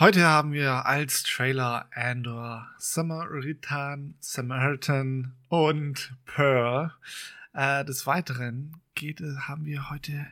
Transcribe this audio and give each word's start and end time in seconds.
Heute 0.00 0.24
haben 0.24 0.52
wir 0.52 0.86
als 0.86 1.24
Trailer 1.24 1.88
Andor, 1.92 2.68
Samaritan, 2.78 4.14
Samaritan 4.20 5.34
und 5.48 6.14
Pearl. 6.24 6.92
Äh, 7.52 7.84
des 7.84 8.06
Weiteren 8.06 8.80
geht, 8.94 9.20
haben 9.20 9.64
wir 9.64 9.90
heute 9.90 10.28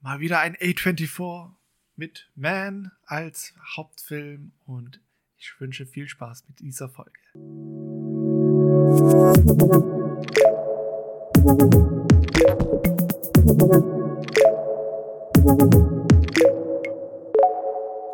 mal 0.00 0.18
wieder 0.18 0.40
ein 0.40 0.56
A24 0.56 1.52
mit 1.94 2.28
Man 2.34 2.90
als 3.04 3.54
Hauptfilm 3.76 4.50
und 4.64 5.00
ich 5.38 5.54
wünsche 5.60 5.86
viel 5.86 6.08
Spaß 6.08 6.42
mit 6.48 6.58
dieser 6.58 6.88
Folge. 6.88 7.12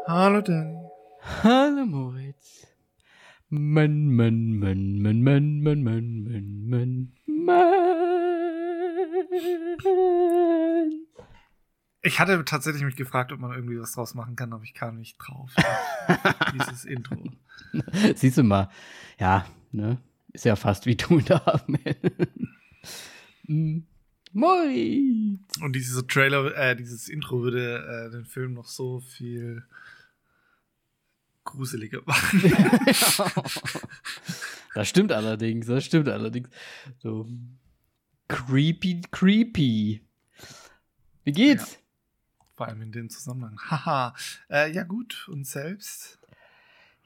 Hallo 0.07 0.43
Danny. 0.43 0.82
Hallo 1.45 1.85
Moritz. 1.87 2.69
Mann, 3.49 4.15
Mann, 4.15 4.61
Mann, 4.61 5.03
Mann, 5.03 5.23
Mann, 5.23 5.61
Mann, 5.61 5.83
Mann, 5.83 6.23
Mann, 6.23 6.69
Mann, 6.69 7.13
Mann. 7.27 7.73
Ich 12.03 12.21
hatte 12.21 12.45
tatsächlich 12.45 12.85
mich 12.85 12.95
gefragt, 12.95 13.33
ob 13.33 13.41
man 13.41 13.51
irgendwie 13.57 13.81
was 13.81 13.91
draus 13.91 14.15
machen 14.15 14.37
kann, 14.37 14.53
aber 14.53 14.63
ich 14.63 14.73
kam 14.73 14.99
nicht 14.99 15.19
drauf. 15.19 15.51
Dieses 16.55 16.85
Intro. 16.85 17.33
Siehst 18.15 18.39
du 18.39 18.45
mal, 18.45 18.71
ja, 19.19 19.45
ne? 19.73 19.99
Ist 20.33 20.45
ja 20.45 20.55
fast 20.55 20.87
wie 20.87 20.95
du 20.95 21.21
da. 21.23 21.61
Moritz. 24.33 25.41
Und 25.61 25.75
dieses 25.75 26.07
Trailer, 26.07 26.57
äh, 26.57 26.77
dieses 26.77 27.09
Intro 27.09 27.43
würde 27.43 28.07
äh, 28.07 28.11
den 28.13 28.27
Film 28.27 28.55
noch 28.55 28.69
so 28.69 29.01
viel 29.01 29.65
gruseliger 31.45 32.03
machen. 32.05 32.43
das 34.75 34.89
stimmt 34.89 35.13
allerdings, 35.13 35.67
das 35.67 35.85
stimmt 35.85 36.09
allerdings. 36.09 36.49
So 36.99 37.29
creepy, 38.29 39.03
creepy. 39.11 40.03
Wie 41.25 41.33
geht's? 41.33 41.73
Ja. 41.73 41.79
Vor 42.55 42.69
allem 42.69 42.83
in 42.83 42.93
dem 42.93 43.11
Zusammenhang. 43.11 43.59
Haha. 43.71 44.15
äh, 44.51 44.73
ja, 44.73 44.83
gut. 44.85 45.29
Und 45.29 45.47
selbst? 45.47 46.19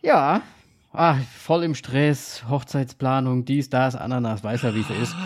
Ja. 0.03 0.43
Ah, 0.93 1.19
voll 1.39 1.63
im 1.65 1.75
Stress, 1.75 2.45
Hochzeitsplanung, 2.49 3.45
dies, 3.45 3.69
das, 3.69 3.97
Ananas, 3.97 4.43
weiß 4.43 4.63
ja, 4.63 4.75
wie 4.75 4.81
es 4.81 4.91
ist. 4.91 5.17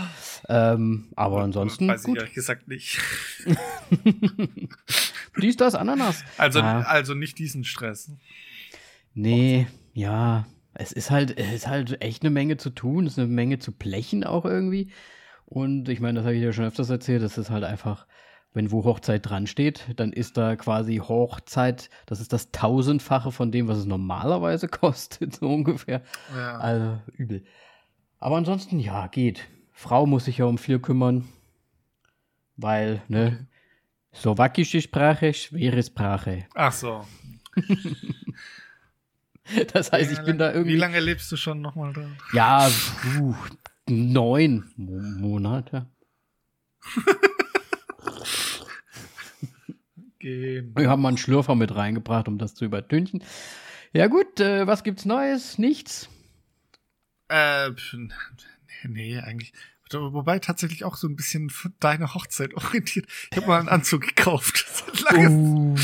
Ähm, 0.48 1.12
aber 1.14 1.42
ansonsten. 1.42 1.86
Weiß 1.86 2.02
gut. 2.02 2.16
ich 2.16 2.22
ehrlich 2.22 2.34
gesagt 2.34 2.66
nicht. 2.66 2.98
dies, 5.40 5.56
das, 5.56 5.76
Ananas. 5.76 6.24
Also, 6.38 6.60
ah. 6.60 6.80
also 6.82 7.14
nicht 7.14 7.38
diesen 7.38 7.62
Stress. 7.62 8.10
Nee, 9.14 9.66
ja. 9.92 10.46
Es 10.72 10.92
ist 10.92 11.10
halt, 11.10 11.36
es 11.38 11.52
ist 11.52 11.66
halt 11.66 12.00
echt 12.00 12.22
eine 12.22 12.30
Menge 12.30 12.56
zu 12.56 12.70
tun, 12.70 13.06
es 13.06 13.14
ist 13.14 13.18
eine 13.18 13.28
Menge 13.28 13.58
zu 13.58 13.72
blechen 13.72 14.24
auch 14.24 14.44
irgendwie. 14.44 14.92
Und 15.46 15.88
ich 15.88 16.00
meine, 16.00 16.18
das 16.18 16.24
habe 16.24 16.36
ich 16.36 16.40
dir 16.40 16.52
schon 16.52 16.64
öfters 16.64 16.90
erzählt, 16.90 17.22
das 17.22 17.36
ist 17.36 17.50
halt 17.50 17.64
einfach, 17.64 18.06
wenn 18.52 18.70
wo 18.70 18.84
Hochzeit 18.84 19.28
dran 19.28 19.46
steht, 19.46 19.88
dann 19.96 20.12
ist 20.12 20.36
da 20.36 20.54
quasi 20.56 20.98
Hochzeit, 20.98 21.90
das 22.06 22.20
ist 22.20 22.32
das 22.32 22.52
tausendfache 22.52 23.32
von 23.32 23.50
dem, 23.50 23.66
was 23.66 23.78
es 23.78 23.84
normalerweise 23.84 24.68
kostet, 24.68 25.36
so 25.36 25.48
ungefähr. 25.48 26.02
Ja. 26.34 26.58
Also 26.58 27.00
übel. 27.16 27.44
Aber 28.18 28.36
ansonsten, 28.36 28.78
ja, 28.78 29.08
geht. 29.08 29.48
Frau 29.72 30.06
muss 30.06 30.26
sich 30.26 30.38
ja 30.38 30.44
um 30.44 30.58
viel 30.58 30.78
kümmern, 30.78 31.26
weil, 32.56 33.02
ne, 33.08 33.48
slowakische 34.14 34.80
Sprache, 34.80 35.32
schwere 35.32 35.82
Sprache. 35.82 36.46
Ach 36.54 36.72
so. 36.72 37.04
Das 39.72 39.92
heißt, 39.92 40.12
ich 40.12 40.20
bin 40.20 40.38
da 40.38 40.52
irgendwie. 40.52 40.74
Wie 40.74 40.78
lange 40.78 41.00
lebst 41.00 41.30
du 41.32 41.36
schon 41.36 41.60
nochmal 41.60 41.92
da? 41.92 42.06
Ja, 42.32 42.70
uh, 43.18 43.34
neun 43.88 44.70
Monate. 44.76 45.86
Gehen. 50.18 50.74
Wir 50.76 50.90
haben 50.90 51.00
mal 51.02 51.08
einen 51.08 51.16
Schlürfer 51.16 51.54
mit 51.54 51.74
reingebracht, 51.74 52.28
um 52.28 52.36
das 52.36 52.54
zu 52.54 52.66
übertünchen. 52.66 53.24
Ja 53.92 54.06
gut, 54.06 54.38
äh, 54.38 54.66
was 54.66 54.84
gibt's 54.84 55.06
Neues? 55.06 55.56
Nichts? 55.58 56.10
Äh, 57.28 57.70
nee, 58.84 59.18
eigentlich. 59.18 59.52
Wobei 59.92 60.38
tatsächlich 60.38 60.84
auch 60.84 60.96
so 60.96 61.08
ein 61.08 61.16
bisschen 61.16 61.50
für 61.50 61.70
deine 61.80 62.14
Hochzeit 62.14 62.54
orientiert. 62.56 63.06
Ich 63.30 63.36
habe 63.36 63.46
mal 63.46 63.58
einen 63.58 63.68
Anzug 63.68 64.02
gekauft. 64.02 64.64
Uh, 65.14 65.74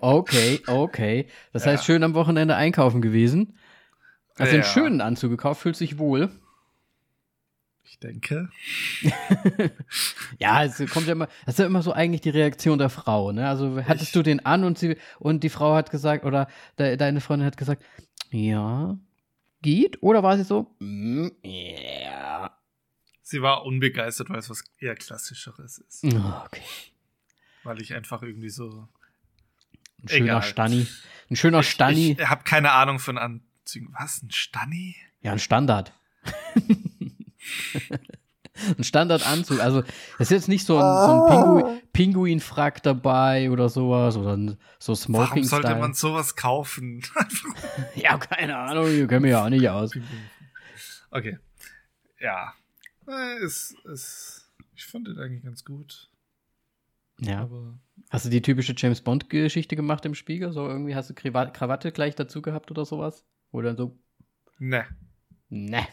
okay, 0.00 0.60
okay. 0.66 1.26
Das 1.52 1.64
ja. 1.64 1.72
heißt, 1.72 1.84
schön 1.84 2.02
am 2.02 2.14
Wochenende 2.14 2.56
einkaufen 2.56 3.00
gewesen. 3.00 3.56
Hast 4.38 4.52
du 4.52 4.56
ja. 4.56 4.62
einen 4.62 4.72
schönen 4.72 5.00
Anzug 5.00 5.30
gekauft, 5.30 5.62
fühlt 5.62 5.76
sich 5.76 5.98
wohl. 5.98 6.30
Ich 7.84 8.00
denke. 8.00 8.50
ja, 10.38 10.64
es 10.64 10.78
kommt 10.90 11.06
ja 11.06 11.12
immer, 11.12 11.28
das 11.46 11.54
ist 11.54 11.58
ja 11.60 11.66
immer 11.66 11.82
so 11.82 11.92
eigentlich 11.92 12.20
die 12.20 12.30
Reaktion 12.30 12.78
der 12.78 12.90
Frau, 12.90 13.32
ne? 13.32 13.48
Also 13.48 13.80
hattest 13.84 14.08
ich, 14.08 14.12
du 14.12 14.22
den 14.22 14.44
an 14.44 14.64
und 14.64 14.76
sie 14.78 14.96
und 15.18 15.42
die 15.44 15.48
Frau 15.48 15.74
hat 15.74 15.90
gesagt 15.90 16.24
oder 16.24 16.48
de, 16.78 16.96
deine 16.96 17.22
Freundin 17.22 17.46
hat 17.46 17.56
gesagt, 17.56 17.82
ja, 18.30 18.98
geht? 19.62 20.02
Oder 20.02 20.22
war 20.22 20.36
sie 20.36 20.44
so, 20.44 20.74
mm, 20.80 21.28
ja, 21.42 22.25
Sie 23.28 23.42
war 23.42 23.64
unbegeistert, 23.64 24.30
weil 24.30 24.38
es 24.38 24.48
was 24.48 24.62
eher 24.78 24.94
Klassischeres 24.94 25.78
ist. 25.78 26.04
Oh, 26.04 26.42
okay. 26.44 26.62
Weil 27.64 27.82
ich 27.82 27.92
einfach 27.92 28.22
irgendwie 28.22 28.50
so. 28.50 28.86
Ein 30.00 30.08
schöner 30.08 30.24
Egal. 30.24 30.42
Stanni. 30.42 30.86
Ein 31.28 31.34
schöner 31.34 31.58
ich, 31.58 31.68
Stanni. 31.68 32.16
Ich 32.16 32.28
habe 32.28 32.44
keine 32.44 32.70
Ahnung 32.70 33.00
von 33.00 33.18
Anzügen. 33.18 33.92
Was? 33.98 34.22
Ein 34.22 34.30
Stanni? 34.30 34.94
Ja, 35.22 35.32
ein 35.32 35.40
Standard. 35.40 35.92
ein 38.78 38.84
Standardanzug. 38.84 39.58
Also, 39.58 39.82
es 40.20 40.20
ist 40.20 40.30
jetzt 40.30 40.48
nicht 40.48 40.64
so 40.64 40.78
ein, 40.78 40.82
so 40.82 41.24
ein 41.24 41.28
Pingu 41.28 41.80
Pinguin-Frack 41.92 42.84
dabei 42.84 43.50
oder 43.50 43.68
sowas 43.68 44.16
oder 44.16 44.36
ein, 44.36 44.56
so 44.78 44.94
smoking 44.94 45.28
Warum 45.30 45.42
sollte 45.42 45.74
man 45.74 45.94
sowas 45.94 46.36
kaufen? 46.36 47.02
ja, 47.96 48.18
keine 48.18 48.56
Ahnung. 48.56 48.86
Wir 48.86 49.08
kennen 49.08 49.22
mich 49.22 49.32
ja 49.32 49.44
auch 49.44 49.48
nicht 49.48 49.68
aus. 49.68 49.90
Okay. 51.10 51.40
Ja. 52.20 52.54
Äh, 53.08 53.44
ist, 53.44 53.74
ist, 53.84 54.52
ich 54.74 54.84
fand 54.86 55.06
den 55.06 55.18
eigentlich 55.18 55.44
ganz 55.44 55.64
gut. 55.64 56.10
Ja. 57.18 57.40
Aber 57.40 57.78
hast 58.10 58.26
du 58.26 58.30
die 58.30 58.42
typische 58.42 58.74
James 58.76 59.00
Bond-Geschichte 59.00 59.76
gemacht 59.76 60.04
im 60.04 60.14
Spiegel? 60.14 60.52
So 60.52 60.66
irgendwie 60.66 60.94
hast 60.94 61.10
du 61.10 61.14
Krawatte 61.14 61.92
gleich 61.92 62.14
dazu 62.14 62.42
gehabt 62.42 62.70
oder 62.70 62.84
sowas? 62.84 63.24
Oder 63.50 63.74
so? 63.74 63.98
Ne. 64.58 64.86
Ne. 65.48 65.86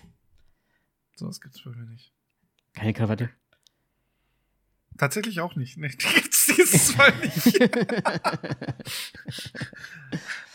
Sowas 1.15 1.39
gibt's 1.39 1.63
bei 1.63 1.71
mir 1.71 1.85
nicht. 1.85 2.13
Keine 2.73 2.93
Krawatte? 2.93 3.29
Tatsächlich 4.97 5.39
auch 5.39 5.55
nicht. 5.55 5.77
Ne, 5.77 5.87
die 5.89 5.97
gibt's 5.97 6.45
dieses 6.45 6.97
Mal 6.97 7.15
nicht. 7.19 7.61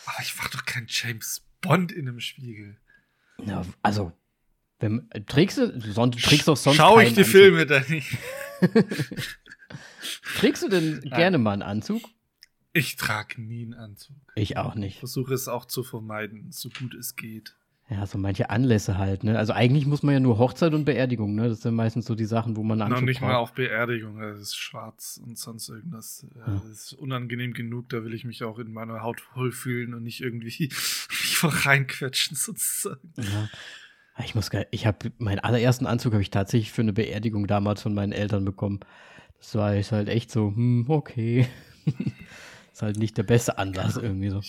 Aber 0.05 0.21
ich 0.21 0.35
mach 0.37 0.49
doch 0.49 0.65
keinen 0.65 0.87
James 0.87 1.45
Bond 1.61 1.91
in 1.91 2.07
einem 2.07 2.19
Spiegel. 2.19 2.79
Ja, 3.37 3.65
also, 3.81 4.11
wenn, 4.79 5.09
trägst 5.27 5.57
du, 5.57 5.79
sonst, 5.91 6.21
trägst 6.23 6.47
doch 6.47 6.57
sonst 6.57 6.77
Schau 6.77 6.99
ich 6.99 7.13
die 7.13 7.19
Anzug. 7.21 7.31
Filme 7.31 7.65
da 7.65 7.81
nicht. 7.87 8.17
trägst 10.37 10.63
du 10.63 10.69
denn 10.69 10.99
Nein. 11.03 11.09
gerne 11.09 11.37
mal 11.37 11.53
einen 11.53 11.61
Anzug? 11.61 12.01
Ich 12.73 12.95
trage 12.95 13.41
nie 13.41 13.63
einen 13.63 13.73
Anzug. 13.73 14.15
Ich 14.35 14.57
auch 14.57 14.75
nicht. 14.75 14.95
Ich 14.95 14.99
versuche 14.99 15.33
es 15.33 15.47
auch 15.47 15.65
zu 15.65 15.83
vermeiden, 15.83 16.51
so 16.51 16.69
gut 16.69 16.93
es 16.93 17.15
geht. 17.15 17.55
Ja, 17.89 18.05
so 18.05 18.19
manche 18.19 18.51
Anlässe 18.51 18.99
halt, 18.99 19.23
ne? 19.23 19.35
Also 19.35 19.51
eigentlich 19.53 19.87
muss 19.87 20.03
man 20.03 20.13
ja 20.13 20.19
nur 20.19 20.37
Hochzeit 20.37 20.75
und 20.75 20.85
Beerdigung, 20.85 21.33
ne? 21.33 21.49
Das 21.49 21.61
sind 21.61 21.73
meistens 21.73 22.05
so 22.05 22.13
die 22.13 22.25
Sachen, 22.25 22.55
wo 22.55 22.61
man 22.61 22.79
Anzug 22.83 22.99
Noch 22.99 23.05
nicht 23.05 23.19
braucht. 23.19 23.31
mal 23.31 23.37
auf 23.37 23.53
Beerdigung, 23.53 24.19
das 24.19 24.39
ist 24.39 24.55
schwarz 24.55 25.19
und 25.21 25.39
sonst 25.39 25.69
irgendwas. 25.69 26.27
Ja. 26.35 26.53
Das 26.53 26.65
ist 26.65 26.93
unangenehm 26.93 27.53
genug, 27.53 27.89
da 27.89 28.03
will 28.03 28.13
ich 28.13 28.25
mich 28.25 28.43
auch 28.43 28.59
in 28.59 28.71
meiner 28.71 29.01
Haut 29.01 29.23
wohlfühlen 29.35 29.95
und 29.95 30.03
nicht 30.03 30.21
irgendwie 30.21 30.69
mich 31.09 31.39
reinquetschen 31.43 32.37
sozusagen. 32.37 33.11
Ja. 33.17 33.49
Ich 34.23 34.35
muss 34.35 34.49
ich 34.71 34.85
habe 34.85 35.11
meinen 35.17 35.39
allerersten 35.39 35.85
Anzug 35.85 36.13
habe 36.13 36.21
ich 36.21 36.29
tatsächlich 36.29 36.71
für 36.71 36.81
eine 36.81 36.93
Beerdigung 36.93 37.47
damals 37.47 37.81
von 37.81 37.93
meinen 37.93 38.11
Eltern 38.11 38.43
bekommen. 38.43 38.81
Das 39.37 39.55
war 39.55 39.75
ich 39.75 39.91
halt 39.91 40.09
echt 40.09 40.31
so, 40.31 40.47
hm, 40.47 40.85
okay. 40.89 41.47
ist 42.73 42.81
halt 42.81 42.97
nicht 42.97 43.17
der 43.17 43.23
beste 43.23 43.57
Anlass 43.57 43.95
irgendwie 43.95 44.29
so. 44.29 44.41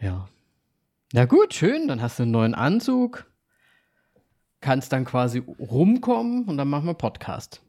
Ja. 0.00 0.28
Na 1.12 1.24
gut, 1.24 1.54
schön, 1.54 1.88
dann 1.88 2.00
hast 2.00 2.18
du 2.18 2.22
einen 2.22 2.32
neuen 2.32 2.54
Anzug. 2.54 3.26
Kannst 4.60 4.92
dann 4.92 5.04
quasi 5.04 5.42
rumkommen 5.58 6.44
und 6.44 6.56
dann 6.56 6.68
machen 6.68 6.86
wir 6.86 6.94
Podcast. 6.94 7.62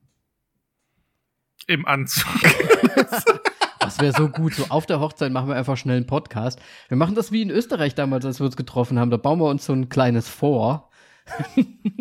Im 1.67 1.85
Anzug. 1.85 2.27
Das 3.81 3.99
wäre 3.99 4.13
so 4.13 4.27
gut. 4.27 4.53
So 4.53 4.65
auf 4.69 4.85
der 4.85 4.99
Hochzeit 4.99 5.31
machen 5.31 5.47
wir 5.47 5.55
einfach 5.55 5.75
schnell 5.75 5.97
einen 5.97 6.05
Podcast. 6.05 6.59
Wir 6.89 6.97
machen 6.97 7.15
das 7.15 7.31
wie 7.31 7.41
in 7.41 7.49
Österreich 7.49 7.95
damals, 7.95 8.23
als 8.23 8.39
wir 8.39 8.45
uns 8.45 8.55
getroffen 8.55 8.99
haben. 8.99 9.09
Da 9.09 9.17
bauen 9.17 9.39
wir 9.39 9.49
uns 9.49 9.65
so 9.65 9.73
ein 9.73 9.89
kleines 9.89 10.27
Vor 10.27 10.88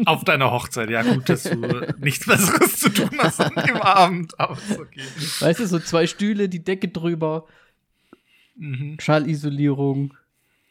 Auf 0.06 0.24
deiner 0.24 0.50
Hochzeit, 0.50 0.90
ja 0.90 1.02
gut, 1.02 1.28
dass 1.28 1.44
du 1.44 1.56
nichts 1.98 2.26
Besseres 2.26 2.76
zu 2.78 2.88
tun 2.90 3.10
hast 3.18 3.40
an 3.40 3.52
dem 3.66 3.76
Abend, 3.76 4.38
aber 4.38 4.54
ist 4.54 4.78
okay. 4.78 5.02
Weißt 5.40 5.60
du, 5.60 5.66
so 5.66 5.78
zwei 5.78 6.06
Stühle, 6.06 6.48
die 6.48 6.62
Decke 6.64 6.88
drüber. 6.88 7.46
mhm. 8.56 8.96
Schallisolierung. 9.00 10.14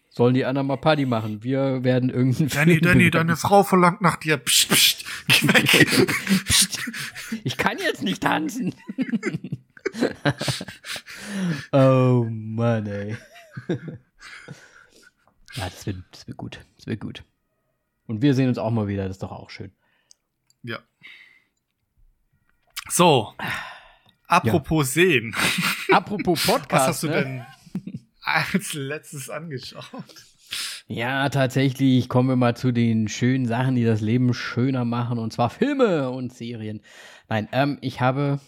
Sollen 0.09 0.33
die 0.33 0.45
anderen 0.45 0.68
mal 0.68 0.77
Party 0.77 1.06
machen? 1.06 1.44
Wir 1.44 1.83
werden 1.83 2.09
irgendeinen 2.09 2.50
Danny, 2.50 2.71
Film 2.74 2.81
Danny, 2.86 3.12
deine 3.12 3.36
Frau 3.36 3.62
verlangt 3.63 4.01
nach 4.01 4.15
dir. 4.15 4.38
Psst, 4.38 4.69
psst, 4.69 5.06
geh 5.27 5.48
weg. 5.48 5.88
psst, 6.45 6.80
ich 7.44 7.56
kann 7.57 7.77
jetzt 7.77 8.01
nicht 8.01 8.24
tanzen. 8.24 8.74
oh 11.71 12.25
Mann, 12.30 12.88
ey. 12.88 13.18
Ja, 15.56 15.65
das 15.69 15.86
wird, 15.88 15.98
das 16.12 16.27
wird 16.27 16.38
gut. 16.38 16.60
Das 16.77 16.86
wird 16.86 17.00
gut. 17.00 17.24
Und 18.07 18.21
wir 18.21 18.33
sehen 18.33 18.48
uns 18.48 18.57
auch 18.57 18.71
mal 18.71 18.88
wieder, 18.88 19.04
das 19.04 19.18
ist 19.18 19.24
doch 19.24 19.31
auch 19.31 19.50
schön. 19.50 19.71
Ja. 20.63 20.80
So. 22.89 23.33
Apropos 24.27 24.95
ja. 24.95 25.04
sehen. 25.04 25.36
Apropos 25.92 26.45
Podcast. 26.45 26.71
Was 26.71 26.88
hast 26.88 27.04
du 27.04 27.07
ne? 27.07 27.13
denn 27.13 27.45
als 28.21 28.74
letztes 28.74 29.30
angeschaut? 29.30 29.83
Ja, 30.88 31.27
tatsächlich 31.27 32.07
kommen 32.07 32.30
wir 32.30 32.38
mal 32.38 32.56
zu 32.56 32.71
den 32.71 33.09
schönen 33.09 33.45
Sachen, 33.45 33.75
die 33.75 33.83
das 33.83 34.00
Leben 34.00 34.33
schöner 34.33 34.86
machen, 34.86 35.19
und 35.19 35.33
zwar 35.33 35.50
Filme 35.50 36.10
und 36.10 36.33
Serien. 36.33 36.81
Nein, 37.27 37.50
ähm, 37.51 37.77
ich 37.81 38.00
habe 38.00 38.39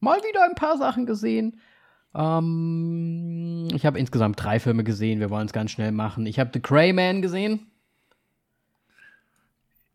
mal 0.00 0.18
wieder 0.20 0.44
ein 0.44 0.54
paar 0.54 0.78
Sachen 0.78 1.04
gesehen. 1.04 1.60
Ähm, 2.14 3.68
ich 3.74 3.84
habe 3.84 3.98
insgesamt 3.98 4.42
drei 4.42 4.58
Filme 4.58 4.84
gesehen. 4.84 5.20
Wir 5.20 5.28
wollen 5.28 5.46
es 5.46 5.52
ganz 5.52 5.70
schnell 5.70 5.92
machen. 5.92 6.24
Ich 6.24 6.38
habe 6.38 6.50
The 6.54 6.62
Grey 6.62 6.94
Man 6.94 7.20
gesehen. 7.20 7.70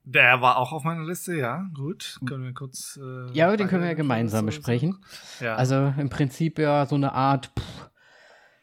Der 0.06 0.42
war 0.42 0.58
auch 0.58 0.74
auf 0.74 0.84
meiner 0.84 1.06
Liste, 1.06 1.36
ja. 1.36 1.66
Gut, 1.74 2.20
können 2.26 2.44
wir 2.44 2.54
kurz. 2.54 3.00
Äh, 3.02 3.32
ja, 3.34 3.56
den 3.56 3.68
können 3.68 3.84
wir 3.84 3.90
ja 3.90 3.96
gemeinsam 3.96 4.46
besprechen. 4.46 4.98
Ja. 5.40 5.56
Also 5.56 5.94
im 5.98 6.10
Prinzip 6.10 6.60
ja 6.60 6.86
so 6.86 6.96
eine 6.96 7.14
Art. 7.14 7.52
Pff, 7.58 7.90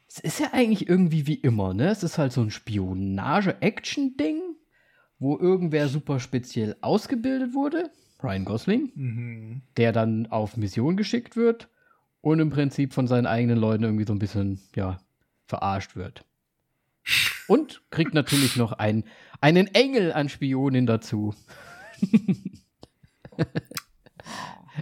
es 0.07 0.19
ist 0.19 0.41
ja 0.41 0.49
eigentlich 0.53 0.89
irgendwie 0.89 1.27
wie 1.27 1.37
immer, 1.37 1.73
ne? 1.73 1.89
Es 1.89 2.03
ist 2.03 2.19
halt 2.19 2.33
so 2.33 2.43
ein 2.43 2.51
Spionage-Action-Ding, 2.51 4.41
wo 5.19 5.39
irgendwer 5.39 5.89
super 5.89 6.19
speziell 6.21 6.77
ausgebildet 6.81 7.55
wurde. 7.55 7.91
Ryan 8.23 8.45
Gosling, 8.45 8.93
mhm. 8.95 9.63
der 9.77 9.93
dann 9.93 10.27
auf 10.27 10.57
Mission 10.57 10.97
geschickt 10.97 11.37
wird 11.37 11.69
und 12.21 12.41
im 12.41 12.51
Prinzip 12.51 12.93
von 12.93 13.07
seinen 13.07 13.27
eigenen 13.27 13.57
Leuten 13.57 13.85
irgendwie 13.85 14.05
so 14.05 14.13
ein 14.13 14.19
bisschen, 14.19 14.61
ja, 14.75 14.99
verarscht 15.47 15.97
wird. 15.97 16.25
Und 17.47 17.83
kriegt 17.91 18.13
natürlich 18.13 18.57
noch 18.57 18.73
ein, 18.73 19.05
einen 19.41 19.67
Engel 19.69 20.13
an 20.13 20.29
Spionin 20.29 20.87
dazu. 20.87 21.35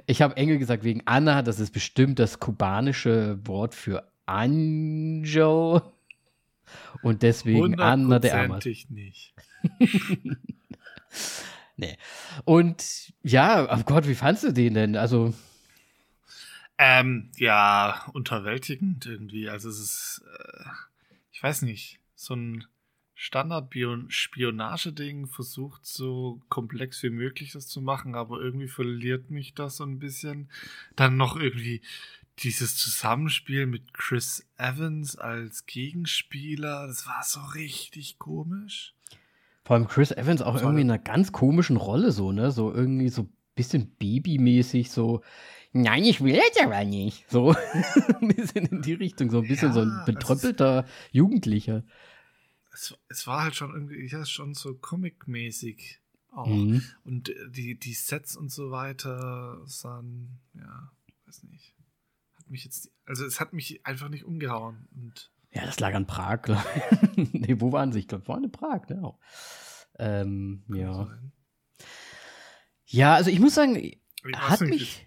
ich 0.07 0.23
habe 0.23 0.37
Engel 0.37 0.59
gesagt 0.59 0.85
wegen 0.85 1.03
Anna, 1.05 1.43
das 1.43 1.61
ist 1.61 1.73
bestimmt 1.73 2.19
das 2.19 2.39
kubanische 2.39 3.39
Wort 3.47 3.75
für 3.75 4.11
Angel. 4.27 5.83
Und 7.03 7.23
deswegen 7.23 7.81
Anna 7.81 8.19
der 8.19 8.43
Arme. 8.43 8.61
nicht. 8.91 9.35
nee. 11.77 11.97
Und 12.45 13.13
ja, 13.23 13.77
oh 13.77 13.83
Gott, 13.85 14.07
wie 14.07 14.15
fandst 14.15 14.45
du 14.45 14.53
den 14.53 14.75
denn? 14.75 14.97
Also. 14.97 15.35
Ähm, 16.77 17.31
ja, 17.37 18.07
unterwältigend 18.13 19.07
irgendwie. 19.07 19.49
Also 19.49 19.69
es 19.69 19.81
ist, 19.81 20.25
äh, 20.39 20.65
ich 21.33 21.43
weiß 21.43 21.63
nicht, 21.63 21.99
so 22.15 22.35
ein 22.35 22.65
Standard-Spionageding 23.21 25.27
versucht 25.27 25.85
so 25.85 26.41
komplex 26.49 27.03
wie 27.03 27.11
möglich 27.11 27.51
das 27.51 27.67
zu 27.67 27.83
machen, 27.83 28.15
aber 28.15 28.41
irgendwie 28.41 28.69
verliert 28.69 29.29
mich 29.29 29.55
das 29.55 29.79
so 29.79 29.85
ein 29.85 29.99
bisschen. 29.99 30.49
Dann 30.95 31.17
noch 31.17 31.37
irgendwie 31.37 31.81
dieses 32.39 32.77
Zusammenspiel 32.77 33.67
mit 33.67 33.93
Chris 33.93 34.47
Evans 34.57 35.17
als 35.17 35.67
Gegenspieler, 35.67 36.87
das 36.87 37.09
war 37.09 37.25
so 37.25 37.41
richtig 37.57 38.21
komisch. 38.21 38.95
Vor 39.65 39.75
allem 39.75 39.89
Chris 39.89 40.13
Evans 40.13 40.41
auch 40.41 40.55
irgendwie 40.55 40.83
in 40.83 40.91
einer 40.91 41.03
ganz 41.03 41.33
komischen 41.33 41.77
Rolle, 41.77 42.13
so, 42.13 42.31
ne? 42.31 42.53
So 42.53 42.73
irgendwie 42.73 43.09
so 43.09 43.23
ein 43.23 43.33
bisschen 43.57 43.91
babymäßig, 43.99 44.93
so, 44.93 45.23
nein, 45.73 46.05
ich 46.05 46.23
will 46.23 46.37
jetzt 46.37 46.63
aber 46.63 46.85
nicht. 46.85 47.29
So 47.29 47.51
ein 48.21 48.29
bisschen 48.29 48.67
in 48.67 48.81
die 48.81 48.95
Richtung, 48.95 49.29
so 49.29 49.41
ein 49.41 49.49
bisschen 49.49 49.71
ja, 49.71 49.75
so 49.75 49.81
ein 49.81 50.03
betröppelter 50.07 50.85
Jugendlicher 51.11 51.83
es, 52.79 52.95
es 53.09 53.27
war 53.27 53.43
halt 53.43 53.57
schon 53.57 53.73
irgendwie, 53.73 54.07
ja, 54.07 54.25
schon 54.25 54.55
so 54.55 54.75
Comic-mäßig 54.75 56.01
auch. 56.31 56.47
Mhm. 56.47 56.83
Und 57.05 57.33
die, 57.49 57.79
die 57.79 57.95
Sets 57.95 58.37
und 58.37 58.53
so 58.53 58.71
weiter 58.71 59.61
sahen, 59.67 60.39
ja, 60.55 60.91
weiß 61.27 61.43
nicht. 61.45 61.75
Hat 62.37 62.49
mich 62.49 62.65
jetzt, 62.65 62.91
also 63.05 63.25
es 63.25 63.41
hat 63.41 63.53
mich 63.53 63.85
einfach 63.85 64.09
nicht 64.09 64.25
umgehauen. 64.25 64.89
Und 64.95 65.31
ja, 65.51 65.65
das 65.65 65.81
lag 65.81 65.95
an 65.95 66.07
Prag, 66.07 66.43
glaube 66.43 66.65
ich. 67.17 67.17
nee, 67.33 67.61
wo 67.61 67.73
waren 67.73 67.93
sie? 67.93 68.01
Ich 68.01 68.09
glaube, 68.09 68.33
in 68.33 68.53
Prag, 68.53 68.89
ne? 68.89 69.13
Ähm, 69.99 70.63
ja. 70.69 71.07
Sein. 71.07 71.33
Ja, 72.87 73.15
also 73.15 73.31
ich 73.31 73.41
muss 73.41 73.55
sagen, 73.55 73.77
ich 73.77 74.01
hat 74.35 74.61
mich, 74.61 75.07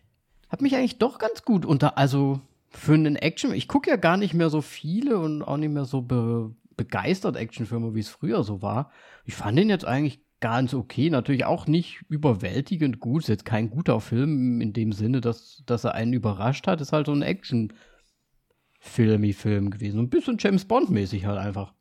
hat 0.50 0.62
mich 0.62 0.75
eigentlich 0.75 0.97
doch 0.97 1.19
ganz 1.19 1.44
gut 1.44 1.65
unter, 1.65 1.97
also 1.97 2.41
für 2.69 2.94
einen 2.94 3.15
Action, 3.15 3.53
ich 3.53 3.68
gucke 3.68 3.89
ja 3.89 3.95
gar 3.95 4.18
nicht 4.18 4.33
mehr 4.33 4.50
so 4.50 4.62
viele 4.62 5.19
und 5.19 5.41
auch 5.41 5.57
nicht 5.57 5.71
mehr 5.71 5.85
so 5.85 6.01
be, 6.01 6.53
begeistert 6.83 7.36
Actionfilme, 7.36 7.94
wie 7.94 8.00
es 8.00 8.10
früher 8.10 8.44
so 8.44 8.63
war. 8.63 8.92
Ich 9.25 9.36
fand 9.36 9.56
den 9.57 9.69
jetzt 9.69 9.86
eigentlich 9.86 10.22
ganz 10.39 10.74
okay. 10.74 11.12
Natürlich 11.12 11.45
auch 11.45 11.68
nicht 11.68 12.01
überwältigend 12.10 13.00
gut. 13.00 13.22
Ist 13.24 13.30
jetzt 13.30 13.45
kein 13.45 13.69
guter 13.69 14.01
Film 14.01 14.60
in 14.62 14.74
dem 14.74 14.92
Sinne, 14.92 15.22
dass, 15.22 15.62
dass 15.66 15.83
er 15.83 15.94
einen 15.94 16.13
überrascht 16.13 16.66
hat. 16.68 16.81
Ist 16.81 16.92
halt 16.92 17.06
so 17.06 17.13
ein 17.13 17.22
Action-Filmi-Film 17.22 19.69
gewesen. 19.69 20.00
Ein 20.00 20.10
bisschen 20.10 20.38
James 20.39 20.66
Bond-mäßig 20.66 21.25
halt 21.25 21.38
einfach. 21.38 21.75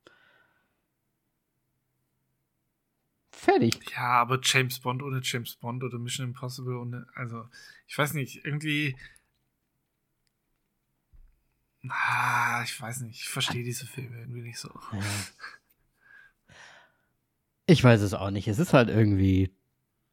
Fertig. 3.33 3.81
Ja, 3.93 4.21
aber 4.21 4.39
James 4.43 4.81
Bond 4.81 5.03
ohne 5.03 5.23
James 5.25 5.57
Bond 5.57 5.83
oder 5.83 5.99
Mission 5.99 6.27
Impossible 6.27 6.77
ohne, 6.77 7.07
also, 7.15 7.47
ich 7.87 7.97
weiß 7.97 8.13
nicht, 8.13 8.45
irgendwie 8.45 8.97
Ah, 11.89 12.63
ich 12.65 12.79
weiß 12.81 13.01
nicht. 13.03 13.23
Ich 13.23 13.29
verstehe 13.29 13.65
diese 13.65 13.87
Filme 13.87 14.19
irgendwie 14.19 14.43
nicht 14.43 14.59
so. 14.59 14.69
Ja. 14.93 15.01
Ich 17.67 17.83
weiß 17.83 18.01
es 18.01 18.15
auch 18.15 18.31
nicht. 18.31 18.49
Es 18.49 18.59
ist 18.59 18.73
halt 18.73 18.89
irgendwie, 18.89 19.55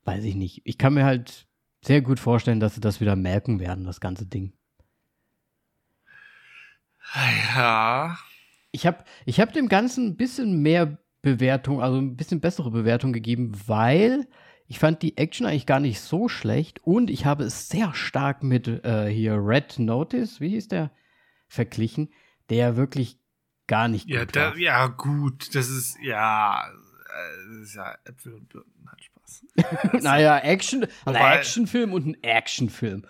weiß 0.05 0.23
ich 0.23 0.35
nicht. 0.35 0.61
Ich 0.63 0.77
kann 0.77 0.93
mir 0.93 1.05
halt 1.05 1.47
sehr 1.83 2.01
gut 2.01 2.19
vorstellen, 2.19 2.59
dass 2.59 2.75
sie 2.75 2.81
das 2.81 3.01
wieder 3.01 3.15
merken 3.15 3.59
werden, 3.59 3.85
das 3.85 3.99
ganze 3.99 4.25
Ding. 4.25 4.53
Ja. 7.55 8.17
Ich 8.71 8.85
habe 8.85 9.03
ich 9.25 9.39
hab 9.39 9.53
dem 9.53 9.69
Ganzen 9.69 10.07
ein 10.07 10.17
bisschen 10.17 10.61
mehr 10.61 10.97
Bewertung, 11.21 11.81
also 11.81 11.97
ein 11.97 12.15
bisschen 12.15 12.41
bessere 12.41 12.71
Bewertung 12.71 13.11
gegeben, 13.13 13.53
weil 13.65 14.27
ich 14.67 14.79
fand 14.79 15.01
die 15.01 15.17
Action 15.17 15.45
eigentlich 15.45 15.65
gar 15.65 15.79
nicht 15.79 16.01
so 16.01 16.27
schlecht 16.27 16.83
und 16.83 17.09
ich 17.09 17.25
habe 17.25 17.45
es 17.45 17.69
sehr 17.69 17.93
stark 17.93 18.43
mit 18.43 18.67
äh, 18.67 19.09
hier 19.09 19.35
Red 19.35 19.79
Notice, 19.79 20.41
wie 20.41 20.49
hieß 20.49 20.67
der? 20.67 20.91
Verglichen, 21.47 22.13
der 22.49 22.77
wirklich 22.77 23.19
gar 23.67 23.87
nicht 23.87 24.07
ja, 24.07 24.21
gut 24.21 24.35
da, 24.35 24.51
war. 24.51 24.57
Ja, 24.57 24.87
gut, 24.87 25.53
das 25.55 25.69
ist, 25.69 25.97
ja, 26.01 26.67
äh, 26.69 27.49
das 27.49 27.69
ist 27.69 27.75
ja 27.75 27.97
Äpfel 28.05 28.33
und 28.33 28.49
Birnen, 28.49 28.89
hat 28.89 29.03
Spaß. 29.03 29.43
naja, 30.01 30.39
Action, 30.39 30.87
ein 31.05 31.15
Actionfilm 31.15 31.93
und 31.93 32.07
ein 32.07 32.23
Actionfilm. 32.23 33.05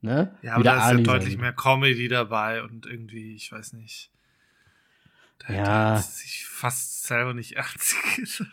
Ne? 0.00 0.36
Ja, 0.42 0.54
aber 0.54 0.64
da 0.64 0.90
ist 0.90 0.98
ja 0.98 1.04
deutlich 1.04 1.38
mehr 1.38 1.52
Comedy 1.52 2.08
dabei 2.08 2.62
und 2.62 2.86
irgendwie, 2.86 3.36
ich 3.36 3.52
weiß 3.52 3.74
nicht. 3.74 4.10
Da 5.46 5.54
ja. 5.54 5.96
hat 5.96 6.04
sich 6.04 6.44
fast 6.44 7.04
selber 7.04 7.34
nicht 7.34 7.52
ernst 7.56 7.94
genommen. 8.16 8.52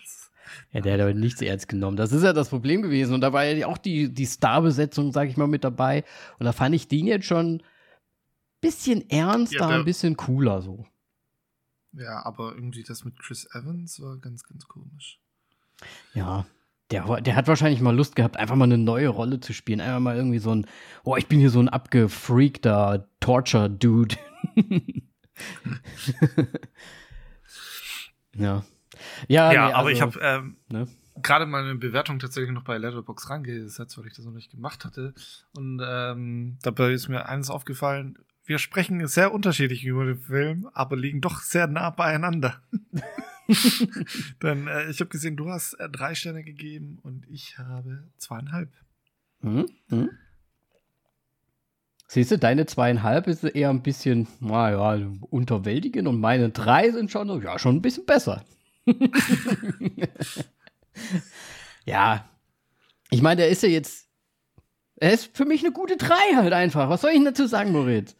Ja, 0.71 0.81
der 0.81 0.93
hat 0.93 1.01
aber 1.01 1.13
nichts 1.13 1.41
ernst 1.41 1.67
genommen. 1.67 1.97
Das 1.97 2.11
ist 2.11 2.23
ja 2.23 2.33
das 2.33 2.49
Problem 2.49 2.81
gewesen. 2.81 3.13
Und 3.13 3.21
da 3.21 3.33
war 3.33 3.45
ja 3.45 3.67
auch 3.67 3.77
die, 3.77 4.13
die 4.13 4.25
Starbesetzung, 4.25 5.11
sag 5.11 5.27
ich 5.29 5.37
mal, 5.37 5.47
mit 5.47 5.63
dabei. 5.63 6.03
Und 6.37 6.45
da 6.45 6.51
fand 6.51 6.75
ich 6.75 6.87
den 6.87 7.07
jetzt 7.07 7.25
schon 7.25 7.63
bisschen 8.61 9.09
ernster, 9.09 9.57
ja, 9.57 9.67
ein 9.69 9.85
bisschen 9.85 10.17
cooler 10.17 10.61
so. 10.61 10.85
Ja, 11.93 12.25
aber 12.25 12.53
irgendwie 12.53 12.83
das 12.83 13.03
mit 13.03 13.19
Chris 13.19 13.47
Evans 13.53 13.99
war 14.01 14.17
ganz, 14.17 14.43
ganz 14.43 14.67
komisch. 14.67 15.19
Ja, 16.13 16.45
der, 16.91 17.21
der 17.21 17.35
hat 17.35 17.47
wahrscheinlich 17.47 17.81
mal 17.81 17.95
Lust 17.95 18.15
gehabt, 18.15 18.37
einfach 18.37 18.55
mal 18.55 18.65
eine 18.65 18.77
neue 18.77 19.07
Rolle 19.09 19.39
zu 19.39 19.53
spielen. 19.53 19.81
Einfach 19.81 19.99
mal 19.99 20.15
irgendwie 20.15 20.39
so 20.39 20.53
ein, 20.53 20.67
oh, 21.03 21.15
ich 21.15 21.27
bin 21.27 21.39
hier 21.39 21.49
so 21.51 21.59
ein 21.59 21.69
abgefreakter 21.69 23.07
Torture-Dude. 23.19 24.15
ja. 28.35 28.63
Ja, 29.27 29.51
ja 29.51 29.67
nee, 29.67 29.73
aber 29.73 29.77
also, 29.77 29.89
ich 29.89 30.01
habe 30.01 30.19
ähm, 30.21 30.57
ne? 30.69 30.87
gerade 31.21 31.45
meine 31.45 31.75
Bewertung 31.75 32.19
tatsächlich 32.19 32.51
noch 32.51 32.63
bei 32.63 32.77
Letterbox 32.77 33.29
rangesetzt, 33.29 33.97
weil 33.97 34.07
ich 34.07 34.15
das 34.15 34.25
noch 34.25 34.33
nicht 34.33 34.51
gemacht 34.51 34.83
hatte. 34.85 35.13
Und 35.55 35.81
ähm, 35.85 36.57
dabei 36.61 36.91
ist 36.91 37.07
mir 37.07 37.27
eines 37.27 37.49
aufgefallen, 37.49 38.17
wir 38.49 38.57
sprechen 38.57 39.05
sehr 39.05 39.31
unterschiedlich 39.31 39.85
über 39.85 40.05
den 40.05 40.17
Film, 40.17 40.67
aber 40.73 40.97
liegen 40.97 41.21
doch 41.21 41.41
sehr 41.41 41.67
nah 41.67 41.91
beieinander. 41.91 42.59
Denn 44.41 44.67
äh, 44.67 44.89
ich 44.89 44.99
habe 45.01 45.11
gesehen, 45.11 45.37
du 45.37 45.51
hast 45.51 45.75
äh, 45.75 45.87
drei 45.87 46.15
Sterne 46.15 46.43
gegeben 46.43 46.97
und 47.03 47.27
ich 47.29 47.59
habe 47.59 48.09
zweieinhalb. 48.17 48.71
Mhm. 49.41 49.69
Mhm. 49.89 50.09
Siehst 52.07 52.31
du, 52.31 52.39
deine 52.39 52.65
zweieinhalb 52.65 53.27
ist 53.27 53.43
eher 53.43 53.69
ein 53.69 53.83
bisschen, 53.83 54.27
naja, 54.39 54.99
unterwältigend 55.29 56.07
und 56.07 56.19
meine 56.19 56.49
drei 56.49 56.89
sind 56.89 57.11
schon, 57.11 57.43
ja, 57.43 57.59
schon 57.59 57.75
ein 57.75 57.83
bisschen 57.83 58.07
besser. 58.07 58.43
ja. 61.85 62.27
Ich 63.11 63.21
meine, 63.21 63.41
der 63.41 63.49
ist 63.49 63.61
ja 63.61 63.69
jetzt, 63.69 64.09
er 64.95 65.13
ist 65.13 65.37
für 65.37 65.45
mich 65.45 65.63
eine 65.63 65.71
gute 65.71 65.97
drei 65.97 66.35
halt 66.35 66.53
einfach. 66.53 66.89
Was 66.89 67.01
soll 67.01 67.11
ich 67.11 67.17
denn 67.17 67.25
dazu 67.25 67.45
sagen, 67.45 67.71
Moritz? 67.71 68.15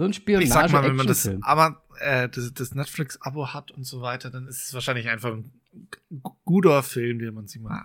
So 0.00 0.06
ein 0.06 0.14
Spionage 0.14 0.44
Ich 0.44 0.50
sag 0.50 0.72
mal, 0.72 0.82
wenn 0.82 0.96
man 0.96 1.06
das, 1.06 1.28
aber 1.42 1.82
äh, 1.98 2.26
das, 2.30 2.54
das 2.54 2.74
Netflix-Abo 2.74 3.48
hat 3.48 3.70
und 3.70 3.84
so 3.84 4.00
weiter, 4.00 4.30
dann 4.30 4.46
ist 4.46 4.68
es 4.68 4.72
wahrscheinlich 4.72 5.10
einfach 5.10 5.34
ein 5.34 5.52
guter 6.46 6.82
Film, 6.82 7.18
den 7.18 7.34
man 7.34 7.48
sich 7.48 7.60
mal 7.60 7.82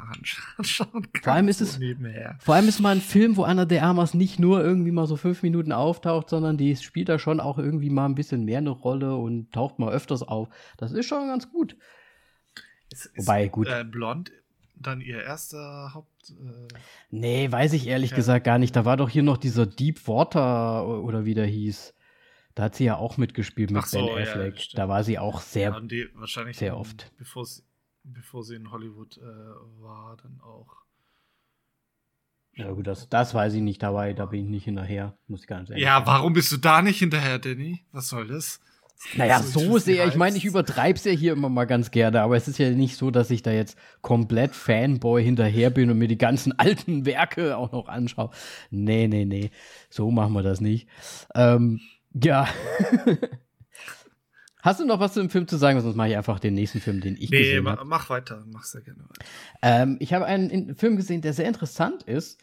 anschauen 0.56 1.12
kann. 1.12 1.24
Vor 1.24 1.34
allem 1.34 1.50
ist 1.50 1.60
es, 1.60 1.78
nebenher. 1.78 2.38
vor 2.40 2.56
allem 2.56 2.70
ist 2.70 2.80
mal 2.80 2.96
ein 2.96 3.02
Film, 3.02 3.36
wo 3.36 3.44
Anna 3.44 3.66
de 3.66 3.80
Armas 3.80 4.14
nicht 4.14 4.40
nur 4.40 4.64
irgendwie 4.64 4.92
mal 4.92 5.08
so 5.08 5.18
fünf 5.18 5.44
Minuten 5.44 5.74
auftaucht, 5.74 6.30
sondern 6.30 6.56
die 6.56 6.78
spielt 6.78 7.10
da 7.10 7.20
schon 7.20 7.42
auch 7.42 7.58
irgendwie 7.58 7.90
mal 7.90 8.06
ein 8.06 8.16
bisschen 8.16 8.46
mehr 8.46 8.60
eine 8.60 8.70
Rolle 8.70 9.18
und 9.18 9.52
taucht 9.52 9.78
mal 9.78 9.92
öfters 9.92 10.24
auf. 10.24 10.48
Das 10.78 10.94
ist 10.94 11.08
schon 11.08 11.28
ganz 11.28 11.52
gut. 11.52 11.76
Ist, 12.92 13.12
Wobei, 13.18 13.50
gut. 13.50 13.68
Äh, 13.68 13.84
Blond 13.84 14.32
dann 14.78 15.02
ihr 15.02 15.22
erster 15.22 15.94
Haupt. 15.94 16.30
Äh 16.30 16.74
nee, 17.12 17.52
weiß 17.52 17.74
ich 17.74 17.88
ehrlich 17.88 18.12
ja. 18.12 18.16
gesagt 18.16 18.46
gar 18.46 18.58
nicht. 18.58 18.74
Da 18.74 18.86
war 18.86 18.96
doch 18.96 19.10
hier 19.10 19.24
noch 19.24 19.38
dieser 19.38 19.66
Deep 19.66 20.08
Water 20.08 20.88
oder 20.88 21.26
wie 21.26 21.34
der 21.34 21.46
hieß. 21.46 21.95
Da 22.56 22.64
hat 22.64 22.76
sie 22.76 22.86
ja 22.86 22.96
auch 22.96 23.18
mitgespielt 23.18 23.72
mit 23.72 23.86
so, 23.86 24.06
Ben 24.06 24.22
Affleck. 24.24 24.58
Ja, 24.58 24.78
da 24.78 24.90
war 24.90 25.04
sie 25.04 25.20
auch 25.20 25.42
sehr, 25.42 25.74
wahrscheinlich 26.14 26.58
sehr 26.58 26.78
oft. 26.78 27.12
Bevor 27.18 27.46
sie, 27.46 27.64
bevor 28.04 28.44
sie 28.44 28.56
in 28.56 28.72
Hollywood 28.72 29.18
äh, 29.18 29.22
war, 29.82 30.18
dann 30.24 30.40
auch. 30.42 30.78
Ja 32.56 32.72
gut, 32.72 32.88
das, 32.88 33.10
das 33.10 33.34
weiß 33.34 33.54
ich 33.56 33.62
nicht 33.62 33.84
dabei, 33.84 34.14
da 34.14 34.28
bin 34.28 34.46
ich 34.46 34.50
nicht 34.50 34.64
hinterher, 34.64 35.18
muss 35.28 35.42
ich 35.42 35.48
ganz 35.48 35.70
ehrlich 35.70 35.84
Ja, 35.84 35.96
sagen. 35.96 36.08
warum 36.08 36.32
bist 36.34 36.50
du 36.54 36.58
da 36.58 36.82
nicht 36.82 37.00
hinterher, 37.00 37.38
Danny? 37.38 37.86
Was 37.92 38.08
soll 38.08 38.28
das? 38.28 38.62
Naja, 39.18 39.44
so, 39.44 39.60
so 39.60 39.78
sehr, 39.78 40.08
ich 40.08 40.16
meine, 40.16 40.38
ich 40.38 40.46
übertreibe 40.46 40.98
es 40.98 41.04
ja 41.04 41.12
hier 41.12 41.34
immer 41.34 41.50
mal 41.50 41.66
ganz 41.66 41.92
gerne, 41.92 42.22
aber 42.22 42.38
es 42.38 42.48
ist 42.48 42.58
ja 42.58 42.70
nicht 42.70 42.96
so, 42.96 43.12
dass 43.12 43.30
ich 43.30 43.42
da 43.44 43.52
jetzt 43.52 43.78
komplett 44.02 44.56
Fanboy 44.56 45.22
hinterher 45.22 45.70
bin 45.70 45.90
und 45.90 45.98
mir 45.98 46.08
die 46.08 46.18
ganzen 46.18 46.54
alten 46.60 47.06
Werke 47.06 47.58
auch 47.58 47.74
noch 47.74 47.90
anschaue. 47.90 48.30
Nee, 48.70 49.08
nee, 49.10 49.26
nee, 49.26 49.52
so 49.90 50.10
machen 50.12 50.32
wir 50.32 50.44
das 50.44 50.62
nicht. 50.62 50.88
Ähm, 51.36 51.82
ja. 52.24 52.48
Hast 54.62 54.80
du 54.80 54.86
noch 54.86 55.00
was 55.00 55.14
zu 55.14 55.20
dem 55.20 55.30
Film 55.30 55.48
zu 55.48 55.58
sagen? 55.58 55.80
Sonst 55.80 55.96
mache 55.96 56.10
ich 56.10 56.18
einfach 56.18 56.40
den 56.40 56.56
nächsten 56.56 56.80
Film, 56.80 57.00
den 57.00 57.16
ich 57.16 57.30
nee, 57.30 57.38
gesehen 57.38 57.68
habe. 57.68 57.84
Nee, 57.84 57.88
mach 57.88 58.10
weiter. 58.10 58.44
Mach 58.52 58.64
sehr 58.64 58.82
gerne 58.82 59.04
weiter. 59.04 59.26
Ähm, 59.62 59.98
ich 60.00 60.12
habe 60.12 60.26
einen 60.26 60.76
Film 60.76 60.98
gesehen, 60.98 61.22
der 61.22 61.34
sehr 61.34 61.48
interessant 61.48 62.02
ist. 62.02 62.42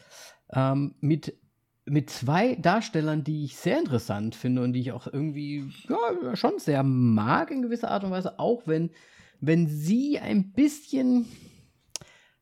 Ähm, 0.52 0.94
mit, 1.00 1.36
mit 1.84 2.10
zwei 2.10 2.54
Darstellern, 2.54 3.24
die 3.24 3.44
ich 3.44 3.56
sehr 3.56 3.78
interessant 3.80 4.36
finde 4.36 4.62
und 4.62 4.72
die 4.72 4.80
ich 4.80 4.92
auch 4.92 5.08
irgendwie 5.08 5.68
ja, 5.88 6.36
schon 6.36 6.60
sehr 6.60 6.84
mag 6.84 7.50
in 7.50 7.62
gewisser 7.62 7.90
Art 7.90 8.04
und 8.04 8.12
Weise. 8.12 8.38
Auch 8.38 8.66
wenn, 8.66 8.90
wenn 9.40 9.66
sie 9.66 10.20
ein 10.20 10.52
bisschen 10.52 11.26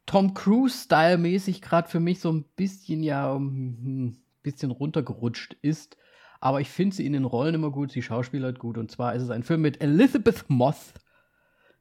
Tom 0.05 0.35
Cruise-Style-mäßig 0.35 1.63
gerade 1.63 1.89
für 1.89 2.01
mich 2.01 2.21
so 2.21 2.31
ein 2.31 2.45
bisschen 2.55 3.03
ja 3.03 3.35
ein 3.35 3.79
hm, 3.83 4.17
bisschen 4.43 4.73
runtergerutscht 4.73 5.57
ist. 5.63 5.97
Aber 6.41 6.61
ich 6.61 6.71
finde 6.71 6.97
sie 6.97 7.07
in 7.07 7.13
den 7.13 7.25
Rollen 7.25 7.55
immer 7.55 7.71
gut, 7.71 7.93
sie 7.93 8.03
schauspielert 8.03 8.59
gut. 8.59 8.79
Und 8.79 8.91
zwar 8.91 9.15
ist 9.15 9.23
es 9.23 9.31
ein 9.31 9.43
Film 9.43 9.61
mit 9.61 9.83
Elizabeth 9.83 10.49
Moth, 10.49 10.95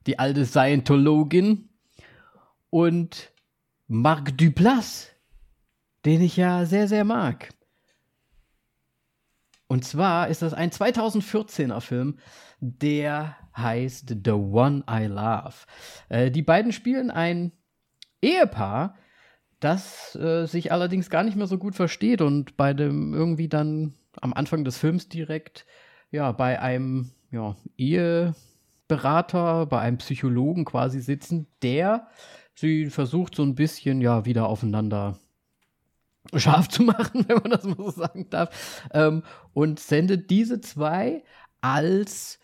die 0.06 0.20
alte 0.20 0.46
Scientologin, 0.46 1.70
und 2.70 3.32
Marc 3.88 4.38
Duplass, 4.38 5.10
den 6.06 6.22
ich 6.22 6.38
ja 6.38 6.66
sehr, 6.66 6.88
sehr 6.88 7.04
mag. 7.04 7.50
Und 9.68 9.86
zwar 9.86 10.30
ist 10.30 10.42
das 10.42 10.54
ein 10.54 10.72
2014er 10.72 11.80
Film, 11.80 12.18
der 12.60 13.36
heißt 13.56 14.16
The 14.24 14.32
One 14.32 14.84
I 14.90 15.06
Love. 15.06 15.56
Äh, 16.10 16.32
die 16.32 16.42
beiden 16.42 16.72
spielen 16.72 17.12
ein 17.12 17.52
Ehepaar, 18.22 18.96
das 19.60 20.16
äh, 20.16 20.46
sich 20.46 20.72
allerdings 20.72 21.10
gar 21.10 21.24
nicht 21.24 21.36
mehr 21.36 21.48
so 21.48 21.58
gut 21.58 21.76
versteht 21.76 22.22
und 22.22 22.58
bei 22.58 22.74
dem 22.74 23.14
irgendwie 23.14 23.48
dann 23.48 23.94
am 24.22 24.34
Anfang 24.34 24.64
des 24.64 24.78
Films 24.78 25.10
direkt 25.10 25.66
ja 26.12 26.32
bei 26.32 26.60
einem 26.60 27.12
ja, 27.32 27.56
Eheberater, 27.78 29.66
bei 29.66 29.80
einem 29.80 29.98
Psychologen 29.98 30.66
quasi 30.66 31.00
sitzen, 31.00 31.48
der 31.62 32.08
sie 32.56 32.88
versucht 32.88 33.36
so 33.36 33.44
ein 33.44 33.56
bisschen 33.56 34.02
ja 34.02 34.26
wieder 34.26 34.48
aufeinander 34.48 35.20
scharf 36.36 36.68
zu 36.68 36.84
machen, 36.84 37.26
wenn 37.28 37.38
man 37.38 37.52
das 37.52 37.64
mal 37.64 37.78
so 37.78 37.92
sagen 37.92 38.30
darf, 38.30 38.84
ähm, 38.94 39.24
und 39.54 39.80
sendet 39.80 40.30
diese 40.30 40.62
zwei 40.62 41.24
als 41.62 42.39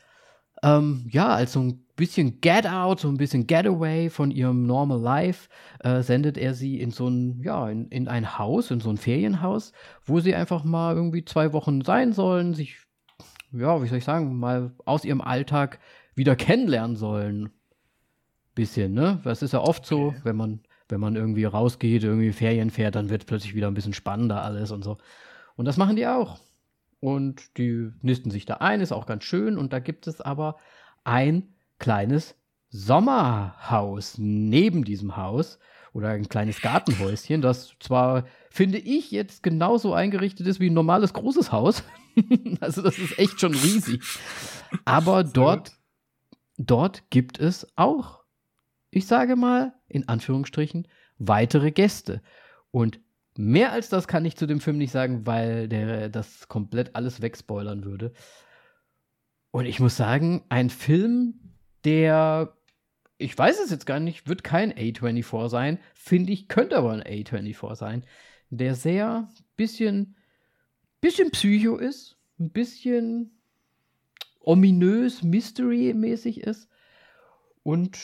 ähm, 0.65 1.05
ja 1.09 1.27
als 1.27 1.53
so 1.53 1.61
ein 1.61 1.85
bisschen 1.95 2.41
Get 2.41 2.67
Out, 2.67 2.99
so 2.99 3.07
ein 3.07 3.17
bisschen 3.17 3.47
Getaway 3.47 4.09
von 4.09 4.31
ihrem 4.31 4.65
Normal 4.65 4.99
Life, 4.99 5.47
äh, 5.79 6.01
sendet 6.01 6.37
er 6.37 6.53
sie 6.53 6.81
in 6.81 6.91
so 6.91 7.07
ein, 7.07 7.41
ja, 7.41 7.69
in, 7.69 7.87
in 7.89 8.07
ein 8.07 8.37
Haus, 8.37 8.71
in 8.71 8.81
so 8.81 8.89
ein 8.89 8.97
Ferienhaus, 8.97 9.71
wo 10.05 10.19
sie 10.19 10.35
einfach 10.35 10.63
mal 10.63 10.95
irgendwie 10.95 11.23
zwei 11.23 11.53
Wochen 11.53 11.81
sein 11.81 12.11
sollen, 12.11 12.53
sich, 12.53 12.77
ja, 13.51 13.81
wie 13.81 13.87
soll 13.87 13.99
ich 13.99 14.03
sagen, 14.03 14.37
mal 14.37 14.73
aus 14.85 15.05
ihrem 15.05 15.21
Alltag 15.21 15.79
wieder 16.15 16.35
kennenlernen 16.35 16.95
sollen. 16.95 17.51
Bisschen, 18.55 18.93
ne? 18.93 19.19
Das 19.25 19.41
ist 19.41 19.51
ja 19.51 19.59
oft 19.59 19.85
so, 19.85 20.07
okay. 20.07 20.21
wenn 20.23 20.37
man, 20.37 20.61
wenn 20.87 21.01
man 21.01 21.15
irgendwie 21.17 21.43
rausgeht, 21.43 22.03
irgendwie 22.03 22.31
Ferien 22.31 22.69
fährt, 22.69 22.95
dann 22.95 23.09
wird 23.09 23.23
es 23.23 23.25
plötzlich 23.25 23.53
wieder 23.53 23.67
ein 23.67 23.73
bisschen 23.73 23.93
spannender 23.93 24.41
alles 24.41 24.71
und 24.71 24.83
so. 24.83 24.97
Und 25.57 25.65
das 25.65 25.75
machen 25.75 25.97
die 25.97 26.07
auch. 26.07 26.39
Und 27.05 27.55
die 27.59 27.91
nisten 28.01 28.31
sich 28.31 28.47
da 28.47 28.55
ein, 28.55 28.81
ist 28.81 28.91
auch 28.91 29.05
ganz 29.05 29.25
schön. 29.25 29.59
Und 29.59 29.73
da 29.73 29.77
gibt 29.77 30.07
es 30.07 30.21
aber 30.21 30.55
ein 31.03 31.53
kleines 31.77 32.33
Sommerhaus 32.69 34.15
neben 34.17 34.83
diesem 34.83 35.15
Haus 35.15 35.59
oder 35.93 36.09
ein 36.09 36.27
kleines 36.29 36.61
Gartenhäuschen, 36.61 37.43
das 37.43 37.75
zwar, 37.79 38.25
finde 38.49 38.79
ich, 38.79 39.11
jetzt 39.11 39.43
genauso 39.43 39.93
eingerichtet 39.93 40.47
ist 40.47 40.59
wie 40.59 40.71
ein 40.71 40.73
normales 40.73 41.13
großes 41.13 41.51
Haus. 41.51 41.83
also 42.59 42.81
das 42.81 42.97
ist 42.97 43.19
echt 43.19 43.39
schon 43.39 43.53
riesig. 43.53 44.01
Aber 44.83 45.23
dort, 45.23 45.73
dort 46.57 47.11
gibt 47.11 47.37
es 47.37 47.67
auch, 47.75 48.23
ich 48.89 49.05
sage 49.05 49.35
mal, 49.35 49.75
in 49.87 50.07
Anführungsstrichen, 50.07 50.87
weitere 51.19 51.69
Gäste. 51.69 52.23
Und 52.71 52.99
mehr 53.37 53.71
als 53.71 53.89
das 53.89 54.07
kann 54.07 54.25
ich 54.25 54.35
zu 54.35 54.45
dem 54.45 54.59
Film 54.59 54.77
nicht 54.77 54.91
sagen, 54.91 55.25
weil 55.25 55.67
der 55.67 56.09
das 56.09 56.47
komplett 56.47 56.95
alles 56.95 57.21
wegspoilern 57.21 57.83
würde. 57.83 58.13
Und 59.51 59.65
ich 59.65 59.79
muss 59.79 59.95
sagen, 59.95 60.43
ein 60.49 60.69
Film, 60.69 61.39
der, 61.83 62.57
ich 63.17 63.37
weiß 63.37 63.59
es 63.59 63.71
jetzt 63.71 63.85
gar 63.85 63.99
nicht, 63.99 64.27
wird 64.27 64.43
kein 64.43 64.73
A24 64.73 65.49
sein, 65.49 65.79
finde 65.93 66.33
ich, 66.33 66.47
könnte 66.47 66.77
aber 66.77 66.91
ein 66.91 67.03
A24 67.03 67.75
sein, 67.75 68.05
der 68.49 68.75
sehr 68.75 69.29
bisschen, 69.55 70.15
bisschen 71.01 71.31
Psycho 71.31 71.77
ist, 71.77 72.17
ein 72.39 72.51
bisschen 72.51 73.31
ominös, 74.41 75.23
Mystery-mäßig 75.23 76.41
ist 76.41 76.69
und 77.63 77.97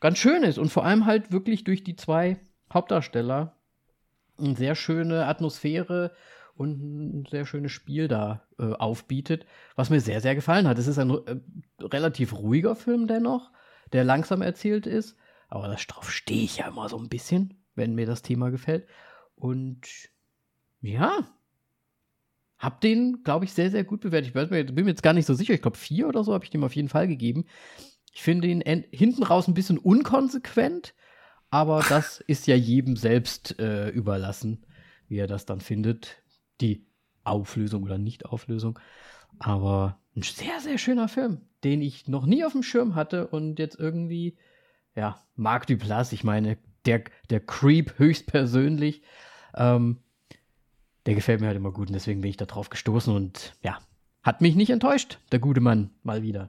ganz 0.00 0.18
schön 0.18 0.42
ist 0.42 0.58
und 0.58 0.70
vor 0.70 0.84
allem 0.84 1.06
halt 1.06 1.30
wirklich 1.32 1.64
durch 1.64 1.84
die 1.84 1.96
zwei 1.96 2.38
Hauptdarsteller 2.72 3.56
eine 4.42 4.56
sehr 4.56 4.74
schöne 4.74 5.26
Atmosphäre 5.26 6.12
und 6.54 7.22
ein 7.22 7.26
sehr 7.30 7.46
schönes 7.46 7.72
Spiel 7.72 8.08
da 8.08 8.46
äh, 8.58 8.72
aufbietet, 8.72 9.46
was 9.74 9.90
mir 9.90 10.00
sehr, 10.00 10.20
sehr 10.20 10.34
gefallen 10.34 10.68
hat. 10.68 10.78
Es 10.78 10.86
ist 10.86 10.98
ein 10.98 11.10
äh, 11.10 11.40
relativ 11.80 12.34
ruhiger 12.34 12.76
Film 12.76 13.06
dennoch, 13.06 13.50
der 13.92 14.04
langsam 14.04 14.42
erzählt 14.42 14.86
ist, 14.86 15.16
aber 15.48 15.68
darauf 15.68 16.10
stehe 16.10 16.44
ich 16.44 16.58
ja 16.58 16.68
immer 16.68 16.88
so 16.88 16.98
ein 16.98 17.08
bisschen, 17.08 17.62
wenn 17.74 17.94
mir 17.94 18.06
das 18.06 18.22
Thema 18.22 18.50
gefällt. 18.50 18.86
Und 19.34 19.86
ja, 20.80 21.26
hab 22.58 22.80
den, 22.80 23.22
glaube 23.24 23.44
ich, 23.44 23.52
sehr, 23.52 23.70
sehr 23.70 23.84
gut 23.84 24.00
bewertet. 24.02 24.28
Ich 24.28 24.74
bin 24.74 24.84
mir 24.84 24.90
jetzt 24.90 25.02
gar 25.02 25.14
nicht 25.14 25.26
so 25.26 25.34
sicher. 25.34 25.52
Ich 25.52 25.62
glaube, 25.62 25.76
vier 25.76 26.06
oder 26.06 26.22
so 26.22 26.32
habe 26.32 26.44
ich 26.44 26.50
dem 26.50 26.64
auf 26.64 26.76
jeden 26.76 26.88
Fall 26.88 27.08
gegeben. 27.08 27.44
Ich 28.14 28.22
finde 28.22 28.46
ihn 28.46 28.60
hinten 28.60 29.22
raus 29.24 29.48
ein 29.48 29.54
bisschen 29.54 29.78
unkonsequent, 29.78 30.94
aber 31.52 31.84
das 31.86 32.18
ist 32.18 32.46
ja 32.46 32.56
jedem 32.56 32.96
selbst 32.96 33.58
äh, 33.60 33.90
überlassen, 33.90 34.64
wie 35.06 35.18
er 35.18 35.26
das 35.26 35.44
dann 35.44 35.60
findet 35.60 36.22
die 36.62 36.86
Auflösung 37.24 37.82
oder 37.82 37.98
Nicht-Auflösung. 37.98 38.78
Aber 39.38 39.98
ein 40.16 40.22
sehr, 40.22 40.60
sehr 40.60 40.78
schöner 40.78 41.08
Film, 41.08 41.42
den 41.62 41.82
ich 41.82 42.08
noch 42.08 42.24
nie 42.24 42.42
auf 42.42 42.52
dem 42.52 42.62
Schirm 42.62 42.94
hatte 42.94 43.26
und 43.26 43.58
jetzt 43.58 43.78
irgendwie, 43.78 44.38
ja, 44.96 45.22
Marc 45.36 45.66
Duplass, 45.66 46.14
ich 46.14 46.24
meine, 46.24 46.56
der, 46.86 47.04
der 47.28 47.40
Creep 47.40 47.98
höchstpersönlich, 47.98 49.02
ähm, 49.54 49.98
der 51.04 51.14
gefällt 51.14 51.42
mir 51.42 51.48
halt 51.48 51.58
immer 51.58 51.72
gut 51.72 51.88
und 51.88 51.94
deswegen 51.94 52.22
bin 52.22 52.30
ich 52.30 52.38
da 52.38 52.46
drauf 52.46 52.70
gestoßen 52.70 53.14
und 53.14 53.58
ja, 53.62 53.78
hat 54.22 54.40
mich 54.40 54.54
nicht 54.56 54.70
enttäuscht, 54.70 55.18
der 55.32 55.38
gute 55.38 55.60
Mann, 55.60 55.90
mal 56.02 56.22
wieder. 56.22 56.48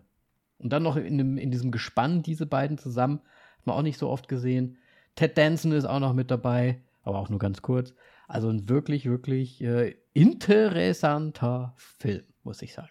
Und 0.59 0.71
dann 0.71 0.83
noch 0.83 0.95
in, 0.95 1.17
dem, 1.17 1.37
in 1.37 1.51
diesem 1.51 1.71
Gespann, 1.71 2.23
diese 2.23 2.45
beiden 2.45 2.77
zusammen, 2.77 3.19
hat 3.57 3.67
man 3.67 3.75
auch 3.75 3.81
nicht 3.81 3.99
so 3.99 4.09
oft 4.09 4.29
gesehen. 4.29 4.77
Ted 5.15 5.37
Danson 5.37 5.71
ist 5.71 5.85
auch 5.85 5.99
noch 5.99 6.13
mit 6.13 6.31
dabei, 6.31 6.81
aber 7.03 7.19
auch 7.19 7.29
nur 7.29 7.39
ganz 7.39 7.61
kurz. 7.61 7.93
Also 8.27 8.49
ein 8.49 8.69
wirklich, 8.69 9.05
wirklich 9.05 9.61
äh, 9.61 9.95
interessanter 10.13 11.73
Film, 11.77 12.23
muss 12.43 12.61
ich 12.61 12.73
sagen. 12.73 12.89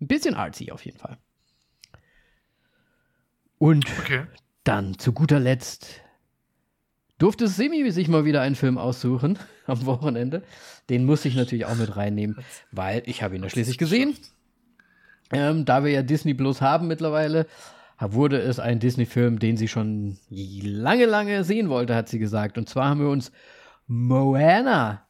Ein 0.00 0.08
bisschen 0.08 0.34
artsy 0.34 0.70
auf 0.70 0.84
jeden 0.84 0.98
Fall. 0.98 1.18
Und 3.58 3.86
okay. 4.00 4.24
dann 4.64 4.98
zu 4.98 5.12
guter 5.12 5.38
Letzt 5.38 6.02
durfte 7.18 7.46
Simi 7.46 7.88
sich 7.92 8.08
mal 8.08 8.24
wieder 8.24 8.40
einen 8.40 8.56
Film 8.56 8.78
aussuchen 8.78 9.38
am 9.66 9.86
Wochenende. 9.86 10.42
Den 10.90 11.04
muss 11.04 11.24
ich 11.24 11.36
natürlich 11.36 11.66
auch 11.66 11.76
mit 11.76 11.96
reinnehmen, 11.96 12.38
weil 12.72 13.02
ich 13.06 13.22
habe 13.22 13.36
ihn 13.36 13.44
ja 13.44 13.48
schließlich 13.48 13.78
gesehen. 13.78 14.16
Ähm, 15.30 15.64
da 15.64 15.84
wir 15.84 15.92
ja 15.92 16.02
Disney 16.02 16.34
Plus 16.34 16.60
haben 16.60 16.88
mittlerweile, 16.88 17.46
wurde 18.10 18.38
es 18.38 18.58
ein 18.58 18.80
Disney-Film, 18.80 19.38
den 19.38 19.56
sie 19.56 19.68
schon 19.68 20.18
lange, 20.28 21.06
lange 21.06 21.44
sehen 21.44 21.68
wollte, 21.68 21.94
hat 21.94 22.08
sie 22.08 22.18
gesagt. 22.18 22.58
Und 22.58 22.68
zwar 22.68 22.88
haben 22.88 23.00
wir 23.00 23.08
uns 23.08 23.30
Moana, 23.86 25.06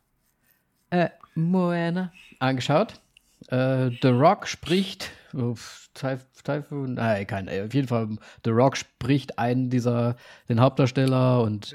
äh, 0.90 1.08
Moana 1.34 2.12
angeschaut. 2.38 3.00
Äh, 3.48 3.90
The 4.02 4.08
Rock 4.08 4.46
spricht, 4.46 5.10
oh, 5.34 5.54
Typhoon, 5.94 6.94
nein, 6.94 7.26
kein, 7.26 7.48
auf 7.48 7.72
jeden 7.72 7.88
Fall, 7.88 8.08
The 8.44 8.50
Rock 8.50 8.76
spricht 8.76 9.38
einen 9.38 9.70
dieser, 9.70 10.16
den 10.48 10.60
Hauptdarsteller 10.60 11.42
und 11.42 11.74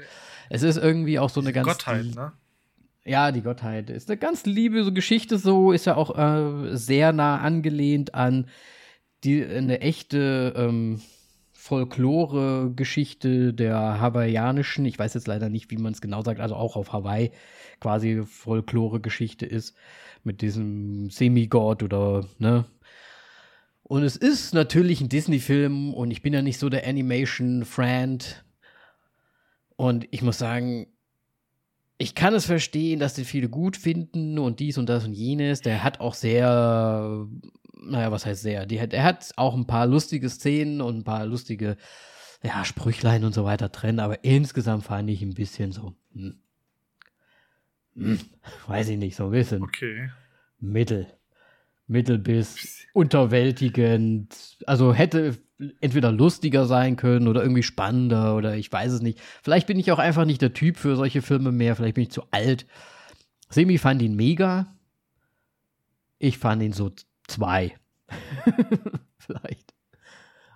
es 0.50 0.62
ist 0.62 0.76
irgendwie 0.76 1.18
auch 1.18 1.30
so 1.30 1.40
eine 1.40 1.52
ganz. 1.52 1.66
Gottheit, 1.66 2.14
ne? 2.14 2.32
Ja, 3.04 3.32
die 3.32 3.42
Gottheit. 3.42 3.90
Ist 3.90 4.10
eine 4.10 4.18
ganz 4.18 4.44
liebe 4.44 4.84
so 4.84 4.92
Geschichte, 4.92 5.38
so 5.38 5.72
ist 5.72 5.86
ja 5.86 5.96
auch 5.96 6.16
äh, 6.18 6.76
sehr 6.76 7.12
nah 7.12 7.38
angelehnt 7.38 8.14
an 8.14 8.46
die 9.24 9.44
eine 9.44 9.80
echte 9.80 10.54
ähm, 10.56 11.00
Folklore-Geschichte 11.52 13.52
der 13.52 14.00
hawaiianischen, 14.00 14.86
ich 14.86 14.98
weiß 14.98 15.14
jetzt 15.14 15.26
leider 15.26 15.48
nicht, 15.48 15.70
wie 15.70 15.76
man 15.76 15.92
es 15.92 16.00
genau 16.00 16.22
sagt, 16.22 16.40
also 16.40 16.54
auch 16.54 16.76
auf 16.76 16.92
Hawaii 16.92 17.32
quasi 17.80 18.22
Folklore-Geschichte 18.24 19.44
ist 19.44 19.76
mit 20.24 20.40
diesem 20.40 21.10
Semigott 21.10 21.82
oder 21.82 22.26
ne. 22.38 22.64
Und 23.82 24.02
es 24.02 24.16
ist 24.16 24.54
natürlich 24.54 25.00
ein 25.00 25.08
Disney-Film 25.08 25.94
und 25.94 26.10
ich 26.10 26.22
bin 26.22 26.34
ja 26.34 26.42
nicht 26.42 26.58
so 26.58 26.68
der 26.68 26.86
Animation-Friend. 26.86 28.44
Und 29.76 30.08
ich 30.10 30.22
muss 30.22 30.38
sagen, 30.38 30.88
ich 31.98 32.14
kann 32.14 32.32
es 32.32 32.46
verstehen, 32.46 33.00
dass 33.00 33.14
den 33.14 33.24
viele 33.24 33.48
gut 33.48 33.76
finden 33.76 34.38
und 34.38 34.60
dies 34.60 34.78
und 34.78 34.88
das 34.88 35.04
und 35.04 35.12
jenes. 35.12 35.60
Der 35.62 35.82
hat 35.82 35.98
auch 36.00 36.14
sehr, 36.14 37.26
naja, 37.82 38.12
was 38.12 38.24
heißt 38.24 38.42
sehr? 38.42 38.66
Die, 38.66 38.76
er 38.76 39.02
hat 39.02 39.32
auch 39.36 39.54
ein 39.56 39.66
paar 39.66 39.86
lustige 39.86 40.28
Szenen 40.28 40.80
und 40.80 40.98
ein 40.98 41.04
paar 41.04 41.26
lustige, 41.26 41.76
ja, 42.42 42.64
Sprüchlein 42.64 43.24
und 43.24 43.34
so 43.34 43.44
weiter 43.44 43.68
drin, 43.68 43.98
aber 43.98 44.22
insgesamt 44.22 44.84
fand 44.84 45.10
ich 45.10 45.22
ein 45.22 45.34
bisschen 45.34 45.72
so, 45.72 45.96
hm, 46.14 46.38
hm, 47.94 48.20
weiß 48.68 48.90
ich 48.90 48.98
nicht, 48.98 49.16
so 49.16 49.24
ein 49.24 49.30
bisschen. 49.32 49.62
Okay. 49.62 50.10
Mittel. 50.60 51.08
Mittel 51.88 52.18
bis 52.18 52.86
unterwältigend. 52.92 54.58
Also 54.66 54.94
hätte 54.94 55.38
entweder 55.80 56.12
lustiger 56.12 56.66
sein 56.66 56.96
können 56.96 57.28
oder 57.28 57.42
irgendwie 57.42 57.62
spannender 57.62 58.36
oder 58.36 58.56
ich 58.56 58.70
weiß 58.70 58.92
es 58.92 59.02
nicht. 59.02 59.20
Vielleicht 59.42 59.66
bin 59.66 59.78
ich 59.78 59.90
auch 59.90 59.98
einfach 59.98 60.24
nicht 60.24 60.40
der 60.40 60.52
Typ 60.52 60.76
für 60.76 60.96
solche 60.96 61.22
Filme 61.22 61.52
mehr, 61.52 61.76
vielleicht 61.76 61.94
bin 61.94 62.04
ich 62.04 62.10
zu 62.10 62.22
alt. 62.30 62.66
Semi 63.50 63.78
fand 63.78 64.02
ihn 64.02 64.14
mega. 64.14 64.74
Ich 66.18 66.38
fand 66.38 66.62
ihn 66.62 66.72
so 66.72 66.92
zwei. 67.26 67.76
vielleicht. 69.18 69.74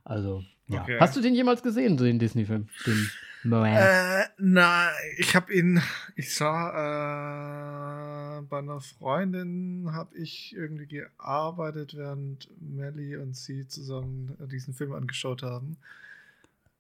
Also, 0.04 0.44
ja. 0.68 0.82
Okay. 0.82 0.98
Hast 1.00 1.16
du 1.16 1.20
den 1.20 1.34
jemals 1.34 1.62
gesehen, 1.62 1.98
so 1.98 2.04
den 2.04 2.18
Disney-Film? 2.18 2.68
Den 2.86 3.10
äh, 3.44 4.24
na, 4.38 4.90
ich 5.18 5.34
habe 5.34 5.52
ihn, 5.52 5.82
ich 6.14 6.34
sah 6.34 8.38
äh, 8.38 8.42
bei 8.42 8.58
einer 8.58 8.80
Freundin, 8.80 9.90
habe 9.92 10.16
ich 10.16 10.54
irgendwie 10.54 10.86
gearbeitet, 10.86 11.96
während 11.96 12.48
Melly 12.60 13.16
und 13.16 13.36
sie 13.36 13.66
zusammen 13.66 14.36
diesen 14.50 14.74
Film 14.74 14.92
angeschaut 14.92 15.42
haben. 15.42 15.76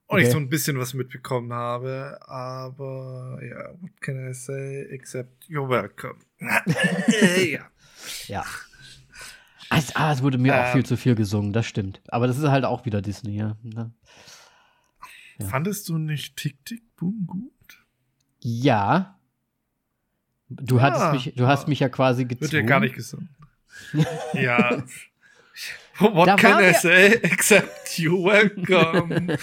Und 0.06 0.18
okay. 0.18 0.26
ich 0.26 0.32
so 0.32 0.38
ein 0.38 0.48
bisschen 0.48 0.78
was 0.78 0.94
mitbekommen 0.94 1.52
habe, 1.52 2.18
aber 2.26 3.40
ja, 3.42 3.70
what 3.80 4.00
can 4.00 4.30
I 4.30 4.34
say 4.34 4.82
except 4.90 5.48
you're 5.48 5.68
welcome. 5.68 6.18
ja. 6.38 7.60
Ja. 8.26 8.44
Also, 9.70 9.92
ah, 9.94 10.12
es 10.12 10.22
wurde 10.22 10.36
mir 10.36 10.52
ähm, 10.52 10.60
auch 10.60 10.72
viel 10.72 10.84
zu 10.84 10.98
viel 10.98 11.14
gesungen, 11.14 11.54
das 11.54 11.66
stimmt. 11.66 12.02
Aber 12.08 12.26
das 12.26 12.36
ist 12.36 12.46
halt 12.46 12.66
auch 12.66 12.84
wieder 12.84 13.00
Disney, 13.00 13.36
ja. 13.36 13.56
Ja. 15.38 15.46
Fandest 15.46 15.88
du 15.88 15.98
nicht 15.98 16.36
Tick 16.36 16.64
Tick 16.64 16.82
Boom 16.96 17.26
gut? 17.26 17.84
Ja. 18.40 19.18
Du 20.48 20.76
ja. 20.76 20.82
hattest 20.82 21.12
mich, 21.12 21.34
du 21.34 21.46
hast 21.46 21.68
mich 21.68 21.80
ja 21.80 21.88
quasi 21.88 22.24
gezwungen. 22.24 22.52
Wird 22.52 22.62
ja 22.62 22.68
gar 22.68 22.80
nicht 22.80 22.94
gesungen. 22.94 23.28
ja. 24.34 24.82
What 25.98 26.28
da 26.28 26.36
can 26.36 26.62
I 26.62 26.72
say 26.72 27.06
except 27.22 27.98
you're 27.98 28.24
welcome? 28.24 29.36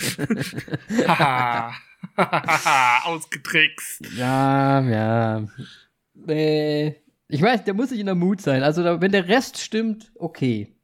Ausgetrickst. 3.05 4.01
Ja, 4.15 4.81
ja. 4.81 5.47
Äh, 6.27 6.95
ich 7.27 7.41
weiß, 7.41 7.63
der 7.63 7.73
muss 7.75 7.89
sich 7.89 7.99
in 7.99 8.07
der 8.07 8.15
Mut 8.15 8.41
sein. 8.41 8.63
Also, 8.63 8.83
wenn 8.83 9.11
der 9.11 9.27
Rest 9.27 9.59
stimmt, 9.59 10.11
okay. 10.15 10.75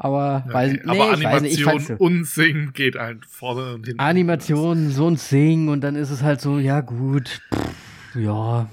Aber, 0.00 0.44
okay, 0.44 0.54
weil, 0.54 0.72
nee, 0.74 0.80
aber 0.84 1.10
Animation 1.10 1.76
nicht, 1.76 1.90
und 2.00 2.24
Singen 2.24 2.72
geht 2.72 2.94
halt 2.94 3.26
vorne 3.26 3.74
und 3.74 3.84
hinten. 3.84 3.98
Animation, 3.98 4.92
so 4.92 5.08
ein 5.08 5.16
Singen 5.16 5.68
und 5.68 5.80
dann 5.80 5.96
ist 5.96 6.10
es 6.10 6.22
halt 6.22 6.40
so, 6.40 6.60
ja 6.60 6.82
gut, 6.82 7.40
pff, 7.52 8.14
ja, 8.14 8.70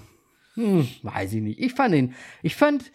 hm, 0.53 0.87
weiß 1.01 1.33
ich 1.33 1.41
nicht. 1.41 1.59
Ich 1.59 1.73
fand 1.73 1.95
ihn, 1.95 2.13
ich 2.43 2.55
fand, 2.55 2.91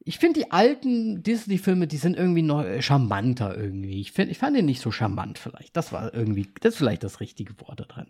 ich 0.00 0.18
finde 0.18 0.40
die 0.40 0.50
alten 0.50 1.22
Disney-Filme, 1.22 1.86
die 1.86 1.96
sind 1.96 2.18
irgendwie 2.18 2.42
noch 2.42 2.62
charmanter 2.80 3.56
irgendwie. 3.56 4.02
Ich, 4.02 4.12
find, 4.12 4.30
ich 4.30 4.36
fand 4.36 4.54
ihn 4.54 4.66
nicht 4.66 4.82
so 4.82 4.90
charmant 4.90 5.38
vielleicht. 5.38 5.74
Das 5.74 5.92
war 5.92 6.12
irgendwie, 6.12 6.52
das 6.60 6.74
ist 6.74 6.78
vielleicht 6.78 7.02
das 7.04 7.20
richtige 7.20 7.58
Wort 7.58 7.80
da 7.80 7.84
drin. 7.84 8.08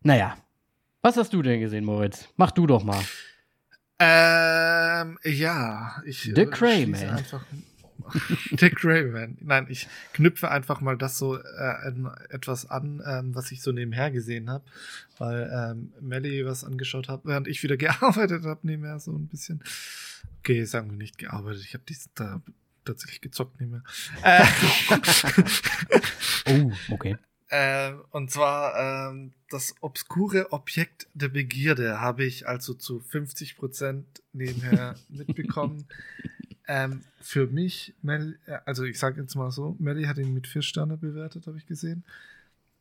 Naja, 0.00 0.34
was 1.02 1.18
hast 1.18 1.34
du 1.34 1.42
denn 1.42 1.60
gesehen, 1.60 1.84
Moritz? 1.84 2.26
Mach 2.36 2.52
du 2.52 2.66
doch 2.66 2.84
mal. 2.84 3.02
Ähm, 3.98 5.18
ja, 5.24 6.02
ich. 6.06 6.32
The 6.34 6.46
Crayman. 6.46 7.10
Einfach 7.10 7.44
Dick 8.50 8.84
Rayman. 8.84 9.38
Nein, 9.40 9.66
ich 9.68 9.88
knüpfe 10.12 10.50
einfach 10.50 10.80
mal 10.80 10.96
das 10.96 11.18
so 11.18 11.36
äh, 11.36 11.92
etwas 12.30 12.68
an, 12.70 13.02
ähm, 13.06 13.34
was 13.34 13.52
ich 13.52 13.62
so 13.62 13.72
nebenher 13.72 14.10
gesehen 14.10 14.50
habe, 14.50 14.64
weil 15.18 15.50
ähm, 15.52 15.92
Melly 16.00 16.44
was 16.44 16.64
angeschaut 16.64 17.08
hat, 17.08 17.22
während 17.24 17.48
ich 17.48 17.62
wieder 17.62 17.76
gearbeitet 17.78 18.44
habe, 18.44 18.60
nebenher 18.62 18.98
so 18.98 19.12
ein 19.12 19.28
bisschen. 19.28 19.62
Okay, 20.40 20.64
sagen 20.64 20.90
wir 20.90 20.96
nicht 20.96 21.18
gearbeitet. 21.18 21.64
Ich 21.64 21.74
habe 21.74 21.84
da 22.14 22.42
tatsächlich 22.84 23.20
gezockt 23.20 23.60
nebenher. 23.60 23.84
Äh, 24.22 24.44
oh, 26.50 26.72
okay. 26.90 27.16
Äh, 27.52 27.92
und 28.12 28.30
zwar 28.30 29.10
ähm, 29.10 29.34
das 29.50 29.74
obskure 29.82 30.52
Objekt 30.52 31.06
der 31.12 31.28
Begierde 31.28 32.00
habe 32.00 32.24
ich 32.24 32.48
also 32.48 32.72
zu 32.72 33.00
50 33.00 33.56
Prozent 33.56 34.22
nebenher 34.32 34.94
mitbekommen. 35.10 35.86
Ähm, 36.68 37.02
für 37.20 37.46
mich, 37.46 37.94
Mel, 38.02 38.38
äh, 38.46 38.58
also 38.64 38.84
ich 38.84 38.98
sage 38.98 39.20
jetzt 39.20 39.34
mal 39.34 39.50
so, 39.50 39.76
Melly 39.78 40.04
hat 40.04 40.18
ihn 40.18 40.32
mit 40.32 40.46
vier 40.46 40.62
Sterne 40.62 40.96
bewertet, 40.96 41.46
habe 41.46 41.58
ich 41.58 41.66
gesehen. 41.66 42.04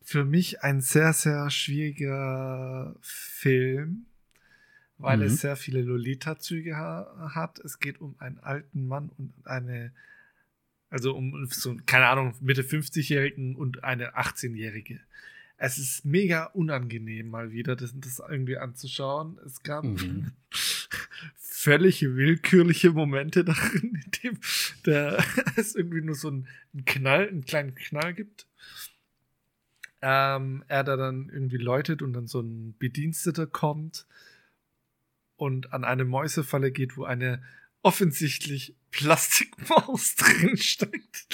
Für 0.03 0.25
mich 0.25 0.63
ein 0.63 0.81
sehr, 0.81 1.13
sehr 1.13 1.49
schwieriger 1.49 2.95
Film, 3.01 4.05
weil 4.97 5.17
mhm. 5.17 5.23
es 5.23 5.41
sehr 5.41 5.55
viele 5.55 5.81
Lolita-Züge 5.81 6.75
ha 6.75 7.31
hat. 7.33 7.59
Es 7.59 7.79
geht 7.79 8.01
um 8.01 8.15
einen 8.19 8.39
alten 8.39 8.87
Mann 8.87 9.09
und 9.17 9.33
eine, 9.45 9.91
also 10.89 11.15
um 11.15 11.45
so, 11.47 11.75
keine 11.85 12.07
Ahnung, 12.07 12.35
Mitte 12.39 12.63
50-Jährigen 12.63 13.55
und 13.55 13.83
eine 13.83 14.15
18-Jährige 14.15 14.99
es 15.63 15.77
ist 15.77 16.05
mega 16.05 16.45
unangenehm, 16.45 17.29
mal 17.29 17.51
wieder 17.51 17.75
das, 17.75 17.93
das 17.95 18.19
irgendwie 18.27 18.57
anzuschauen. 18.57 19.37
Es 19.45 19.61
gab 19.61 19.83
mhm. 19.83 20.31
völlig 21.61 22.01
willkürliche 22.01 22.91
Momente 22.91 23.43
darin, 23.45 24.01
in 24.03 24.11
dem 24.23 24.39
der, 24.85 25.23
es 25.55 25.75
irgendwie 25.75 26.01
nur 26.01 26.15
so 26.15 26.29
einen, 26.29 26.47
Knall, 26.85 27.27
einen 27.27 27.45
kleinen 27.45 27.75
Knall 27.75 28.13
gibt. 28.13 28.47
Ähm, 30.01 30.63
er 30.67 30.83
da 30.83 30.97
dann 30.97 31.29
irgendwie 31.29 31.57
läutet 31.57 32.01
und 32.01 32.13
dann 32.13 32.25
so 32.27 32.39
ein 32.39 32.75
Bediensteter 32.79 33.45
kommt 33.45 34.07
und 35.35 35.73
an 35.73 35.83
eine 35.83 36.05
Mäusefalle 36.05 36.71
geht, 36.71 36.97
wo 36.97 37.03
eine 37.03 37.43
offensichtlich 37.83 38.75
Plastikmaus 38.89 40.15
drin 40.17 40.57
steckt. 40.57 41.27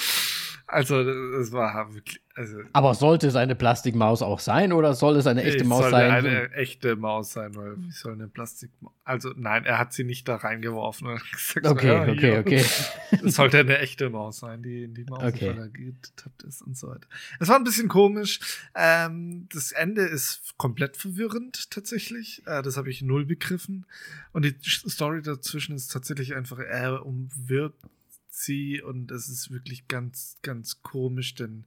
Also, 0.70 1.00
es 1.00 1.50
war 1.50 1.94
wirklich. 1.94 2.20
Also, 2.34 2.58
Aber 2.72 2.94
sollte 2.94 3.26
es 3.26 3.34
eine 3.34 3.56
Plastikmaus 3.56 4.22
auch 4.22 4.38
sein 4.38 4.72
oder 4.72 4.94
soll 4.94 5.16
es 5.16 5.26
eine 5.26 5.42
echte 5.42 5.64
Maus 5.64 5.80
sollte 5.80 5.96
sein? 5.96 6.10
eine 6.12 6.52
echte 6.52 6.94
Maus 6.94 7.32
sein, 7.32 7.56
weil 7.56 7.76
wie 7.78 7.90
soll 7.90 8.12
eine 8.12 8.28
Plastikmaus. 8.28 8.92
Also, 9.02 9.32
nein, 9.34 9.64
er 9.64 9.78
hat 9.78 9.92
sie 9.94 10.04
nicht 10.04 10.28
da 10.28 10.36
reingeworfen. 10.36 11.08
und 11.08 11.20
gesagt, 11.32 11.64
so, 11.66 11.72
Okay, 11.72 11.86
ja, 11.88 12.02
okay, 12.02 12.14
hier. 12.20 12.38
okay. 12.40 12.64
Es 13.24 13.34
sollte 13.36 13.58
eine 13.58 13.78
echte 13.78 14.08
Maus 14.10 14.38
sein, 14.40 14.62
die 14.62 14.84
in 14.84 14.94
die 14.94 15.04
Maus 15.04 15.22
Okay. 15.24 15.52
getappt 15.72 16.42
ist 16.44 16.62
und 16.62 16.76
so 16.76 16.88
weiter. 16.88 17.08
Es 17.40 17.48
war 17.48 17.56
ein 17.56 17.64
bisschen 17.64 17.88
komisch. 17.88 18.38
Ähm, 18.76 19.48
das 19.52 19.72
Ende 19.72 20.02
ist 20.02 20.54
komplett 20.58 20.96
verwirrend 20.98 21.70
tatsächlich. 21.70 22.42
Äh, 22.46 22.62
das 22.62 22.76
habe 22.76 22.90
ich 22.90 23.00
null 23.02 23.24
begriffen. 23.24 23.86
Und 24.32 24.44
die 24.44 24.54
Story 24.62 25.22
dazwischen 25.22 25.74
ist 25.74 25.88
tatsächlich 25.88 26.36
einfach, 26.36 26.58
er 26.60 27.04
umwirbt 27.04 27.80
sie 28.44 28.82
und 28.82 29.10
es 29.10 29.28
ist 29.28 29.50
wirklich 29.50 29.88
ganz, 29.88 30.38
ganz 30.42 30.82
komisch, 30.82 31.34
denn 31.34 31.64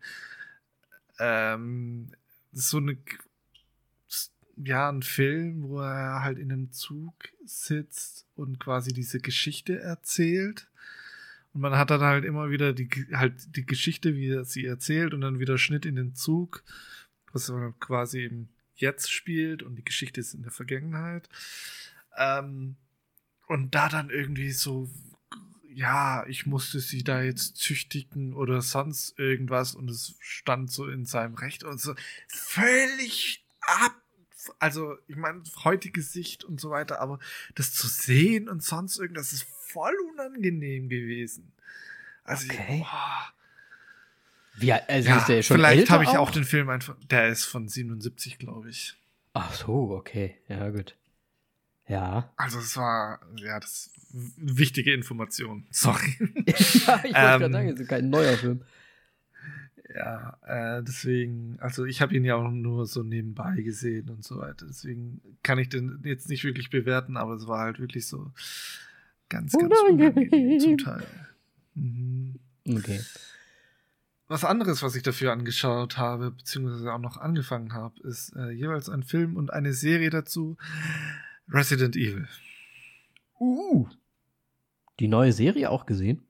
ähm, 1.19 2.11
so 2.51 2.77
eine 2.77 2.97
ja, 4.57 4.89
ein 4.89 5.01
Film, 5.01 5.63
wo 5.63 5.79
er 5.79 6.21
halt 6.21 6.37
in 6.37 6.51
einem 6.51 6.71
Zug 6.71 7.13
sitzt 7.45 8.25
und 8.35 8.59
quasi 8.59 8.93
diese 8.93 9.19
Geschichte 9.19 9.79
erzählt. 9.79 10.67
Und 11.53 11.61
man 11.61 11.77
hat 11.77 11.89
dann 11.89 12.01
halt 12.01 12.25
immer 12.25 12.49
wieder 12.49 12.73
die, 12.73 12.89
halt 13.13 13.55
die 13.55 13.65
Geschichte, 13.65 14.15
wie 14.15 14.29
er 14.29 14.45
sie 14.45 14.65
erzählt, 14.65 15.13
und 15.13 15.21
dann 15.21 15.39
wieder 15.39 15.57
Schnitt 15.57 15.85
in 15.85 15.95
den 15.95 16.15
Zug, 16.15 16.63
was 17.31 17.47
dann 17.47 17.77
quasi 17.79 18.25
im 18.25 18.49
Jetzt 18.75 19.11
spielt 19.11 19.61
und 19.63 19.75
die 19.75 19.85
Geschichte 19.85 20.19
ist 20.19 20.33
in 20.33 20.43
der 20.43 20.51
Vergangenheit. 20.51 21.29
Ähm, 22.17 22.75
und 23.47 23.75
da 23.75 23.89
dann 23.89 24.09
irgendwie 24.09 24.51
so, 24.51 24.89
ja, 25.73 26.25
ich 26.27 26.45
musste 26.45 26.79
sie 26.79 27.03
da 27.03 27.21
jetzt 27.21 27.57
züchtigen 27.57 28.33
oder 28.33 28.61
sonst 28.61 29.17
irgendwas 29.17 29.75
und 29.75 29.89
es 29.89 30.15
stand 30.19 30.71
so 30.71 30.87
in 30.87 31.05
seinem 31.05 31.35
Recht 31.35 31.63
und 31.63 31.79
so 31.79 31.95
völlig 32.27 33.43
ab. 33.61 33.95
Also, 34.59 34.97
ich 35.07 35.15
meine, 35.15 35.43
heutige 35.63 36.01
Sicht 36.01 36.43
und 36.43 36.59
so 36.59 36.71
weiter, 36.71 36.99
aber 36.99 37.19
das 37.55 37.73
zu 37.73 37.87
sehen 37.87 38.49
und 38.49 38.63
sonst 38.63 38.97
irgendwas 38.97 39.33
ist 39.33 39.45
voll 39.67 39.93
unangenehm 40.11 40.89
gewesen. 40.89 41.51
Also, 42.23 42.47
Okay. 42.51 42.79
boah. 42.79 43.33
Wie, 44.53 44.73
also 44.73 45.09
ja, 45.09 45.17
ist 45.17 45.27
der 45.27 45.41
schon 45.43 45.57
vielleicht 45.57 45.89
habe 45.89 46.03
ich 46.03 46.09
auch 46.09 46.31
den 46.31 46.43
Film 46.43 46.69
einfach, 46.69 46.95
der 47.09 47.29
ist 47.29 47.45
von 47.45 47.67
77, 47.67 48.37
glaube 48.37 48.69
ich. 48.69 48.95
Ach 49.33 49.53
so, 49.53 49.91
okay. 49.91 50.37
Ja, 50.47 50.69
gut. 50.69 50.95
Ja. 51.87 52.31
Also, 52.37 52.59
es 52.59 52.77
war, 52.77 53.19
ja, 53.35 53.59
das 53.59 53.91
wichtige 54.37 54.93
Information. 54.93 55.65
Sorry. 55.71 56.17
ja 56.47 56.53
ich 56.55 56.87
wollte 56.87 57.05
Ähm, 57.05 57.13
gerade 57.13 57.51
sagen, 57.51 57.69
es 57.69 57.79
ist 57.79 57.87
kein 57.87 58.09
neuer 58.09 58.37
Film. 58.37 58.61
Ja, 59.93 60.37
äh, 60.45 60.83
deswegen, 60.83 61.57
also 61.59 61.83
ich 61.85 62.01
habe 62.01 62.15
ihn 62.15 62.23
ja 62.23 62.35
auch 62.35 62.49
nur 62.49 62.85
so 62.85 63.03
nebenbei 63.03 63.61
gesehen 63.61 64.09
und 64.09 64.23
so 64.23 64.37
weiter. 64.37 64.65
Deswegen 64.65 65.21
kann 65.43 65.59
ich 65.59 65.67
den 65.67 65.99
jetzt 66.05 66.29
nicht 66.29 66.45
wirklich 66.45 66.69
bewerten, 66.69 67.17
aber 67.17 67.33
es 67.33 67.45
war 67.47 67.59
halt 67.59 67.79
wirklich 67.79 68.07
so 68.07 68.31
ganz, 69.27 69.51
ganz 69.51 69.73
unangenehm 69.89 70.59
zum 70.59 70.77
Teil. 70.77 71.05
Mhm. 71.75 72.39
Okay. 72.69 73.01
Was 74.27 74.45
anderes, 74.45 74.81
was 74.81 74.95
ich 74.95 75.03
dafür 75.03 75.33
angeschaut 75.33 75.97
habe, 75.97 76.31
beziehungsweise 76.31 76.93
auch 76.93 76.99
noch 76.99 77.17
angefangen 77.17 77.73
habe, 77.73 77.99
ist 78.07 78.33
äh, 78.35 78.51
jeweils 78.51 78.87
ein 78.87 79.03
Film 79.03 79.35
und 79.35 79.51
eine 79.51 79.73
Serie 79.73 80.09
dazu. 80.09 80.55
Resident 81.49 81.95
Evil. 81.95 82.27
Uh. 83.39 83.87
Die 84.99 85.07
neue 85.07 85.33
Serie 85.33 85.69
auch 85.69 85.85
gesehen? 85.85 86.21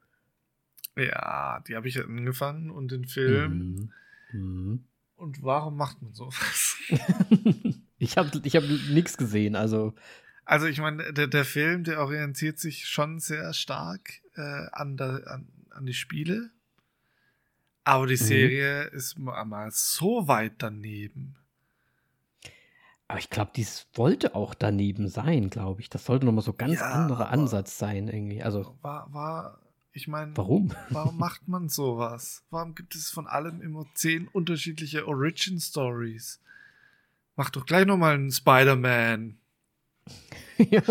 Ja, 0.95 1.61
die 1.67 1.75
habe 1.75 1.87
ich 1.87 1.99
angefangen 2.03 2.69
und 2.69 2.91
den 2.91 3.05
Film. 3.05 3.91
Mhm. 4.31 4.39
Mhm. 4.39 4.83
Und 5.15 5.43
warum 5.43 5.77
macht 5.77 6.01
man 6.01 6.13
sowas? 6.13 6.77
ich 7.97 8.17
habe 8.17 8.41
ich 8.43 8.55
hab 8.55 8.63
nichts 8.63 9.17
gesehen, 9.17 9.55
also. 9.55 9.93
Also 10.45 10.65
ich 10.65 10.79
meine, 10.79 11.13
der, 11.13 11.27
der 11.27 11.45
Film, 11.45 11.83
der 11.83 11.99
orientiert 11.99 12.59
sich 12.59 12.87
schon 12.87 13.19
sehr 13.19 13.53
stark 13.53 14.21
äh, 14.35 14.67
an, 14.71 14.97
der, 14.97 15.27
an, 15.27 15.47
an 15.69 15.85
die 15.85 15.93
Spiele. 15.93 16.49
Aber 17.83 18.07
die 18.07 18.13
Mhm. 18.13 18.17
Serie 18.27 18.83
ist 18.85 19.17
mal, 19.19 19.43
mal 19.45 19.69
so 19.71 20.27
weit 20.27 20.53
daneben. 20.57 21.35
Aber 23.11 23.19
ich 23.19 23.29
glaube, 23.29 23.51
dies 23.53 23.87
wollte 23.93 24.35
auch 24.35 24.53
daneben 24.53 25.09
sein, 25.09 25.49
glaube 25.49 25.81
ich. 25.81 25.89
Das 25.89 26.05
sollte 26.05 26.25
nochmal 26.25 26.45
so 26.45 26.53
ganz 26.53 26.79
Ja, 26.79 26.91
anderer 26.91 27.27
Ansatz 27.29 27.77
sein, 27.77 28.07
irgendwie. 28.07 28.41
Also, 28.41 28.77
War, 28.81 29.13
war, 29.13 29.59
ich 29.91 30.07
meine, 30.07 30.35
warum? 30.37 30.73
warum 30.89 31.17
macht 31.19 31.45
man 31.45 31.67
sowas? 31.67 32.45
Warum 32.51 32.73
gibt 32.73 32.95
es 32.95 33.11
von 33.11 33.27
allem 33.27 33.61
immer 33.61 33.85
zehn 33.95 34.29
unterschiedliche 34.29 35.07
Origin 35.09 35.59
Stories? 35.59 36.39
Mach 37.35 37.49
doch 37.49 37.65
gleich 37.65 37.85
nochmal 37.85 38.15
einen 38.15 38.31
Spider-Man. 38.31 39.37
ja. 40.57 40.81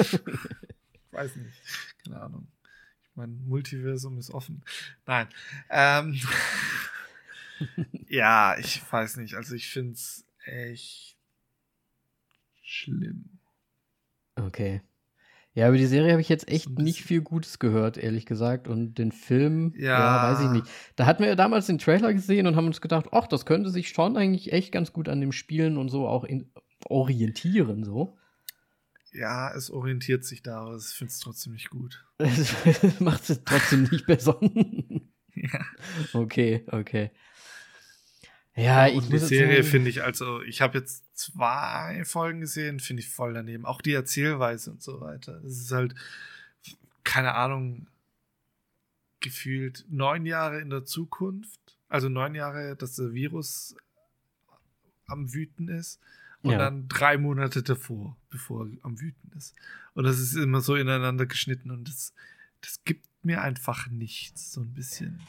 Weiß 1.12 1.37
nicht. 1.37 1.62
Keine 2.04 2.20
Ahnung. 2.20 2.48
Ich 3.02 3.16
meine, 3.16 3.33
Multiversum 3.33 4.18
ist 4.18 4.30
offen. 4.30 4.62
Nein. 5.06 5.26
Ähm, 5.70 6.20
ja, 8.09 8.59
ich 8.59 8.83
weiß 8.92 9.16
nicht. 9.16 9.37
Also 9.37 9.54
ich 9.54 9.70
finde 9.70 9.94
es 9.94 10.26
echt 10.44 11.10
schlimm. 12.70 13.38
Okay. 14.37 14.83
Ja, 15.52 15.68
über 15.68 15.78
die 15.78 15.87
Serie 15.87 16.12
habe 16.12 16.20
ich 16.20 16.28
jetzt 16.28 16.48
echt 16.48 16.78
nicht 16.78 17.02
viel 17.02 17.22
Gutes 17.22 17.59
gehört, 17.59 17.96
ehrlich 17.96 18.24
gesagt. 18.24 18.68
Und 18.68 18.94
den 18.94 19.11
Film, 19.11 19.74
ja. 19.76 19.98
Ja. 19.98 20.33
weiß 20.33 20.44
ich 20.44 20.50
nicht. 20.50 20.66
Da 20.94 21.06
hatten 21.06 21.22
wir 21.22 21.30
ja 21.30 21.35
damals 21.35 21.66
den 21.66 21.78
Trailer 21.78 22.14
gesehen 22.14 22.46
und 22.46 22.54
haben 22.54 22.66
uns 22.66 22.80
gedacht, 22.80 23.06
ach, 23.11 23.26
das 23.26 23.46
könnte 23.46 23.70
sich 23.70 23.88
schon 23.88 24.16
eigentlich 24.16 24.52
echt 24.52 24.70
ganz 24.70 24.92
gut 24.92 25.09
an 25.09 25.20
dem 25.20 25.33
Spielen 25.33 25.76
und 25.76 25.88
so 25.88 26.06
auch 26.06 26.24
orientieren, 26.87 27.83
so. 27.83 28.16
Ja, 29.12 29.52
es 29.52 29.70
orientiert 29.72 30.24
sich 30.24 30.42
da, 30.42 30.61
aber 30.61 30.76
ich 30.76 30.85
finde 30.85 31.11
es 31.11 31.18
trotzdem 31.18 31.54
nicht 31.54 31.70
gut. 31.70 32.06
Das 32.18 32.54
macht 33.00 33.28
es 33.28 33.42
trotzdem 33.44 33.85
nicht 33.90 34.06
besser. 34.06 34.38
Ja. 35.33 35.64
okay, 36.12 36.64
okay. 36.66 37.12
Ja, 38.61 38.87
ich 38.87 38.94
Und 38.96 39.12
die 39.12 39.18
Serie 39.18 39.64
finde 39.64 39.90
ich 39.90 40.03
also, 40.03 40.42
ich 40.42 40.61
habe 40.61 40.79
jetzt 40.79 41.05
zwei 41.16 42.03
Folgen 42.05 42.40
gesehen, 42.40 42.81
finde 42.81 43.03
ich 43.03 43.11
voll 43.11 43.35
daneben. 43.35 43.64
Auch 43.64 43.81
die 43.81 43.92
Erzählweise 43.92 44.70
und 44.70 44.83
so 44.83 45.01
weiter. 45.01 45.42
Es 45.44 45.59
ist 45.61 45.73
halt, 45.73 45.94
keine 47.05 47.35
Ahnung, 47.35 47.87
gefühlt 49.20 49.85
neun 49.88 50.27
Jahre 50.27 50.61
in 50.61 50.70
der 50.70 50.85
Zukunft. 50.85 51.61
Also 51.88 52.09
neun 52.09 52.35
Jahre, 52.35 52.77
dass 52.77 52.96
der 52.96 53.12
Virus 53.12 53.75
am 55.07 55.33
Wüten 55.33 55.68
ist. 55.68 56.01
Und 56.42 56.53
Ja. 56.53 56.59
dann 56.59 56.88
drei 56.88 57.18
Monate 57.18 57.62
davor, 57.62 58.16
bevor 58.31 58.66
er 58.66 58.73
am 58.83 58.99
Wüten 59.01 59.31
ist. 59.37 59.55
Und 59.92 60.05
das 60.05 60.18
ist 60.18 60.37
immer 60.37 60.62
so 60.62 60.75
ineinander 60.75 61.27
geschnitten 61.27 61.70
und 61.70 61.87
das, 61.87 62.14
das 62.62 62.83
gibt 62.85 63.05
mir 63.23 63.42
einfach 63.42 63.88
nichts, 63.88 64.53
so 64.53 64.62
ein 64.62 64.73
bisschen. 64.73 65.18
Das, 65.18 65.27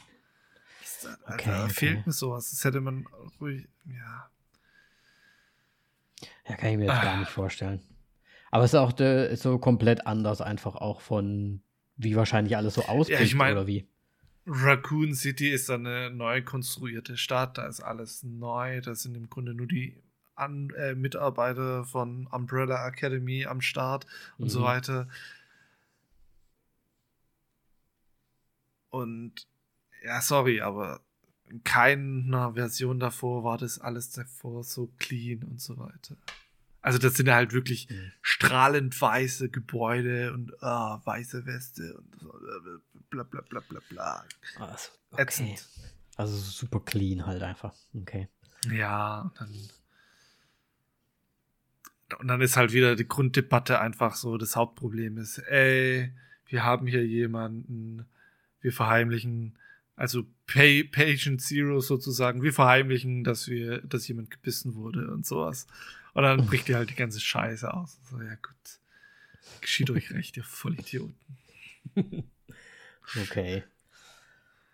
Alter, 1.06 1.34
Okay, 1.34 1.50
da 1.50 1.64
okay. 1.64 1.72
fehlt 1.72 2.06
mir 2.06 2.12
sowas. 2.12 2.50
Das 2.50 2.64
hätte 2.64 2.80
man 2.80 3.06
ruhig, 3.40 3.68
ja. 3.86 4.28
Ja, 6.48 6.56
kann 6.56 6.70
ich 6.70 6.76
mir 6.78 6.84
jetzt 6.86 6.94
Ah. 6.98 7.02
gar 7.04 7.16
nicht 7.18 7.30
vorstellen. 7.30 7.80
Aber 8.50 8.64
es 8.64 8.72
ist 8.72 8.78
auch 8.78 8.98
äh, 9.00 9.34
so 9.36 9.58
komplett 9.58 10.06
anders, 10.06 10.40
einfach 10.40 10.74
auch 10.76 11.00
von 11.00 11.62
wie 11.96 12.16
wahrscheinlich 12.16 12.56
alles 12.56 12.74
so 12.74 12.82
ausbricht 12.82 13.20
ich 13.22 13.34
mein- 13.34 13.52
oder 13.52 13.66
wie. 13.66 13.86
Raccoon 14.46 15.14
City 15.14 15.50
ist 15.50 15.68
dann 15.68 15.86
eine 15.86 16.10
neu 16.10 16.42
konstruierte 16.42 17.16
Stadt, 17.16 17.58
da 17.58 17.66
ist 17.66 17.80
alles 17.80 18.24
neu, 18.24 18.80
da 18.80 18.94
sind 18.94 19.16
im 19.16 19.30
Grunde 19.30 19.54
nur 19.54 19.66
die 19.68 20.02
An 20.34 20.70
äh, 20.70 20.94
Mitarbeiter 20.94 21.84
von 21.84 22.26
Umbrella 22.26 22.86
Academy 22.88 23.46
am 23.46 23.60
Start 23.60 24.06
und 24.38 24.48
so 24.48 24.60
Mhm. 24.60 24.64
weiter. 24.64 25.08
Und 28.90 29.46
ja, 30.04 30.20
sorry, 30.20 30.60
aber 30.60 31.00
in 31.48 31.62
keiner 31.64 32.54
Version 32.54 32.98
davor 32.98 33.44
war 33.44 33.58
das 33.58 33.78
alles 33.78 34.10
davor 34.10 34.64
so 34.64 34.92
clean 34.98 35.42
und 35.42 35.60
so 35.60 35.78
weiter. 35.78 36.16
Also 36.80 36.98
das 36.98 37.14
sind 37.14 37.26
ja 37.26 37.34
halt 37.36 37.52
wirklich 37.52 37.88
Mhm. 37.90 38.12
strahlend 38.22 39.00
weiße 39.00 39.48
Gebäude 39.50 40.32
und 40.32 40.60
ah, 40.62 41.00
weiße 41.04 41.46
Weste 41.46 41.94
und 41.98 42.20
so, 42.20 42.32
bla 43.10 43.22
bla 43.22 43.40
bla 43.42 43.60
bla 43.60 43.80
bla. 43.88 44.24
Ist 44.74 44.98
okay. 45.12 45.22
Ätzend. 45.22 45.68
Also 46.16 46.36
super 46.36 46.80
clean 46.80 47.26
halt 47.26 47.42
einfach. 47.42 47.74
Okay. 47.94 48.28
Ja, 48.70 49.22
und 49.22 49.40
dann. 49.40 49.70
Und 52.18 52.28
dann 52.28 52.40
ist 52.42 52.56
halt 52.56 52.72
wieder 52.72 52.94
die 52.94 53.08
Grunddebatte 53.08 53.80
einfach 53.80 54.16
so, 54.16 54.36
das 54.36 54.54
Hauptproblem 54.54 55.16
ist, 55.16 55.38
ey, 55.38 56.12
wir 56.46 56.62
haben 56.62 56.86
hier 56.86 57.06
jemanden, 57.06 58.04
wir 58.60 58.72
verheimlichen, 58.72 59.56
also 60.02 60.26
Pay, 60.48 60.82
Patient 60.82 61.40
Zero 61.40 61.78
sozusagen, 61.78 62.42
wir 62.42 62.52
verheimlichen, 62.52 63.22
dass 63.22 63.46
wir, 63.46 63.82
dass 63.82 64.08
jemand 64.08 64.32
gebissen 64.32 64.74
wurde 64.74 65.08
und 65.12 65.24
sowas. 65.24 65.68
Und 66.12 66.24
dann 66.24 66.44
bricht 66.44 66.66
dir 66.66 66.74
halt 66.74 66.90
die 66.90 66.96
ganze 66.96 67.20
Scheiße 67.20 67.72
aus. 67.72 68.00
So, 68.10 68.20
ja 68.20 68.34
gut. 68.34 68.80
Geschieht 69.60 69.90
euch 69.90 70.10
recht, 70.10 70.36
ihr 70.36 70.44
Vollidioten. 70.44 71.14
Okay. 73.20 73.62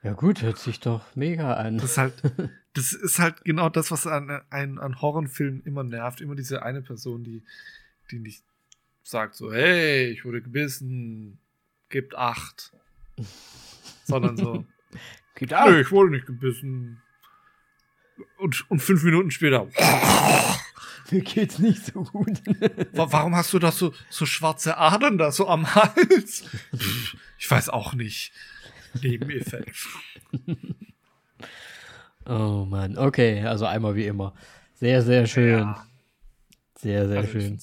Ja 0.02 0.12
gut, 0.12 0.42
hört 0.42 0.58
sich 0.58 0.80
doch 0.80 1.16
mega 1.16 1.54
an. 1.54 1.78
Das 1.78 1.92
ist 1.92 1.98
halt, 1.98 2.14
das 2.74 2.92
ist 2.92 3.18
halt 3.18 3.44
genau 3.44 3.68
das, 3.68 3.90
was 3.90 4.06
an, 4.06 4.42
an, 4.50 4.78
an 4.78 5.00
Horrorfilmen 5.00 5.62
immer 5.64 5.82
nervt. 5.82 6.20
Immer 6.20 6.36
diese 6.36 6.62
eine 6.62 6.82
Person, 6.82 7.24
die, 7.24 7.42
die 8.10 8.18
nicht 8.18 8.44
sagt 9.02 9.34
so, 9.34 9.52
hey, 9.52 10.10
ich 10.10 10.24
wurde 10.24 10.40
gebissen, 10.40 11.38
gibt 11.88 12.14
acht. 12.14 12.72
Sondern 14.04 14.36
so, 14.36 14.64
Gibt 15.34 15.52
nö, 15.52 15.80
ich 15.80 15.90
wurde 15.90 16.10
nicht 16.10 16.26
gebissen. 16.26 17.00
Und, 18.38 18.68
und 18.70 18.80
fünf 18.80 19.02
Minuten 19.04 19.30
später, 19.30 19.66
Mir 21.10 21.22
geht's 21.22 21.58
nicht 21.58 21.86
so 21.86 22.02
gut. 22.02 22.40
wa- 22.92 23.06
warum 23.10 23.34
hast 23.34 23.52
du 23.54 23.58
da 23.58 23.72
so, 23.72 23.94
so 24.10 24.26
schwarze 24.26 24.76
Adern 24.76 25.16
da 25.16 25.30
so 25.32 25.48
am 25.48 25.74
Hals? 25.74 26.44
Ich 27.38 27.50
weiß 27.50 27.68
auch 27.70 27.94
nicht. 27.94 28.32
Nebeneffekt. 29.02 29.86
oh 32.26 32.66
Mann, 32.68 32.98
okay, 32.98 33.42
also 33.44 33.64
einmal 33.66 33.94
wie 33.94 34.06
immer. 34.06 34.34
Sehr, 34.74 35.02
sehr 35.02 35.26
schön. 35.26 35.58
Ja. 35.60 35.86
Sehr, 36.76 37.08
sehr 37.08 37.18
Also 37.18 37.38
ich 37.38 37.44
schön. 37.44 37.60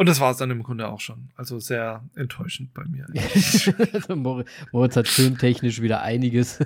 Und 0.00 0.06
das 0.08 0.18
war 0.18 0.30
es 0.30 0.38
dann 0.38 0.50
im 0.50 0.62
Grunde 0.62 0.88
auch 0.88 1.00
schon. 1.00 1.30
Also 1.36 1.58
sehr 1.58 2.02
enttäuschend 2.14 2.72
bei 2.72 2.84
mir. 2.86 3.06
Mor- 4.16 4.46
Moritz 4.72 4.96
hat 4.96 5.06
filmtechnisch 5.08 5.82
wieder 5.82 6.00
einiges, 6.00 6.58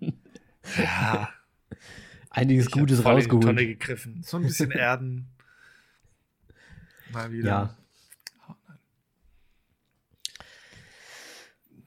Ja, 0.78 1.28
einiges 2.30 2.66
ich 2.68 2.72
Gutes 2.72 2.96
die 2.98 3.02
Tonne 3.02 3.16
rausgeholt. 3.16 3.58
gegriffen. 3.58 4.22
So 4.22 4.38
ein 4.38 4.44
bisschen 4.44 4.70
Erden. 4.70 5.28
Mal 7.12 7.30
wieder. 7.30 7.46
Ja. 7.50 7.76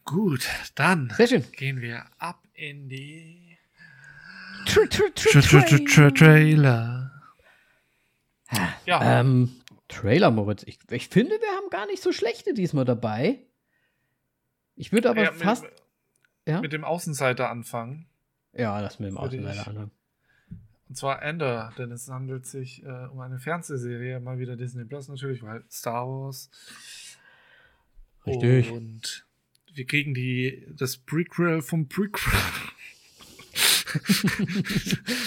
Gut, 0.05 0.47
dann 0.75 1.11
Sehr 1.17 1.27
schön. 1.27 1.51
gehen 1.53 1.81
wir 1.81 2.03
ab 2.19 2.43
in 2.53 2.89
die 2.89 3.57
Tr 4.67 4.87
tr 4.89 5.03
tr 5.15 5.39
Tra- 5.39 5.65
tra- 5.67 5.87
tra-. 5.95 6.11
Trailer. 6.15 7.11
Ja, 8.85 9.19
Ähm, 9.21 9.60
Trailer, 9.91 10.31
Moritz. 10.31 10.63
Ich, 10.65 10.79
ich 10.89 11.07
finde, 11.09 11.35
wir 11.39 11.49
haben 11.57 11.69
gar 11.69 11.85
nicht 11.87 12.01
so 12.01 12.11
schlechte 12.11 12.53
diesmal 12.53 12.85
dabei. 12.85 13.39
Ich 14.75 14.91
würde 14.91 15.09
aber 15.09 15.23
ja, 15.23 15.31
mit, 15.31 15.41
fast. 15.41 15.65
Ja? 16.47 16.61
mit 16.61 16.73
dem 16.73 16.83
Außenseiter 16.83 17.49
anfangen. 17.49 18.07
ja, 18.53 18.81
das 18.81 18.99
mit 18.99 19.09
dem 19.09 19.17
Außenseiter 19.17 19.67
anfangen. 19.67 19.91
Und 20.89 20.95
zwar 20.95 21.21
Ender, 21.21 21.71
denn 21.77 21.91
es 21.91 22.09
handelt 22.09 22.45
sich 22.45 22.83
äh, 22.83 22.87
um 23.11 23.19
eine 23.21 23.39
Fernsehserie, 23.39 24.19
mal 24.19 24.39
wieder 24.39 24.57
Disney 24.57 24.83
Plus 24.83 25.07
natürlich, 25.07 25.41
weil 25.43 25.63
Star 25.69 26.05
Wars. 26.07 26.49
Richtig. 28.25 28.71
Und 28.71 29.25
wir 29.73 29.85
kriegen 29.85 30.13
die, 30.13 30.67
das 30.75 30.97
Prequel 30.97 31.61
vom 31.61 31.87
Prequel. 31.87 32.33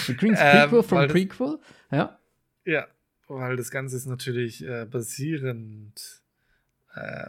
Du 0.07 0.14
kriegst 0.16 0.40
Ähm, 0.42 0.68
Prequel 0.70 0.83
vom 0.83 0.98
weil 0.98 1.07
das- 1.09 1.12
Prequel. 1.12 1.59
Ja. 1.90 2.18
ja, 2.64 2.87
weil 3.29 3.57
das 3.57 3.71
Ganze 3.71 3.97
ist 3.97 4.07
natürlich 4.07 4.65
äh, 4.65 4.87
basierend 4.87 6.23
äh, 6.95 7.29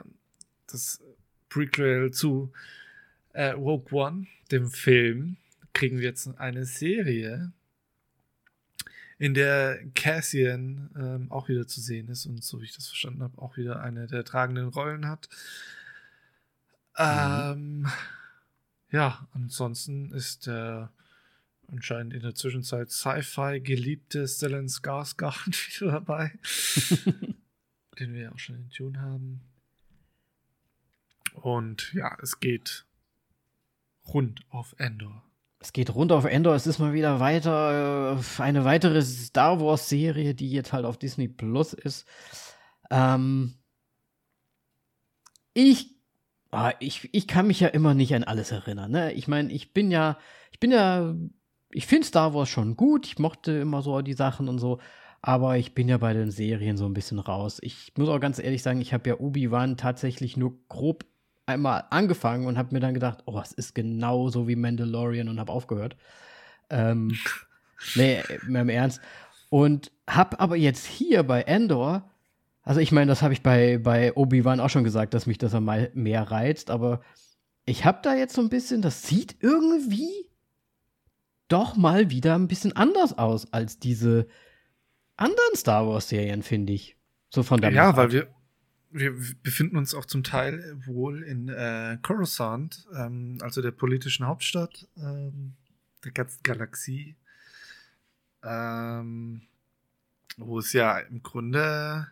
das 0.67 1.01
Prequel 1.49 2.11
zu 2.11 2.51
äh, 3.33 3.51
Rogue 3.51 3.91
One, 3.91 4.27
dem 4.51 4.69
Film, 4.69 5.37
kriegen 5.73 5.97
wir 5.97 6.05
jetzt 6.05 6.27
eine 6.39 6.65
Serie, 6.65 7.51
in 9.17 9.33
der 9.33 9.79
Cassian 9.93 10.89
ähm, 10.97 11.31
auch 11.31 11.47
wieder 11.47 11.67
zu 11.67 11.79
sehen 11.79 12.09
ist 12.09 12.25
und 12.25 12.43
so 12.43 12.59
wie 12.59 12.65
ich 12.65 12.75
das 12.75 12.87
verstanden 12.87 13.23
habe, 13.23 13.41
auch 13.41 13.55
wieder 13.57 13.81
eine 13.81 14.07
der 14.07 14.25
tragenden 14.25 14.67
Rollen 14.67 15.07
hat. 15.07 15.29
Ähm, 16.97 17.87
ja, 18.91 19.27
ansonsten 19.33 20.11
ist 20.11 20.47
der 20.47 20.91
anscheinend 21.71 22.13
in 22.13 22.21
der 22.21 22.35
Zwischenzeit 22.35 22.91
Sci-Fi 22.91 23.61
geliebte 23.61 24.27
Stellan 24.27 24.67
Skarsgård 24.67 25.47
wieder 25.81 25.91
dabei, 25.91 26.31
den 27.99 28.13
wir 28.13 28.21
ja 28.23 28.31
auch 28.31 28.39
schon 28.39 28.55
in 28.55 28.69
Tune 28.69 28.99
haben. 29.01 29.41
Und 31.33 31.93
ja, 31.93 32.17
es 32.21 32.39
geht 32.39 32.85
rund 34.07 34.41
auf 34.49 34.75
Endor. 34.77 35.23
Es 35.59 35.73
geht 35.73 35.93
rund 35.93 36.11
auf 36.11 36.25
Endor. 36.25 36.55
Es 36.55 36.67
ist 36.67 36.79
mal 36.79 36.93
wieder 36.93 37.19
weiter 37.19 38.19
äh, 38.19 38.41
eine 38.41 38.65
weitere 38.65 39.01
Star 39.01 39.59
Wars 39.59 39.89
Serie, 39.89 40.35
die 40.35 40.51
jetzt 40.51 40.73
halt 40.73 40.85
auf 40.85 40.97
Disney 40.97 41.27
Plus 41.27 41.73
ist. 41.73 42.07
Ähm, 42.91 43.55
ich, 45.53 45.95
ah, 46.51 46.73
ich, 46.79 47.09
ich 47.13 47.27
kann 47.27 47.47
mich 47.47 47.61
ja 47.61 47.69
immer 47.69 47.93
nicht 47.93 48.13
an 48.13 48.23
alles 48.23 48.51
erinnern. 48.51 48.91
Ne? 48.91 49.13
Ich 49.13 49.27
meine, 49.27 49.51
ich 49.51 49.73
bin 49.73 49.89
ja, 49.89 50.19
ich 50.51 50.59
bin 50.59 50.71
ja, 50.71 51.15
ich 51.75 51.87
finde 51.87 52.07
Star 52.07 52.33
Wars 52.33 52.47
schon 52.49 52.77
gut. 52.77 53.05
Ich 53.05 53.19
mochte 53.19 53.51
immer 53.51 53.81
so 53.81 54.01
die 54.01 54.13
Sachen 54.13 54.47
und 54.47 54.59
so. 54.59 54.79
Aber 55.21 55.57
ich 55.57 55.73
bin 55.73 55.89
ja 55.89 55.97
bei 55.97 56.13
den 56.13 56.31
Serien 56.31 56.77
so 56.77 56.85
ein 56.85 56.93
bisschen 56.93 57.19
raus. 57.19 57.57
Ich 57.61 57.91
muss 57.97 58.07
auch 58.09 58.19
ganz 58.19 58.39
ehrlich 58.39 58.63
sagen, 58.63 58.79
ich 58.79 58.93
habe 58.93 59.09
ja 59.09 59.19
Obi-Wan 59.19 59.75
tatsächlich 59.75 60.37
nur 60.37 60.53
grob 60.69 61.03
einmal 61.47 61.83
angefangen 61.89 62.47
und 62.47 62.57
habe 62.57 62.73
mir 62.73 62.79
dann 62.79 62.93
gedacht, 62.93 63.23
oh, 63.25 63.39
es 63.41 63.51
ist 63.51 63.75
genauso 63.75 64.47
wie 64.47 64.55
Mandalorian 64.55 65.27
und 65.27 65.39
habe 65.39 65.51
aufgehört. 65.51 65.97
Ähm, 66.69 67.17
nee, 67.95 68.23
mehr 68.47 68.61
im 68.61 68.69
Ernst. 68.69 69.01
Und 69.49 69.91
habe 70.09 70.39
aber 70.39 70.55
jetzt 70.55 70.85
hier 70.85 71.23
bei 71.23 71.41
Endor, 71.41 72.09
also 72.63 72.79
ich 72.79 72.91
meine, 72.93 73.09
das 73.09 73.21
habe 73.21 73.33
ich 73.33 73.43
bei, 73.43 73.79
bei 73.79 74.13
Obi-Wan 74.15 74.59
auch 74.61 74.69
schon 74.69 74.83
gesagt, 74.85 75.13
dass 75.13 75.25
mich 75.27 75.39
das 75.39 75.53
mei- 75.59 75.91
mehr 75.93 76.31
reizt, 76.31 76.69
aber 76.71 77.01
ich 77.65 77.83
habe 77.83 77.99
da 78.01 78.15
jetzt 78.15 78.33
so 78.35 78.41
ein 78.41 78.49
bisschen, 78.49 78.81
das 78.81 79.03
sieht 79.03 79.35
irgendwie 79.41 80.24
doch 81.47 81.75
mal 81.75 82.09
wieder 82.09 82.35
ein 82.35 82.47
bisschen 82.47 82.75
anders 82.75 83.17
aus 83.17 83.51
als 83.53 83.79
diese 83.79 84.27
anderen 85.17 85.55
Star 85.55 85.87
Wars-Serien, 85.87 86.43
finde 86.43 86.73
ich. 86.73 86.97
So 87.29 87.43
von 87.43 87.61
der 87.61 87.71
Ja, 87.71 87.87
Machart. 87.91 87.97
weil 87.97 88.11
wir, 88.11 88.27
wir 88.91 89.35
befinden 89.43 89.77
uns 89.77 89.93
auch 89.93 90.05
zum 90.05 90.23
Teil 90.23 90.77
wohl 90.85 91.23
in 91.23 91.49
äh, 91.49 91.97
Coruscant, 92.01 92.87
ähm, 92.95 93.37
also 93.41 93.61
der 93.61 93.71
politischen 93.71 94.25
Hauptstadt 94.25 94.87
ähm, 94.97 95.53
der 96.03 96.11
ganzen 96.11 96.41
Galaxie, 96.43 97.15
ähm, 98.43 99.41
wo 100.37 100.59
es 100.59 100.73
ja 100.73 100.99
im 100.99 101.23
Grunde, 101.23 102.07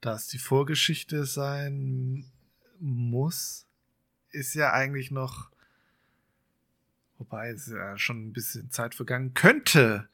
da 0.00 0.14
es 0.14 0.28
die 0.28 0.38
Vorgeschichte 0.38 1.24
sein 1.24 2.24
muss, 2.78 3.66
ist 4.30 4.54
ja 4.54 4.72
eigentlich 4.72 5.10
noch, 5.10 5.50
wobei 7.18 7.50
es 7.50 7.66
ja 7.68 7.98
schon 7.98 8.28
ein 8.28 8.32
bisschen 8.32 8.70
Zeit 8.70 8.94
vergangen 8.94 9.34
könnte, 9.34 10.08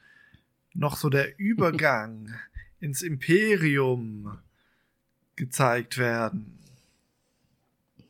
noch 0.72 0.96
so 0.96 1.08
der 1.08 1.38
Übergang 1.38 2.34
ins 2.80 3.02
Imperium 3.02 4.38
gezeigt 5.36 5.98
werden. 5.98 6.58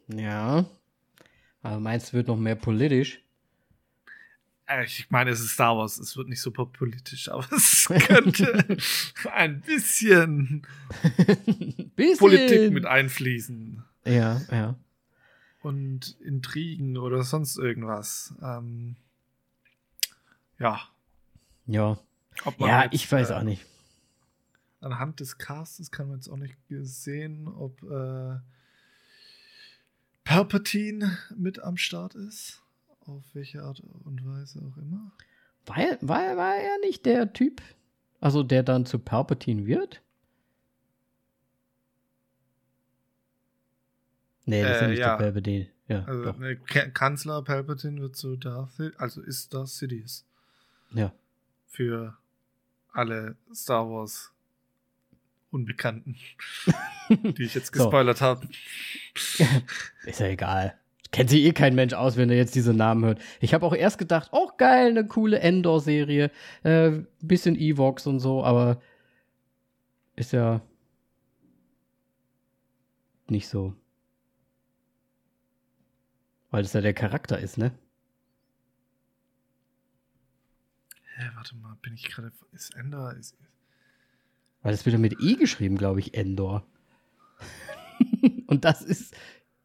Ja. 0.08 0.66
Aber 1.62 1.80
meinst 1.80 2.12
du, 2.12 2.16
wird 2.18 2.28
noch 2.28 2.36
mehr 2.36 2.56
politisch? 2.56 3.22
Äh, 4.66 4.84
Ich 4.84 5.10
meine, 5.10 5.30
es 5.30 5.40
ist 5.40 5.52
Star 5.52 5.76
Wars, 5.76 5.98
es 5.98 6.16
wird 6.16 6.28
nicht 6.28 6.40
super 6.40 6.66
politisch, 6.66 7.28
aber 7.32 7.46
es 7.52 7.86
könnte 8.06 8.76
ein 9.32 9.60
bisschen 9.60 10.66
bisschen. 11.96 12.18
Politik 12.18 12.72
mit 12.72 12.84
einfließen 12.86 13.82
Ja, 14.04 14.40
ja. 14.50 14.76
Und 15.64 16.18
Intrigen 16.20 16.96
oder 16.96 17.22
sonst 17.24 17.56
irgendwas. 17.58 18.34
Ähm, 18.42 18.96
ja. 20.58 20.80
Ja. 21.66 21.98
Ob 22.44 22.58
man 22.60 22.68
Ja, 22.68 22.82
jetzt, 22.84 22.94
ich 22.94 23.10
weiß 23.10 23.30
äh, 23.30 23.34
auch 23.34 23.42
nicht. 23.42 23.64
Anhand 24.80 25.20
des 25.20 25.38
Castes 25.38 25.90
kann 25.90 26.08
man 26.08 26.16
jetzt 26.18 26.28
auch 26.28 26.36
nicht 26.36 26.56
sehen, 26.68 27.48
ob 27.48 27.82
äh, 27.84 28.36
Palpatine 30.24 31.16
mit 31.36 31.60
am 31.62 31.76
Start 31.76 32.14
ist. 32.14 32.60
Auf 33.06 33.22
welche 33.34 33.62
Art 33.62 33.80
und 33.80 34.24
Weise 34.26 34.60
auch 34.60 34.76
immer. 34.78 35.12
Er, 35.76 35.98
war, 36.00 36.22
er- 36.22 36.36
war 36.36 36.56
er 36.56 36.78
nicht 36.80 37.04
der 37.04 37.32
Typ, 37.34 37.60
also 38.20 38.42
der 38.42 38.62
dann 38.62 38.86
zu 38.86 38.98
Palpatine 38.98 39.66
wird? 39.66 40.00
Nee, 44.46 44.62
das 44.62 44.72
ist 44.76 44.80
ja 44.80 44.86
Äh, 44.86 44.90
nicht 44.90 44.98
ja. 45.00 45.16
der 45.16 45.24
Palpatine. 45.24 45.66
Ja, 45.88 46.04
Also 46.04 46.32
ne, 46.32 46.56
Ka- 46.56 46.88
Kanzler 46.88 47.42
Palpatine 47.42 48.00
wird 48.00 48.16
zu 48.16 48.36
Darth, 48.36 48.72
also 48.98 49.20
ist 49.20 49.52
Darth 49.52 49.68
Sidious 49.68 50.24
Ja. 50.92 51.12
für 51.66 52.16
alle 52.92 53.36
Star 53.54 53.88
Wars 53.90 54.30
Unbekannten, 55.50 56.16
die 57.08 57.44
ich 57.44 57.54
jetzt 57.54 57.66
So. 57.74 57.84
gespoilert 57.84 58.20
habe. 58.20 58.48
Ist 60.04 60.18
ja 60.18 60.26
egal. 60.26 60.76
Kennt 61.12 61.30
sich 61.30 61.44
eh 61.44 61.52
kein 61.52 61.76
Mensch 61.76 61.92
aus, 61.92 62.16
wenn 62.16 62.28
er 62.28 62.36
jetzt 62.36 62.56
diese 62.56 62.74
Namen 62.74 63.04
hört. 63.04 63.20
Ich 63.40 63.54
habe 63.54 63.64
auch 63.64 63.74
erst 63.74 63.98
gedacht, 63.98 64.30
oh 64.32 64.50
geil, 64.58 64.88
eine 64.88 65.06
coole 65.06 65.38
Endor-Serie, 65.38 66.32
äh, 66.64 66.90
bisschen 67.20 67.54
Evox 67.54 68.08
und 68.08 68.18
so, 68.18 68.42
aber 68.42 68.80
ist 70.16 70.32
ja 70.32 70.60
nicht 73.28 73.48
so. 73.48 73.74
Weil 76.54 76.62
das 76.62 76.72
ja 76.72 76.80
der 76.82 76.94
Charakter 76.94 77.36
ist, 77.36 77.58
ne? 77.58 77.76
Hä, 81.16 81.30
warte 81.34 81.56
mal, 81.56 81.76
bin 81.82 81.94
ich 81.94 82.04
gerade. 82.04 82.30
Ist 82.52 82.76
Endor. 82.76 83.10
Ist, 83.14 83.32
ist 83.32 83.38
Weil 84.62 84.70
das 84.70 84.86
wird 84.86 84.92
ja 84.92 85.00
mit 85.00 85.20
E 85.20 85.34
geschrieben, 85.34 85.76
glaube 85.76 85.98
ich, 85.98 86.14
Endor. 86.14 86.64
Und 88.46 88.64
das 88.64 88.82
ist 88.82 89.16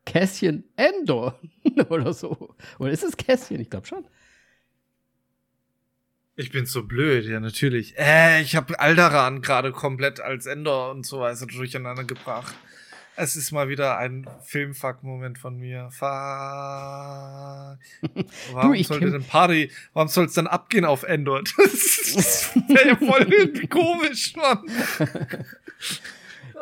Kässchen 0.03 0.63
Endor 0.77 1.39
oder 1.89 2.11
so. 2.11 2.55
Oder 2.79 2.89
ist 2.89 3.03
es 3.03 3.15
Kässchen? 3.17 3.59
Ich 3.59 3.69
glaube 3.69 3.85
schon. 3.85 4.07
Ich 6.37 6.51
bin 6.51 6.65
so 6.65 6.87
blöd, 6.87 7.23
ja, 7.25 7.39
natürlich. 7.39 7.99
Äh, 7.99 8.41
ich 8.41 8.55
habe 8.55 8.79
Aldaran 8.79 9.43
gerade 9.43 9.73
komplett 9.73 10.21
als 10.21 10.47
Endor 10.47 10.89
und 10.89 11.05
so 11.05 11.19
weiter 11.19 11.45
durcheinander 11.45 12.03
gebracht. 12.03 12.55
Es 13.21 13.35
ist 13.35 13.51
mal 13.51 13.67
wieder 13.67 13.97
ein 13.97 14.25
Filmfuck-Moment 14.43 15.37
von 15.37 15.57
mir. 15.57 15.89
Fuck. 15.91 16.07
Warum 18.53 18.83
sollte 18.83 19.11
denn 19.11 19.23
Party, 19.25 19.69
warum 19.93 20.07
soll 20.07 20.25
es 20.25 20.33
dann 20.33 20.47
abgehen 20.47 20.85
auf 20.85 21.03
Endor? 21.03 21.41
Das 22.15 22.55
wäre 22.67 22.87
ja 22.87 22.95
voll 22.95 23.25
komisch, 23.69 24.35
Mann. 24.35 24.59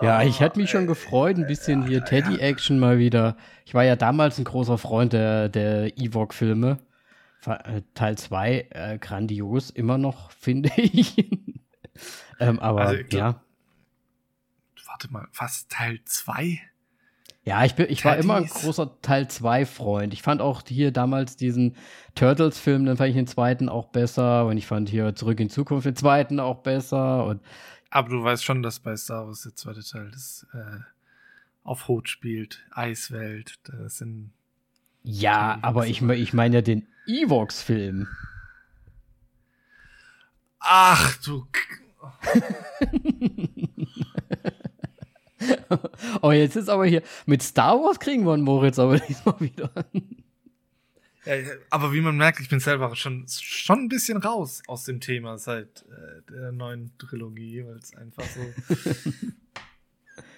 Ja, 0.01 0.23
ich 0.23 0.39
hätte 0.39 0.59
mich 0.59 0.69
schon 0.69 0.87
gefreut, 0.87 1.37
ein 1.37 1.47
bisschen 1.47 1.85
hier 1.87 2.03
Teddy-Action 2.03 2.79
mal 2.79 2.97
wieder. 2.99 3.37
Ich 3.65 3.73
war 3.73 3.83
ja 3.85 3.95
damals 3.95 4.37
ein 4.37 4.43
großer 4.43 4.77
Freund 4.77 5.13
der, 5.13 5.49
der 5.49 5.97
Ewok-Filme. 5.97 6.79
Äh, 7.45 7.81
Teil 7.93 8.17
2, 8.17 8.67
äh, 8.71 8.97
grandios, 8.97 9.69
immer 9.69 9.97
noch, 9.97 10.31
finde 10.39 10.71
ich. 10.75 11.29
ähm, 12.39 12.59
aber 12.59 12.81
Also, 12.81 13.01
ja. 13.11 13.41
Warte 14.97 15.13
mal, 15.13 15.27
was, 15.37 15.67
Teil 15.67 15.99
2? 16.05 16.59
Ja, 17.43 17.63
ich, 17.63 17.75
bin, 17.75 17.85
ich 17.87 18.03
war 18.03 18.17
immer 18.17 18.37
ein 18.37 18.47
großer 18.47 18.99
Teil 19.03 19.25
2-Freund. 19.25 20.11
Ich 20.11 20.23
fand 20.23 20.41
auch 20.41 20.63
hier 20.67 20.89
damals 20.89 21.37
diesen 21.37 21.75
Turtles-Film, 22.15 22.83
dann 22.87 22.97
fand 22.97 23.09
ich 23.09 23.15
den 23.15 23.27
zweiten 23.27 23.69
auch 23.69 23.89
besser. 23.89 24.47
Und 24.47 24.57
ich 24.57 24.65
fand 24.65 24.89
hier 24.89 25.13
Zurück 25.13 25.39
in 25.39 25.51
Zukunft 25.51 25.85
den 25.85 25.95
zweiten 25.95 26.39
auch 26.39 26.63
besser. 26.63 27.25
Und 27.25 27.43
Aber 27.91 28.09
du 28.09 28.23
weißt 28.23 28.43
schon, 28.43 28.63
dass 28.63 28.79
bei 28.79 28.97
Star 28.97 29.27
Wars 29.27 29.43
der 29.43 29.53
zweite 29.53 29.83
Teil 29.83 30.09
das 30.09 30.47
äh, 30.55 30.79
auf 31.63 31.87
Hoth 31.87 32.09
spielt. 32.09 32.65
Eiswelt, 32.71 33.59
das 33.65 33.99
sind 33.99 34.33
ja, 35.03 35.59
aber 35.61 35.85
ich, 35.85 36.01
ich 36.01 36.33
meine 36.33 36.55
ja 36.55 36.61
den 36.63 36.87
Evox-Film. 37.05 38.07
Ach 40.59 41.17
du. 41.17 41.45
Oh, 46.21 46.31
jetzt 46.31 46.55
ist 46.55 46.69
aber 46.69 46.85
hier, 46.85 47.01
mit 47.25 47.41
Star 47.43 47.79
Wars 47.81 47.99
kriegen 47.99 48.25
wir 48.25 48.33
einen 48.33 48.43
Moritz 48.43 48.79
aber 48.79 48.99
diesmal 49.07 49.39
wieder. 49.39 49.69
Ja, 51.25 51.33
aber 51.69 51.91
wie 51.93 51.99
man 52.01 52.15
merkt, 52.15 52.39
ich 52.39 52.47
bin 52.49 52.59
selber 52.61 52.95
schon, 52.95 53.25
schon 53.29 53.79
ein 53.79 53.89
bisschen 53.89 54.17
raus 54.17 54.61
aus 54.67 54.85
dem 54.85 55.01
Thema 55.01 55.37
seit 55.37 55.83
äh, 55.89 56.21
der 56.31 56.51
neuen 56.53 56.97
Trilogie, 56.97 57.65
weil 57.65 57.75
es 57.77 57.93
einfach 57.95 58.23
so 58.23 58.39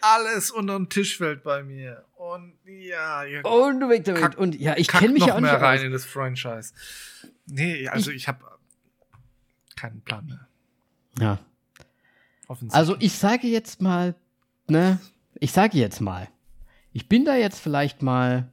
alles 0.01 0.51
unter 0.51 0.77
den 0.77 0.89
Tisch 0.89 1.17
fällt 1.17 1.43
bei 1.43 1.63
mir. 1.63 2.05
Und 2.15 2.53
ja, 2.65 3.23
ihr 3.25 3.45
Und 3.45 3.87
weg 3.89 4.03
damit. 4.03 4.21
Kack- 4.21 4.37
Und 4.37 4.55
ja, 4.59 4.75
ich 4.77 4.87
kenne 4.87 5.13
mich 5.13 5.21
noch 5.21 5.27
ja 5.27 5.33
auch 5.35 5.39
nicht 5.41 5.51
mehr 5.51 5.61
rein 5.61 5.79
aus. 5.79 5.85
in 5.85 5.91
das 5.91 6.05
Franchise. 6.05 6.73
Nee, 7.45 7.87
also 7.87 8.11
ich 8.11 8.27
habe 8.27 8.45
keinen 9.75 10.01
Plan 10.01 10.25
mehr. 10.25 10.47
Ja. 11.19 11.39
Also 12.71 12.95
ich 12.99 13.13
sage 13.13 13.47
jetzt 13.47 13.81
mal, 13.81 14.15
ne, 14.69 14.99
ich 15.39 15.51
sage 15.51 15.77
jetzt 15.77 16.01
mal, 16.01 16.27
ich 16.93 17.07
bin 17.09 17.25
da 17.25 17.35
jetzt 17.35 17.59
vielleicht 17.59 18.01
mal, 18.01 18.51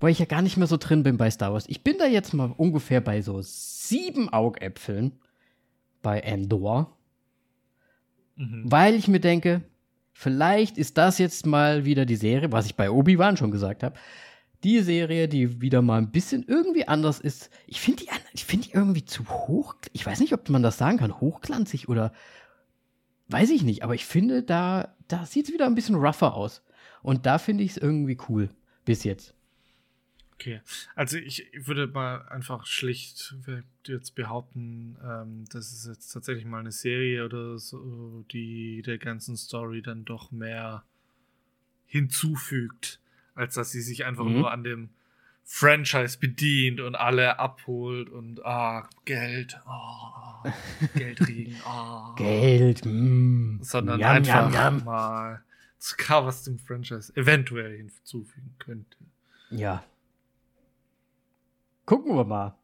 weil 0.00 0.10
ich 0.12 0.18
ja 0.18 0.26
gar 0.26 0.42
nicht 0.42 0.56
mehr 0.56 0.66
so 0.66 0.76
drin 0.76 1.02
bin 1.02 1.16
bei 1.16 1.30
Star 1.30 1.52
Wars, 1.52 1.64
ich 1.68 1.82
bin 1.84 1.98
da 1.98 2.06
jetzt 2.06 2.34
mal 2.34 2.52
ungefähr 2.56 3.00
bei 3.00 3.22
so 3.22 3.40
sieben 3.42 4.28
Augäpfeln 4.32 5.12
bei 6.02 6.20
Endor, 6.20 6.96
Mhm. 8.36 8.62
weil 8.64 8.94
ich 8.94 9.08
mir 9.08 9.20
denke, 9.20 9.60
vielleicht 10.12 10.78
ist 10.78 10.96
das 10.96 11.18
jetzt 11.18 11.44
mal 11.46 11.84
wieder 11.84 12.06
die 12.06 12.16
Serie, 12.16 12.50
was 12.50 12.66
ich 12.66 12.76
bei 12.76 12.90
Obi-Wan 12.90 13.36
schon 13.36 13.50
gesagt 13.50 13.82
habe, 13.82 13.98
die 14.64 14.80
Serie, 14.80 15.28
die 15.28 15.60
wieder 15.60 15.82
mal 15.82 15.98
ein 15.98 16.12
bisschen 16.12 16.44
irgendwie 16.46 16.86
anders 16.88 17.20
ist. 17.20 17.50
Ich 17.66 17.80
finde 17.80 18.04
die, 18.04 18.10
ich 18.32 18.44
finde 18.44 18.68
die 18.68 18.74
irgendwie 18.74 19.04
zu 19.04 19.28
hoch. 19.28 19.74
Ich 19.92 20.06
weiß 20.06 20.20
nicht, 20.20 20.32
ob 20.32 20.48
man 20.48 20.62
das 20.62 20.78
sagen 20.78 20.98
kann, 20.98 21.20
hochglanzig 21.20 21.88
oder 21.88 22.12
weiß 23.28 23.50
ich 23.50 23.64
nicht, 23.64 23.82
aber 23.82 23.94
ich 23.94 24.04
finde, 24.04 24.42
da, 24.42 24.94
da 25.12 25.26
sieht 25.26 25.46
es 25.48 25.52
wieder 25.54 25.66
ein 25.66 25.74
bisschen 25.74 25.96
rougher 25.96 26.34
aus. 26.34 26.62
Und 27.02 27.26
da 27.26 27.38
finde 27.38 27.64
ich 27.64 27.72
es 27.72 27.76
irgendwie 27.76 28.16
cool. 28.28 28.48
Bis 28.84 29.04
jetzt. 29.04 29.34
Okay, 30.34 30.60
also 30.96 31.18
ich 31.18 31.46
würde 31.54 31.86
mal 31.86 32.26
einfach 32.28 32.66
schlicht 32.66 33.36
jetzt 33.86 34.16
behaupten, 34.16 34.96
ähm, 35.04 35.44
das 35.52 35.72
ist 35.72 35.86
jetzt 35.86 36.08
tatsächlich 36.12 36.44
mal 36.46 36.58
eine 36.58 36.72
Serie 36.72 37.24
oder 37.24 37.58
so, 37.58 38.24
die 38.32 38.82
der 38.82 38.98
ganzen 38.98 39.36
Story 39.36 39.82
dann 39.82 40.04
doch 40.04 40.32
mehr 40.32 40.82
hinzufügt, 41.86 43.00
als 43.34 43.54
dass 43.54 43.70
sie 43.70 43.82
sich 43.82 44.04
einfach 44.04 44.24
Mhm. 44.24 44.32
nur 44.32 44.50
an 44.50 44.64
dem 44.64 44.90
Franchise 45.44 46.18
bedient 46.18 46.80
und 46.80 46.94
alle 46.94 47.38
abholt 47.38 48.08
und 48.08 48.44
ah, 48.44 48.88
Geld, 49.04 49.60
ah, 49.66 50.44
Geldregen, 50.94 51.56
ah. 51.66 52.14
Geld, 52.16 52.84
mm, 52.84 53.58
sondern 53.62 54.00
Yum, 54.00 54.08
einfach 54.08 54.52
yum, 54.52 54.78
yum. 54.78 54.84
mal 54.84 55.42
zu 55.78 55.96
was 56.08 56.44
dem 56.44 56.58
Franchise 56.58 57.12
eventuell 57.16 57.76
hinzufügen 57.76 58.54
könnte. 58.58 58.96
Ja. 59.50 59.84
Gucken 61.84 62.14
wir 62.14 62.24
mal. 62.24 62.56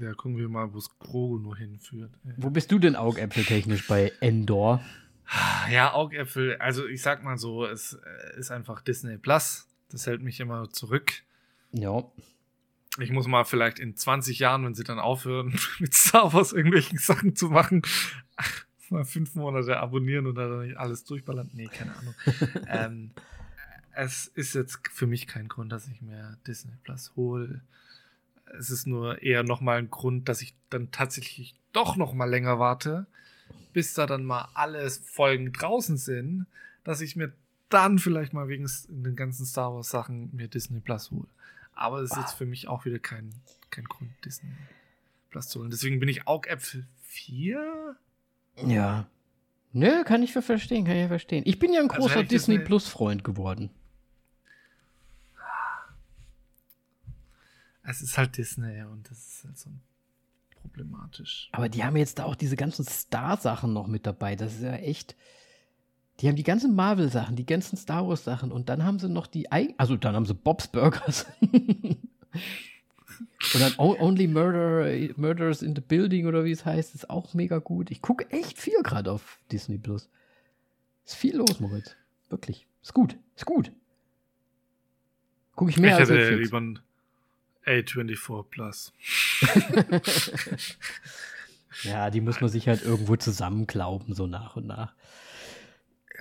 Ja, 0.00 0.12
gucken 0.14 0.36
wir 0.36 0.48
mal, 0.48 0.72
wo 0.72 0.78
es 0.78 0.98
Grogu 0.98 1.38
nur 1.38 1.56
hinführt. 1.56 2.12
Wo 2.36 2.50
bist 2.50 2.70
du 2.70 2.78
denn 2.78 2.96
augäpfeltechnisch 2.96 3.86
bei 3.88 4.12
Endor? 4.20 4.80
Ja, 5.70 5.92
Augäpfel, 5.94 6.56
also 6.58 6.86
ich 6.86 7.02
sag 7.02 7.24
mal 7.24 7.36
so, 7.36 7.66
es 7.66 7.94
äh, 7.94 8.38
ist 8.38 8.50
einfach 8.50 8.82
Disney 8.82 9.18
Plus. 9.18 9.66
Das 9.90 10.06
hält 10.06 10.22
mich 10.22 10.38
immer 10.38 10.70
zurück. 10.70 11.22
Ja. 11.76 12.04
Ich 12.98 13.10
muss 13.10 13.26
mal 13.26 13.44
vielleicht 13.44 13.78
in 13.78 13.94
20 13.96 14.38
Jahren, 14.38 14.64
wenn 14.64 14.74
sie 14.74 14.84
dann 14.84 14.98
aufhören, 14.98 15.58
mit 15.78 15.94
Star 15.94 16.32
Wars 16.32 16.52
irgendwelchen 16.52 16.98
Sachen 16.98 17.36
zu 17.36 17.48
machen, 17.50 17.82
mal 18.90 19.04
fünf 19.04 19.34
Monate 19.34 19.78
abonnieren 19.78 20.26
und 20.26 20.36
dann 20.36 20.66
nicht 20.66 20.76
alles 20.76 21.04
durchballern. 21.04 21.50
Nee, 21.52 21.66
keine 21.66 21.94
Ahnung. 21.96 22.14
ähm, 22.68 23.10
es 23.94 24.26
ist 24.28 24.54
jetzt 24.54 24.80
für 24.90 25.06
mich 25.06 25.26
kein 25.26 25.48
Grund, 25.48 25.72
dass 25.72 25.88
ich 25.88 26.00
mir 26.02 26.38
Disney 26.46 26.72
Plus 26.84 27.12
hole. 27.16 27.60
Es 28.58 28.70
ist 28.70 28.86
nur 28.86 29.22
eher 29.22 29.42
nochmal 29.42 29.78
ein 29.78 29.90
Grund, 29.90 30.28
dass 30.28 30.40
ich 30.40 30.54
dann 30.70 30.90
tatsächlich 30.90 31.54
doch 31.72 31.96
noch 31.96 32.14
mal 32.14 32.28
länger 32.28 32.58
warte, 32.58 33.06
bis 33.72 33.92
da 33.94 34.06
dann 34.06 34.24
mal 34.24 34.48
alle 34.54 34.88
Folgen 34.90 35.52
draußen 35.52 35.96
sind, 35.96 36.46
dass 36.84 37.00
ich 37.00 37.16
mir 37.16 37.32
dann 37.68 37.98
vielleicht 37.98 38.32
mal 38.32 38.48
wegen 38.48 38.70
den 38.88 39.16
ganzen 39.16 39.44
Star 39.44 39.74
Wars 39.74 39.90
Sachen 39.90 40.34
mir 40.34 40.48
Disney 40.48 40.80
Plus 40.80 41.10
hole. 41.10 41.26
Aber 41.76 42.00
es 42.00 42.10
ist 42.10 42.16
jetzt 42.18 42.32
für 42.32 42.46
mich 42.46 42.66
auch 42.68 42.84
wieder 42.86 42.98
kein, 42.98 43.32
kein 43.70 43.84
Grund, 43.84 44.10
Disney 44.24 44.50
Plus 45.30 45.48
zu 45.48 45.60
holen. 45.60 45.70
Deswegen 45.70 46.00
bin 46.00 46.08
ich 46.08 46.26
Augäpfel 46.26 46.86
4. 47.02 47.96
Ja. 48.64 49.06
Nö, 49.72 50.02
kann 50.04 50.22
ich 50.22 50.32
ver- 50.32 50.40
verstehen, 50.42 50.84
kann 50.86 50.96
ich 50.96 51.06
verstehen. 51.08 51.42
Ich 51.46 51.58
bin 51.58 51.72
ja 51.72 51.80
ein 51.80 51.90
Also 51.90 52.02
großer 52.02 52.22
Disney 52.24 52.54
Disney- 52.56 52.58
Plus 52.66 52.88
Freund 52.88 53.22
geworden. 53.24 53.70
Es 57.82 58.02
ist 58.02 58.18
halt 58.18 58.36
Disney 58.36 58.82
und 58.82 59.08
das 59.10 59.18
ist 59.18 59.44
halt 59.44 59.58
so 59.58 59.70
problematisch. 60.62 61.48
Aber 61.52 61.68
die 61.68 61.84
haben 61.84 61.96
jetzt 61.96 62.18
da 62.18 62.24
auch 62.24 62.34
diese 62.34 62.56
ganzen 62.56 62.84
Star-Sachen 62.84 63.72
noch 63.72 63.86
mit 63.86 64.06
dabei. 64.06 64.34
Das 64.34 64.54
ist 64.54 64.62
ja 64.62 64.74
echt. 64.74 65.14
Die 66.20 66.28
haben 66.28 66.36
die 66.36 66.42
ganzen 66.42 66.74
Marvel-Sachen, 66.74 67.36
die 67.36 67.44
ganzen 67.44 67.76
Star 67.76 68.08
Wars-Sachen 68.08 68.50
und 68.50 68.68
dann 68.68 68.84
haben 68.84 68.98
sie 68.98 69.08
noch 69.08 69.26
die. 69.26 69.52
Eig 69.52 69.74
also 69.76 69.96
dann 69.96 70.14
haben 70.14 70.26
sie 70.26 70.34
Bob's 70.34 70.68
Burgers. 70.68 71.26
und 71.40 71.98
dann 73.54 73.74
Only 73.76 74.26
Murder, 74.26 74.86
Murders 75.16 75.62
in 75.62 75.74
the 75.74 75.82
Building 75.82 76.26
oder 76.26 76.44
wie 76.44 76.52
es 76.52 76.64
heißt, 76.64 76.94
ist 76.94 77.10
auch 77.10 77.34
mega 77.34 77.58
gut. 77.58 77.90
Ich 77.90 78.00
gucke 78.00 78.30
echt 78.30 78.58
viel 78.58 78.82
gerade 78.82 79.12
auf 79.12 79.38
Disney 79.52 79.78
Plus. 79.78 80.08
Ist 81.04 81.16
viel 81.16 81.36
los, 81.36 81.60
Moritz. 81.60 81.94
Wirklich. 82.30 82.66
Ist 82.82 82.94
gut. 82.94 83.16
Ist 83.36 83.46
gut. 83.46 83.70
Gucke 85.54 85.70
ich 85.70 85.78
mehr 85.78 85.94
ich 85.94 86.00
als 86.00 86.10
hätte 86.10 86.20
Netflix. 86.20 86.44
lieber 86.44 86.60
ein 86.60 86.78
A24 87.66 88.42
Plus. 88.44 88.92
Ja, 91.82 92.10
die 92.10 92.20
muss 92.20 92.40
man 92.40 92.50
sich 92.50 92.68
halt 92.68 92.82
irgendwo 92.82 93.16
zusammenklauben, 93.16 94.14
so 94.14 94.26
nach 94.26 94.56
und 94.56 94.66
nach. 94.66 94.94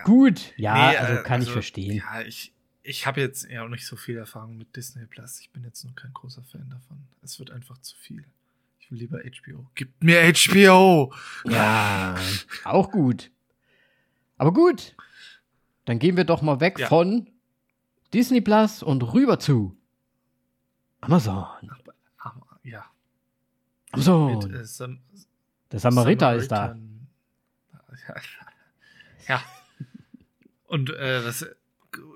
Gut, 0.04 0.54
ja, 0.58 0.74
Nee, 0.92 0.98
also 0.98 1.14
äh, 1.14 1.24
kann 1.24 1.42
ich 1.42 1.48
also, 1.48 1.54
verstehen. 1.54 1.98
Ja, 1.98 2.22
ich, 2.22 2.54
ich 2.84 3.08
habe 3.08 3.22
jetzt 3.22 3.50
ja 3.50 3.64
auch 3.64 3.70
nicht 3.70 3.86
so 3.86 3.96
viel 3.96 4.18
Erfahrung 4.18 4.58
mit 4.58 4.76
Disney 4.76 5.06
Plus. 5.06 5.40
Ich 5.40 5.52
bin 5.52 5.64
jetzt 5.64 5.84
nur 5.84 5.96
kein 5.96 6.14
großer 6.14 6.44
Fan 6.44 6.70
davon. 6.70 7.08
Es 7.24 7.40
wird 7.40 7.52
einfach 7.52 7.78
zu 7.80 7.96
viel. 7.96 8.26
Ich 8.80 8.92
will 8.92 9.00
lieber 9.00 9.20
HBO. 9.20 9.66
Gib 9.74 10.04
mir 10.04 10.22
HBO! 10.32 11.12
Ja, 11.46 12.16
auch 12.64 12.92
gut. 12.92 13.32
Aber 14.38 14.54
gut, 14.54 14.96
dann 15.86 15.98
gehen 15.98 16.18
wir 16.18 16.26
doch 16.26 16.42
mal 16.42 16.60
weg 16.60 16.78
Ja. 16.78 16.88
von 16.88 17.30
Disney 18.14 18.42
Plus 18.42 18.84
und 18.84 19.02
rüber 19.14 19.40
zu 19.40 19.78
Amazon. 21.02 21.46
Ja. 22.64 22.86
So. 23.96 24.30
Mit, 24.30 24.52
äh, 24.54 24.66
Sam 24.66 25.00
Der 25.72 25.80
Samariter 25.80 26.36
ist 26.36 26.52
da. 26.52 26.76
Samaritan. 26.76 27.08
Ja. 29.28 29.36
ja. 29.36 29.44
Und 30.76 30.90
äh, 30.90 31.24
das 31.24 31.48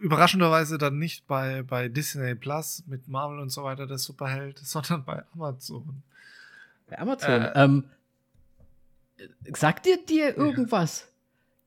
überraschenderweise 0.02 0.78
dann 0.78 1.00
nicht 1.00 1.28
bei, 1.28 1.64
bei 1.64 1.88
Disney 1.88 2.36
Plus 2.36 2.84
mit 2.88 3.08
Marvel 3.08 3.40
und 3.40 3.52
so 3.52 3.64
weiter 3.64 3.88
der 3.88 3.98
Superheld, 3.98 4.60
sondern 4.64 5.06
bei 5.06 5.24
Amazon. 5.34 6.04
Bei 6.90 7.00
Amazon. 7.00 7.42
Äh, 7.42 7.52
ähm, 7.56 7.86
sagt 9.54 9.86
dir 9.86 10.06
dir 10.06 10.36
irgendwas? 10.36 11.08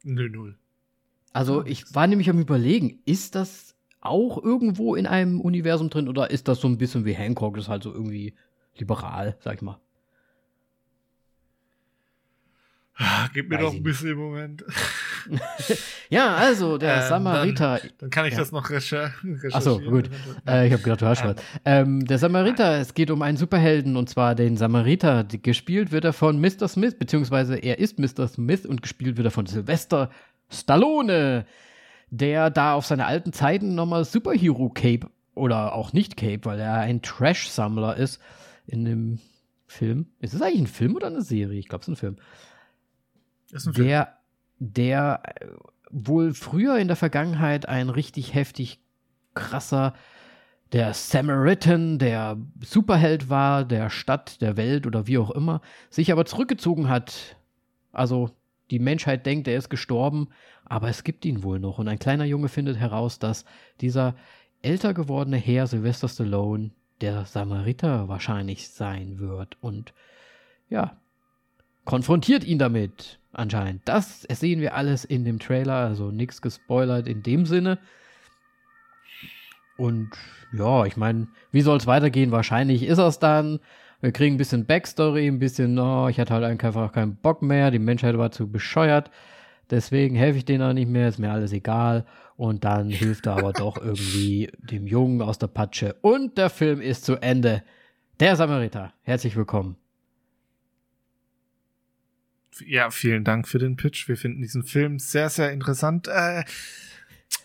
Null, 0.03 0.29
null. 0.29 0.59
Also, 1.33 1.65
ich 1.65 1.95
war 1.95 2.07
nämlich 2.07 2.29
am 2.29 2.39
Überlegen, 2.39 3.01
ist 3.07 3.37
das 3.37 3.75
auch 4.03 4.37
irgendwo 4.45 4.95
in 4.95 5.07
einem 5.07 5.41
Universum 5.41 5.89
drin 5.89 6.11
oder 6.11 6.31
ist 6.31 6.47
das 6.47 6.61
so 6.61 6.69
ein 6.69 6.77
bisschen 6.77 7.07
wie 7.07 7.15
Hancock, 7.15 7.55
das 7.55 7.65
ist 7.65 7.71
halt 7.71 7.85
so 7.85 7.91
irgendwie 7.95 8.35
liberal, 8.77 9.39
sag 9.41 9.55
ich 9.55 9.63
mal. 9.63 9.79
Ah, 9.79 9.81
Gib 13.33 13.49
mir 13.49 13.57
Weiß 13.57 13.65
doch 13.65 13.73
ein 13.75 13.83
bisschen 13.83 14.11
im 14.11 14.19
Moment. 14.19 14.65
Ja, 16.11 16.35
also 16.35 16.77
der 16.79 16.97
Ähm, 16.97 17.09
Samariter. 17.09 17.81
Dann 17.99 18.11
kann 18.11 18.27
ich 18.27 18.33
Ja. 18.35 18.41
das 18.41 18.53
noch 18.53 18.69
recher 18.71 19.13
recherchieren. 19.25 19.51
Ach 19.53 19.63
so, 19.63 19.79
gut. 19.81 20.11
Äh, 20.47 20.67
ich 20.67 20.73
habe 20.73 20.83
gedacht, 20.83 21.01
du 21.01 21.07
hast 21.07 21.25
was. 21.25 21.37
Ähm, 21.65 22.05
der 22.05 22.19
Samariter, 22.19 22.79
es 22.81 22.93
geht 22.95 23.11
um 23.11 23.23
einen 23.23 23.37
Superhelden 23.39 23.97
und 23.97 24.09
zwar 24.11 24.35
den 24.35 24.57
Samariter. 24.57 25.25
Gespielt 25.25 25.91
wird 25.93 26.05
er 26.05 26.13
von 26.13 26.41
Mr. 26.41 26.69
Smith, 26.69 26.97
beziehungsweise 26.99 27.57
er 27.57 27.79
ist 27.79 27.99
Mr. 27.99 28.29
Smith 28.29 28.67
und 28.67 28.83
gespielt 28.83 29.17
wird 29.17 29.27
er 29.27 29.31
von 29.31 29.47
Sylvester 29.47 30.11
Stallone, 30.51 31.47
der 32.11 32.51
da 32.51 32.75
auf 32.75 32.85
seine 32.85 33.07
alten 33.07 33.33
Zeiten 33.33 33.75
nochmal 33.75 34.05
Superhero-Cape 34.05 35.09
oder 35.35 35.75
auch 35.75 35.93
nicht 35.95 36.17
Cape, 36.19 36.41
weil 36.45 36.61
er 36.61 36.75
ein 36.75 37.01
Trash-Sammler 37.01 37.97
ist 37.97 38.21
in 38.67 38.85
dem 38.85 39.19
Film. 39.67 40.09
Ist 40.21 40.35
es 40.35 40.43
eigentlich 40.43 40.61
ein 40.63 40.67
Film 40.67 40.97
oder 40.97 41.07
eine 41.07 41.23
Serie? 41.23 41.59
Ich 41.59 41.69
glaube, 41.69 41.83
es 41.83 41.89
ist 41.89 41.93
ein 41.95 41.97
Film. 41.97 42.17
Der, 43.53 44.19
der 44.59 45.23
äh, 45.25 45.47
wohl 45.91 46.35
früher 46.35 46.79
in 46.79 46.89
der 46.89 46.97
Vergangenheit 46.97 47.69
ein 47.69 47.91
richtig 47.91 48.35
heftig 48.35 48.81
krasser, 49.35 49.95
der 50.73 50.95
Samaritan, 50.95 51.99
der 51.99 52.39
Superheld 52.61 53.29
war, 53.29 53.65
der 53.65 53.91
Stadt, 53.91 54.41
der 54.41 54.57
Welt 54.57 54.87
oder 54.87 55.07
wie 55.07 55.19
auch 55.19 55.31
immer, 55.31 55.61
sich 55.91 56.11
aber 56.11 56.25
zurückgezogen 56.25 56.89
hat. 56.89 57.37
Also 57.93 58.31
die 58.71 58.79
Menschheit 58.79 59.27
denkt, 59.27 59.49
er 59.49 59.59
ist 59.59 59.69
gestorben, 59.69 60.29
aber 60.65 60.89
es 60.89 61.05
gibt 61.05 61.27
ihn 61.27 61.43
wohl 61.43 61.61
noch. 61.61 61.79
Und 61.79 61.89
ein 61.89 61.99
kleiner 61.99 62.25
Junge 62.25 62.49
findet 62.49 62.79
heraus, 62.79 63.19
dass 63.19 63.45
dieser 63.83 64.15
älter 64.63 64.95
gewordene 64.95 65.37
Herr 65.37 65.67
Sylvester 65.67 66.09
Stallone 66.09 66.71
der 67.03 67.27
Samariter 67.27 68.09
wahrscheinlich 68.09 68.71
sein 68.71 69.19
wird. 69.19 69.59
Und 69.61 69.93
ja, 70.71 70.97
konfrontiert 71.85 72.45
ihn 72.45 72.59
damit 72.59 73.19
anscheinend. 73.33 73.83
Das 73.87 74.23
sehen 74.23 74.61
wir 74.61 74.75
alles 74.75 75.05
in 75.05 75.25
dem 75.25 75.39
Trailer, 75.39 75.75
also 75.75 76.11
nichts 76.11 76.43
gespoilert 76.43 77.09
in 77.09 77.23
dem 77.23 77.47
Sinne. 77.47 77.79
Und 79.77 80.11
ja, 80.53 80.85
ich 80.85 80.97
meine, 80.97 81.29
wie 81.51 81.63
soll 81.63 81.79
es 81.79 81.87
weitergehen? 81.87 82.31
Wahrscheinlich 82.31 82.83
ist 82.85 82.99
es 82.99 83.19
dann. 83.19 83.61
Wir 84.01 84.13
kriegen 84.13 84.35
ein 84.35 84.39
bisschen 84.39 84.67
Backstory, 84.67 85.29
ein 85.29 85.39
bisschen, 85.39 85.79
oh, 85.79 86.09
ich 86.09 86.19
hatte 86.19 86.35
halt 86.35 86.45
einfach 86.45 86.93
keinen 86.93 87.17
Bock 87.17 87.41
mehr, 87.41 87.71
die 87.71 87.79
Menschheit 87.79 88.19
war 88.19 88.33
zu 88.33 88.51
bescheuert, 88.51 89.13
deswegen 89.71 90.17
helfe 90.17 90.39
ich 90.39 90.45
denen 90.45 90.63
auch 90.63 90.73
nicht 90.73 90.89
mehr, 90.89 91.09
ist 91.09 91.21
mir 91.21 91.31
alles 91.31 91.53
egal. 91.53 92.05
Und 92.37 92.65
dann 92.65 92.91
hilft 92.91 93.27
er 93.27 93.37
aber 93.37 93.53
doch 93.53 93.77
irgendwie 93.77 94.51
dem 94.59 94.89
Jungen 94.89 95.23
aus 95.23 95.39
der 95.39 95.47
Patsche. 95.47 95.95
Und 96.03 96.37
der 96.37 96.51
Film 96.51 96.81
ist 96.81 97.05
zu 97.05 97.17
Ende. 97.23 97.63
Der 98.19 98.35
Samariter, 98.35 98.93
herzlich 99.03 99.37
willkommen. 99.37 99.82
Ja, 102.67 102.91
vielen 102.91 103.25
Dank 103.25 103.49
für 103.49 103.59
den 103.59 103.77
Pitch. 103.77 104.09
Wir 104.09 104.17
finden 104.17 104.43
diesen 104.43 104.65
Film 104.65 104.99
sehr, 104.99 105.31
sehr 105.31 105.53
interessant 105.53 106.09
äh, 106.09 106.45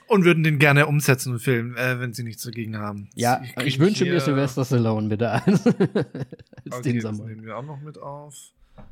und 0.08 0.26
würden 0.26 0.44
den 0.44 0.60
gerne 0.60 0.88
umsetzen, 0.88 1.34
den 1.34 1.40
Film, 1.40 1.76
äh, 1.78 2.00
wenn 2.00 2.14
Sie 2.14 2.24
nichts 2.24 2.44
dagegen 2.44 2.78
haben. 2.78 3.10
Ja, 3.16 3.38
kriegen 3.38 3.68
ich 3.68 3.80
wünsche 3.80 4.06
mir 4.06 4.20
Sylvester 4.20 4.66
Stallone 4.66 5.08
bitte 5.10 5.30
als, 5.32 5.66
Okay, 5.66 6.82
den 6.84 6.96
das 6.96 7.04
Samurai. 7.04 7.30
nehmen 7.30 7.46
wir 7.46 7.58
auch 7.58 7.66
noch 7.66 7.82
mit 7.82 7.98
auf. 7.98 8.36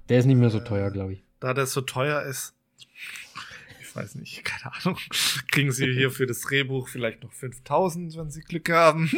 Der 0.09 0.19
ist 0.19 0.25
nicht 0.25 0.37
mehr 0.37 0.49
so 0.49 0.59
Äh, 0.59 0.63
teuer, 0.63 0.91
glaube 0.91 1.13
ich. 1.13 1.23
Da 1.39 1.53
der 1.53 1.65
so 1.65 1.81
teuer 1.81 2.21
ist, 2.23 2.53
ich 3.81 3.95
weiß 3.95 4.15
nicht, 4.15 4.43
keine 4.45 4.73
Ahnung, 4.73 4.97
kriegen 5.51 5.71
Sie 5.71 5.91
hier 5.93 6.11
für 6.11 6.25
das 6.25 6.41
Drehbuch 6.41 6.87
vielleicht 6.87 7.23
noch 7.23 7.33
5000, 7.33 8.15
wenn 8.17 8.31
Sie 8.31 8.41
Glück 8.41 8.69
haben. 8.69 9.09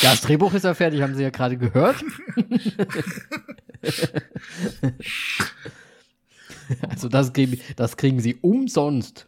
Ja, 0.00 0.12
das 0.12 0.20
Drehbuch 0.22 0.54
ist 0.54 0.64
ja 0.64 0.74
fertig, 0.74 1.02
haben 1.02 1.14
Sie 1.16 1.22
ja 1.22 1.30
gerade 1.30 1.56
gehört. 1.58 2.02
also 6.88 7.08
das 7.08 7.32
kriegen, 7.32 7.60
das 7.76 7.96
kriegen 7.96 8.20
Sie 8.20 8.36
umsonst. 8.36 9.26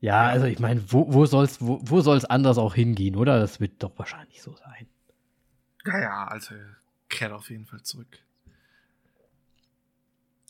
Ja, 0.00 0.26
also 0.26 0.46
ich 0.46 0.58
meine, 0.58 0.82
wo, 0.88 1.12
wo 1.12 1.26
soll 1.26 1.44
es 1.44 1.60
wo, 1.60 1.80
wo 1.82 2.00
soll's 2.00 2.24
anders 2.24 2.58
auch 2.58 2.74
hingehen, 2.74 3.14
oder? 3.14 3.38
Das 3.38 3.60
wird 3.60 3.82
doch 3.82 3.96
wahrscheinlich 3.96 4.42
so 4.42 4.54
sein. 4.56 4.88
Ja, 5.86 6.00
ja, 6.00 6.24
also 6.24 6.54
kehrt 7.08 7.32
auf 7.32 7.50
jeden 7.50 7.66
Fall 7.66 7.82
zurück. 7.82 8.18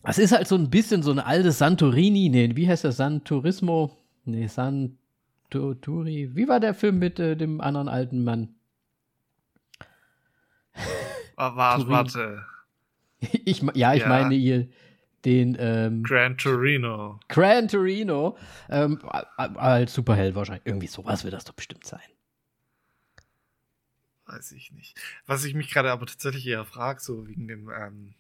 Es 0.05 0.18
ist 0.18 0.32
halt 0.32 0.49
so 0.49 0.57
ein 0.57 0.70
bisschen 0.70 1.03
so 1.03 1.12
ein 1.12 1.18
altes 1.18 1.59
Santorini, 1.59 2.28
nee, 2.28 2.57
wie 2.57 2.68
heißt 2.68 2.84
der? 2.84 2.93
Santurismo? 2.93 3.97
Nee, 4.24 4.47
Santuri. 4.47 6.30
Wie 6.34 6.49
war 6.49 6.59
der 6.59 6.74
Film 6.74 6.99
mit 6.99 7.20
äh, 7.20 7.36
dem 7.36 7.61
anderen 7.61 7.88
alten 7.88 8.24
Mann? 8.24 8.55
Warte, 11.36 11.88
warte. 11.88 12.45
Ich, 13.45 13.62
ja, 13.75 13.95
ich 13.95 14.03
Ja. 14.03 14.09
meine 14.09 14.35
ihr 14.35 14.68
den 15.25 15.57
ähm, 15.59 16.03
Gran 16.03 16.37
Torino. 16.37 17.20
Gran 17.29 17.68
Torino 17.68 18.37
ähm, 18.68 19.01
als 19.37 19.95
Superheld 19.95 20.35
wahrscheinlich. 20.35 20.66
Irgendwie 20.66 20.89
sowas 20.89 21.23
wird 21.25 21.33
das 21.35 21.45
doch 21.45 21.55
bestimmt 21.55 21.87
sein. 21.87 22.01
Weiß 24.27 24.53
ich 24.53 24.73
nicht. 24.73 24.99
Was 25.27 25.45
ich 25.45 25.55
mich 25.55 25.70
gerade 25.70 25.91
aber 25.93 26.07
tatsächlich 26.07 26.47
eher 26.47 26.64
frage, 26.64 27.01
so 27.01 27.27
wegen 27.29 27.49
dem 27.49 27.70
ähm, 27.70 28.14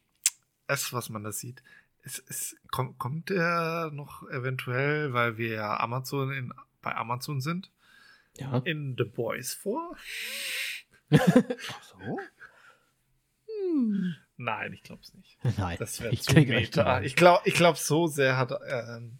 S, 0.68 0.92
was 0.92 1.08
man 1.08 1.24
da 1.24 1.32
sieht, 1.32 1.62
ist, 2.04 2.18
ist, 2.28 2.56
kommt, 2.70 2.98
kommt 2.98 3.30
der 3.30 3.90
noch 3.92 4.28
eventuell, 4.30 5.12
weil 5.12 5.36
wir 5.38 5.48
ja 5.54 5.80
Amazon 5.80 6.30
in, 6.32 6.52
bei 6.82 6.94
Amazon 6.94 7.40
sind, 7.40 7.70
Ja. 8.36 8.58
in 8.64 8.94
The 8.98 9.04
Boys 9.04 9.54
vor? 9.54 9.96
Ach 11.12 11.82
so? 11.82 12.18
Hm. 13.46 14.14
Nein, 14.42 14.72
ich 14.72 14.82
glaube 14.82 15.02
es 15.02 15.14
nicht. 15.14 15.36
Nein, 15.58 15.76
Das 15.78 16.00
wäre 16.00 16.12
ich 16.12 16.22
zu 16.22 16.34
meta. 16.34 17.00
Ich 17.02 17.14
glaube, 17.16 17.42
ich 17.44 17.54
glaub, 17.54 17.76
so 17.78 18.06
sehr 18.06 18.36
hat 18.36 18.52
ähm, 18.68 19.18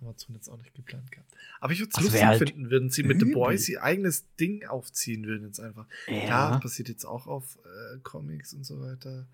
Amazon 0.00 0.34
jetzt 0.34 0.48
auch 0.48 0.58
nicht 0.58 0.74
geplant 0.74 1.10
gehabt. 1.10 1.30
Aber 1.60 1.72
ich 1.72 1.78
würde 1.78 1.88
es 1.90 1.94
Das 1.94 2.04
lustig 2.04 2.24
halt 2.24 2.38
finden, 2.38 2.70
würden 2.70 2.90
sie 2.90 3.02
mit 3.02 3.20
The. 3.20 3.32
Boys 3.32 3.68
ihr 3.68 3.82
eigenes 3.82 4.24
Ding 4.36 4.66
aufziehen 4.66 5.24
würden 5.24 5.46
jetzt 5.46 5.60
einfach. 5.60 5.86
Ja, 6.06 6.14
Ja. 6.52 6.58
passiert 6.58 6.88
jetzt 6.88 7.04
auch 7.04 7.26
auf 7.26 7.58
äh, 7.64 7.98
Comics 8.02 8.52
und 8.52 8.64
so 8.64 8.80
weiter. 8.80 9.26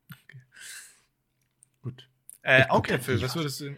Gut. 1.82 2.10
Äh, 2.42 2.66
Augäpfel, 2.70 3.22
was 3.22 3.36
würdest 3.36 3.62
du 3.62 3.76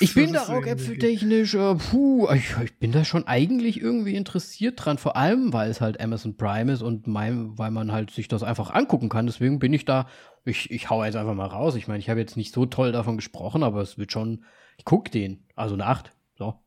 Ich 0.00 0.14
bin 0.14 0.32
da 0.32 0.40
würdest 0.40 0.48
du 0.48 0.52
auch 0.52 0.62
denn 0.62 0.72
äpfeltechnisch, 0.72 1.54
äh, 1.54 1.74
puh, 1.74 2.28
ich, 2.32 2.56
ich 2.62 2.78
bin 2.78 2.92
da 2.92 3.04
schon 3.04 3.26
eigentlich 3.26 3.80
irgendwie 3.80 4.14
interessiert 4.14 4.84
dran, 4.84 4.98
vor 4.98 5.16
allem, 5.16 5.52
weil 5.52 5.70
es 5.70 5.80
halt 5.80 6.00
Amazon 6.00 6.36
Prime 6.36 6.72
ist 6.72 6.82
und 6.82 7.06
mein, 7.06 7.58
weil 7.58 7.70
man 7.70 7.92
halt 7.92 8.10
sich 8.10 8.28
das 8.28 8.42
einfach 8.42 8.70
angucken 8.70 9.08
kann. 9.08 9.26
Deswegen 9.26 9.58
bin 9.58 9.72
ich 9.72 9.84
da, 9.84 10.08
ich, 10.44 10.70
ich 10.70 10.90
hau 10.90 11.04
jetzt 11.04 11.16
einfach 11.16 11.34
mal 11.34 11.46
raus. 11.46 11.74
Ich 11.74 11.88
meine, 11.88 11.98
ich 11.98 12.08
habe 12.08 12.20
jetzt 12.20 12.36
nicht 12.36 12.54
so 12.54 12.66
toll 12.66 12.92
davon 12.92 13.16
gesprochen, 13.16 13.62
aber 13.62 13.80
es 13.80 13.98
wird 13.98 14.12
schon, 14.12 14.44
ich 14.78 14.84
guck 14.84 15.10
den. 15.10 15.46
Also 15.56 15.74
eine 15.74 15.86
8. 15.86 16.12
So. 16.36 16.62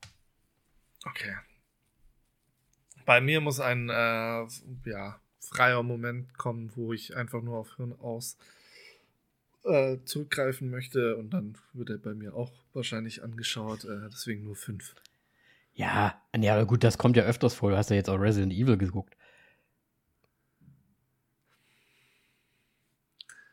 Okay. 1.06 1.36
Bei 3.06 3.20
mir 3.20 3.42
muss 3.42 3.60
ein, 3.60 3.90
äh, 3.90 4.46
ja, 4.86 5.20
freier 5.50 5.84
Moment 5.84 6.38
kommen, 6.38 6.72
wo 6.76 6.94
ich 6.94 7.16
einfach 7.16 7.42
nur 7.42 7.58
auf 7.58 7.76
Hirn 7.78 7.94
aus 8.00 8.38
äh, 9.64 9.98
zurückgreifen 10.06 10.70
möchte 10.70 11.16
und 11.18 11.32
dann 11.32 11.58
wird 11.74 11.90
er 11.90 11.98
bei 11.98 12.14
mir 12.14 12.36
auch 12.36 12.52
wahrscheinlich 12.74 13.24
angeschaut. 13.24 13.86
Äh, 13.86 14.10
deswegen 14.12 14.44
nur 14.44 14.56
fünf. 14.56 14.96
Ja, 15.76 16.22
ja, 16.36 16.64
gut, 16.64 16.84
das 16.84 16.98
kommt 16.98 17.18
ja 17.18 17.24
öfters 17.24 17.56
vor. 17.56 17.72
Du 17.72 17.78
hast 17.78 17.90
ja 17.90 17.96
jetzt 17.96 18.10
auch 18.10 18.20
Resident 18.20 18.54
Evil 18.54 18.78
geguckt. 18.78 19.16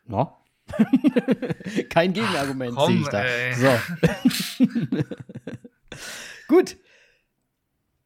No? 0.05 0.37
Kein 1.89 2.13
Gegenargument 2.13 2.79
sehe 2.79 2.99
ich 2.99 3.07
da. 3.07 3.23
Ey. 3.23 3.53
So. 3.55 3.79
Gut. 6.47 6.77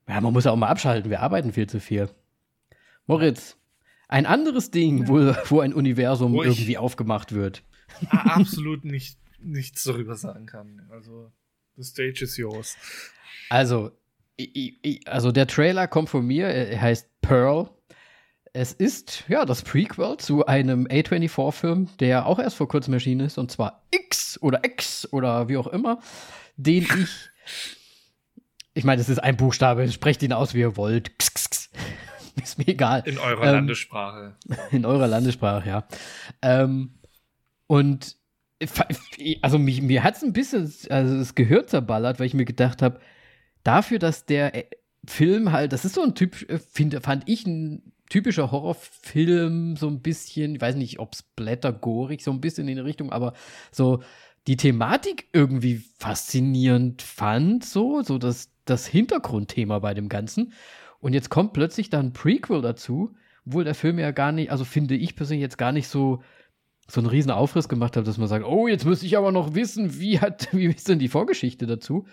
Ja, 0.08 0.22
man 0.22 0.34
muss 0.34 0.46
ja 0.46 0.52
auch 0.52 0.56
mal 0.56 0.70
abschalten. 0.70 1.10
Wir 1.10 1.22
arbeiten 1.22 1.52
viel 1.52 1.68
zu 1.68 1.80
viel. 1.80 2.10
Moritz, 3.08 3.58
ein 4.08 4.26
anderes 4.26 4.72
Ding, 4.72 5.08
wo, 5.08 5.34
wo 5.50 5.60
ein 5.60 5.74
Universum 5.74 6.34
wo 6.34 6.44
irgendwie 6.44 6.78
aufgemacht 6.78 7.34
wird. 7.34 7.64
absolut 8.10 8.86
nicht, 8.86 9.18
nichts 9.40 9.84
darüber 9.84 10.16
sagen 10.16 10.46
kann. 10.46 10.88
Also, 10.92 11.32
the 11.76 11.84
stage 11.84 12.24
is 12.24 12.38
yours. 12.38 12.78
Also, 13.50 13.92
also 15.06 15.32
der 15.32 15.48
Trailer 15.48 15.88
kommt 15.88 16.10
von 16.10 16.26
mir, 16.26 16.48
er 16.48 16.82
heißt 16.82 17.10
Pearl. 17.22 17.70
Es 18.54 18.72
ist 18.72 19.26
ja 19.28 19.46
das 19.46 19.64
Prequel 19.64 20.18
zu 20.18 20.46
einem 20.46 20.88
A24-Film, 20.88 21.90
der 22.00 22.26
auch 22.26 22.40
erst 22.40 22.56
vor 22.56 22.70
kurzem 22.70 22.94
erschienen 22.94 23.26
ist, 23.26 23.38
und 23.38 23.52
zwar 23.52 23.84
X 23.92 24.42
oder 24.42 24.64
X 24.64 25.12
oder 25.12 25.50
wie 25.50 25.58
auch 25.58 25.68
immer, 25.68 26.00
den 26.56 26.84
ich. 26.84 27.30
Ich 28.74 28.84
meine, 28.84 29.02
es 29.02 29.10
ist 29.10 29.20
ein 29.20 29.38
Buchstabe, 29.38 29.90
sprecht 29.92 30.22
ihn 30.24 30.34
aus, 30.34 30.54
wie 30.54 30.60
ihr 30.60 30.76
wollt. 30.78 31.18
ist 32.44 32.58
mir 32.58 32.68
egal. 32.68 33.04
In 33.06 33.18
eurer 33.18 33.46
ähm, 33.46 33.54
Landessprache. 33.54 34.36
In 34.72 34.86
eurer 34.86 35.08
Landessprache, 35.08 35.68
ja. 35.68 35.88
Ähm, 36.42 37.00
und 37.68 38.18
also 39.42 39.60
mich, 39.60 39.82
mir 39.82 40.04
hat 40.04 40.16
es 40.16 40.24
ein 40.24 40.34
bisschen 40.34 40.72
also 40.90 41.18
das 41.18 41.36
Gehör 41.36 41.68
zerballert, 41.68 42.20
weil 42.20 42.28
ich 42.28 42.34
mir 42.34 42.46
gedacht 42.46 42.82
habe, 42.82 43.00
dafür, 43.64 44.00
dass 44.00 44.26
der 44.26 44.56
äh, 44.56 44.66
Film 45.06 45.52
halt, 45.52 45.74
das 45.74 45.86
ist 45.86 45.96
so 45.96 46.04
ein 46.04 46.16
Typ, 46.16 46.50
äh, 46.50 46.60
find, 46.60 46.94
fand 47.04 47.28
ich 47.28 47.46
ein 47.46 47.94
typischer 48.10 48.52
Horrorfilm, 48.52 49.76
so 49.76 49.88
ein 49.88 50.02
bisschen, 50.02 50.56
ich 50.56 50.62
weiß 50.62 50.76
nicht, 50.76 51.00
ob 51.00 51.14
es 51.14 51.24
blättergorig, 51.24 52.24
so 52.24 52.32
ein 52.32 52.42
bisschen 52.42 52.68
in 52.68 52.76
die 52.76 52.82
Richtung, 52.82 53.12
aber 53.12 53.34
so 53.72 54.04
die 54.48 54.58
Thematik 54.58 55.28
irgendwie 55.34 55.84
faszinierend 55.98 57.02
fand, 57.02 57.66
so, 57.66 58.04
so 58.04 58.18
das, 58.18 58.52
das 58.66 58.86
Hintergrundthema 58.86 59.80
bei 59.80 59.94
dem 59.94 60.08
Ganzen. 60.08 60.54
Und 61.00 61.14
jetzt 61.14 61.30
kommt 61.30 61.54
plötzlich 61.54 61.90
dann 61.90 62.08
ein 62.08 62.14
Prequel 62.14 62.62
dazu, 62.62 63.14
obwohl 63.46 63.64
der 63.64 63.76
Film 63.76 64.00
ja 64.00 64.12
gar 64.12 64.32
nicht, 64.32 64.52
also 64.52 64.66
finde 64.66 64.96
ich 64.96 65.16
persönlich 65.16 65.42
jetzt 65.42 65.58
gar 65.58 65.72
nicht 65.72 65.88
so, 65.88 66.22
so 66.88 67.00
einen 67.00 67.10
riesen 67.10 67.32
Aufriss 67.32 67.70
gemacht 67.70 67.98
hat, 67.98 68.08
dass 68.08 68.18
man 68.18 68.28
sagt, 68.28 68.46
oh, 68.46 68.68
jetzt 68.68 68.86
müsste 68.86 69.06
ich 69.06 69.18
aber 69.18 69.32
noch 69.32 69.56
wissen, 69.56 70.00
wie 70.00 70.20
hat, 70.20 70.50
wie 70.52 70.66
ist 70.66 70.90
denn 70.90 71.00
die 71.00 71.10
Vorgeschichte 71.10 71.66
dazu? 71.66 72.06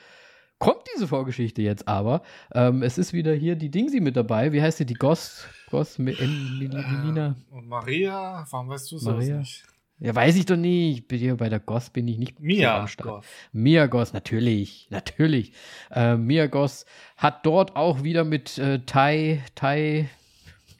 kommt 0.62 0.84
diese 0.94 1.08
Vorgeschichte 1.08 1.60
jetzt 1.60 1.88
aber. 1.88 2.22
Ähm, 2.54 2.84
es 2.84 2.96
ist 2.96 3.12
wieder 3.12 3.34
hier 3.34 3.56
die 3.56 3.68
Dingsi 3.68 3.98
mit 3.98 4.16
dabei. 4.16 4.52
Wie 4.52 4.62
heißt 4.62 4.78
sie? 4.78 4.86
Die 4.86 4.94
Goss? 4.94 5.48
Goss 5.70 5.98
Melina? 5.98 7.36
Äh, 7.50 7.54
und 7.54 7.66
Maria? 7.66 8.46
Warum 8.48 8.68
weißt 8.68 8.92
du 8.92 8.96
es 8.96 9.04
nicht? 9.04 9.64
Ja, 10.02 10.16
weiß 10.16 10.34
ich 10.34 10.46
doch 10.46 10.56
nicht. 10.56 11.06
Bin 11.06 11.20
hier 11.20 11.36
bei 11.36 11.48
der 11.48 11.60
Goss 11.60 11.90
bin 11.90 12.08
ich 12.08 12.18
nicht 12.18 12.40
Mia 12.40 12.76
am 12.76 12.88
Start. 12.88 13.08
Goss. 13.08 13.26
Mia 13.52 13.86
Goss, 13.86 14.12
natürlich. 14.12 14.88
Natürlich. 14.90 15.52
Äh, 15.92 16.16
Mia 16.16 16.48
Goss 16.48 16.86
hat 17.16 17.46
dort 17.46 17.76
auch 17.76 18.02
wieder 18.02 18.24
mit 18.24 18.58
äh, 18.58 18.80
Tai, 18.80 19.40
Tai, 19.54 20.08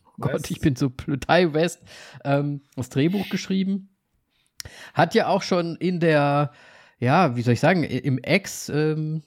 oh 0.06 0.14
Gott, 0.18 0.50
ich 0.50 0.58
bin 0.58 0.74
so 0.74 0.88
Tai 0.88 1.54
West, 1.54 1.82
ähm, 2.24 2.62
das 2.74 2.88
Drehbuch 2.88 3.28
geschrieben. 3.28 3.90
Hat 4.92 5.14
ja 5.14 5.28
auch 5.28 5.42
schon 5.42 5.76
in 5.76 6.00
der, 6.00 6.52
ja, 6.98 7.36
wie 7.36 7.42
soll 7.42 7.54
ich 7.54 7.60
sagen, 7.60 7.84
im 7.84 8.18
Ex, 8.18 8.68
ähm, 8.70 9.22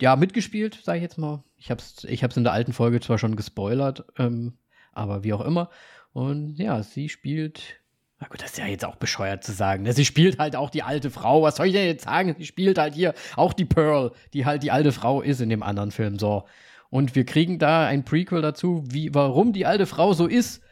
ja, 0.00 0.16
mitgespielt, 0.16 0.80
sage 0.82 0.96
ich 0.96 1.02
jetzt 1.02 1.18
mal. 1.18 1.44
Ich 1.58 1.70
habe 1.70 1.82
es 1.82 2.04
ich 2.04 2.24
hab's 2.24 2.38
in 2.38 2.44
der 2.44 2.54
alten 2.54 2.72
Folge 2.72 3.00
zwar 3.00 3.18
schon 3.18 3.36
gespoilert, 3.36 4.06
ähm, 4.16 4.54
aber 4.92 5.24
wie 5.24 5.34
auch 5.34 5.42
immer. 5.42 5.68
Und 6.14 6.56
ja, 6.56 6.82
sie 6.82 7.10
spielt. 7.10 7.81
Na 8.22 8.28
gut, 8.28 8.40
das 8.40 8.52
ist 8.52 8.58
ja 8.58 8.66
jetzt 8.66 8.84
auch 8.84 8.94
bescheuert 8.94 9.42
zu 9.42 9.50
sagen. 9.50 9.82
Ne? 9.82 9.92
Sie 9.92 10.04
spielt 10.04 10.38
halt 10.38 10.54
auch 10.54 10.70
die 10.70 10.84
alte 10.84 11.10
Frau. 11.10 11.42
Was 11.42 11.56
soll 11.56 11.66
ich 11.66 11.72
denn 11.72 11.86
jetzt 11.86 12.04
sagen? 12.04 12.36
Sie 12.38 12.46
spielt 12.46 12.78
halt 12.78 12.94
hier 12.94 13.14
auch 13.34 13.52
die 13.52 13.64
Pearl, 13.64 14.12
die 14.32 14.46
halt 14.46 14.62
die 14.62 14.70
alte 14.70 14.92
Frau 14.92 15.22
ist 15.22 15.40
in 15.40 15.48
dem 15.48 15.64
anderen 15.64 15.90
Film. 15.90 16.20
So. 16.20 16.44
Und 16.88 17.16
wir 17.16 17.26
kriegen 17.26 17.58
da 17.58 17.84
ein 17.84 18.04
Prequel 18.04 18.40
dazu, 18.40 18.84
wie, 18.86 19.12
warum 19.12 19.52
die 19.52 19.66
alte 19.66 19.86
Frau 19.86 20.12
so 20.12 20.28
ist 20.28 20.62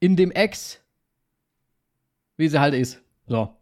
in 0.00 0.16
dem 0.16 0.32
Ex, 0.32 0.82
wie 2.36 2.48
sie 2.48 2.60
halt 2.60 2.74
ist. 2.74 3.00
So. 3.26 3.56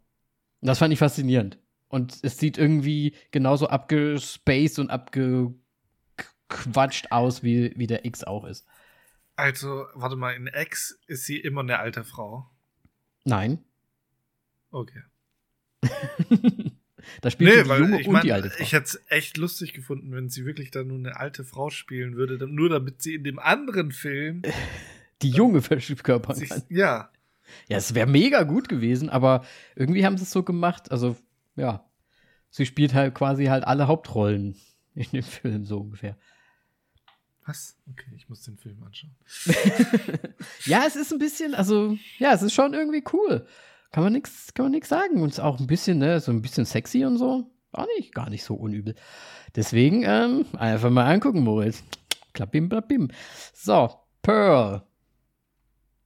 Das 0.60 0.80
fand 0.80 0.92
ich 0.92 0.98
faszinierend. 0.98 1.58
Und 1.86 2.18
es 2.24 2.38
sieht 2.38 2.58
irgendwie 2.58 3.14
genauso 3.30 3.68
abgespaced 3.68 4.80
und 4.80 4.90
abgequatscht 4.90 7.12
aus, 7.12 7.44
wie, 7.44 7.74
wie 7.76 7.86
der 7.86 8.04
X 8.06 8.24
auch 8.24 8.44
ist. 8.44 8.66
Also, 9.36 9.86
warte 9.94 10.16
mal, 10.16 10.34
in 10.34 10.50
X 10.52 10.98
ist 11.06 11.26
sie 11.26 11.38
immer 11.38 11.60
eine 11.60 11.78
alte 11.78 12.02
Frau. 12.02 12.48
Nein. 13.24 13.58
Okay. 14.70 15.02
da 17.20 17.30
spielt 17.30 17.54
nee, 17.54 17.62
die 17.62 17.68
junge 17.68 17.96
und 17.98 18.12
mein, 18.12 18.22
die 18.22 18.32
alte 18.32 18.50
Frau. 18.50 18.62
Ich 18.62 18.72
hätte 18.72 18.84
es 18.84 19.02
echt 19.08 19.36
lustig 19.36 19.74
gefunden, 19.74 20.12
wenn 20.12 20.28
sie 20.28 20.44
wirklich 20.44 20.70
dann 20.70 20.88
nur 20.88 20.98
eine 20.98 21.16
alte 21.16 21.44
Frau 21.44 21.70
spielen 21.70 22.16
würde, 22.16 22.46
nur 22.46 22.68
damit 22.68 23.02
sie 23.02 23.14
in 23.14 23.24
dem 23.24 23.38
anderen 23.38 23.92
Film 23.92 24.42
die 25.22 25.30
junge 25.30 25.62
verkörpern 25.62 26.40
kann. 26.40 26.62
Ja. 26.68 27.10
Ja, 27.68 27.76
es 27.76 27.94
wäre 27.94 28.06
mega 28.06 28.44
gut 28.44 28.68
gewesen, 28.68 29.10
aber 29.10 29.44
irgendwie 29.74 30.06
haben 30.06 30.16
sie 30.16 30.24
es 30.24 30.30
so 30.30 30.42
gemacht. 30.42 30.90
Also 30.90 31.16
ja, 31.56 31.84
sie 32.50 32.66
spielt 32.66 32.94
halt 32.94 33.14
quasi 33.14 33.46
halt 33.46 33.64
alle 33.64 33.88
Hauptrollen 33.88 34.56
in 34.94 35.10
dem 35.12 35.22
Film, 35.22 35.64
so 35.64 35.80
ungefähr. 35.80 36.16
Was? 37.46 37.76
Okay, 37.90 38.10
ich 38.16 38.28
muss 38.28 38.42
den 38.42 38.56
Film 38.56 38.82
anschauen. 38.84 39.14
ja, 40.64 40.84
es 40.86 40.94
ist 40.94 41.12
ein 41.12 41.18
bisschen, 41.18 41.54
also, 41.54 41.96
ja, 42.18 42.32
es 42.32 42.42
ist 42.42 42.54
schon 42.54 42.72
irgendwie 42.72 43.02
cool. 43.12 43.46
Kann 43.90 44.04
man 44.04 44.12
nichts, 44.12 44.54
kann 44.54 44.66
man 44.66 44.72
nichts 44.72 44.88
sagen. 44.88 45.20
Und 45.20 45.30
es 45.30 45.38
ist 45.38 45.44
auch 45.44 45.58
ein 45.58 45.66
bisschen, 45.66 45.98
ne, 45.98 46.20
so 46.20 46.30
ein 46.30 46.40
bisschen 46.40 46.64
sexy 46.64 47.04
und 47.04 47.18
so. 47.18 47.50
Gar 47.72 47.86
nicht, 47.96 48.14
gar 48.14 48.30
nicht 48.30 48.44
so 48.44 48.54
unübel. 48.54 48.94
Deswegen, 49.56 50.04
ähm, 50.04 50.46
einfach 50.56 50.90
mal 50.90 51.10
angucken, 51.10 51.40
Moritz. 51.40 51.82
Klappim, 52.32 52.68
klappim. 52.68 53.08
So, 53.52 53.90
Pearl. 54.22 54.82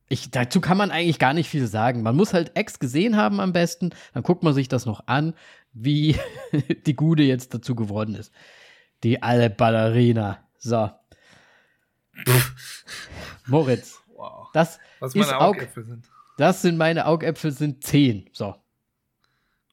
Ich, 0.09 0.31
dazu 0.31 0.61
kann 0.61 0.79
man 0.79 0.91
eigentlich 0.91 1.19
gar 1.19 1.35
nicht 1.35 1.49
viel 1.49 1.67
sagen. 1.67 2.03
Man 2.03 2.17
muss 2.17 2.33
halt 2.33 2.57
Ex 2.57 2.79
gesehen 2.79 3.17
haben 3.17 3.41
am 3.41 3.53
besten. 3.53 3.91
Dann 4.15 4.23
guckt 4.23 4.43
man 4.43 4.55
sich 4.55 4.69
das 4.69 4.87
noch 4.87 5.07
an, 5.07 5.35
wie 5.73 6.17
die 6.87 6.97
Gude 6.97 7.25
jetzt 7.25 7.53
dazu 7.53 7.75
geworden 7.75 8.15
ist. 8.15 8.33
Die 9.03 9.23
alte 9.23 9.51
Ballerina. 9.51 10.39
So. 10.59 10.91
Moritz. 13.47 14.01
Wow. 14.15 14.49
Das 14.53 14.79
Was 15.01 15.15
meine 15.15 15.39
Augäpfel 15.39 15.83
Aug 15.83 15.89
sind. 15.89 16.11
Das 16.37 16.63
sind 16.63 16.77
meine 16.77 17.07
Augäpfel, 17.07 17.53
sind 17.53 17.85
zehn. 17.85 18.29
So. 18.33 18.57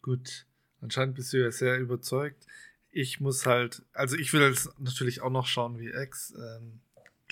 Gut. 0.01 0.45
Anscheinend 0.81 1.15
bist 1.15 1.31
du 1.33 1.37
ja 1.37 1.51
sehr 1.51 1.79
überzeugt. 1.79 2.45
Ich 2.91 3.19
muss 3.19 3.45
halt, 3.45 3.83
also 3.93 4.15
ich 4.17 4.33
will 4.33 4.41
jetzt 4.41 4.69
natürlich 4.79 5.21
auch 5.21 5.29
noch 5.29 5.47
schauen 5.47 5.79
wie 5.79 5.91
Ex. 5.91 6.33
Ähm, 6.37 6.81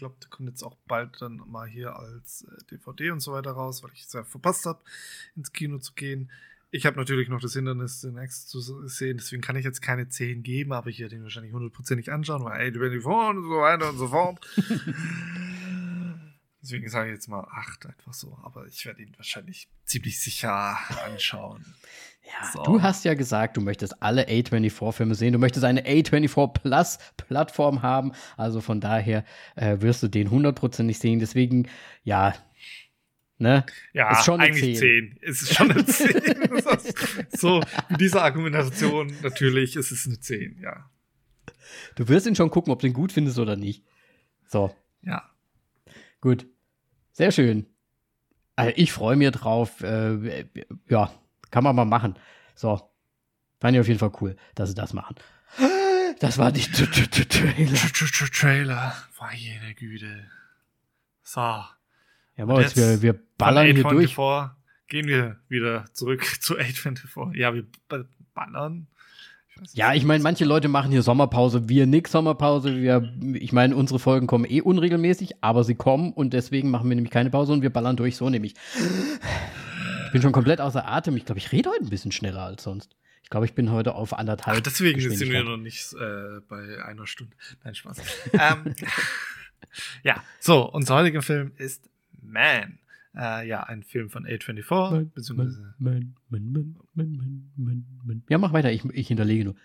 glaube, 0.02 0.16
der 0.20 0.30
kommt 0.30 0.50
jetzt 0.50 0.64
auch 0.64 0.76
bald 0.88 1.22
dann 1.22 1.44
mal 1.46 1.68
hier 1.68 1.96
als 1.96 2.42
äh, 2.42 2.64
DVD 2.72 3.12
und 3.12 3.20
so 3.20 3.34
weiter 3.34 3.52
raus, 3.52 3.84
weil 3.84 3.92
ich 3.94 4.02
es 4.02 4.14
ja 4.14 4.24
verpasst 4.24 4.66
habe, 4.66 4.82
ins 5.36 5.54
Kino 5.54 5.78
zu 5.78 5.94
gehen. 5.94 6.32
Ich 6.74 6.86
habe 6.86 6.98
natürlich 6.98 7.28
noch 7.28 7.42
das 7.42 7.52
Hindernis, 7.54 8.00
den 8.00 8.14
Next 8.14 8.50
zu 8.50 8.62
sehen, 8.88 9.18
deswegen 9.18 9.42
kann 9.42 9.58
ich 9.58 9.66
jetzt 9.66 9.82
keine 9.82 10.08
10 10.08 10.42
geben, 10.42 10.72
aber 10.72 10.90
ich 10.90 11.00
werde 11.00 11.18
ihn 11.18 11.24
wahrscheinlich 11.24 11.52
hundertprozentig 11.52 12.12
anschauen, 12.12 12.46
weil 12.46 12.72
A24 12.72 13.30
und 13.30 13.44
so 13.44 13.50
weiter 13.60 13.90
und 13.90 13.98
so 13.98 14.08
fort. 14.08 14.40
deswegen 16.62 16.88
sage 16.88 17.10
ich 17.10 17.16
jetzt 17.16 17.28
mal 17.28 17.46
8 17.52 17.88
einfach 17.88 18.14
so, 18.14 18.40
aber 18.44 18.68
ich 18.68 18.86
werde 18.86 19.02
ihn 19.02 19.14
wahrscheinlich 19.18 19.68
ziemlich 19.84 20.22
sicher 20.22 20.78
anschauen. 21.06 21.66
Ja, 22.24 22.52
so. 22.54 22.64
du 22.64 22.82
hast 22.82 23.04
ja 23.04 23.16
gesagt, 23.16 23.58
du 23.58 23.62
möchtest 23.62 24.02
alle 24.02 24.28
A24-Filme 24.28 25.16
sehen. 25.16 25.34
Du 25.34 25.40
möchtest 25.40 25.66
eine 25.66 25.82
A24 25.82 26.54
Plus-Plattform 26.54 27.82
haben. 27.82 28.14
Also 28.38 28.62
von 28.62 28.80
daher 28.80 29.26
äh, 29.56 29.82
wirst 29.82 30.04
du 30.04 30.08
den 30.08 30.32
hundertprozentig 30.32 31.00
sehen. 31.00 31.20
Deswegen, 31.20 31.68
ja, 32.04 32.34
ne? 33.42 33.66
Ja, 33.94 34.12
ist 34.12 34.26
schon 34.26 34.40
eigentlich 34.40 34.78
10. 34.78 35.18
10. 35.18 35.20
Es 35.22 35.42
ist 35.42 35.56
schon 35.56 35.72
eine 35.72 35.86
10. 35.86 36.22
so, 37.32 37.62
mit 37.90 38.00
dieser 38.00 38.24
Argumentation, 38.24 39.14
natürlich 39.22 39.76
ist 39.76 39.92
es 39.92 40.06
eine 40.08 40.20
10, 40.20 40.60
ja. 40.62 40.90
Du 41.96 42.08
wirst 42.08 42.28
ihn 42.28 42.36
schon 42.36 42.50
gucken, 42.50 42.72
ob 42.72 42.80
du 42.80 42.88
ihn 42.88 42.94
gut 42.94 43.12
findest 43.12 43.40
oder 43.40 43.56
nicht. 43.56 43.84
So. 44.48 44.76
Ja. 45.02 45.30
Gut. 46.22 46.48
Sehr 47.12 47.32
schön. 47.32 47.66
Also 48.56 48.74
ich 48.76 48.92
freue 48.92 49.16
mich 49.16 49.32
drauf. 49.32 49.82
Äh, 49.82 50.46
ja, 50.88 51.12
kann 51.50 51.64
man 51.64 51.76
mal 51.76 51.86
machen. 51.86 52.16
So. 52.56 52.82
Fand 53.60 53.76
ich 53.76 53.80
auf 53.80 53.88
jeden 53.88 54.00
Fall 54.00 54.12
cool, 54.22 54.36
dass 54.56 54.70
sie 54.70 54.76
das 54.76 54.94
machen. 54.94 55.16
Das 56.20 56.38
war 56.38 56.52
die 56.52 56.62
Trailer. 56.62 57.74
Trailer. 58.32 58.96
Meine 59.20 59.76
Güte. 59.76 60.30
So. 61.24 61.64
Ja, 62.42 62.48
Moritz, 62.48 62.76
wir, 62.76 63.04
wir 63.04 63.20
ballern 63.38 63.68
hier 63.68 63.84
durch. 63.84 64.16
Vor, 64.16 64.58
gehen 64.88 65.08
wir 65.08 65.38
wieder 65.48 65.86
zurück 65.94 66.26
zu 66.42 66.58
824. 66.58 67.40
Ja, 67.40 67.54
wir 67.54 67.68
ballern. 68.34 68.88
Ich 69.62 69.76
ja, 69.76 69.94
ich 69.94 70.06
meine, 70.06 70.24
manche 70.24 70.44
Leute 70.44 70.68
machen 70.68 70.92
hier 70.92 71.04
Sommerpause, 71.04 71.70
wir 71.70 71.86
nix 71.86 72.12
Sommerpause. 72.12 72.78
Wir, 72.78 73.14
ich 73.36 73.54
meine, 73.54 73.76
unsere 73.76 74.00
Folgen 74.00 74.26
kommen 74.26 74.46
eh 74.50 74.60
unregelmäßig, 74.60 75.44
aber 75.44 75.64
sie 75.64 75.76
kommen 75.76 76.14
und 76.14 76.34
deswegen 76.34 76.72
machen 76.72 76.90
wir 76.90 76.96
nämlich 76.96 77.12
keine 77.12 77.30
Pause 77.30 77.54
und 77.54 77.62
wir 77.62 77.70
ballern 77.70 77.96
durch, 77.96 78.16
so 78.16 78.28
nämlich. 78.28 78.56
Ich 80.08 80.12
bin 80.12 80.24
schon 80.24 80.32
komplett 80.32 80.62
außer 80.62 80.88
Atem. 80.88 81.16
Ich 81.18 81.26
glaube, 81.26 81.38
ich 81.38 81.52
rede 81.52 81.70
heute 81.70 81.84
ein 81.84 81.92
bisschen 81.92 82.12
schneller 82.12 82.42
als 82.42 82.64
sonst. 82.64 82.96
Ich 83.22 83.30
glaube, 83.30 83.46
ich 83.46 83.54
bin 83.54 83.72
heute 83.72 83.94
auf 83.94 84.18
anderthalb. 84.18 84.58
Ach, 84.58 84.62
deswegen 84.62 85.00
sind 85.00 85.30
wir 85.30 85.44
noch 85.44 85.58
nicht 85.58 85.94
äh, 85.94 86.40
bei 86.50 86.84
einer 86.84 87.06
Stunde. 87.06 87.36
Nein, 87.64 87.76
Spaß. 87.76 88.02
ähm, 88.34 88.74
ja, 90.02 90.24
so, 90.40 90.68
unser 90.68 90.96
heutiger 90.96 91.22
Film 91.22 91.52
ist 91.58 91.88
Man. 92.22 92.80
Äh, 93.16 93.48
ja, 93.48 93.64
ein 93.64 93.84
Film 93.84 94.10
von 94.10 94.26
A24, 94.26 94.92
man, 94.92 95.12
beziehungsweise. 95.12 95.74
Man, 95.80 96.16
man, 96.96 98.24
ja, 98.30 98.38
mach 98.38 98.54
weiter, 98.54 98.72
ich, 98.72 98.86
ich 98.86 99.08
hinterlege 99.08 99.46
nur. 99.46 99.56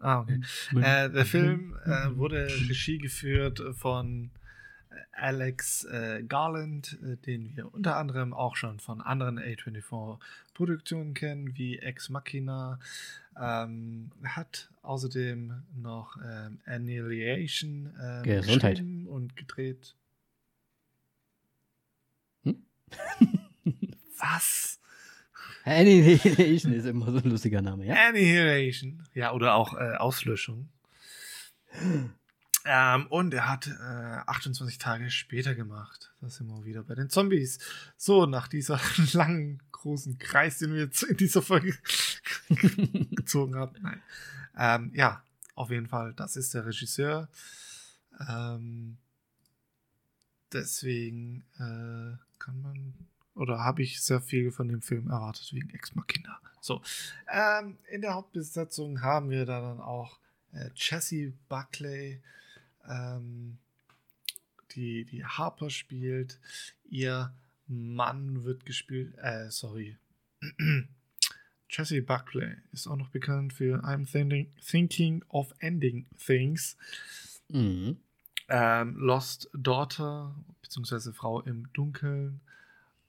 Ah, 0.00 0.20
okay. 0.20 0.40
Äh, 0.76 1.10
der 1.10 1.24
Film 1.24 1.76
äh, 1.84 2.14
wurde 2.16 2.46
Regie 2.68 2.98
geführt 2.98 3.62
von 3.76 4.30
äh, 4.90 4.94
Alex 5.12 5.84
äh, 5.84 6.22
Garland, 6.28 6.98
äh, 7.02 7.16
den 7.16 7.56
wir 7.56 7.72
unter 7.72 7.96
anderem 7.96 8.34
auch 8.34 8.56
schon 8.56 8.80
von 8.80 9.00
anderen 9.00 9.38
A24-Produktionen 9.38 11.14
kennen, 11.14 11.56
wie 11.56 11.78
Ex 11.78 12.10
Machina. 12.10 12.80
Ähm, 13.40 14.10
hat 14.24 14.68
außerdem 14.82 15.62
noch 15.74 16.18
ähm, 16.22 16.58
Annihilation 16.66 17.90
ähm, 17.98 18.22
geschrieben 18.24 19.06
und 19.06 19.36
gedreht. 19.36 19.94
Was? 24.18 24.78
Annihilation 25.64 26.72
ist 26.72 26.86
immer 26.86 27.10
so 27.10 27.18
ein 27.18 27.30
lustiger 27.30 27.62
Name, 27.62 27.86
ja? 27.86 28.08
Annihilation. 28.08 29.02
Ja, 29.14 29.32
oder 29.32 29.54
auch 29.54 29.74
äh, 29.74 29.96
Auslöschung. 29.96 30.68
Ähm, 32.64 33.06
und 33.08 33.34
er 33.34 33.48
hat 33.48 33.66
äh, 33.66 33.70
28 34.26 34.78
Tage 34.78 35.10
später 35.10 35.54
gemacht. 35.54 36.12
Da 36.20 36.28
sind 36.28 36.48
wir 36.48 36.64
wieder 36.64 36.82
bei 36.82 36.94
den 36.94 37.10
Zombies. 37.10 37.58
So, 37.96 38.26
nach 38.26 38.48
dieser 38.48 38.80
langen, 39.12 39.62
großen 39.72 40.18
Kreis, 40.18 40.58
den 40.58 40.72
wir 40.74 40.82
jetzt 40.82 41.02
in 41.02 41.16
dieser 41.16 41.42
Folge 41.42 41.76
gezogen 43.10 43.56
haben. 43.56 43.74
Nein. 43.82 44.02
Ähm, 44.56 44.92
ja, 44.94 45.24
auf 45.54 45.70
jeden 45.70 45.88
Fall, 45.88 46.14
das 46.14 46.36
ist 46.36 46.54
der 46.54 46.66
Regisseur. 46.66 47.28
Ähm, 48.28 48.98
deswegen 50.52 51.44
äh, 51.56 52.16
kann 52.38 52.60
man 52.62 52.94
oder 53.34 53.60
habe 53.60 53.82
ich 53.82 54.00
sehr 54.02 54.20
viel 54.20 54.50
von 54.50 54.68
dem 54.68 54.82
Film 54.82 55.08
erwartet 55.08 55.52
wegen 55.52 55.70
Ex 55.70 55.94
Machina. 55.94 56.38
So, 56.60 56.82
ähm, 57.32 57.78
in 57.90 58.02
der 58.02 58.14
Hauptbesetzung 58.14 59.00
haben 59.00 59.30
wir 59.30 59.46
da 59.46 59.60
dann 59.60 59.80
auch 59.80 60.18
äh, 60.52 60.70
Jessie 60.76 61.32
Buckley, 61.48 62.20
ähm, 62.88 63.58
die, 64.74 65.04
die 65.04 65.24
Harper 65.24 65.70
spielt. 65.70 66.38
Ihr 66.84 67.34
Mann 67.66 68.44
wird 68.44 68.66
gespielt, 68.66 69.14
äh, 69.18 69.50
sorry. 69.50 69.96
Jessie 71.70 72.02
Buckley 72.02 72.56
ist 72.72 72.86
auch 72.86 72.96
noch 72.96 73.08
bekannt 73.08 73.54
für 73.54 73.82
I'm 73.82 74.06
Thinking 74.60 75.24
of 75.28 75.54
Ending 75.58 76.06
Things. 76.18 76.76
Mhm. 77.48 77.96
Ähm, 78.48 78.96
Lost 78.96 79.48
Daughter, 79.54 80.34
beziehungsweise 80.60 81.12
Frau 81.12 81.40
im 81.40 81.72
Dunkeln 81.72 82.40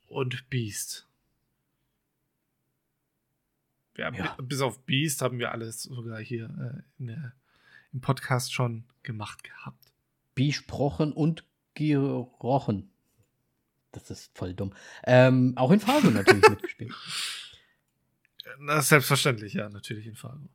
und 0.08 0.50
Beast. 0.50 1.08
Ja, 3.98 4.12
ja. 4.12 4.36
Bis 4.42 4.62
auf 4.62 4.80
Beast 4.86 5.22
haben 5.22 5.40
wir 5.40 5.52
alles 5.52 5.84
sogar 5.84 6.20
hier 6.20 6.46
äh, 6.46 7.04
der, 7.04 7.34
im 7.92 8.02
Podcast 8.02 8.54
schon 8.54 8.86
gemacht 9.04 9.44
gehabt. 9.44 9.92
Besprochen 10.36 11.14
und 11.14 11.44
gerochen. 11.76 12.90
Das 13.92 14.10
ist 14.10 14.36
voll 14.36 14.56
dumm. 14.56 14.74
Ähm, 15.04 15.54
auch 15.56 15.72
in 15.72 15.80
Fargo 15.80 16.10
natürlich 16.10 16.50
mitgespielt. 16.50 16.94
Ist 18.78 18.90
selbstverständlich, 18.90 19.54
ja, 19.54 19.70
natürlich 19.70 20.06
in 20.06 20.16
Fargo. 20.16 20.50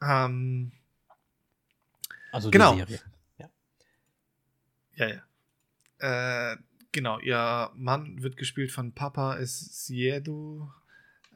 Ähm, 0.00 0.72
also 2.30 2.48
die 2.48 2.52
genau. 2.52 2.76
Serie. 2.76 3.00
Ja, 4.96 5.08
ja. 5.08 6.52
Äh, 6.52 6.56
Genau, 6.94 7.18
ihr 7.18 7.72
Mann 7.74 8.22
wird 8.22 8.36
gespielt 8.36 8.70
von 8.70 8.92
Papa 8.92 9.36
Esiedu. 9.38 10.70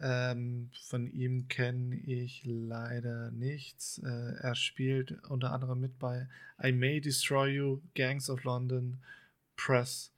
Ähm, 0.01 0.71
von 0.85 1.09
ihm 1.09 1.49
kenne 1.49 1.97
ich 1.97 2.45
leider 2.45 3.33
nichts. 3.33 3.99
Äh, 3.99 4.37
er 4.37 4.55
spielt 4.55 5.21
unter 5.25 5.53
anderem 5.53 5.81
mit 5.81 5.99
bei 5.99 6.29
I 6.63 6.71
May 6.71 7.01
Destroy 7.01 7.57
You, 7.57 7.81
Gangs 7.97 8.31
of 8.31 8.45
London, 8.45 8.99
Press 9.57 10.13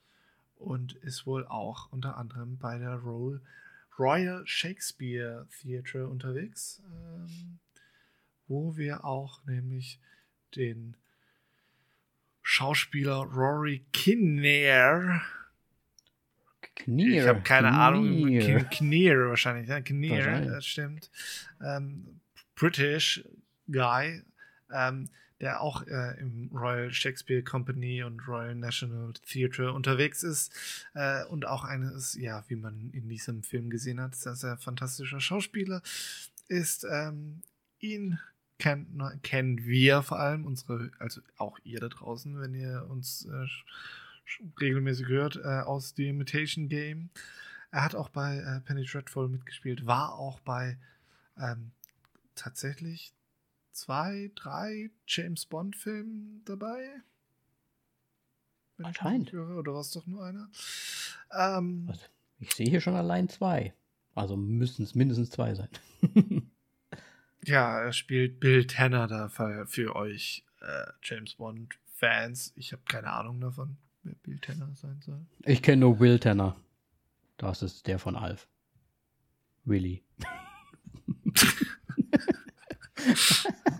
und 0.57 0.93
ist 0.97 1.25
wohl 1.25 1.47
auch 1.47 1.91
unter 1.91 2.19
anderem 2.19 2.59
bei 2.59 2.77
der 2.77 2.97
Royal, 2.97 3.41
Royal 3.99 4.47
Shakespeare 4.47 5.49
Theatre 5.59 6.07
unterwegs, 6.07 6.83
ähm, 6.85 7.61
wo 8.47 8.77
wir 8.77 9.07
auch 9.07 9.43
nämlich 9.47 9.99
den 10.55 10.99
Schauspieler 12.53 13.19
Rory 13.33 13.85
Kinnear. 13.93 15.23
Kinnear. 16.75 17.23
Ich 17.23 17.29
habe 17.29 17.43
keine 17.43 17.69
Kinnear. 17.69 17.87
Ahnung. 17.87 18.69
Kinnear 18.71 19.29
wahrscheinlich. 19.29 19.69
Ja, 19.69 19.81
Kinnear, 19.81 20.41
das 20.41 20.67
stimmt. 20.67 21.13
Ähm, 21.63 22.21
British 22.57 23.25
Guy, 23.69 24.25
ähm, 24.73 25.11
der 25.39 25.61
auch 25.61 25.87
äh, 25.87 26.19
im 26.19 26.51
Royal 26.53 26.93
Shakespeare 26.93 27.45
Company 27.45 28.03
und 28.03 28.27
Royal 28.27 28.57
National 28.57 29.13
Theatre 29.13 29.73
unterwegs 29.73 30.25
ist 30.25 30.53
äh, 30.95 31.25
und 31.27 31.47
auch 31.47 31.63
eines, 31.63 32.17
ja, 32.21 32.43
wie 32.49 32.57
man 32.57 32.91
in 32.91 33.09
diesem 33.09 33.45
Film 33.45 33.71
gesehen 33.71 34.01
hat, 34.01 34.17
sehr, 34.17 34.35
sehr 34.35 34.57
fantastischer 34.57 35.21
Schauspieler 35.21 35.83
ist. 36.49 36.85
Ähm, 36.91 37.43
ihn 37.79 38.19
kennt, 38.61 38.89
kennen 39.23 39.65
wir 39.65 40.03
vor 40.03 40.21
allem, 40.21 40.47
unsere, 40.47 40.93
also 41.01 41.21
auch 41.37 41.59
ihr 41.65 41.81
da 41.81 41.89
draußen, 41.89 42.41
wenn 42.41 42.55
ihr 42.55 42.87
uns 42.89 43.25
äh, 43.25 43.47
regelmäßig 44.61 45.09
hört, 45.09 45.37
äh, 45.37 45.63
aus 45.63 45.95
The 45.97 46.09
Imitation 46.09 46.69
Game. 46.69 47.11
Er 47.73 47.85
hat 47.85 47.95
auch 47.95 48.09
bei 48.09 48.39
äh, 48.39 48.61
Penny 48.61 48.85
Dreadful 48.85 49.29
mitgespielt, 49.29 49.87
war 49.87 50.15
auch 50.15 50.39
bei 50.41 50.79
ähm, 51.39 51.73
tatsächlich 52.35 53.13
zwei, 53.73 54.31
drei 54.35 54.91
James 55.07 55.47
Bond-Filmen 55.47 56.43
dabei. 56.45 57.03
Anscheinend. 58.79 59.33
Höre, 59.33 59.59
oder 59.59 59.75
war 59.75 59.81
es 59.81 59.91
doch 59.91 60.07
nur 60.07 60.25
einer? 60.25 60.49
Ähm, 61.33 61.93
ich 62.39 62.55
sehe 62.55 62.69
hier 62.69 62.81
schon 62.81 62.95
allein 62.95 63.29
zwei. 63.29 63.75
Also 64.15 64.37
müssen 64.37 64.83
es 64.83 64.95
mindestens 64.95 65.31
zwei 65.31 65.55
sein. 65.55 65.69
Ja, 67.45 67.81
er 67.81 67.93
spielt 67.93 68.41
Bill 68.41 68.67
Tanner 68.67 69.07
da 69.07 69.29
für, 69.29 69.67
für 69.67 69.97
euch 69.97 70.45
äh, 70.61 70.87
James 71.03 71.35
Bond 71.35 71.79
Fans. 71.95 72.53
Ich 72.57 72.73
habe 72.73 72.83
keine 72.87 73.13
Ahnung 73.13 73.41
davon, 73.41 73.77
wer 74.03 74.15
Bill 74.17 74.39
Tanner 74.39 74.71
sein 74.75 75.01
soll. 75.01 75.27
Ich 75.45 75.63
kenne 75.63 75.81
nur 75.81 76.01
Will 76.01 76.19
Tanner. 76.19 76.57
Das 77.39 77.63
ist 77.63 77.87
der 77.87 77.99
von 77.99 78.17
Alf. 78.17 78.49
Willy. 79.65 80.03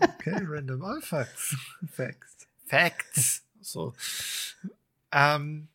okay, 0.01 0.41
random 0.43 0.83
Alf 0.83 1.05
Facts. 1.05 1.55
Facts. 1.91 2.47
Facts. 2.65 3.43
So. 3.61 3.93
Ähm, 5.11 5.67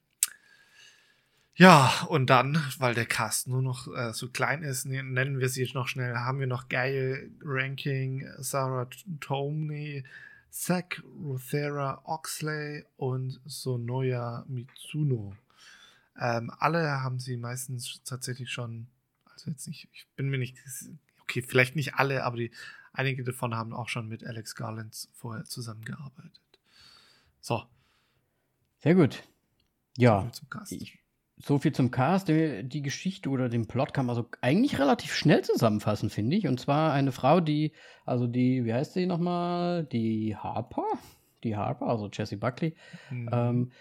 ja, 1.56 2.06
und 2.10 2.28
dann, 2.28 2.62
weil 2.78 2.94
der 2.94 3.06
Cast 3.06 3.48
nur 3.48 3.62
noch 3.62 3.88
äh, 3.94 4.12
so 4.12 4.28
klein 4.28 4.62
ist, 4.62 4.84
ne, 4.84 5.02
nennen 5.02 5.38
wir 5.38 5.48
sie 5.48 5.62
jetzt 5.62 5.74
noch 5.74 5.88
schnell, 5.88 6.14
haben 6.14 6.38
wir 6.38 6.46
noch 6.46 6.68
Gail 6.68 7.30
Ranking, 7.42 8.28
Sarah 8.38 8.88
Tomney, 9.20 10.04
Zack 10.50 11.02
Ruthera 11.18 12.02
Oxley 12.04 12.84
und 12.98 13.40
Sonoya 13.46 14.44
Mitsuno. 14.48 15.34
Ähm, 16.18 16.52
alle 16.58 17.02
haben 17.02 17.18
sie 17.18 17.38
meistens 17.38 18.02
tatsächlich 18.04 18.50
schon, 18.52 18.86
also 19.24 19.50
jetzt 19.50 19.66
nicht, 19.66 19.88
ich 19.92 20.06
bin 20.14 20.28
mir 20.28 20.38
nicht, 20.38 20.58
okay, 21.22 21.40
vielleicht 21.40 21.74
nicht 21.74 21.94
alle, 21.94 22.24
aber 22.24 22.36
die, 22.36 22.50
einige 22.92 23.24
davon 23.24 23.54
haben 23.54 23.72
auch 23.72 23.88
schon 23.88 24.08
mit 24.08 24.24
Alex 24.24 24.54
Garland 24.56 25.08
vorher 25.14 25.44
zusammengearbeitet. 25.44 26.40
So. 27.40 27.64
Sehr 28.78 28.94
gut. 28.94 29.22
Ja. 29.96 30.30
Ich, 30.68 30.98
so 31.38 31.58
viel 31.58 31.72
zum 31.72 31.90
Cast. 31.90 32.28
Die 32.28 32.82
Geschichte 32.82 33.28
oder 33.28 33.48
den 33.48 33.66
Plot 33.66 33.92
kann 33.92 34.06
man 34.06 34.16
so 34.16 34.26
eigentlich 34.40 34.78
relativ 34.78 35.14
schnell 35.14 35.42
zusammenfassen, 35.42 36.10
finde 36.10 36.36
ich. 36.36 36.46
Und 36.46 36.58
zwar 36.58 36.92
eine 36.92 37.12
Frau, 37.12 37.40
die, 37.40 37.72
also 38.04 38.26
die, 38.26 38.64
wie 38.64 38.72
heißt 38.72 38.94
sie 38.94 39.06
nochmal? 39.06 39.84
Die 39.84 40.36
Harper? 40.36 40.86
Die 41.44 41.56
Harper, 41.56 41.86
also 41.86 42.08
Jessie 42.10 42.36
Buckley. 42.36 42.74
Mhm. 43.10 43.30
Ähm, 43.32 43.72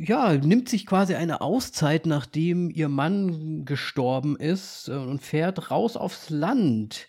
ja, 0.00 0.34
nimmt 0.34 0.68
sich 0.68 0.84
quasi 0.84 1.14
eine 1.14 1.40
Auszeit, 1.40 2.04
nachdem 2.04 2.70
ihr 2.70 2.88
Mann 2.88 3.64
gestorben 3.64 4.36
ist 4.36 4.88
äh, 4.88 4.92
und 4.92 5.22
fährt 5.22 5.70
raus 5.70 5.96
aufs 5.96 6.28
Land, 6.28 7.08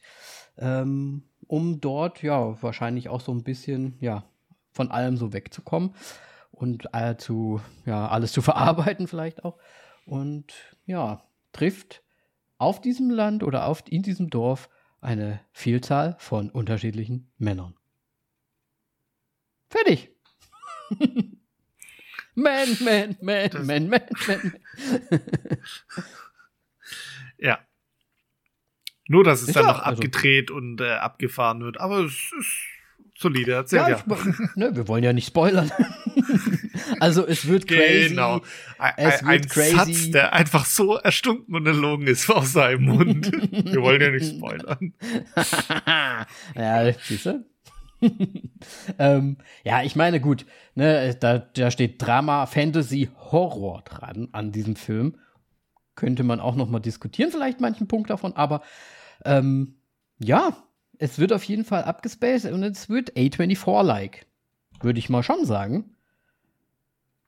ähm, 0.58 1.24
um 1.47 1.82
dort 1.82 2.22
ja 2.22 2.62
wahrscheinlich 2.62 3.10
auch 3.10 3.20
so 3.20 3.34
ein 3.34 3.43
bisschen 3.43 3.97
ja 4.00 4.24
von 4.72 4.91
allem 4.91 5.18
so 5.18 5.34
wegzukommen 5.34 5.93
und 6.52 6.88
äh, 6.93 7.16
zu 7.18 7.62
ja 7.86 8.08
alles 8.08 8.32
zu 8.32 8.41
verarbeiten 8.43 9.08
vielleicht 9.08 9.43
auch 9.45 9.58
und 10.06 10.54
ja 10.86 11.24
trifft 11.52 12.04
auf 12.58 12.82
diesem 12.82 13.10
Land 13.10 13.43
oder 13.43 13.66
auf 13.66 13.84
in 13.88 14.02
diesem 14.04 14.30
Dorf 14.30 14.70
eine 15.02 15.39
Vielzahl 15.54 16.16
von 16.20 16.50
unterschiedlichen 16.50 17.32
Männern. 17.38 17.74
Fertig. 19.70 20.10
man, 22.36 22.68
man, 22.82 23.18
man, 23.22 23.50
Das- 23.50 23.66
man, 23.66 23.88
man, 23.89 24.02
man. 24.28 24.54
Ja. 27.38 27.60
Nur, 29.08 29.24
dass 29.24 29.41
es 29.41 29.47
Ist 29.50 29.56
dann 29.56 29.66
ja, 29.66 29.72
noch 29.74 29.80
also- 29.82 30.02
abgedreht 30.02 30.52
und 30.52 30.82
äh, 30.82 30.91
abgefahren 30.95 31.62
wird. 31.62 31.80
Aber 31.80 32.00
es 32.04 32.32
ist 32.38 32.56
solide. 33.20 33.53
Erzähl 33.53 33.80
Ja, 33.80 33.89
ja. 33.89 33.97
ich, 33.97 34.55
ne, 34.55 34.76
wir 34.76 34.88
wollen 34.88 35.03
ja 35.03 35.13
nicht 35.13 35.28
spoilern. 35.28 35.72
also 36.99 37.26
es 37.26 37.47
wird 37.47 37.67
crazy. 37.67 38.09
Genau. 38.09 38.41
Ein, 38.78 38.93
Es 38.97 39.26
wird 39.26 39.43
ein 39.43 39.47
crazy. 39.47 39.76
Satz, 39.76 40.11
der 40.11 40.34
einfach 40.34 40.65
so 40.65 40.95
erstunken 40.95 41.55
und 41.55 41.65
erlogen 41.65 42.07
ist 42.07 42.30
aus 42.30 42.53
seinem 42.53 42.86
Mund. 42.86 43.32
Wir 43.32 43.82
wollen 43.82 44.01
ja 44.01 44.09
nicht 44.09 44.36
spoilern. 44.36 44.93
ja, 46.55 46.93
siehst 46.93 47.26
du? 47.26 47.45
ähm, 48.97 49.38
ja, 49.65 49.84
ich 49.84 49.97
meine, 49.97 50.22
gut, 50.22 50.45
ne, 50.76 51.15
da, 51.20 51.39
da 51.39 51.70
steht 51.70 52.01
Drama, 52.01 52.45
Fantasy, 52.45 53.09
Horror 53.17 53.82
dran 53.84 54.30
an 54.32 54.53
diesem 54.53 54.78
Film. 54.78 55.17
Könnte 55.95 56.24
man 56.24 56.39
auch 56.39 56.55
noch 56.55 56.70
mal 56.70 56.80
diskutieren, 56.80 57.30
vielleicht 57.30 57.59
manchen 57.59 57.89
Punkt 57.89 58.09
davon, 58.09 58.34
aber 58.34 58.61
ähm, 59.26 59.82
ja, 60.17 60.55
es 61.00 61.18
wird 61.18 61.34
auf 61.34 61.43
jeden 61.45 61.66
Fall 61.66 61.84
abgespaced 61.84 62.52
und 62.52 62.62
es 62.64 62.89
wird 62.89 63.14
A24-like. 63.14 64.28
Würde 64.82 65.00
ich 65.00 65.10
mal 65.10 65.24
schon 65.24 65.45
sagen. 65.45 65.95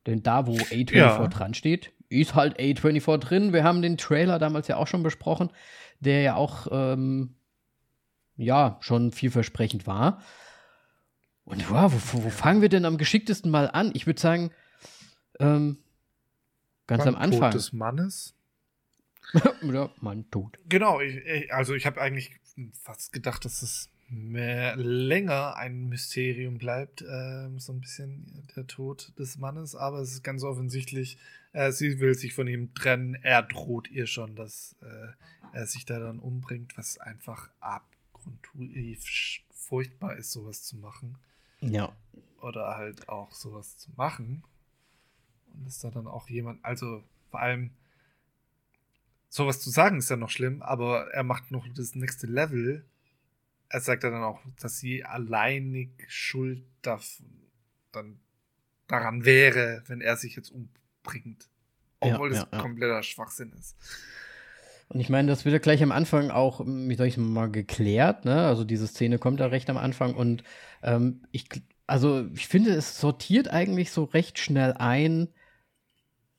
Denn 0.06 0.22
da, 0.24 0.46
wo 0.48 0.54
A24 0.56 0.96
Ja. 0.96 1.28
dran 1.28 1.54
steht, 1.54 1.92
ist 2.10 2.36
halt 2.36 2.60
A24 2.60 3.18
drin. 3.18 3.54
Wir 3.54 3.64
haben 3.64 3.82
den 3.82 3.98
Trailer 3.98 4.40
damals 4.40 4.68
ja 4.68 4.76
auch 4.78 4.88
schon 4.88 5.04
besprochen, 5.04 5.52
der 6.00 6.22
ja 6.22 6.36
auch 6.36 6.68
ähm, 6.72 7.36
ja 8.36 8.78
schon 8.82 9.12
vielversprechend 9.12 9.88
war. 9.88 10.22
Und 11.46 11.70
wow, 11.70 11.92
wo, 12.14 12.24
wo 12.24 12.30
fangen 12.30 12.62
wir 12.62 12.70
denn 12.70 12.86
am 12.86 12.98
geschicktesten 12.98 13.52
mal 13.52 13.70
an? 13.70 13.92
Ich 13.94 14.06
würde 14.06 14.20
sagen, 14.20 14.52
ähm, 15.40 15.78
ganz 16.88 17.06
am 17.08 17.14
Beim 17.14 17.24
Anfang. 17.24 17.52
Tod 17.52 17.54
des 17.54 17.74
Mannes. 17.74 18.36
Ja, 19.62 19.90
Mann 20.02 20.30
tot. 20.32 20.58
Genau, 20.68 21.00
ich, 21.02 21.54
also 21.54 21.74
ich 21.74 21.86
habe 21.86 22.02
eigentlich 22.02 22.32
fast 22.74 23.14
gedacht, 23.14 23.46
dass 23.46 23.62
es 23.62 23.90
mehr 24.10 24.76
länger 24.76 25.56
ein 25.56 25.88
Mysterium 25.88 26.58
bleibt, 26.58 27.02
ähm, 27.10 27.60
so 27.60 27.72
ein 27.72 27.80
bisschen 27.80 28.46
der 28.56 28.68
Tod 28.68 29.14
des 29.18 29.38
Mannes, 29.38 29.74
aber 29.76 30.00
es 30.00 30.12
ist 30.12 30.24
ganz 30.24 30.44
offensichtlich, 30.44 31.18
äh, 31.54 31.72
sie 31.72 32.00
will 32.02 32.14
sich 32.16 32.34
von 32.34 32.46
ihm 32.48 32.74
trennen, 32.74 33.16
er 33.16 33.42
droht 33.42 33.90
ihr 33.90 34.08
schon, 34.08 34.36
dass 34.36 34.76
äh, 34.82 35.08
er 35.54 35.66
sich 35.66 35.86
da 35.86 36.00
dann 36.00 36.20
umbringt, 36.20 36.78
was 36.78 36.98
einfach 36.98 37.50
abgrundtief 37.62 39.06
furchtbar 39.54 40.18
ist, 40.18 40.32
sowas 40.32 40.64
zu 40.64 40.76
machen 40.78 41.16
Ja. 41.62 41.96
oder 42.42 42.76
halt 42.76 43.08
auch 43.08 43.32
sowas 43.32 43.78
zu 43.78 43.92
machen. 43.96 44.44
Und 45.54 45.68
ist 45.68 45.84
da 45.86 45.90
dann 45.90 46.08
auch 46.08 46.28
jemand, 46.30 46.64
also 46.66 47.04
vor 47.30 47.40
allem 47.40 47.72
sowas 49.32 49.62
zu 49.62 49.70
sagen 49.70 49.98
ist 49.98 50.10
ja 50.10 50.18
noch 50.18 50.30
schlimm, 50.30 50.62
aber 50.62 51.08
er 51.14 51.24
macht 51.24 51.52
noch 51.52 51.66
das 51.74 51.96
nächste 51.96 52.28
Level. 52.28 52.86
Er 53.70 53.80
sagt 53.80 54.04
ja 54.04 54.10
dann 54.10 54.24
auch, 54.24 54.42
dass 54.60 54.78
sie 54.78 55.06
alleinig 55.06 55.90
schuld 56.10 56.64
darf, 56.82 57.22
dann 57.94 58.20
daran 58.88 59.24
wäre, 59.24 59.84
wenn 59.88 60.02
er 60.02 60.18
sich 60.18 60.36
jetzt 60.36 60.52
umbringt. 60.52 61.50
Ja, 62.04 62.14
Obwohl 62.16 62.34
ja, 62.34 62.42
es 62.42 62.48
ja. 62.52 62.60
kompletter 62.60 63.02
Schwachsinn 63.04 63.54
ist. 63.58 63.78
Und 64.90 65.00
ich 65.00 65.08
meine, 65.08 65.30
das 65.30 65.46
wird 65.46 65.54
ja 65.54 65.60
gleich 65.60 65.82
am 65.82 65.94
Anfang 65.94 66.30
auch, 66.30 66.60
wie 66.66 66.96
soll 66.96 67.08
ich 67.08 67.16
mal, 67.16 67.50
geklärt, 67.50 68.26
ne? 68.26 68.46
Also 68.46 68.66
diese 68.66 68.88
Szene 68.88 69.18
kommt 69.18 69.40
da 69.40 69.46
recht 69.46 69.70
am 69.70 69.78
Anfang 69.78 70.14
und 70.14 70.44
ähm, 70.84 71.22
ich, 71.32 71.48
also 71.88 72.28
ich 72.34 72.50
finde, 72.50 72.72
es 72.72 73.00
sortiert 73.00 73.48
eigentlich 73.48 73.92
so 73.92 74.04
recht 74.04 74.40
schnell 74.40 74.74
ein, 74.74 75.30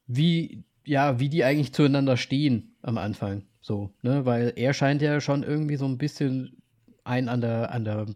wie, 0.06 0.64
ja, 0.84 1.18
wie 1.18 1.28
die 1.28 1.44
eigentlich 1.44 1.72
zueinander 1.72 2.16
stehen 2.16 2.76
am 2.82 2.98
Anfang. 2.98 3.44
So, 3.60 3.90
ne? 4.02 4.26
Weil 4.26 4.52
er 4.56 4.74
scheint 4.74 5.02
ja 5.02 5.20
schon 5.20 5.42
irgendwie 5.42 5.76
so 5.76 5.86
ein 5.86 5.98
bisschen 5.98 6.62
einen 7.04 7.28
an 7.28 7.40
der, 7.40 7.72
an 7.72 7.84
der, 7.84 8.06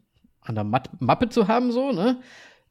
an 0.41 0.55
der 0.55 0.65
Mat 0.65 0.91
Mappe 1.01 1.29
zu 1.29 1.49
haben, 1.49 1.73
so, 1.73 1.93
ne? 1.93 2.21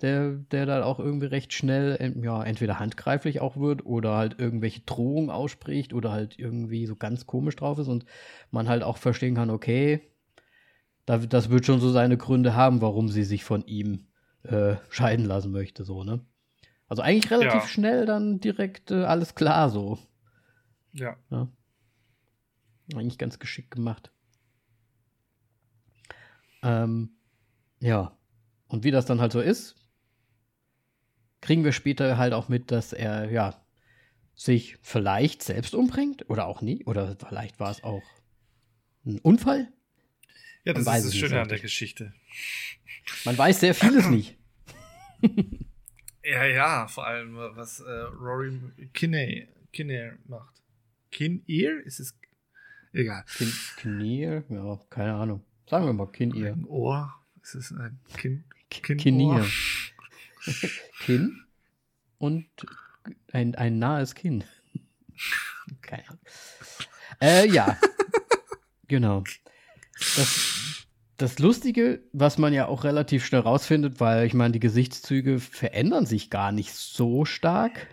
Der, 0.02 0.32
der 0.34 0.66
dann 0.66 0.84
auch 0.84 1.00
irgendwie 1.00 1.28
recht 1.28 1.54
schnell, 1.54 2.14
ja, 2.22 2.44
entweder 2.44 2.80
handgreiflich 2.80 3.40
auch 3.40 3.56
wird 3.56 3.86
oder 3.86 4.16
halt 4.18 4.38
irgendwelche 4.40 4.82
Drohungen 4.82 5.30
ausspricht 5.30 5.94
oder 5.94 6.12
halt 6.12 6.38
irgendwie 6.38 6.86
so 6.86 6.98
ganz 6.98 7.26
komisch 7.26 7.56
drauf 7.56 7.80
ist 7.80 7.88
und 7.88 8.06
man 8.52 8.68
halt 8.68 8.84
auch 8.84 8.98
verstehen 8.98 9.36
kann, 9.36 9.50
okay, 9.50 10.02
da, 11.06 11.18
das 11.18 11.50
wird 11.50 11.66
schon 11.66 11.80
so 11.80 11.92
seine 11.92 12.18
Gründe 12.18 12.56
haben, 12.56 12.82
warum 12.82 13.08
sie 13.08 13.24
sich 13.24 13.46
von 13.46 13.66
ihm 13.68 14.08
äh, 14.44 14.76
scheiden 14.90 15.26
lassen 15.26 15.52
möchte, 15.52 15.86
so, 15.86 16.04
ne? 16.04 16.20
Also 16.88 17.02
eigentlich 17.02 17.32
relativ 17.32 17.62
Ja. 17.64 17.68
schnell 17.68 18.06
dann 18.06 18.40
direkt 18.40 18.92
äh, 18.92 19.04
alles 19.06 19.36
klar, 19.36 19.70
so. 19.70 19.98
Ja. 20.94 21.16
Ja. 21.30 21.48
Eigentlich 22.94 23.18
ganz 23.18 23.40
geschickt 23.40 23.72
gemacht. 23.72 24.12
Ähm, 26.62 27.10
ja. 27.80 28.18
Und 28.68 28.84
wie 28.84 28.92
das 28.92 29.06
dann 29.06 29.22
halt 29.22 29.32
so 29.32 29.42
ist, 29.42 29.76
kriegen 31.42 31.64
wir 31.64 31.72
später 31.72 32.18
halt 32.18 32.34
auch 32.34 32.50
mit, 32.50 32.72
dass 32.72 32.94
er, 32.94 33.32
ja, 33.32 33.62
sich 34.34 34.78
vielleicht 34.82 35.44
selbst 35.44 35.74
umbringt 35.76 36.30
oder 36.30 36.46
auch 36.48 36.62
nie. 36.62 36.84
Oder 36.86 37.16
vielleicht 37.28 37.60
war 37.60 37.72
es 37.72 37.84
auch 37.84 38.04
ein 39.06 39.20
Unfall. 39.20 39.72
Ja, 40.66 40.74
das 40.74 40.82
ist 40.82 41.06
das 41.06 41.16
Schöne 41.16 41.42
an 41.42 41.48
der. 41.48 41.60
Geschichte. 41.60 42.14
Man 43.24 43.38
weiß 43.38 43.60
sehr 43.60 43.76
vieles 43.76 44.08
nicht. 44.08 44.38
Ja, 46.26 46.44
ja, 46.46 46.88
vor 46.88 47.06
allem, 47.06 47.36
was 47.36 47.82
äh, 47.82 47.90
Rory 47.92 48.60
Kinney, 48.94 49.48
Kinney 49.72 50.12
macht. 50.28 50.56
Kin-Ear? 51.12 51.82
Ist 51.86 52.00
es. 52.00 52.18
Egal. 52.94 53.24
Kin 53.38 53.54
Knier, 53.78 54.44
ja, 54.50 54.80
keine 54.90 55.14
Ahnung. 55.14 55.46
Sagen 55.70 55.86
wir 55.86 55.94
mal 55.94 56.08
Kin-Ear. 56.08 56.54
Ein 56.54 56.66
Ohr? 56.66 57.14
Ist 57.44 57.56
es 57.56 57.72
ein 57.72 58.00
Kin? 58.18 58.44
Kinier. 58.70 58.98
Kinnohr? 58.98 59.46
Kinn 61.00 61.46
und 62.18 62.48
ein, 63.32 63.54
ein 63.56 63.78
nahes 63.78 64.16
Kinn. 64.16 64.44
Keine 65.82 66.08
Ahnung. 66.10 66.20
Äh, 67.22 67.48
ja. 67.50 67.78
genau. 68.88 69.24
Das, 69.94 70.55
das 71.18 71.40
Lustige, 71.40 72.02
was 72.12 72.38
man 72.38 72.54
ja 72.54 72.68
auch 72.68 72.84
relativ 72.84 73.26
schnell 73.26 73.42
rausfindet, 73.42 74.00
weil 74.00 74.26
ich 74.26 74.34
meine, 74.34 74.52
die 74.52 74.60
Gesichtszüge 74.60 75.40
verändern 75.40 76.06
sich 76.06 76.30
gar 76.30 76.52
nicht 76.52 76.74
so 76.74 77.26
stark. 77.26 77.88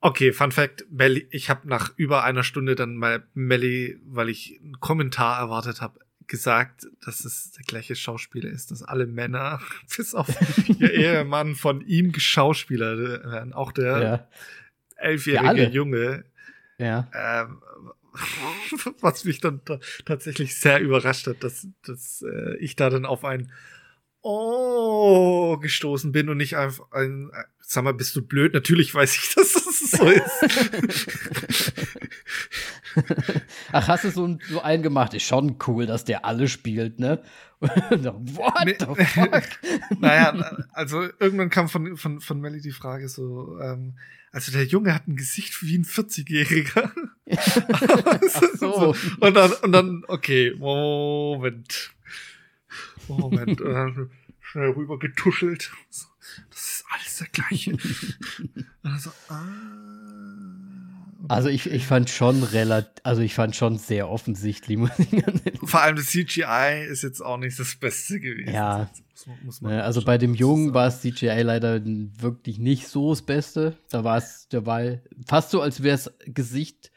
Okay, 0.00 0.32
Fun 0.32 0.52
Fact: 0.52 0.84
Melly, 0.90 1.26
ich 1.30 1.48
habe 1.48 1.66
nach 1.68 1.92
über 1.96 2.24
einer 2.24 2.42
Stunde 2.42 2.74
dann 2.74 2.94
mal 2.96 3.26
Melly, 3.32 3.98
weil 4.04 4.28
ich 4.28 4.60
einen 4.62 4.78
Kommentar 4.80 5.38
erwartet 5.38 5.80
habe, 5.80 6.00
gesagt, 6.26 6.86
dass 7.04 7.24
es 7.24 7.52
der 7.52 7.64
gleiche 7.64 7.96
Schauspieler 7.96 8.50
ist, 8.50 8.70
dass 8.70 8.82
alle 8.82 9.06
Männer, 9.06 9.60
bis 9.96 10.14
auf 10.14 10.28
ihr 10.68 10.92
Ehemann, 10.94 11.54
von 11.54 11.80
ihm 11.80 12.12
geschauspielert 12.12 12.98
werden. 13.24 13.52
Auch 13.52 13.72
der 13.72 13.84
Ja. 13.84 14.02
Ja, 14.02 14.28
elfjährige 14.96 15.48
alle. 15.48 15.70
Junge. 15.70 16.24
ja. 16.78 17.08
Ähm, 17.14 17.60
was 19.00 19.24
mich 19.24 19.40
dann 19.40 19.64
ta- 19.64 19.80
tatsächlich 20.04 20.56
sehr 20.58 20.80
überrascht 20.80 21.26
hat, 21.26 21.42
dass, 21.42 21.66
dass 21.84 22.22
äh, 22.22 22.56
ich 22.58 22.76
da 22.76 22.90
dann 22.90 23.06
auf 23.06 23.24
ein 23.24 23.50
Oh 24.26 25.58
gestoßen 25.58 26.10
bin 26.12 26.30
und 26.30 26.38
nicht 26.38 26.56
einfach 26.56 26.90
ein, 26.92 27.30
äh, 27.30 27.44
sag 27.60 27.84
mal, 27.84 27.92
bist 27.92 28.16
du 28.16 28.22
blöd? 28.22 28.54
Natürlich 28.54 28.94
weiß 28.94 29.14
ich, 29.16 29.34
dass 29.34 29.52
das 29.52 29.90
so 29.90 30.08
ist. 30.08 31.84
Ach, 33.72 33.88
hast 33.88 34.04
du 34.04 34.10
so, 34.10 34.26
ein- 34.26 34.40
so 34.48 34.60
einen 34.62 34.82
gemacht? 34.82 35.14
Ist 35.14 35.24
schon 35.24 35.56
cool, 35.66 35.86
dass 35.86 36.04
der 36.04 36.24
alle 36.24 36.48
spielt, 36.48 36.98
ne? 37.00 37.22
What 37.60 38.64
Nee. 38.64 38.76
the 38.78 39.04
fuck? 39.04 39.42
naja, 40.00 40.56
also 40.72 41.02
irgendwann 41.20 41.50
kam 41.50 41.68
von, 41.68 41.96
von, 41.96 42.20
von 42.20 42.40
Melly 42.40 42.60
die 42.60 42.72
Frage 42.72 43.08
so, 43.08 43.58
ähm, 43.60 43.96
also 44.32 44.50
der 44.52 44.64
Junge 44.64 44.92
hat 44.94 45.06
ein 45.08 45.16
Gesicht 45.16 45.62
wie 45.62 45.78
ein 45.78 45.84
40-Jähriger. 45.84 46.90
Ach 47.36 48.42
so. 48.58 48.94
Und 49.20 49.34
dann, 49.34 49.52
und 49.52 49.72
dann, 49.72 50.04
okay, 50.08 50.54
Moment. 50.58 51.92
Moment. 53.08 53.60
Und 53.60 53.72
dann 53.72 54.10
schnell 54.40 54.70
rüber 54.70 54.98
getuschelt. 54.98 55.70
So, 55.88 56.06
Das 56.50 56.58
ist 56.60 56.84
alles 56.92 57.16
der 57.18 57.28
gleiche. 57.28 57.76
also, 58.82 59.10
ah. 59.28 60.83
Also 61.28 61.48
ich, 61.48 61.70
ich 61.70 61.86
fand 61.86 62.10
schon 62.10 62.42
relativ, 62.42 62.92
also 63.02 63.22
ich 63.22 63.34
fand 63.34 63.56
schon 63.56 63.78
sehr 63.78 64.08
offensichtlich, 64.08 64.76
muss 64.78 64.90
ich 64.98 65.24
Vor 65.62 65.80
allem 65.80 65.96
das 65.96 66.06
CGI 66.06 66.86
ist 66.88 67.02
jetzt 67.02 67.20
auch 67.20 67.38
nicht 67.38 67.58
das 67.58 67.74
Beste 67.76 68.20
gewesen. 68.20 68.52
Ja. 68.52 68.90
Muss, 69.44 69.60
muss 69.60 69.72
also 69.72 70.04
bei 70.04 70.18
dem 70.18 70.34
Jungen 70.34 70.74
war 70.74 70.88
es 70.88 71.00
CGI 71.00 71.42
leider 71.42 71.80
wirklich 71.84 72.58
nicht 72.58 72.88
so 72.88 73.10
das 73.10 73.22
Beste. 73.22 73.76
Da 73.90 74.04
war 74.04 74.18
es, 74.18 74.48
der 74.48 74.66
war 74.66 74.82
fast 75.26 75.50
so, 75.50 75.60
als 75.60 75.82
wäre 75.82 75.94
es 75.94 76.12
Gesicht 76.26 76.90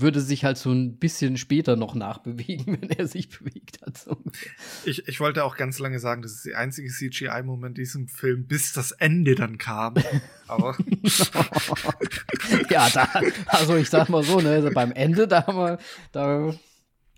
würde 0.00 0.20
sich 0.20 0.44
halt 0.44 0.58
so 0.58 0.70
ein 0.70 0.98
bisschen 0.98 1.36
später 1.36 1.76
noch 1.76 1.94
nachbewegen, 1.94 2.66
wenn 2.80 2.90
er 2.90 3.06
sich 3.06 3.28
bewegt 3.28 3.80
hat. 3.84 3.98
So. 3.98 4.16
Ich, 4.84 5.06
ich 5.08 5.20
wollte 5.20 5.44
auch 5.44 5.56
ganz 5.56 5.78
lange 5.78 5.98
sagen, 5.98 6.22
das 6.22 6.32
ist 6.32 6.46
der 6.46 6.58
einzige 6.58 6.88
CGI-Moment 6.88 7.78
in 7.78 7.82
diesem 7.82 8.08
Film, 8.08 8.46
bis 8.46 8.72
das 8.72 8.92
Ende 8.92 9.34
dann 9.34 9.58
kam. 9.58 9.94
Aber. 10.46 10.76
ja, 12.70 12.88
da, 12.90 13.08
also 13.46 13.76
ich 13.76 13.90
sag 13.90 14.08
mal 14.08 14.22
so, 14.22 14.40
ne, 14.40 14.50
also 14.50 14.70
beim 14.70 14.92
Ende, 14.92 15.28
da 15.28 15.46
haben 15.46 15.58
wir, 15.58 15.78
da, 16.12 16.54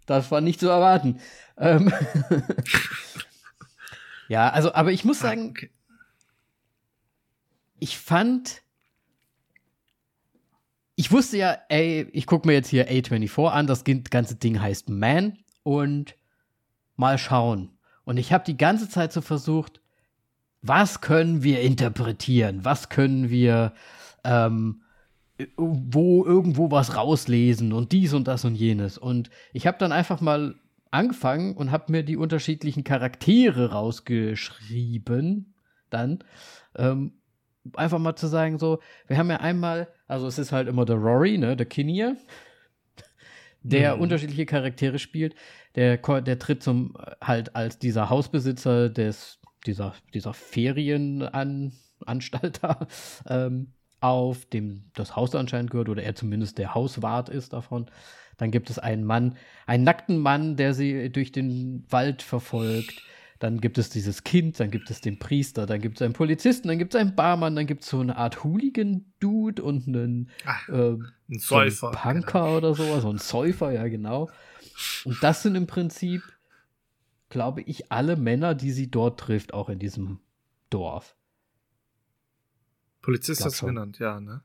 das 0.06 0.30
war 0.30 0.40
nicht 0.40 0.60
zu 0.60 0.68
erwarten. 0.68 1.20
Ähm 1.56 1.92
ja, 4.28 4.50
also, 4.50 4.74
aber 4.74 4.92
ich 4.92 5.04
muss 5.04 5.20
ah, 5.20 5.28
sagen, 5.28 5.54
ich 7.78 7.98
fand 7.98 8.62
ich 11.00 11.10
wusste 11.10 11.38
ja, 11.38 11.56
ey, 11.70 12.06
ich 12.12 12.26
gucke 12.26 12.46
mir 12.46 12.52
jetzt 12.52 12.68
hier 12.68 12.90
A24 12.90 13.48
an, 13.48 13.66
das 13.66 13.84
ganze 13.84 14.34
Ding 14.34 14.60
heißt 14.60 14.90
Man 14.90 15.38
und 15.62 16.14
mal 16.96 17.16
schauen. 17.16 17.70
Und 18.04 18.18
ich 18.18 18.34
habe 18.34 18.44
die 18.44 18.58
ganze 18.58 18.86
Zeit 18.86 19.10
so 19.10 19.22
versucht, 19.22 19.80
was 20.60 21.00
können 21.00 21.42
wir 21.42 21.62
interpretieren? 21.62 22.66
Was 22.66 22.90
können 22.90 23.30
wir 23.30 23.72
ähm, 24.24 24.82
wo 25.56 26.22
irgendwo 26.22 26.70
was 26.70 26.94
rauslesen 26.94 27.72
und 27.72 27.92
dies 27.92 28.12
und 28.12 28.28
das 28.28 28.44
und 28.44 28.54
jenes. 28.54 28.98
Und 28.98 29.30
ich 29.54 29.66
habe 29.66 29.78
dann 29.78 29.92
einfach 29.92 30.20
mal 30.20 30.56
angefangen 30.90 31.56
und 31.56 31.70
habe 31.70 31.92
mir 31.92 32.02
die 32.02 32.18
unterschiedlichen 32.18 32.84
Charaktere 32.84 33.70
rausgeschrieben. 33.70 35.54
Dann 35.88 36.22
ähm, 36.76 37.14
einfach 37.74 37.98
mal 37.98 38.16
zu 38.16 38.26
sagen, 38.26 38.58
so, 38.58 38.80
wir 39.06 39.18
haben 39.18 39.30
ja 39.30 39.36
einmal, 39.36 39.88
also 40.06 40.26
es 40.26 40.38
ist 40.38 40.52
halt 40.52 40.68
immer 40.68 40.84
der 40.84 40.96
Rory, 40.96 41.38
ne, 41.38 41.56
der 41.56 41.66
Kinnear, 41.66 42.16
der 43.62 43.96
mhm. 43.96 44.02
unterschiedliche 44.02 44.46
Charaktere 44.46 44.98
spielt. 44.98 45.34
Der, 45.76 45.98
der 45.98 46.38
tritt 46.38 46.62
zum 46.62 46.96
halt 47.22 47.54
als 47.54 47.78
dieser 47.78 48.10
Hausbesitzer 48.10 48.88
des, 48.88 49.38
dieser, 49.66 49.94
dieser 50.14 50.32
Ferienanstalt 50.32 52.62
da 52.62 52.86
ähm, 53.28 53.72
auf, 54.00 54.46
dem 54.46 54.90
das 54.94 55.14
Haus 55.14 55.34
anscheinend 55.34 55.70
gehört, 55.70 55.90
oder 55.90 56.02
er 56.02 56.14
zumindest 56.14 56.56
der 56.58 56.74
Hauswart 56.74 57.28
ist 57.28 57.52
davon. 57.52 57.90
Dann 58.38 58.50
gibt 58.50 58.70
es 58.70 58.78
einen 58.78 59.04
Mann, 59.04 59.36
einen 59.66 59.84
nackten 59.84 60.18
Mann, 60.18 60.56
der 60.56 60.72
sie 60.72 61.10
durch 61.10 61.30
den 61.30 61.84
Wald 61.90 62.22
verfolgt. 62.22 63.02
Dann 63.40 63.62
gibt 63.62 63.78
es 63.78 63.88
dieses 63.88 64.22
Kind, 64.22 64.60
dann 64.60 64.70
gibt 64.70 64.90
es 64.90 65.00
den 65.00 65.18
Priester, 65.18 65.64
dann 65.64 65.80
gibt 65.80 65.96
es 65.96 66.02
einen 66.02 66.12
Polizisten, 66.12 66.68
dann 66.68 66.78
gibt 66.78 66.94
es 66.94 67.00
einen 67.00 67.16
Barmann, 67.16 67.56
dann 67.56 67.66
gibt 67.66 67.82
es 67.82 67.88
so 67.88 67.98
eine 67.98 68.16
Art 68.16 68.44
Hooligan-Dude 68.44 69.62
und 69.62 69.88
einen, 69.88 70.30
Ach, 70.44 70.68
äh, 70.68 70.92
ein 70.92 71.38
Säufer, 71.38 71.92
so 71.92 71.98
Punker 71.98 72.42
genau. 72.42 72.56
oder 72.58 72.74
sowas, 72.74 73.00
so 73.02 73.10
ein 73.10 73.16
Säufer, 73.16 73.72
ja 73.72 73.88
genau. 73.88 74.30
Und 75.06 75.22
das 75.22 75.42
sind 75.42 75.54
im 75.54 75.66
Prinzip, 75.66 76.22
glaube 77.30 77.62
ich, 77.62 77.90
alle 77.90 78.16
Männer, 78.16 78.54
die 78.54 78.72
sie 78.72 78.90
dort 78.90 79.18
trifft, 79.18 79.54
auch 79.54 79.70
in 79.70 79.78
diesem 79.78 80.20
Dorf. 80.68 81.16
Polizist 83.00 83.42
hast 83.42 83.62
du 83.62 83.66
genannt, 83.66 83.98
ja, 84.00 84.20
ne? 84.20 84.42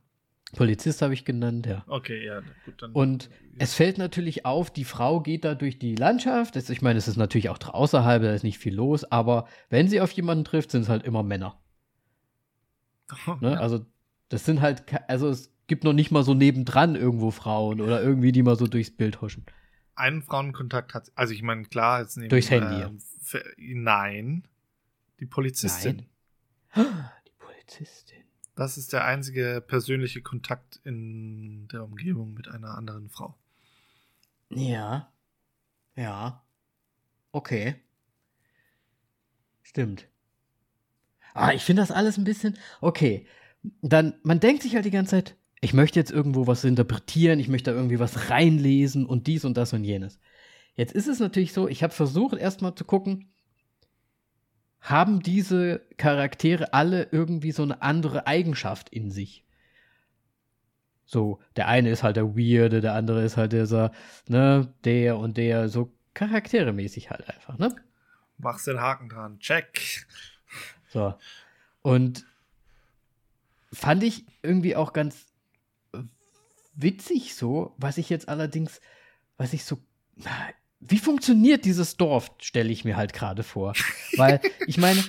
Polizist 0.56 1.01
habe 1.01 1.14
ich 1.14 1.26
genannt, 1.26 1.66
ja. 1.66 1.84
Okay, 1.88 2.26
ja, 2.26 2.41
gut. 2.66 2.82
Dann 2.82 2.91
und 2.91 3.30
es 3.58 3.74
fällt 3.74 3.97
natürlich 3.97 4.45
auf, 4.45 4.72
die 4.72 4.86
Frau 4.86 5.22
geht 5.22 5.45
da 5.45 5.56
durch 5.56 5.80
die 5.80 5.95
Landschaft. 5.95 6.56
ich 6.56 6.82
meine, 6.82 6.97
es 6.97 7.08
ist 7.08 7.18
natürlich 7.18 7.49
auch 7.49 7.60
außerhalb, 7.62 8.24
da 8.24 8.34
ist 8.34 8.43
nicht 8.43 8.58
viel 8.58 8.74
los, 8.74 9.03
aber 9.06 9.47
wenn 9.70 9.88
sie 9.88 10.01
auf 10.01 10.12
jemanden 10.12 10.43
trifft, 10.43 10.72
sind 10.72 10.82
es 10.82 10.89
halt 10.89 11.03
immer 11.03 11.24
Männer. 11.24 11.60
Oh, 13.28 13.36
ne? 13.39 13.51
ja. 13.51 13.60
Also, 13.60 13.86
das 14.30 14.45
sind 14.45 14.62
halt, 14.62 14.84
also 15.08 15.30
es 15.30 15.53
gibt 15.68 15.84
noch 15.84 15.93
nicht 15.93 16.12
mal 16.12 16.24
so 16.24 16.34
nebendran 16.34 16.95
irgendwo 16.95 17.32
Frauen 17.32 17.82
oder 17.82 18.01
irgendwie, 18.01 18.32
die 18.32 18.43
mal 18.43 18.56
so 18.56 18.68
durchs 18.68 18.91
Bild 18.91 19.22
huschen. 19.22 19.45
Einen 19.95 20.22
Frauenkontakt 20.22 20.93
hat, 20.93 21.12
also 21.16 21.34
ich 21.34 21.41
meine, 21.41 21.64
klar, 21.66 22.01
jetzt 22.01 22.18
neben, 22.18 22.30
Durchs 22.30 22.49
Handy. 22.49 22.82
Äh, 22.82 22.89
für, 23.22 23.43
nein, 23.58 24.47
die 25.20 25.26
Polizistin. 25.26 26.08
Nein. 26.76 27.10
Die 27.28 27.32
Polizistin. 27.39 28.24
Das 28.56 28.78
ist 28.78 28.93
der 28.93 29.03
einzige 29.06 29.64
persönliche 29.66 30.22
Kontakt 30.22 30.80
in 30.84 31.68
der 31.68 31.84
Umgebung 31.84 32.34
mit 32.34 32.47
einer 32.47 32.78
anderen 32.78 33.10
Frau. 33.10 33.36
Ja. 34.49 35.12
Ja. 35.95 36.43
Okay. 37.32 37.76
Stimmt. 39.62 40.08
Ah, 41.34 41.51
ich 41.51 41.64
finde 41.64 41.82
das 41.82 41.91
alles 41.91 42.18
ein 42.18 42.24
bisschen. 42.24 42.58
Okay. 42.80 43.28
Dann, 43.82 44.14
man 44.24 44.39
denkt 44.39 44.64
sich 44.64 44.76
halt 44.76 44.86
die 44.86 44.91
ganze 44.91 45.12
Zeit, 45.12 45.36
ich 45.60 45.74
möchte 45.74 45.99
jetzt 45.99 46.12
irgendwo 46.12 46.47
was 46.47 46.64
interpretieren, 46.64 47.39
ich 47.39 47.49
möchte 47.49 47.72
da 47.72 47.76
irgendwie 47.76 47.99
was 47.99 48.30
reinlesen 48.30 49.06
und 49.06 49.28
dies 49.28 49.43
und 49.43 49.58
das 49.58 49.74
und 49.74 49.84
jenes. 49.84 50.20
Jetzt 50.76 50.93
ist 50.93 51.08
es 51.08 51.20
natürlich 51.20 51.51
so, 51.51 51.68
ich 51.68 51.84
habe 51.84 51.93
versucht 51.93 52.38
erstmal 52.38 52.76
zu 52.76 52.86
gucken, 52.86 53.34
haben 54.86 55.21
diese 55.21 55.81
Charaktere 55.97 56.73
alle 56.73 57.07
irgendwie 57.11 57.51
so 57.51 57.63
eine 57.63 57.81
andere 57.81 58.27
Eigenschaft 58.27 58.89
in 58.89 59.09
sich. 59.09 59.43
So, 61.05 61.39
der 61.55 61.67
eine 61.67 61.89
ist 61.89 62.03
halt 62.03 62.17
der 62.17 62.36
Weirde, 62.36 62.81
der 62.81 62.93
andere 62.93 63.23
ist 63.23 63.36
halt 63.36 63.51
dieser, 63.51 63.91
ne, 64.27 64.71
der 64.83 65.17
und 65.17 65.38
der, 65.38 65.69
so 65.69 65.91
charakteremäßig 66.13 67.09
halt 67.09 67.27
einfach, 67.27 67.57
ne? 67.57 67.75
Machst 68.38 68.67
den 68.67 68.79
Haken 68.79 69.09
dran, 69.09 69.39
check. 69.39 70.05
So. 70.88 71.15
Und 71.81 72.25
fand 73.73 74.03
ich 74.03 74.25
irgendwie 74.43 74.75
auch 74.75 74.93
ganz 74.93 75.25
witzig 76.75 77.36
so, 77.36 77.73
was 77.77 77.97
ich 77.97 78.09
jetzt 78.09 78.29
allerdings, 78.29 78.81
was 79.38 79.53
ich 79.53 79.65
so, 79.65 79.79
wie 80.80 80.99
funktioniert 80.99 81.65
dieses 81.65 81.97
Dorf, 81.97 82.32
stelle 82.39 82.71
ich 82.71 82.86
mir 82.86 82.97
halt 82.97 83.13
gerade 83.13 83.43
vor. 83.43 83.73
Weil, 84.17 84.39
ich 84.67 84.78
meine, 84.78 85.03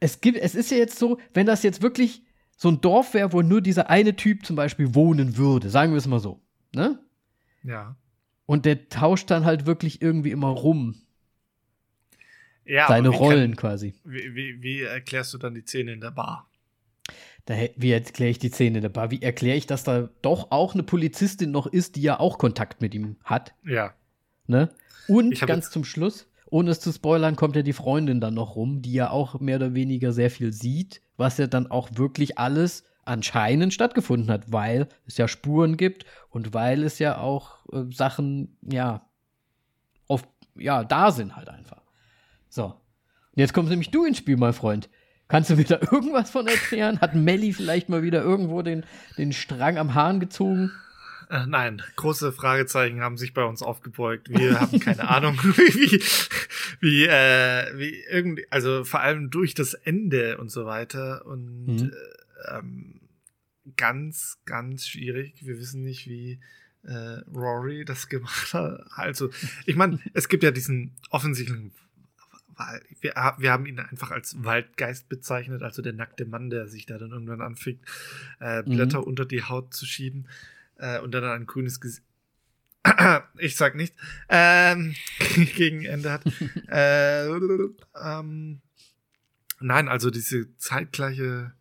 es 0.00 0.20
gibt, 0.20 0.38
es 0.38 0.54
ist 0.54 0.70
ja 0.70 0.76
jetzt 0.76 0.98
so, 0.98 1.18
wenn 1.34 1.46
das 1.46 1.62
jetzt 1.62 1.82
wirklich 1.82 2.22
so 2.56 2.68
ein 2.68 2.80
Dorf 2.80 3.14
wäre, 3.14 3.32
wo 3.32 3.42
nur 3.42 3.60
dieser 3.60 3.90
eine 3.90 4.16
Typ 4.16 4.46
zum 4.46 4.56
Beispiel 4.56 4.94
wohnen 4.94 5.36
würde, 5.36 5.68
sagen 5.68 5.92
wir 5.92 5.98
es 5.98 6.06
mal 6.06 6.20
so, 6.20 6.40
ne? 6.74 6.98
Ja. 7.62 7.96
Und 8.46 8.64
der 8.64 8.88
tauscht 8.88 9.30
dann 9.30 9.44
halt 9.44 9.66
wirklich 9.66 10.00
irgendwie 10.00 10.30
immer 10.30 10.48
rum. 10.48 10.94
Ja, 12.64 12.88
Seine 12.88 13.10
Rollen 13.10 13.52
kann, 13.52 13.70
quasi. 13.70 13.94
Wie, 14.04 14.34
wie, 14.34 14.62
wie, 14.62 14.82
erklärst 14.82 15.34
du 15.34 15.38
dann 15.38 15.54
die 15.54 15.62
Szene 15.62 15.92
in 15.92 16.00
der 16.00 16.10
Bar? 16.10 16.48
Da, 17.44 17.54
wie 17.76 17.92
erkläre 17.92 18.30
ich 18.30 18.38
die 18.38 18.48
Szene 18.48 18.78
in 18.78 18.82
der 18.82 18.88
Bar? 18.88 19.10
Wie 19.10 19.22
erkläre 19.22 19.56
ich, 19.56 19.66
dass 19.66 19.84
da 19.84 20.08
doch 20.22 20.50
auch 20.50 20.74
eine 20.74 20.82
Polizistin 20.82 21.52
noch 21.52 21.66
ist, 21.66 21.94
die 21.94 22.02
ja 22.02 22.18
auch 22.18 22.38
Kontakt 22.38 22.80
mit 22.80 22.94
ihm 22.94 23.16
hat? 23.22 23.54
Ja. 23.64 23.94
Ne? 24.46 24.70
Und 25.08 25.40
ganz 25.40 25.70
zum 25.70 25.84
Schluss, 25.84 26.26
ohne 26.50 26.70
es 26.70 26.80
zu 26.80 26.92
spoilern, 26.92 27.36
kommt 27.36 27.56
ja 27.56 27.62
die 27.62 27.72
Freundin 27.72 28.20
dann 28.20 28.34
noch 28.34 28.56
rum, 28.56 28.82
die 28.82 28.92
ja 28.92 29.10
auch 29.10 29.40
mehr 29.40 29.56
oder 29.56 29.74
weniger 29.74 30.12
sehr 30.12 30.30
viel 30.30 30.52
sieht, 30.52 31.00
was 31.16 31.38
ja 31.38 31.46
dann 31.46 31.70
auch 31.70 31.90
wirklich 31.94 32.38
alles 32.38 32.84
anscheinend 33.04 33.72
stattgefunden 33.72 34.30
hat, 34.30 34.52
weil 34.52 34.88
es 35.06 35.16
ja 35.16 35.28
Spuren 35.28 35.76
gibt 35.76 36.04
und 36.30 36.54
weil 36.54 36.82
es 36.82 36.98
ja 36.98 37.18
auch 37.18 37.64
äh, 37.72 37.84
Sachen, 37.92 38.58
ja, 38.62 39.08
oft, 40.08 40.28
ja, 40.56 40.84
da 40.84 41.12
sind 41.12 41.36
halt 41.36 41.48
einfach. 41.48 41.82
So. 42.48 42.64
Und 42.64 43.40
jetzt 43.40 43.54
kommst 43.54 43.70
nämlich 43.70 43.90
du 43.90 44.04
ins 44.04 44.18
Spiel, 44.18 44.36
mein 44.36 44.52
Freund. 44.52 44.88
Kannst 45.28 45.50
du 45.50 45.56
mir 45.56 45.64
da 45.64 45.78
irgendwas 45.92 46.30
von 46.30 46.46
erklären? 46.46 47.00
Hat 47.00 47.14
Melly 47.14 47.52
vielleicht 47.52 47.88
mal 47.88 48.02
wieder 48.02 48.22
irgendwo 48.22 48.62
den, 48.62 48.84
den 49.18 49.32
Strang 49.32 49.78
am 49.78 49.94
Hahn 49.94 50.20
gezogen? 50.20 50.72
Äh, 51.28 51.46
nein, 51.46 51.82
große 51.96 52.32
Fragezeichen 52.32 53.00
haben 53.00 53.16
sich 53.16 53.34
bei 53.34 53.44
uns 53.44 53.62
aufgebeugt. 53.62 54.28
Wir 54.28 54.60
haben 54.60 54.78
keine 54.78 55.08
Ahnung, 55.08 55.36
wie, 55.42 56.02
wie, 56.80 57.06
äh, 57.06 57.78
wie 57.78 58.04
irgendwie, 58.08 58.46
also 58.50 58.84
vor 58.84 59.00
allem 59.00 59.30
durch 59.30 59.54
das 59.54 59.74
Ende 59.74 60.38
und 60.38 60.50
so 60.50 60.66
weiter 60.66 61.26
und 61.26 61.66
mhm. 61.66 61.92
äh, 61.92 62.58
ähm, 62.58 63.00
ganz, 63.76 64.38
ganz 64.44 64.86
schwierig. 64.86 65.44
Wir 65.44 65.58
wissen 65.58 65.82
nicht, 65.82 66.06
wie 66.06 66.38
äh, 66.84 67.20
Rory 67.34 67.84
das 67.84 68.08
gemacht 68.08 68.54
hat. 68.54 68.86
Also, 68.94 69.30
ich 69.64 69.74
meine, 69.74 69.98
es 70.14 70.28
gibt 70.28 70.44
ja 70.44 70.50
diesen 70.50 70.92
offensichtlichen 71.10 71.72
wir, 73.02 73.12
wir 73.36 73.52
haben 73.52 73.66
ihn 73.66 73.78
einfach 73.78 74.10
als 74.10 74.42
Waldgeist 74.42 75.10
bezeichnet, 75.10 75.62
also 75.62 75.82
der 75.82 75.92
nackte 75.92 76.24
Mann, 76.24 76.48
der 76.48 76.68
sich 76.68 76.86
da 76.86 76.96
dann 76.96 77.10
irgendwann 77.10 77.42
anfängt, 77.42 77.82
äh, 78.40 78.62
Blätter 78.62 79.00
mhm. 79.00 79.04
unter 79.04 79.26
die 79.26 79.42
Haut 79.42 79.74
zu 79.74 79.84
schieben 79.84 80.26
äh, 80.78 81.00
und 81.00 81.12
dann 81.12 81.24
ein 81.24 81.46
grünes 81.46 81.80
Gesicht. 81.80 82.04
ich 83.38 83.56
sag 83.56 83.74
nicht, 83.74 83.94
ähm, 84.28 84.94
gegen 85.56 85.84
Ende 85.84 86.12
hat. 86.12 86.22
äh, 86.68 87.26
ähm, 87.26 88.60
Nein, 89.60 89.88
also 89.88 90.10
diese 90.10 90.54
zeitgleiche 90.56 91.52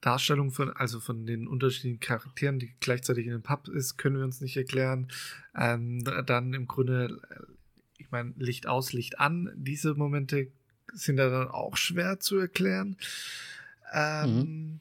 Darstellung 0.00 0.50
von, 0.50 0.70
also 0.70 1.00
von 1.00 1.26
den 1.26 1.48
unterschiedlichen 1.48 2.00
Charakteren, 2.00 2.58
die 2.58 2.74
gleichzeitig 2.80 3.26
in 3.26 3.32
dem 3.32 3.42
Pub 3.42 3.68
ist, 3.68 3.96
können 3.96 4.16
wir 4.16 4.24
uns 4.24 4.40
nicht 4.40 4.56
erklären. 4.56 5.08
Ähm, 5.56 6.04
dann 6.04 6.54
im 6.54 6.66
Grunde, 6.66 7.20
äh, 7.30 7.52
ich 7.96 8.10
meine, 8.10 8.32
Licht 8.36 8.66
aus, 8.66 8.92
Licht 8.92 9.18
an. 9.18 9.50
Diese 9.56 9.94
Momente 9.94 10.48
sind 10.92 11.18
ja 11.18 11.28
dann 11.28 11.48
auch 11.48 11.76
schwer 11.76 12.20
zu 12.20 12.38
erklären. 12.38 12.96
Ähm, 13.92 14.34
mhm. 14.34 14.80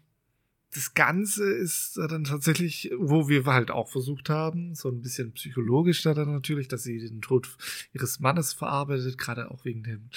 Das 0.74 0.93
Ganze 0.93 1.49
ist 1.49 1.97
dann 1.97 2.26
tatsächlich, 2.26 2.91
wo 2.97 3.30
wir 3.30 3.45
halt 3.45 3.72
auch 3.72 3.88
versucht 3.88 4.30
haben, 4.30 4.76
so 4.76 4.89
ein 4.89 5.01
bisschen 5.01 5.32
psychologisch 5.32 6.01
da 6.03 6.13
dann 6.13 6.32
natürlich, 6.32 6.68
dass 6.68 6.84
sie 6.84 6.99
den 6.99 7.22
Tod 7.22 7.49
ihres 7.93 8.20
Mannes 8.20 8.53
verarbeitet, 8.53 9.18
gerade 9.18 9.49
auch 9.49 9.63
wegen 9.63 9.84
den 9.84 10.09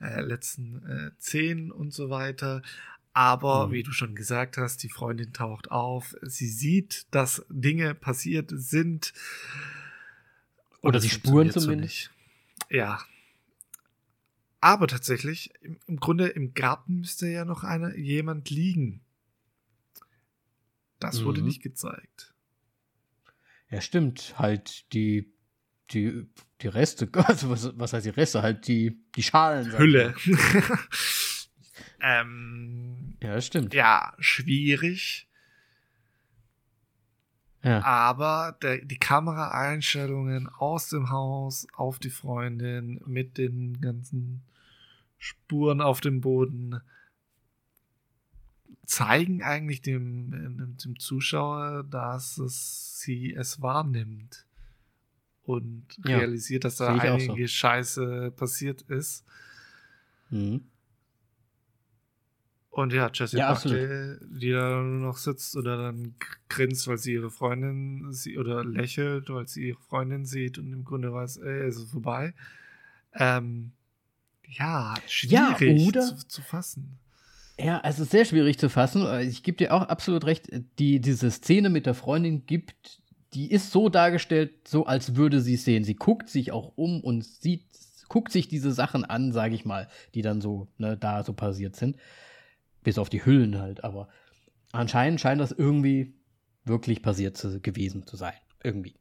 äh, 0.00 0.20
letzten 0.20 0.82
äh, 0.86 1.10
Szenen 1.20 1.72
und 1.72 1.92
so 1.92 2.08
weiter. 2.08 2.62
Aber 3.16 3.68
mhm. 3.68 3.72
wie 3.72 3.82
du 3.82 3.92
schon 3.92 4.14
gesagt 4.14 4.58
hast, 4.58 4.82
die 4.82 4.90
Freundin 4.90 5.32
taucht 5.32 5.70
auf, 5.70 6.14
sie 6.20 6.48
sieht, 6.48 7.06
dass 7.12 7.46
Dinge 7.48 7.94
passiert 7.94 8.52
sind. 8.54 9.14
Oder 10.82 11.00
die 11.00 11.08
Spuren 11.08 11.50
zumindest. 11.50 12.10
So 12.68 12.76
ja. 12.76 13.00
Aber 14.60 14.86
tatsächlich, 14.86 15.50
im, 15.62 15.78
im, 15.86 15.96
Grunde 15.96 16.28
im 16.28 16.52
Garten 16.52 17.00
müsste 17.00 17.26
ja 17.26 17.46
noch 17.46 17.64
einer, 17.64 17.96
jemand 17.96 18.50
liegen. 18.50 19.00
Das 20.98 21.20
mhm. 21.20 21.24
wurde 21.24 21.42
nicht 21.42 21.62
gezeigt. 21.62 22.34
Ja, 23.70 23.80
stimmt. 23.80 24.34
Halt 24.38 24.92
die, 24.92 25.32
die, 25.90 26.26
die 26.60 26.68
Reste, 26.68 27.08
also 27.12 27.50
was, 27.50 27.78
was 27.78 27.92
heißt 27.92 28.06
die 28.06 28.10
Reste? 28.10 28.42
Halt 28.42 28.66
die, 28.68 28.98
die 29.14 29.22
Schalen. 29.22 29.76
Hülle. 29.76 30.14
Ähm, 32.00 33.16
ja, 33.22 33.34
das 33.34 33.46
stimmt. 33.46 33.74
Ja, 33.74 34.14
schwierig. 34.18 35.28
Ja. 37.62 37.82
Aber 37.82 38.56
der, 38.62 38.84
die 38.84 38.98
Kameraeinstellungen 38.98 40.48
aus 40.48 40.88
dem 40.88 41.10
Haus 41.10 41.66
auf 41.74 41.98
die 41.98 42.10
Freundin 42.10 43.00
mit 43.06 43.38
den 43.38 43.80
ganzen 43.80 44.44
Spuren 45.18 45.80
auf 45.80 46.00
dem 46.00 46.20
Boden 46.20 46.80
zeigen 48.86 49.42
eigentlich 49.42 49.82
dem, 49.82 50.76
dem 50.78 50.98
Zuschauer, 50.98 51.84
dass 51.84 52.38
es, 52.38 53.00
sie 53.00 53.34
es 53.34 53.60
wahrnimmt 53.60 54.46
und 55.44 55.86
ja, 56.04 56.18
realisiert, 56.18 56.64
dass 56.64 56.76
da 56.76 56.94
einige 56.94 57.42
so. 57.42 57.54
Scheiße 57.54 58.32
passiert 58.36 58.82
ist. 58.82 59.24
Mhm. 60.30 60.62
Und 62.76 62.92
ja, 62.92 63.10
Jessie 63.10 63.38
ja, 63.38 63.54
Buckley, 63.54 64.18
die 64.20 64.50
da 64.50 64.82
nur 64.82 65.08
noch 65.08 65.16
sitzt 65.16 65.56
oder 65.56 65.78
dann 65.78 66.14
grinst, 66.50 66.86
weil 66.86 66.98
sie 66.98 67.14
ihre 67.14 67.30
Freundin 67.30 68.12
sieht 68.12 68.36
oder 68.36 68.64
lächelt, 68.64 69.30
weil 69.30 69.48
sie 69.48 69.68
ihre 69.68 69.80
Freundin 69.80 70.26
sieht 70.26 70.58
und 70.58 70.70
im 70.74 70.84
Grunde 70.84 71.10
weiß, 71.10 71.38
ey, 71.38 71.68
ist 71.68 71.78
es 71.78 71.90
vorbei. 71.90 72.34
Ähm, 73.14 73.72
ja, 74.46 74.94
schwierig 75.06 75.80
ja, 75.80 75.88
oder, 75.88 76.02
zu, 76.02 76.28
zu, 76.28 76.42
fassen. 76.42 76.98
Ja, 77.58 77.78
also 77.80 78.04
sehr 78.04 78.24
schwierig 78.24 78.58
zu 78.58 78.68
fassen. 78.68 79.06
Ich 79.20 79.42
gebe 79.42 79.56
dir 79.56 79.72
auch 79.72 79.82
absolut 79.82 80.24
recht, 80.24 80.50
die, 80.78 81.00
diese 81.00 81.30
Szene 81.30 81.70
mit 81.70 81.86
der 81.86 81.94
Freundin 81.94 82.44
gibt, 82.44 83.00
die 83.32 83.50
ist 83.50 83.70
so 83.70 83.88
dargestellt, 83.88 84.68
so 84.68 84.86
als 84.86 85.16
würde 85.16 85.40
sie 85.40 85.54
es 85.54 85.64
sehen. 85.64 85.84
Sie 85.84 85.94
guckt 85.94 86.28
sich 86.28 86.52
auch 86.52 86.72
um 86.76 87.00
und 87.00 87.24
sieht, 87.24 87.64
guckt 88.08 88.30
sich 88.30 88.48
diese 88.48 88.72
Sachen 88.72 89.04
an, 89.04 89.32
sage 89.32 89.54
ich 89.54 89.64
mal, 89.64 89.88
die 90.14 90.22
dann 90.22 90.40
so 90.40 90.68
ne, 90.78 90.96
da 90.96 91.22
so 91.24 91.32
passiert 91.32 91.76
sind. 91.76 91.96
Bis 92.82 92.98
auf 92.98 93.08
die 93.08 93.24
Hüllen 93.24 93.58
halt, 93.58 93.84
aber 93.84 94.08
anscheinend 94.72 95.20
scheint 95.20 95.40
das 95.40 95.52
irgendwie 95.52 96.14
wirklich 96.64 97.02
passiert 97.02 97.36
zu, 97.36 97.60
gewesen 97.60 98.06
zu 98.06 98.16
sein. 98.16 98.34
Irgendwie. 98.62 98.94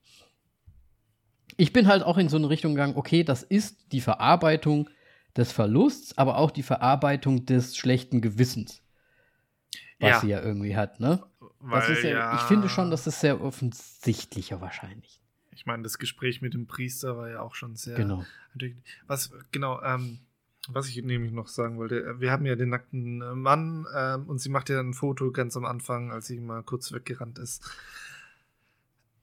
Ich 1.58 1.72
bin 1.72 1.88
halt 1.88 2.04
auch 2.04 2.18
in 2.18 2.30
so 2.30 2.38
eine 2.38 2.50
Richtung 2.50 2.74
gegangen, 2.74 2.96
okay, 2.96 3.24
das 3.24 3.44
ist 3.44 3.92
die 3.92 4.02
Verarbeitung 4.02 4.90
des 5.38 5.52
Verlusts, 5.52 6.18
aber 6.18 6.38
auch 6.38 6.52
die 6.52 6.64
Verarbeitung 6.64 7.46
des 7.46 7.78
schlechten 7.78 8.22
Gewissens. 8.22 8.82
Was 10.00 10.10
ja. 10.10 10.20
sie 10.20 10.28
ja 10.28 10.42
irgendwie 10.42 10.76
hat, 10.76 11.00
ne? 11.00 11.24
Weil, 11.60 12.04
ja, 12.04 12.10
ja, 12.10 12.36
ich 12.36 12.42
finde 12.42 12.70
schon, 12.70 12.92
das 12.92 13.08
ist 13.08 13.22
sehr 13.22 13.42
offensichtlicher 13.42 14.62
wahrscheinlich. 14.62 15.22
Ich 15.52 15.66
meine, 15.66 15.84
das 15.84 15.98
Gespräch 15.98 16.42
mit 16.42 16.54
dem 16.54 16.68
Priester 16.68 17.18
war 17.18 17.30
ja 17.30 17.40
auch 17.40 17.56
schon 17.56 17.76
sehr. 17.76 17.96
Genau. 17.96 18.26
Was, 19.08 19.32
genau, 19.52 19.82
ähm, 19.82 20.20
was 20.68 20.88
ich 20.90 21.02
nämlich 21.02 21.32
noch 21.32 21.48
sagen 21.48 21.78
wollte, 21.78 22.20
wir 22.20 22.32
haben 22.32 22.46
ja 22.46 22.56
den 22.56 22.70
nackten 22.70 23.22
äh, 23.22 23.34
Mann 23.34 23.86
ähm, 23.96 24.28
und 24.28 24.40
sie 24.40 24.50
macht 24.50 24.70
ja 24.70 24.80
ein 24.80 24.94
Foto 24.94 25.32
ganz 25.32 25.56
am 25.56 25.66
Anfang, 25.66 26.12
als 26.12 26.28
sie 26.28 26.40
mal 26.40 26.64
kurz 26.64 26.92
weggerannt 26.92 27.40
ist. 27.40 27.64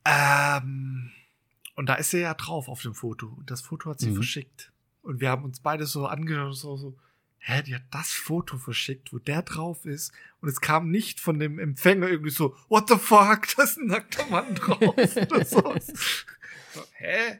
Ähm, 0.04 1.10
und 1.74 1.88
da 1.88 1.94
ist 1.94 2.14
er 2.14 2.20
ja 2.20 2.34
drauf 2.34 2.68
auf 2.68 2.82
dem 2.82 2.94
Foto. 2.94 3.28
Und 3.28 3.50
das 3.50 3.60
Foto 3.60 3.90
hat 3.90 4.00
sie 4.00 4.10
mhm. 4.10 4.16
verschickt. 4.16 4.72
Und 5.02 5.20
wir 5.20 5.30
haben 5.30 5.44
uns 5.44 5.60
beide 5.60 5.86
so 5.86 6.06
angeschaut, 6.06 6.56
so, 6.56 6.76
so, 6.76 6.96
hä, 7.38 7.62
die 7.62 7.74
hat 7.74 7.82
das 7.90 8.12
Foto 8.12 8.56
verschickt, 8.56 9.12
wo 9.12 9.18
der 9.18 9.42
drauf 9.42 9.84
ist. 9.84 10.12
Und 10.40 10.48
es 10.48 10.60
kam 10.60 10.90
nicht 10.90 11.20
von 11.20 11.38
dem 11.38 11.58
Empfänger 11.58 12.08
irgendwie 12.08 12.30
so, 12.30 12.56
what 12.68 12.88
the 12.88 12.96
fuck, 12.96 13.48
da 13.56 13.62
ist 13.64 13.78
ein 13.78 13.86
nackter 13.86 14.26
Mann 14.26 14.54
drauf. 14.54 14.80
oder 14.80 15.06
so. 15.44 15.74
So, 16.72 16.80
hä? 16.94 17.38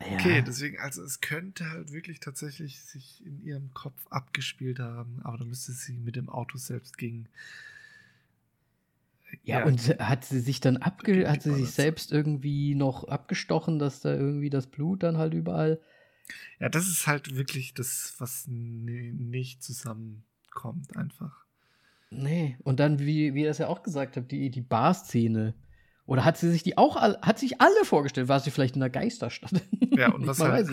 Okay, 0.00 0.36
ja. 0.36 0.40
deswegen, 0.40 0.80
also 0.80 1.02
es 1.02 1.20
könnte 1.20 1.70
halt 1.70 1.92
wirklich 1.92 2.18
tatsächlich 2.18 2.80
sich 2.80 3.24
in 3.24 3.40
ihrem 3.44 3.72
Kopf 3.72 4.06
abgespielt 4.10 4.80
haben, 4.80 5.20
aber 5.22 5.38
dann 5.38 5.48
müsste 5.48 5.72
sie 5.72 5.98
mit 5.98 6.16
dem 6.16 6.28
Auto 6.28 6.58
selbst 6.58 6.98
gegen. 6.98 7.28
Ja, 9.44 9.60
ja, 9.60 9.64
und 9.66 9.80
hat 10.00 10.24
sie 10.24 10.40
sich 10.40 10.60
dann 10.60 10.76
abge 10.76 11.28
hat 11.28 11.42
sie 11.42 11.54
sich 11.54 11.70
selbst 11.70 12.12
irgendwie 12.12 12.74
noch 12.74 13.04
abgestochen, 13.04 13.78
dass 13.78 14.00
da 14.00 14.12
irgendwie 14.12 14.50
das 14.50 14.66
Blut 14.66 15.02
dann 15.02 15.18
halt 15.18 15.34
überall. 15.34 15.80
Ja, 16.58 16.68
das 16.68 16.88
ist 16.88 17.06
halt 17.06 17.36
wirklich 17.36 17.74
das, 17.74 18.14
was 18.18 18.46
nicht 18.46 19.62
zusammenkommt, 19.62 20.96
einfach. 20.96 21.44
Nee, 22.10 22.56
und 22.62 22.80
dann, 22.80 22.98
wie, 23.00 23.34
wie 23.34 23.42
ihr 23.42 23.50
es 23.50 23.58
ja 23.58 23.68
auch 23.68 23.82
gesagt 23.82 24.16
habt, 24.16 24.30
die, 24.30 24.50
die 24.50 24.60
Bar-Szene 24.60 25.54
oder 26.06 26.24
hat 26.24 26.36
sie 26.36 26.50
sich 26.50 26.62
die 26.62 26.76
auch 26.76 26.96
hat 26.96 27.38
sich 27.38 27.60
alle 27.60 27.84
vorgestellt? 27.84 28.28
War 28.28 28.40
sie 28.40 28.50
vielleicht 28.50 28.74
in 28.74 28.80
der 28.80 28.90
Geisterstadt? 28.90 29.52
Ja, 29.96 30.10
und 30.10 30.26
was 30.26 30.40
halt 30.40 30.68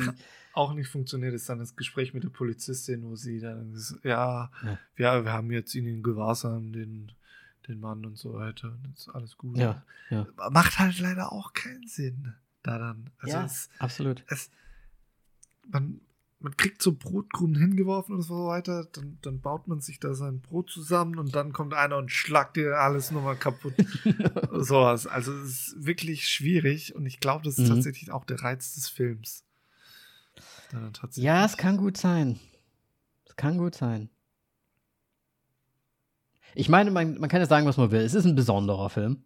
auch 0.54 0.74
nicht 0.74 0.89
funktioniert, 0.89 1.36
ist 1.36 1.47
dann 1.47 1.60
das 1.60 1.76
Gespräch 1.76 2.16
mit 2.16 2.24
der 2.24 2.30
Polizistin, 2.30 3.04
wo 3.04 3.16
sie 3.16 3.39
dann 3.39 3.74
ist, 3.76 3.99
ja, 4.04 4.52
ja, 4.64 4.80
ja, 4.97 5.24
wir 5.24 5.32
haben 5.32 5.52
jetzt 5.52 5.76
in 5.76 5.86
den 5.86 6.02
Gewahrsam 6.02 6.74
den, 6.74 7.12
den 7.68 7.80
Mann 7.80 8.04
und 8.04 8.18
so 8.18 8.34
weiter. 8.34 8.70
Und 8.84 8.97
ist 8.97 9.10
alles 9.10 9.38
gut. 9.38 9.58
Ja, 9.58 9.84
ja. 10.10 10.26
Macht 10.49 10.80
halt 10.80 10.99
leider 10.99 11.32
auch 11.32 11.54
keinen 11.54 11.88
Sinn 11.88 12.34
da 12.64 12.80
dann. 12.80 13.12
Also 13.20 13.38
ja, 13.38 13.45
es, 13.45 13.70
absolut. 13.78 14.24
Es, 14.28 14.49
man, 15.68 16.01
man 16.39 16.57
kriegt 16.57 16.82
so 16.82 16.93
Brotkrumen 16.93 17.55
hingeworfen 17.55 18.16
und 18.16 18.22
so 18.22 18.47
weiter, 18.47 18.88
dann, 18.93 19.18
dann 19.22 19.41
baut 19.41 19.68
man 19.68 19.80
sich 19.80 19.99
da 19.99 20.14
sein 20.14 20.41
Brot 20.41 20.70
zusammen 20.70 21.20
und 21.20 21.36
dann 21.36 21.53
kommt 21.53 21.74
einer 21.74 21.97
und 21.97 22.12
schlagt 22.12 22.57
dir 22.57 22.78
alles 22.78 23.12
nochmal 23.12 23.36
kaputt. 23.36 23.74
Sowas. 24.51 25.07
Also 25.07 25.34
es 25.34 25.70
ist 25.70 25.86
wirklich 25.86 26.28
schwierig 26.28 26.95
und 26.95 27.05
ich 27.05 27.20
glaube, 27.20 27.43
das 27.43 27.57
ist 27.57 27.70
mhm. 27.70 27.76
tatsächlich 27.76 28.12
auch 28.12 28.26
der 28.26 28.41
Reiz 28.41 28.74
des 28.76 28.89
Films. 28.89 29.45
Ja, 31.16 31.45
es 31.45 31.57
kann 31.57 31.78
gut 31.78 31.97
sein. 31.97 32.39
Es 33.26 33.36
kann 33.36 33.57
gut 33.57 33.76
sein. 33.76 34.09
Ich 36.55 36.70
meine, 36.70 36.91
man, 36.91 37.18
man 37.18 37.30
kann 37.30 37.41
ja 37.41 37.47
sagen, 37.47 37.66
was 37.66 37.78
man 37.78 37.91
will. 37.91 38.01
Es 38.01 38.14
ist 38.14 38.26
ein 38.26 38.36
besonderer 38.36 38.89
Film. 38.89 39.24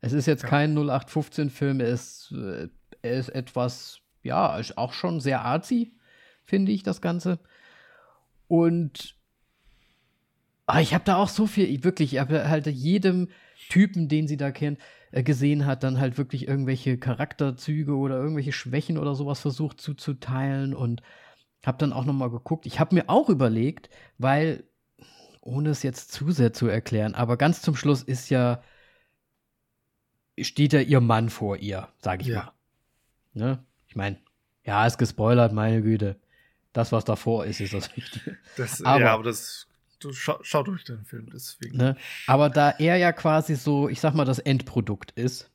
Es 0.00 0.12
ist 0.12 0.26
jetzt 0.26 0.42
ja. 0.42 0.48
kein 0.50 0.76
0815-Film, 0.76 1.80
er 1.80 1.88
ist, 1.88 2.32
äh, 2.32 2.68
er 3.02 3.14
ist 3.14 3.30
etwas, 3.30 4.00
ja, 4.24 4.58
ist 4.58 4.76
auch 4.76 4.92
schon 4.92 5.20
sehr 5.20 5.42
arzi 5.42 5.92
finde 6.44 6.72
ich, 6.72 6.82
das 6.82 7.00
Ganze. 7.00 7.38
Und 8.46 9.16
ah, 10.66 10.80
ich 10.80 10.94
habe 10.94 11.04
da 11.04 11.16
auch 11.16 11.28
so 11.28 11.46
viel, 11.46 11.82
wirklich, 11.84 12.14
ich 12.14 12.20
habe 12.20 12.48
halt 12.48 12.66
jedem 12.66 13.28
Typen, 13.68 14.08
den 14.08 14.28
sie 14.28 14.36
da 14.36 14.50
kennt, 14.50 14.78
äh, 15.10 15.22
gesehen 15.22 15.66
hat, 15.66 15.82
dann 15.82 15.98
halt 15.98 16.18
wirklich 16.18 16.46
irgendwelche 16.46 16.98
Charakterzüge 16.98 17.96
oder 17.96 18.16
irgendwelche 18.18 18.52
Schwächen 18.52 18.98
oder 18.98 19.14
sowas 19.14 19.40
versucht 19.40 19.80
zuzuteilen 19.80 20.74
und 20.74 21.02
habe 21.64 21.78
dann 21.78 21.92
auch 21.92 22.04
noch 22.04 22.12
mal 22.12 22.30
geguckt. 22.30 22.66
Ich 22.66 22.78
habe 22.78 22.94
mir 22.94 23.08
auch 23.08 23.30
überlegt, 23.30 23.88
weil 24.18 24.64
ohne 25.40 25.70
es 25.70 25.82
jetzt 25.82 26.12
zu 26.12 26.30
sehr 26.30 26.52
zu 26.52 26.68
erklären, 26.68 27.14
aber 27.14 27.36
ganz 27.36 27.62
zum 27.62 27.76
Schluss 27.76 28.02
ist 28.02 28.30
ja 28.30 28.62
steht 30.38 30.72
ja 30.72 30.80
ihr 30.80 31.00
Mann 31.00 31.28
vor 31.30 31.58
ihr, 31.58 31.88
sage 31.98 32.22
ich 32.22 32.28
ja. 32.28 32.36
mal. 32.36 32.52
Ne? 33.34 33.64
Ich 33.94 33.96
meine, 33.96 34.16
ja, 34.64 34.84
ist 34.88 34.98
gespoilert, 34.98 35.52
meine 35.52 35.80
Güte. 35.80 36.16
Das, 36.72 36.90
was 36.90 37.04
davor 37.04 37.46
ist, 37.46 37.60
ist 37.60 37.74
das 37.74 37.96
Wichtige. 37.96 38.36
Das, 38.56 38.82
aber, 38.82 39.00
ja, 39.00 39.14
aber 39.14 39.22
das, 39.22 39.68
du 40.00 40.12
scha 40.12 40.36
schaut 40.42 40.68
euch 40.68 40.82
den 40.82 41.04
Film 41.04 41.30
deswegen. 41.32 41.76
Ne? 41.76 41.96
Aber 42.26 42.50
da 42.50 42.70
er 42.70 42.96
ja 42.96 43.12
quasi 43.12 43.54
so, 43.54 43.88
ich 43.88 44.00
sag 44.00 44.14
mal, 44.14 44.24
das 44.24 44.40
Endprodukt 44.40 45.12
ist, 45.12 45.48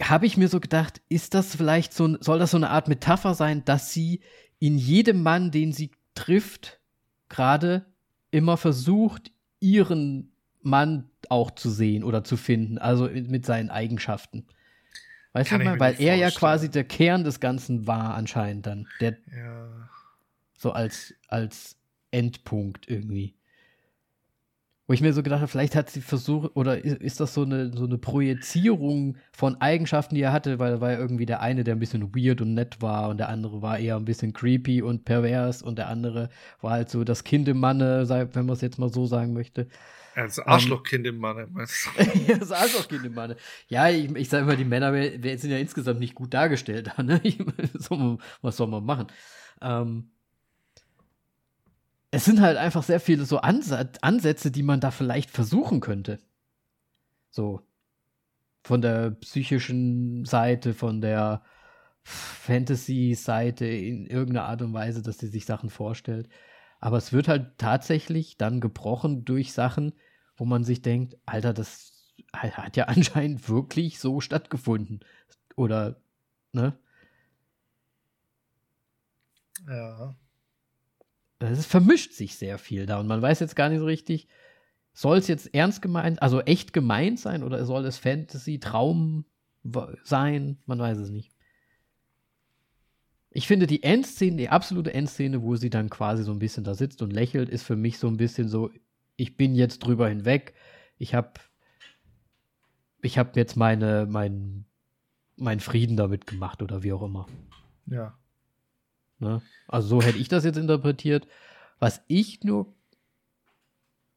habe 0.00 0.26
ich 0.26 0.36
mir 0.36 0.48
so 0.48 0.58
gedacht, 0.58 1.00
ist 1.08 1.34
das 1.34 1.54
vielleicht 1.54 1.92
so, 1.92 2.20
soll 2.20 2.40
das 2.40 2.50
so 2.50 2.56
eine 2.56 2.70
Art 2.70 2.88
Metapher 2.88 3.34
sein, 3.34 3.64
dass 3.64 3.92
sie 3.92 4.20
in 4.58 4.76
jedem 4.76 5.22
Mann, 5.22 5.52
den 5.52 5.72
sie 5.72 5.92
trifft, 6.16 6.80
gerade 7.28 7.86
immer 8.32 8.56
versucht, 8.56 9.30
ihren 9.60 10.32
Mann 10.60 11.08
auch 11.28 11.52
zu 11.52 11.70
sehen 11.70 12.02
oder 12.02 12.24
zu 12.24 12.36
finden, 12.36 12.78
also 12.78 13.08
mit 13.08 13.46
seinen 13.46 13.70
Eigenschaften. 13.70 14.48
Weißt 15.32 15.50
Kann 15.50 15.60
du 15.60 15.64
mal, 15.64 15.80
weil 15.80 16.00
er 16.00 16.16
ja 16.16 16.30
quasi 16.30 16.70
der 16.70 16.84
Kern 16.84 17.22
des 17.22 17.40
Ganzen 17.40 17.86
war 17.86 18.14
anscheinend 18.14 18.66
dann. 18.66 18.88
Der 19.00 19.16
ja. 19.36 19.88
so 20.58 20.72
als, 20.72 21.14
als 21.28 21.76
Endpunkt 22.10 22.88
irgendwie. 22.88 23.34
Wo 24.88 24.94
ich 24.94 25.02
mir 25.02 25.12
so 25.12 25.22
gedacht 25.22 25.40
habe, 25.40 25.48
vielleicht 25.48 25.76
hat 25.76 25.88
sie 25.88 26.00
versucht, 26.00 26.56
oder 26.56 26.84
ist 26.84 27.20
das 27.20 27.32
so 27.32 27.42
eine, 27.42 27.72
so 27.72 27.84
eine 27.84 27.96
Projizierung 27.96 29.18
von 29.30 29.60
Eigenschaften, 29.60 30.16
die 30.16 30.22
er 30.22 30.32
hatte, 30.32 30.58
weil 30.58 30.72
er 30.72 30.80
war 30.80 30.90
ja 30.90 30.98
irgendwie 30.98 31.26
der 31.26 31.40
eine, 31.40 31.62
der 31.62 31.76
ein 31.76 31.78
bisschen 31.78 32.12
weird 32.12 32.40
und 32.40 32.54
nett 32.54 32.82
war 32.82 33.08
und 33.08 33.18
der 33.18 33.28
andere 33.28 33.62
war 33.62 33.78
eher 33.78 33.94
ein 33.94 34.04
bisschen 34.04 34.32
creepy 34.32 34.82
und 34.82 35.04
pervers 35.04 35.62
und 35.62 35.78
der 35.78 35.86
andere 35.86 36.28
war 36.60 36.72
halt 36.72 36.90
so 36.90 37.04
das 37.04 37.22
Kind 37.22 37.46
im 37.46 37.58
Manne, 37.58 38.08
wenn 38.08 38.46
man 38.46 38.54
es 38.54 38.62
jetzt 38.62 38.80
mal 38.80 38.92
so 38.92 39.06
sagen 39.06 39.32
möchte. 39.32 39.68
Das 40.14 40.38
Arschlochkind 40.38 41.06
im 41.06 41.18
Manne, 41.18 41.46
meinst 41.50 41.86
du? 41.86 42.02
ja, 42.26 42.36
das 42.36 42.50
Arschlochkind 42.50 43.04
im 43.04 43.14
Manne. 43.14 43.36
Ja, 43.68 43.88
ich, 43.88 44.10
ich 44.16 44.28
sage 44.28 44.44
immer, 44.44 44.56
die 44.56 44.64
Männer 44.64 44.92
sind 44.92 45.50
ja 45.50 45.58
insgesamt 45.58 46.00
nicht 46.00 46.14
gut 46.14 46.34
dargestellt. 46.34 46.92
Ne? 46.98 47.20
was 48.42 48.56
soll 48.56 48.68
man 48.68 48.84
machen? 48.84 49.06
Ähm, 49.60 50.10
es 52.10 52.24
sind 52.24 52.40
halt 52.40 52.56
einfach 52.56 52.82
sehr 52.82 53.00
viele 53.00 53.24
so 53.24 53.38
Ansätze, 53.38 54.50
die 54.50 54.62
man 54.62 54.80
da 54.80 54.90
vielleicht 54.90 55.30
versuchen 55.30 55.80
könnte. 55.80 56.18
So. 57.30 57.62
Von 58.62 58.82
der 58.82 59.12
psychischen 59.12 60.24
Seite, 60.24 60.74
von 60.74 61.00
der 61.00 61.42
Fantasy-Seite 62.02 63.66
in 63.66 64.06
irgendeiner 64.06 64.46
Art 64.46 64.62
und 64.62 64.72
Weise, 64.72 65.02
dass 65.02 65.18
sie 65.18 65.28
sich 65.28 65.46
Sachen 65.46 65.70
vorstellt. 65.70 66.28
Aber 66.80 66.96
es 66.96 67.12
wird 67.12 67.28
halt 67.28 67.58
tatsächlich 67.58 68.38
dann 68.38 68.60
gebrochen 68.60 69.24
durch 69.24 69.52
Sachen, 69.52 69.92
wo 70.36 70.44
man 70.46 70.64
sich 70.64 70.82
denkt, 70.82 71.16
Alter, 71.26 71.52
das 71.52 72.14
hat 72.32 72.76
ja 72.76 72.84
anscheinend 72.88 73.48
wirklich 73.48 74.00
so 74.00 74.20
stattgefunden. 74.20 75.00
Oder, 75.56 76.00
ne? 76.52 76.78
Ja. 79.68 80.16
Es 81.38 81.66
vermischt 81.66 82.12
sich 82.12 82.36
sehr 82.36 82.58
viel 82.58 82.86
da 82.86 82.98
und 82.98 83.06
man 83.06 83.22
weiß 83.22 83.40
jetzt 83.40 83.56
gar 83.56 83.68
nicht 83.68 83.78
so 83.78 83.86
richtig, 83.86 84.28
soll 84.92 85.18
es 85.18 85.28
jetzt 85.28 85.54
ernst 85.54 85.80
gemeint, 85.80 86.20
also 86.20 86.40
echt 86.42 86.72
gemeint 86.72 87.18
sein 87.18 87.42
oder 87.42 87.64
soll 87.64 87.84
es 87.86 87.98
Fantasy, 87.98 88.58
Traum 88.58 89.24
sein? 90.02 90.58
Man 90.66 90.78
weiß 90.78 90.98
es 90.98 91.10
nicht. 91.10 91.32
Ich 93.30 93.46
finde 93.46 93.66
die 93.66 93.82
Endszene, 93.82 94.36
die 94.36 94.48
absolute 94.48 94.92
Endszene, 94.92 95.42
wo 95.42 95.56
sie 95.56 95.70
dann 95.70 95.88
quasi 95.88 96.24
so 96.24 96.32
ein 96.32 96.40
bisschen 96.40 96.64
da 96.64 96.74
sitzt 96.74 97.00
und 97.00 97.12
lächelt, 97.12 97.48
ist 97.48 97.62
für 97.62 97.76
mich 97.76 97.98
so 97.98 98.08
ein 98.08 98.16
bisschen 98.16 98.48
so, 98.48 98.70
ich 99.16 99.36
bin 99.36 99.54
jetzt 99.54 99.80
drüber 99.80 100.08
hinweg. 100.08 100.54
Ich 100.98 101.14
habe 101.14 101.32
ich 103.02 103.18
habe 103.18 103.32
jetzt 103.36 103.56
meine 103.56 104.06
mein 104.06 104.64
mein 105.36 105.60
Frieden 105.60 105.96
damit 105.96 106.26
gemacht 106.26 106.62
oder 106.62 106.82
wie 106.82 106.92
auch 106.92 107.02
immer. 107.02 107.26
Ja. 107.86 108.18
Ne? 109.18 109.42
Also 109.68 109.88
so 109.88 110.02
hätte 110.02 110.18
ich 110.18 110.28
das 110.28 110.44
jetzt 110.44 110.58
interpretiert. 110.58 111.28
Was 111.78 112.02
ich 112.08 112.42
nur 112.42 112.74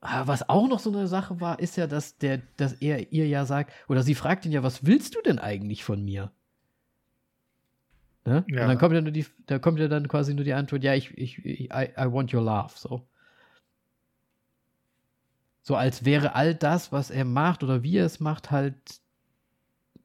ah, 0.03 0.27
was 0.27 0.47
auch 0.49 0.67
noch 0.67 0.79
so 0.79 0.91
eine 0.91 1.07
Sache 1.07 1.39
war, 1.39 1.59
ist 1.59 1.77
ja, 1.77 1.87
dass 1.87 2.17
der, 2.17 2.41
dass 2.57 2.73
er 2.73 3.11
ihr 3.11 3.27
ja 3.27 3.45
sagt, 3.45 3.73
oder 3.87 4.03
sie 4.03 4.15
fragt 4.15 4.45
ihn 4.45 4.51
ja, 4.51 4.63
was 4.63 4.85
willst 4.85 5.15
du 5.15 5.21
denn 5.21 5.39
eigentlich 5.39 5.83
von 5.83 6.03
mir? 6.03 6.31
Ne? 8.25 8.45
Ja. 8.47 8.61
Und 8.61 8.69
dann 8.69 8.77
kommt 8.77 8.95
ja 8.95 9.01
nur 9.01 9.11
die, 9.11 9.25
da 9.47 9.59
kommt 9.59 9.79
ja 9.79 9.87
dann 9.87 10.07
quasi 10.07 10.33
nur 10.33 10.45
die 10.45 10.53
Antwort, 10.53 10.83
ja, 10.83 10.93
ich, 10.93 11.17
ich, 11.17 11.39
I, 11.45 11.89
I 11.97 12.11
want 12.11 12.33
your 12.33 12.43
love, 12.43 12.71
so. 12.75 13.05
So 15.61 15.75
als 15.75 16.03
wäre 16.03 16.35
all 16.35 16.55
das, 16.55 16.91
was 16.91 17.09
er 17.09 17.25
macht 17.25 17.63
oder 17.63 17.83
wie 17.83 17.97
er 17.97 18.05
es 18.05 18.19
macht, 18.19 18.51
halt 18.51 18.75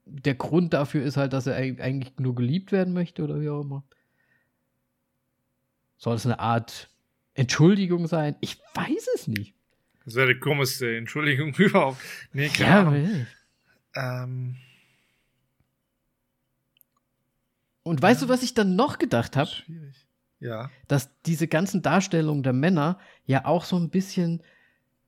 der 0.05 0.35
Grund 0.35 0.73
dafür 0.73 1.05
ist 1.05 1.16
halt, 1.16 1.33
dass 1.33 1.47
er 1.47 1.57
eigentlich 1.57 2.19
nur 2.19 2.35
geliebt 2.35 2.73
werden 2.73 2.95
möchte 2.95 3.23
oder 3.23 3.41
wie 3.41 3.49
auch 3.49 3.61
immer. 3.61 3.85
Soll 5.99 6.16
es 6.16 6.25
eine 6.25 6.39
Art 6.39 6.89
Entschuldigung 7.35 8.07
sein? 8.07 8.37
Ich 8.41 8.59
weiß 8.75 9.09
es 9.16 9.27
nicht. 9.27 9.55
Das 10.05 10.14
wäre 10.14 10.33
die 10.35 10.41
komischste 10.41 10.97
Entschuldigung 10.97 11.53
überhaupt. 11.59 11.99
Nee, 12.33 12.49
klar. 12.49 12.95
Ja, 12.97 14.25
ähm, 14.25 14.57
Und 17.89 18.03
weißt 18.03 18.22
ja. 18.22 18.26
du, 18.26 18.32
was 18.32 18.43
ich 18.43 18.55
dann 18.55 18.76
noch 18.76 18.99
gedacht 18.99 19.36
habe? 19.36 19.51
Schwierig. 19.51 20.07
Ja. 20.41 20.70
Dass 20.86 21.11
diese 21.26 21.49
ganzen 21.49 21.82
Darstellungen 21.82 22.43
der 22.43 22.53
Männer 22.53 22.99
ja 23.24 23.45
auch 23.45 23.64
so 23.64 23.76
ein 23.76 23.91
bisschen, 23.91 24.43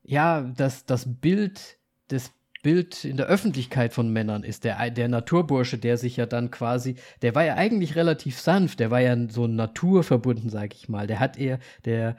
ja, 0.02 0.42
das, 0.42 0.86
das 0.86 1.06
Bild 1.20 1.78
des 2.10 2.32
Bild 2.62 3.04
in 3.04 3.16
der 3.16 3.26
Öffentlichkeit 3.26 3.92
von 3.92 4.12
Männern 4.12 4.42
ist. 4.42 4.64
Der, 4.64 4.90
der 4.90 5.08
Naturbursche, 5.08 5.78
der 5.78 5.96
sich 5.96 6.16
ja 6.16 6.26
dann 6.26 6.50
quasi, 6.50 6.96
der 7.22 7.34
war 7.34 7.44
ja 7.44 7.54
eigentlich 7.54 7.96
relativ 7.96 8.38
sanft, 8.38 8.80
der 8.80 8.90
war 8.90 9.00
ja 9.00 9.16
so 9.28 9.46
naturverbunden, 9.46 10.50
sag 10.50 10.74
ich 10.74 10.88
mal. 10.88 11.06
Der 11.06 11.20
hat 11.20 11.38
eher, 11.38 11.58
der, 11.84 12.16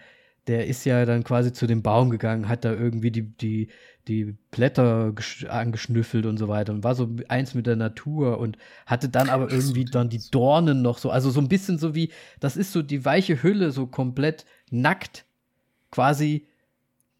der 0.48 0.68
ist 0.68 0.86
ja 0.86 1.06
dann 1.06 1.24
quasi 1.24 1.54
zu 1.54 1.68
dem 1.68 1.84
Baum 1.84 2.10
gegangen, 2.10 2.48
hat 2.48 2.66
da 2.66 2.74
irgendwie 2.74 3.12
die, 3.12 3.24
die, 3.38 3.70
die 4.08 4.36
Blätter 4.50 5.14
angeschnüffelt 5.48 6.26
und 6.26 6.38
so 6.38 6.48
weiter 6.48 6.74
und 6.74 6.84
war 6.84 6.96
so 6.96 7.16
eins 7.28 7.54
mit 7.54 7.68
der 7.68 7.76
Natur 7.76 8.40
und 8.40 8.58
hatte 8.86 9.10
dann 9.10 9.30
aber 9.30 9.52
irgendwie 9.52 9.86
dann 9.86 10.10
die 10.10 10.22
Dornen 10.32 10.82
noch 10.82 10.98
so, 10.98 11.12
also 11.12 11.30
so 11.30 11.40
ein 11.40 11.48
bisschen 11.48 11.78
so 11.78 11.94
wie, 11.94 12.12
das 12.40 12.58
ist 12.58 12.72
so 12.72 12.82
die 12.82 13.06
weiche 13.06 13.44
Hülle, 13.44 13.72
so 13.72 13.86
komplett 13.86 14.46
nackt, 14.72 15.26
quasi 15.92 16.48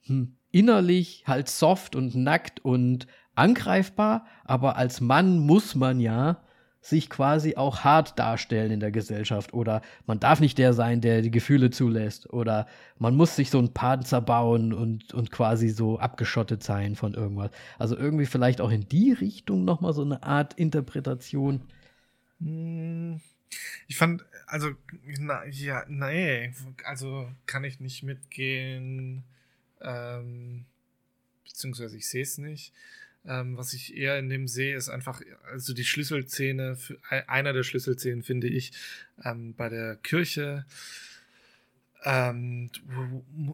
hm, 0.06 0.36
innerlich 0.52 1.24
halt 1.28 1.48
soft 1.48 1.96
und 1.96 2.16
nackt 2.16 2.66
und 2.66 3.06
angreifbar, 3.36 4.26
aber 4.44 4.78
als 4.78 5.00
Mann 5.00 5.40
muss 5.40 5.76
man 5.76 6.00
ja 6.00 6.44
sich 6.82 7.12
quasi 7.12 7.56
auch 7.56 7.84
hart 7.84 8.18
darstellen 8.18 8.72
in 8.72 8.80
der 8.80 8.92
Gesellschaft 8.92 9.54
oder 9.54 9.84
man 10.08 10.20
darf 10.20 10.40
nicht 10.40 10.58
der 10.58 10.74
sein, 10.74 11.00
der 11.00 11.22
die 11.22 11.30
Gefühle 11.30 11.70
zulässt 11.70 12.32
oder 12.34 12.68
man 12.98 13.16
muss 13.16 13.36
sich 13.36 13.52
so 13.52 13.60
ein 13.60 13.74
Panzer 13.74 14.20
bauen 14.20 14.74
und, 14.74 15.14
und 15.14 15.32
quasi 15.32 15.70
so 15.70 16.00
abgeschottet 16.00 16.64
sein 16.64 16.96
von 16.96 17.14
irgendwas. 17.14 17.52
Also 17.78 17.96
irgendwie 17.96 18.26
vielleicht 18.26 18.62
auch 18.62 18.72
in 18.72 18.90
die 18.90 19.14
Richtung 19.14 19.64
nochmal 19.64 19.94
so 19.94 20.02
eine 20.02 20.24
Art 20.24 20.56
Interpretation. 20.56 21.62
Hm, 22.40 23.22
ich 23.88 23.98
fand, 23.98 24.26
also, 24.48 24.72
na, 25.20 25.46
ja, 25.46 25.86
nee, 25.88 26.52
also 26.84 27.30
kann 27.46 27.64
ich 27.64 27.80
nicht 27.80 28.02
mitgehen, 28.02 29.24
ähm, 29.82 30.66
beziehungsweise 31.46 31.96
ich 31.98 32.08
sehe 32.08 32.24
es 32.24 32.40
nicht. 32.40 32.74
Ähm, 33.26 33.56
was 33.56 33.74
ich 33.74 33.96
eher 33.96 34.18
in 34.18 34.30
dem 34.30 34.48
sehe, 34.48 34.76
ist 34.76 34.90
einfach, 34.90 35.22
also 35.52 35.74
die 35.74 35.86
Schlüsselszene, 35.86 36.78
einer 37.28 37.54
der 37.54 37.64
Schlüsselszenen 37.64 38.24
finde 38.24 38.48
ich, 38.48 38.72
ähm, 39.24 39.54
bei 39.54 39.70
der 39.70 39.96
Kirche, 39.98 40.66
ähm, 42.04 42.72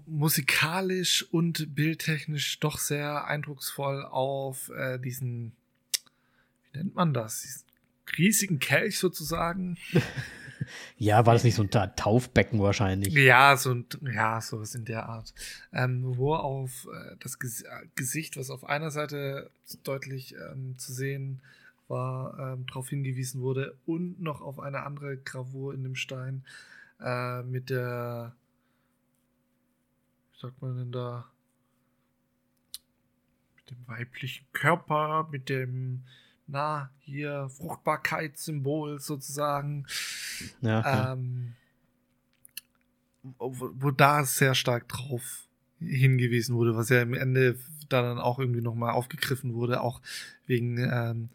musikalisch 0.06 1.26
und 1.32 1.76
bildtechnisch 1.76 2.60
doch 2.60 2.78
sehr 2.78 3.26
eindrucksvoll 3.26 4.06
auf 4.06 4.70
äh, 4.70 5.00
diesen, 5.00 5.52
wie 6.72 6.78
nennt 6.78 6.96
man 6.96 7.14
das, 7.14 7.42
diesen 7.42 7.64
riesigen 8.18 8.60
Kelch 8.60 9.00
sozusagen. 9.00 9.78
Ja, 10.98 11.26
war 11.26 11.34
das 11.34 11.44
nicht 11.44 11.56
so 11.56 11.64
ein 11.64 11.70
Taufbecken 11.70 12.60
wahrscheinlich? 12.60 13.14
Ja, 13.14 13.58
so 13.58 13.74
ein, 13.74 13.86
ja, 14.02 14.42
sowas 14.42 14.76
in 14.76 14.86
der 14.86 15.08
Art. 15.08 15.34
Ähm, 15.74 16.18
wo 16.18 16.36
auf 16.36 16.88
äh, 16.94 17.16
das 17.20 17.40
Ges 17.40 17.64
Gesicht, 17.96 18.38
was 18.38 18.50
auf 18.50 18.64
einer 18.64 18.92
Seite 18.92 19.50
deutlich 19.84 20.36
ähm, 20.36 20.78
zu 20.78 20.94
sehen 20.94 21.42
war, 21.88 22.54
ähm, 22.54 22.66
darauf 22.68 22.90
hingewiesen 22.90 23.42
wurde 23.42 23.78
und 23.86 24.22
noch 24.22 24.42
auf 24.42 24.60
eine 24.60 24.84
andere 24.84 25.18
Gravur 25.18 25.74
in 25.74 25.84
dem 25.84 25.96
Stein 25.96 26.44
äh, 27.00 27.44
mit 27.44 27.70
der, 27.70 28.36
wie 30.34 30.40
sagt 30.40 30.62
man 30.62 30.78
denn 30.78 30.92
da, 30.92 31.26
mit 33.56 33.72
dem 33.72 33.88
weiblichen 33.88 34.46
Körper, 34.54 35.28
mit 35.32 35.50
dem 35.50 36.04
na, 36.48 36.90
hier 37.00 37.50
Fruchtbarkeitssymbol 37.50 39.00
sozusagen. 39.00 39.86
Ja, 40.62 41.12
ähm, 41.12 41.54
wo, 43.38 43.72
wo, 43.74 43.92
da 43.92 44.24
sehr 44.24 44.56
stark 44.56 44.88
drauf 44.88 45.48
hingewiesen 45.80 46.56
wurde, 46.56 46.76
was 46.76 46.90
ja 46.90 47.02
im 47.02 47.14
Ende 47.14 47.58
dann 47.90 48.20
auch 48.20 48.40
irgendwie 48.40 48.62
nochmal 48.62 48.92
aufgegriffen 48.92 49.54
wurde, 49.54 49.82
auch 49.82 50.02
wegen 50.46 50.78
ähm, 50.78 51.30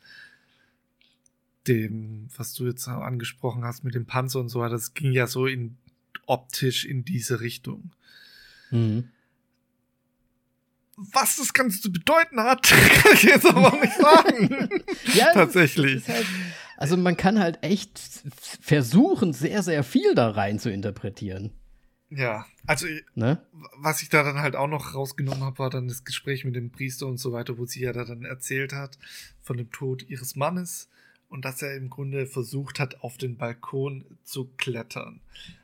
dem, 1.67 2.29
was 2.37 2.55
du 2.55 2.67
jetzt 2.67 2.89
angesprochen 2.89 3.65
hast 3.65 3.85
mit 3.85 3.95
dem 3.95 4.07
Panzer 4.07 4.41
und 4.41 4.49
so 4.49 4.61
weiter. 4.61 4.75
Das 4.75 4.95
ging 4.95 5.13
ja 5.13 5.27
so 5.27 5.47
in 5.47 5.77
optisch 6.27 6.85
in 6.85 7.05
diese 7.05 7.41
Richtung. 7.41 7.93
Mhm. 8.71 9.11
Was 11.13 11.37
das 11.37 11.53
Ganze 11.53 11.81
zu 11.81 11.93
bedeuten 11.93 12.41
hat, 12.41 12.63
kann 12.63 13.13
ich 13.15 13.23
jetzt 13.23 13.47
aber 13.47 13.73
auch 13.73 13.81
nicht 13.81 13.95
sagen. 13.95 14.69
ja, 15.15 15.33
tatsächlich. 15.33 16.07
Halt, 16.09 16.27
also 16.77 16.97
man 16.97 17.17
kann 17.17 17.39
halt 17.39 17.63
echt 17.63 18.01
versuchen, 18.61 19.33
sehr, 19.33 19.63
sehr 19.63 19.85
viel 19.85 20.15
da 20.15 20.31
rein 20.31 20.59
zu 20.59 20.71
interpretieren. 20.71 21.53
Ja, 22.11 22.45
also 22.67 22.87
ne? 23.15 23.41
was 23.79 24.03
ich 24.03 24.11
da 24.11 24.23
dann 24.23 24.39
halt 24.39 24.55
auch 24.55 24.69
noch 24.69 24.95
rausgenommen 24.95 25.45
habe, 25.45 25.59
war 25.59 25.71
dann 25.71 25.89
das 25.89 26.05
Gespräch 26.05 26.45
mit 26.45 26.55
dem 26.55 26.71
Priester 26.71 27.07
und 27.07 27.17
so 27.17 27.33
weiter, 27.33 27.57
wo 27.57 27.65
sie 27.65 27.81
ja 27.81 27.93
da 27.93 28.05
dann 28.05 28.25
erzählt 28.25 28.75
hat 28.75 28.99
von 29.41 29.57
dem 29.57 29.71
Tod 29.71 30.03
ihres 30.09 30.37
Mannes 30.37 30.91
und 31.31 31.47
dass 31.47 31.63
er 31.63 31.75
im 31.75 31.89
Grunde 31.89 32.27
versucht 32.27 32.79
hat, 32.79 33.01
auf 33.01 33.17
den 33.17 33.39
Balkon 33.39 34.05
zu 34.25 34.51
klettern. 34.59 35.21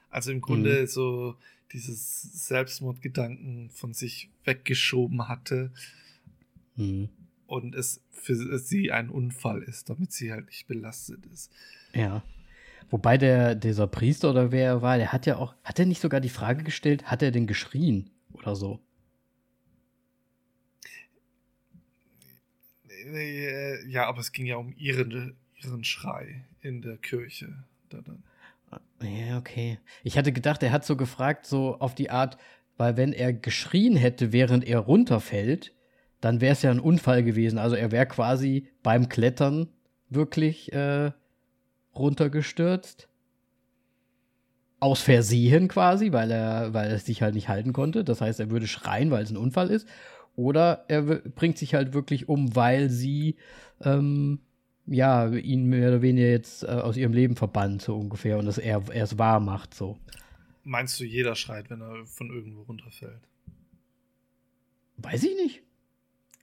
Also 0.08 0.30
im 0.30 0.40
Grunde 0.40 0.82
mhm. 0.82 0.86
so 0.86 1.36
dieses 1.72 2.22
Selbstmordgedanken 2.48 3.70
von 3.70 3.94
sich 3.94 4.30
weggeschoben 4.44 5.28
hatte 5.28 5.72
mhm. 6.76 7.08
und 7.46 7.74
es 7.74 8.02
für 8.10 8.58
sie 8.58 8.92
ein 8.92 9.10
Unfall 9.10 9.62
ist, 9.62 9.90
damit 9.90 10.12
sie 10.12 10.32
halt 10.32 10.46
nicht 10.46 10.66
belastet 10.66 11.24
ist. 11.26 11.52
Ja. 11.94 12.22
Wobei 12.90 13.18
der, 13.18 13.54
dieser 13.54 13.86
Priester 13.86 14.30
oder 14.30 14.50
wer 14.50 14.66
er 14.66 14.82
war, 14.82 14.96
der 14.96 15.12
hat 15.12 15.26
ja 15.26 15.36
auch, 15.36 15.54
hat 15.62 15.78
er 15.78 15.86
nicht 15.86 16.00
sogar 16.00 16.20
die 16.20 16.30
Frage 16.30 16.64
gestellt, 16.64 17.04
hat 17.04 17.22
er 17.22 17.30
denn 17.30 17.46
geschrien 17.46 18.10
oder 18.32 18.56
so? 18.56 18.80
Ja, 23.86 24.06
aber 24.06 24.20
es 24.20 24.32
ging 24.32 24.46
ja 24.46 24.56
um 24.56 24.74
ihren, 24.76 25.36
ihren 25.62 25.84
Schrei 25.84 26.44
in 26.60 26.82
der 26.82 26.96
Kirche. 26.96 27.64
Da 27.88 28.00
dann. 28.00 28.22
Ja, 29.02 29.38
okay. 29.38 29.78
Ich 30.02 30.18
hatte 30.18 30.32
gedacht, 30.32 30.62
er 30.62 30.72
hat 30.72 30.84
so 30.84 30.96
gefragt, 30.96 31.46
so 31.46 31.78
auf 31.78 31.94
die 31.94 32.10
Art, 32.10 32.36
weil 32.76 32.96
wenn 32.96 33.12
er 33.12 33.32
geschrien 33.32 33.96
hätte, 33.96 34.32
während 34.32 34.64
er 34.64 34.80
runterfällt, 34.80 35.72
dann 36.20 36.40
wäre 36.40 36.52
es 36.52 36.62
ja 36.62 36.70
ein 36.70 36.80
Unfall 36.80 37.22
gewesen. 37.22 37.58
Also 37.58 37.76
er 37.76 37.92
wäre 37.92 38.06
quasi 38.06 38.68
beim 38.82 39.08
Klettern 39.08 39.68
wirklich 40.08 40.72
äh, 40.72 41.12
runtergestürzt. 41.94 43.08
Aus 44.80 45.00
Versehen 45.02 45.66
quasi, 45.68 46.12
weil 46.12 46.30
er, 46.30 46.72
weil 46.72 46.90
er 46.90 46.98
sich 46.98 47.22
halt 47.22 47.34
nicht 47.34 47.48
halten 47.48 47.72
konnte. 47.72 48.04
Das 48.04 48.20
heißt, 48.20 48.38
er 48.38 48.50
würde 48.50 48.68
schreien, 48.68 49.10
weil 49.10 49.24
es 49.24 49.30
ein 49.30 49.36
Unfall 49.36 49.70
ist. 49.70 49.88
Oder 50.36 50.84
er 50.86 51.02
bringt 51.02 51.58
sich 51.58 51.74
halt 51.74 51.94
wirklich 51.94 52.28
um, 52.28 52.54
weil 52.54 52.90
sie 52.90 53.36
ähm, 53.82 54.40
ja, 54.90 55.28
ihn 55.28 55.66
mehr 55.66 55.88
oder 55.88 56.02
weniger 56.02 56.28
jetzt 56.28 56.62
äh, 56.62 56.66
aus 56.66 56.96
ihrem 56.96 57.12
Leben 57.12 57.36
verbannt, 57.36 57.82
so 57.82 57.96
ungefähr, 57.96 58.38
und 58.38 58.46
dass 58.46 58.58
er, 58.58 58.82
es 58.92 59.18
wahr 59.18 59.40
macht, 59.40 59.74
so. 59.74 59.98
Meinst 60.64 60.98
du, 61.00 61.04
jeder 61.04 61.34
schreit, 61.34 61.70
wenn 61.70 61.80
er 61.80 62.04
von 62.06 62.30
irgendwo 62.30 62.62
runterfällt? 62.62 63.20
Weiß 64.98 65.22
ich 65.22 65.34
nicht. 65.36 65.62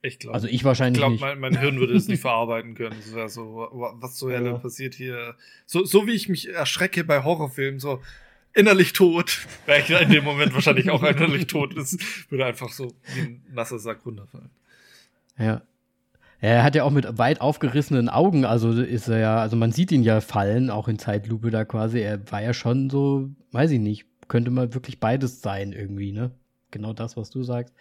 Ich 0.02 0.20
glaube. 0.20 0.36
Also 0.36 0.48
ich 0.48 0.64
wahrscheinlich 0.64 1.04
ich 1.04 1.10
nicht. 1.10 1.22
Mein, 1.22 1.40
mein 1.40 1.60
Hirn 1.60 1.80
würde 1.80 1.96
es 1.96 2.08
nicht 2.08 2.22
verarbeiten 2.22 2.76
können. 2.76 2.96
Das 2.98 3.14
wäre 3.14 3.30
so, 3.30 3.70
was 4.00 4.16
zur 4.16 4.32
Hölle 4.32 4.52
ja. 4.52 4.58
passiert 4.58 4.94
hier? 4.94 5.36
So, 5.66 5.84
so 5.84 6.08
wie 6.08 6.12
ich 6.12 6.30
mich 6.30 6.50
erschrecke 6.50 7.04
bei 7.04 7.24
Horrorfilmen, 7.24 7.80
so 7.80 8.02
innerlich 8.54 8.94
tot, 8.94 9.46
wäre 9.66 9.80
ich 9.80 9.90
in 9.90 10.10
dem 10.10 10.24
Moment 10.24 10.54
wahrscheinlich 10.54 10.90
auch 10.90 11.04
innerlich 11.04 11.48
tot. 11.48 11.76
Das 11.76 11.98
würde 12.30 12.46
einfach 12.46 12.70
so 12.70 12.94
wie 13.16 13.22
ein 13.22 13.44
nasser 13.52 13.80
Sack 13.80 14.06
runterfallen. 14.06 14.52
Ja. 15.38 15.62
Er 16.46 16.64
hat 16.64 16.76
ja 16.76 16.84
auch 16.84 16.92
mit 16.92 17.18
weit 17.18 17.42
aufgerissenen 17.42 18.08
Augen, 18.08 18.46
also 18.46 18.72
ist 18.72 19.08
er 19.08 19.18
ja, 19.18 19.38
also 19.40 19.56
man 19.56 19.72
sieht 19.72 19.92
ihn 19.92 20.04
ja 20.04 20.22
fallen, 20.22 20.70
auch 20.70 20.88
in 20.88 21.00
Zeitlupe 21.00 21.50
da 21.50 21.66
quasi. 21.66 22.00
Er 22.00 22.32
war 22.32 22.40
ja 22.40 22.54
schon 22.54 22.92
so, 22.92 23.32
weiß 23.52 23.72
ich 23.72 23.80
nicht, 23.80 24.06
könnte 24.28 24.52
mal 24.52 24.72
wirklich 24.76 25.00
beides 25.00 25.42
sein 25.42 25.74
irgendwie, 25.74 26.12
ne? 26.12 26.30
Genau 26.70 26.94
das, 26.94 27.18
was 27.18 27.32
du 27.32 27.42
sagst. 27.42 27.74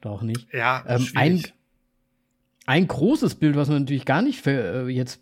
Oder 0.00 0.10
auch 0.10 0.22
nicht. 0.22 0.52
Ja, 0.52 0.82
ähm, 0.88 1.06
ein, 1.14 1.40
ein 2.66 2.88
großes 2.88 3.36
Bild, 3.36 3.54
was 3.54 3.68
wir 3.68 3.78
natürlich 3.78 4.06
gar 4.06 4.22
nicht 4.22 4.40
für, 4.40 4.88
äh, 4.88 4.88
jetzt 4.88 5.20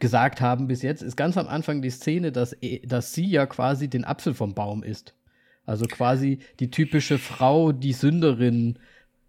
gesagt 0.00 0.40
haben 0.40 0.66
bis 0.66 0.82
jetzt, 0.82 1.02
ist 1.02 1.16
ganz 1.16 1.36
am 1.36 1.46
Anfang 1.46 1.80
die 1.80 1.90
Szene, 1.90 2.32
dass, 2.32 2.56
dass 2.82 3.12
sie 3.12 3.26
ja 3.26 3.46
quasi 3.46 3.86
den 3.86 4.04
Apfel 4.04 4.34
vom 4.34 4.54
Baum 4.54 4.82
isst. 4.82 5.14
Also 5.64 5.86
quasi 5.86 6.40
die 6.58 6.72
typische 6.72 7.18
Frau, 7.18 7.70
die 7.70 7.92
Sünderin 7.92 8.80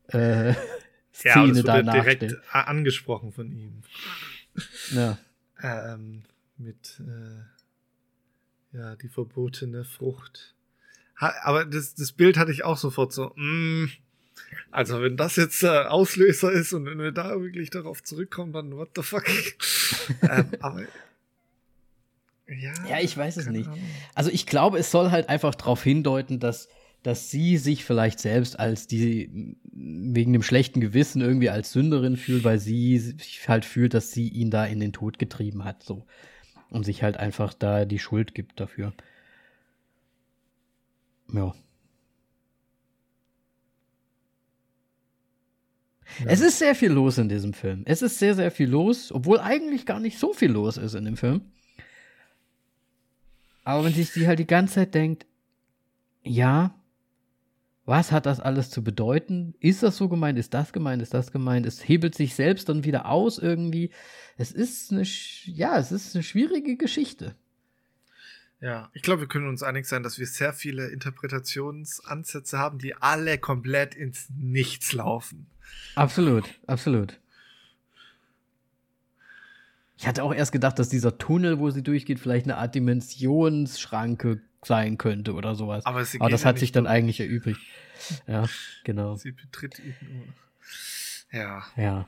äh, 0.07 0.55
Szene 1.13 1.47
ja, 1.47 1.47
das 1.47 1.63
wurde 1.63 1.91
direkt 1.91 2.35
angesprochen 2.51 3.31
von 3.31 3.51
ihm. 3.51 3.83
Ja. 4.91 5.17
ähm, 5.93 6.23
mit 6.57 6.99
äh, 6.99 8.77
ja, 8.77 8.95
die 8.95 9.09
verbotene 9.09 9.83
Frucht. 9.83 10.55
Ha, 11.19 11.33
aber 11.43 11.65
das, 11.65 11.95
das 11.95 12.11
Bild 12.11 12.37
hatte 12.37 12.51
ich 12.51 12.63
auch 12.63 12.77
sofort 12.77 13.13
so, 13.13 13.33
mm, 13.35 13.89
also 14.71 15.01
wenn 15.01 15.17
das 15.17 15.35
jetzt 15.35 15.63
äh, 15.63 15.67
Auslöser 15.67 16.51
ist 16.51 16.73
und 16.73 16.85
wenn 16.85 16.99
wir 16.99 17.11
da 17.11 17.39
wirklich 17.41 17.69
darauf 17.69 18.03
zurückkommen, 18.03 18.53
dann 18.53 18.75
what 18.75 18.91
the 18.95 19.03
fuck. 19.03 19.25
ähm, 20.21 20.51
aber 20.59 20.83
ja, 22.47 22.73
ja, 22.89 22.99
ich 22.99 23.15
weiß 23.15 23.37
es 23.37 23.47
nicht. 23.47 23.69
Also 24.13 24.29
ich 24.29 24.45
glaube, 24.45 24.77
es 24.77 24.91
soll 24.91 25.11
halt 25.11 25.29
einfach 25.29 25.55
darauf 25.55 25.83
hindeuten, 25.83 26.39
dass 26.39 26.67
dass 27.03 27.31
sie 27.31 27.57
sich 27.57 27.83
vielleicht 27.83 28.19
selbst 28.19 28.59
als 28.59 28.87
die 28.87 29.55
wegen 29.63 30.33
dem 30.33 30.43
schlechten 30.43 30.81
Gewissen 30.81 31.21
irgendwie 31.21 31.49
als 31.49 31.71
Sünderin 31.71 32.17
fühlt, 32.17 32.43
weil 32.43 32.59
sie 32.59 32.97
sich 32.99 33.47
halt 33.47 33.65
fühlt, 33.65 33.93
dass 33.93 34.11
sie 34.11 34.27
ihn 34.27 34.51
da 34.51 34.65
in 34.65 34.79
den 34.79 34.93
Tod 34.93 35.17
getrieben 35.17 35.63
hat, 35.63 35.83
so 35.83 36.05
und 36.69 36.85
sich 36.85 37.03
halt 37.03 37.17
einfach 37.17 37.53
da 37.53 37.85
die 37.85 37.99
Schuld 37.99 38.33
gibt 38.33 38.59
dafür. 38.59 38.93
Ja. 41.33 41.53
Ja. 46.19 46.25
Es 46.25 46.41
ist 46.41 46.59
sehr 46.59 46.75
viel 46.75 46.91
los 46.91 47.17
in 47.17 47.29
diesem 47.29 47.53
Film. 47.53 47.83
Es 47.85 48.01
ist 48.01 48.19
sehr, 48.19 48.35
sehr 48.35 48.51
viel 48.51 48.69
los, 48.69 49.11
obwohl 49.11 49.39
eigentlich 49.39 49.85
gar 49.85 49.99
nicht 49.99 50.19
so 50.19 50.33
viel 50.33 50.51
los 50.51 50.77
ist 50.77 50.93
in 50.93 51.05
dem 51.05 51.17
Film. 51.17 51.41
Aber 53.63 53.85
wenn 53.85 53.93
sich 53.93 54.11
die 54.11 54.27
halt 54.27 54.39
die 54.39 54.47
ganze 54.47 54.75
Zeit 54.75 54.93
denkt, 54.93 55.25
ja, 56.23 56.75
was 57.85 58.11
hat 58.11 58.25
das 58.25 58.39
alles 58.39 58.69
zu 58.69 58.83
bedeuten? 58.83 59.55
Ist 59.59 59.81
das 59.83 59.97
so 59.97 60.07
gemeint? 60.07 60.37
Ist 60.37 60.53
das 60.53 60.71
gemeint? 60.71 61.01
Ist 61.01 61.13
das 61.13 61.31
gemeint? 61.31 61.65
Es 61.65 61.87
hebelt 61.87 62.15
sich 62.15 62.35
selbst 62.35 62.69
dann 62.69 62.83
wieder 62.83 63.07
aus 63.07 63.39
irgendwie. 63.39 63.91
Es 64.37 64.51
ist 64.51 64.91
eine, 64.91 65.03
ja, 65.45 65.77
es 65.77 65.91
ist 65.91 66.15
eine 66.15 66.23
schwierige 66.23 66.77
Geschichte. 66.77 67.35
Ja, 68.59 68.91
ich 68.93 69.01
glaube, 69.01 69.21
wir 69.21 69.27
können 69.27 69.47
uns 69.47 69.63
einig 69.63 69.87
sein, 69.87 70.03
dass 70.03 70.19
wir 70.19 70.27
sehr 70.27 70.53
viele 70.53 70.89
Interpretationsansätze 70.89 72.59
haben, 72.59 72.77
die 72.77 72.95
alle 72.95 73.39
komplett 73.39 73.95
ins 73.95 74.29
Nichts 74.29 74.93
laufen. 74.93 75.47
Absolut, 75.95 76.45
absolut. 76.67 77.19
Ich 79.97 80.07
hatte 80.07 80.23
auch 80.23 80.33
erst 80.33 80.51
gedacht, 80.51 80.77
dass 80.77 80.89
dieser 80.89 81.17
Tunnel, 81.17 81.57
wo 81.59 81.71
sie 81.71 81.81
durchgeht, 81.81 82.19
vielleicht 82.19 82.45
eine 82.45 82.57
Art 82.57 82.75
Dimensionsschranke 82.75 84.41
sein 84.63 84.97
könnte 84.97 85.33
oder 85.33 85.55
sowas. 85.55 85.85
Aber, 85.85 86.05
Aber 86.19 86.29
das 86.29 86.45
hat 86.45 86.59
sich 86.59 86.71
dann 86.71 86.85
durch. 86.85 86.93
eigentlich 86.93 87.19
erübrigt. 87.19 87.61
Ja, 88.27 88.45
genau. 88.83 89.15
Sie 89.15 89.31
betritt 89.31 89.79
ihn 89.79 89.95
nur. 90.11 90.25
Ja. 91.31 91.63
Ja. 91.75 92.07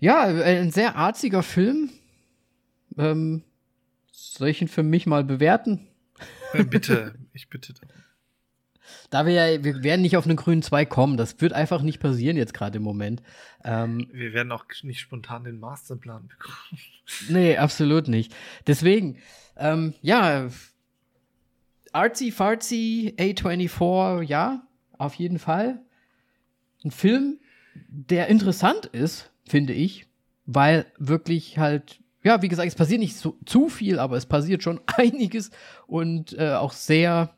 Ja, 0.00 0.22
ein 0.22 0.70
sehr 0.70 0.96
arziger 0.96 1.42
Film. 1.42 1.90
Ähm, 2.96 3.42
soll 4.10 4.48
ich 4.48 4.62
ihn 4.62 4.68
für 4.68 4.82
mich 4.82 5.06
mal 5.06 5.24
bewerten? 5.24 5.86
Ja, 6.54 6.62
bitte, 6.62 7.14
ich 7.32 7.48
bitte 7.48 7.74
darum. 7.74 7.88
Da 9.10 9.26
wir 9.26 9.32
ja, 9.32 9.64
wir 9.64 9.82
werden 9.82 10.02
nicht 10.02 10.16
auf 10.16 10.24
einen 10.24 10.36
grünen 10.36 10.62
2 10.62 10.86
kommen, 10.86 11.16
das 11.16 11.40
wird 11.40 11.52
einfach 11.52 11.82
nicht 11.82 11.98
passieren 12.00 12.36
jetzt 12.36 12.54
gerade 12.54 12.78
im 12.78 12.82
Moment. 12.82 13.22
Ähm, 13.64 14.08
wir 14.12 14.32
werden 14.32 14.50
auch 14.52 14.64
nicht 14.82 15.00
spontan 15.00 15.44
den 15.44 15.58
Masterplan 15.58 16.28
bekommen. 16.28 16.80
Nee, 17.28 17.56
absolut 17.56 18.08
nicht. 18.08 18.34
Deswegen, 18.66 19.18
ähm, 19.58 19.94
ja, 20.02 20.48
artsy 21.92 22.30
fartsy 22.30 23.14
A24, 23.18 24.22
ja, 24.22 24.62
auf 24.96 25.14
jeden 25.14 25.38
Fall. 25.38 25.80
Ein 26.84 26.90
Film, 26.90 27.38
der 27.88 28.28
interessant 28.28 28.86
ist, 28.86 29.30
finde 29.46 29.72
ich, 29.72 30.06
weil 30.46 30.86
wirklich 30.98 31.58
halt, 31.58 32.00
ja, 32.22 32.42
wie 32.42 32.48
gesagt, 32.48 32.68
es 32.68 32.74
passiert 32.74 33.00
nicht 33.00 33.16
so, 33.16 33.36
zu 33.44 33.68
viel, 33.68 33.98
aber 33.98 34.16
es 34.16 34.26
passiert 34.26 34.62
schon 34.62 34.80
einiges 34.96 35.50
und 35.86 36.38
äh, 36.38 36.54
auch 36.54 36.72
sehr 36.72 37.34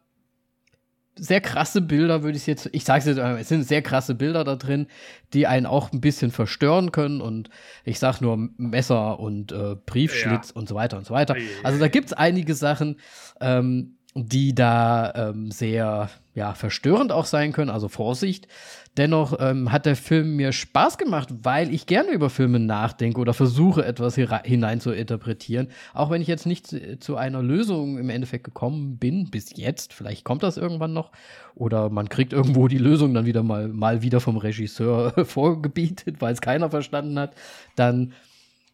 sehr 1.21 1.41
krasse 1.41 1.81
Bilder, 1.81 2.23
würde 2.23 2.37
ich 2.37 2.47
jetzt, 2.47 2.69
ich 2.73 2.85
sage 2.85 3.01
es 3.01 3.07
jetzt, 3.07 3.19
es 3.19 3.49
sind 3.49 3.63
sehr 3.65 3.83
krasse 3.83 4.15
Bilder 4.15 4.43
da 4.43 4.57
drin, 4.57 4.87
die 5.33 5.47
einen 5.47 5.67
auch 5.67 5.93
ein 5.93 6.01
bisschen 6.01 6.31
verstören 6.31 6.93
können 6.93 7.21
und 7.21 7.51
ich 7.85 7.99
sag 7.99 8.21
nur 8.21 8.37
Messer 8.57 9.21
und 9.21 9.53
äh, 9.53 9.77
Briefschlitz 9.87 10.49
ja. 10.49 10.57
und 10.57 10.69
so 10.69 10.75
weiter 10.75 10.97
und 10.97 11.07
so 11.07 11.15
weiter. 11.15 11.37
Also 11.63 11.79
da 11.79 11.89
gibt 11.89 12.07
es 12.07 12.13
einige 12.13 12.55
Sachen, 12.55 12.97
ähm, 13.41 13.97
die 14.15 14.55
da 14.55 15.13
ähm, 15.15 15.53
sehr 15.53 16.11
ja, 16.35 16.55
verstörend 16.55 17.13
auch 17.13 17.27
sein 17.27 17.53
können, 17.53 17.71
also 17.71 17.89
Vorsicht. 17.89 18.49
Dennoch 18.97 19.37
ähm, 19.39 19.71
hat 19.71 19.87
der 19.87 19.95
Film 19.95 20.35
mir 20.35 20.51
Spaß 20.51 20.99
gemacht, 20.99 21.29
weil 21.43 21.73
ich 21.73 21.87
gerne 21.87 22.11
über 22.11 22.29
Filme 22.29 22.59
nachdenke 22.59 23.21
oder 23.21 23.35
versuche, 23.35 23.85
etwas 23.85 24.17
hinein 24.17 24.81
zu 24.81 24.91
interpretieren. 24.91 25.69
Auch 25.95 26.11
wenn 26.11 26.23
ich 26.23 26.29
jetzt 26.29 26.45
nicht 26.45 26.75
zu, 27.01 27.17
einer 27.17 27.41
Lösung 27.41 27.99
im 27.99 28.11
Endeffekt 28.11 28.45
gekommen 28.45 28.99
bin, 28.99 29.31
bis 29.31 29.57
jetzt. 29.57 29.93
Vielleicht 29.93 30.25
kommt 30.25 30.43
das 30.43 30.57
irgendwann 30.57 30.93
noch. 30.93 31.13
Oder 31.55 31.89
man 31.89 32.09
kriegt 32.09 32.33
irgendwo 32.33 32.67
die 32.67 32.79
Lösung 32.79 33.15
dann 33.15 33.27
wieder 33.27 33.45
mal, 33.45 33.69
mal 33.69 34.03
wieder 34.03 34.21
vom 34.21 34.37
Regisseur 34.37 35.25
vorgebietet, 35.25 36.21
weil 36.21 36.33
es 36.33 36.41
keiner 36.41 36.69
verstanden 36.69 37.17
hat. 37.19 37.35
Dann, 37.77 38.13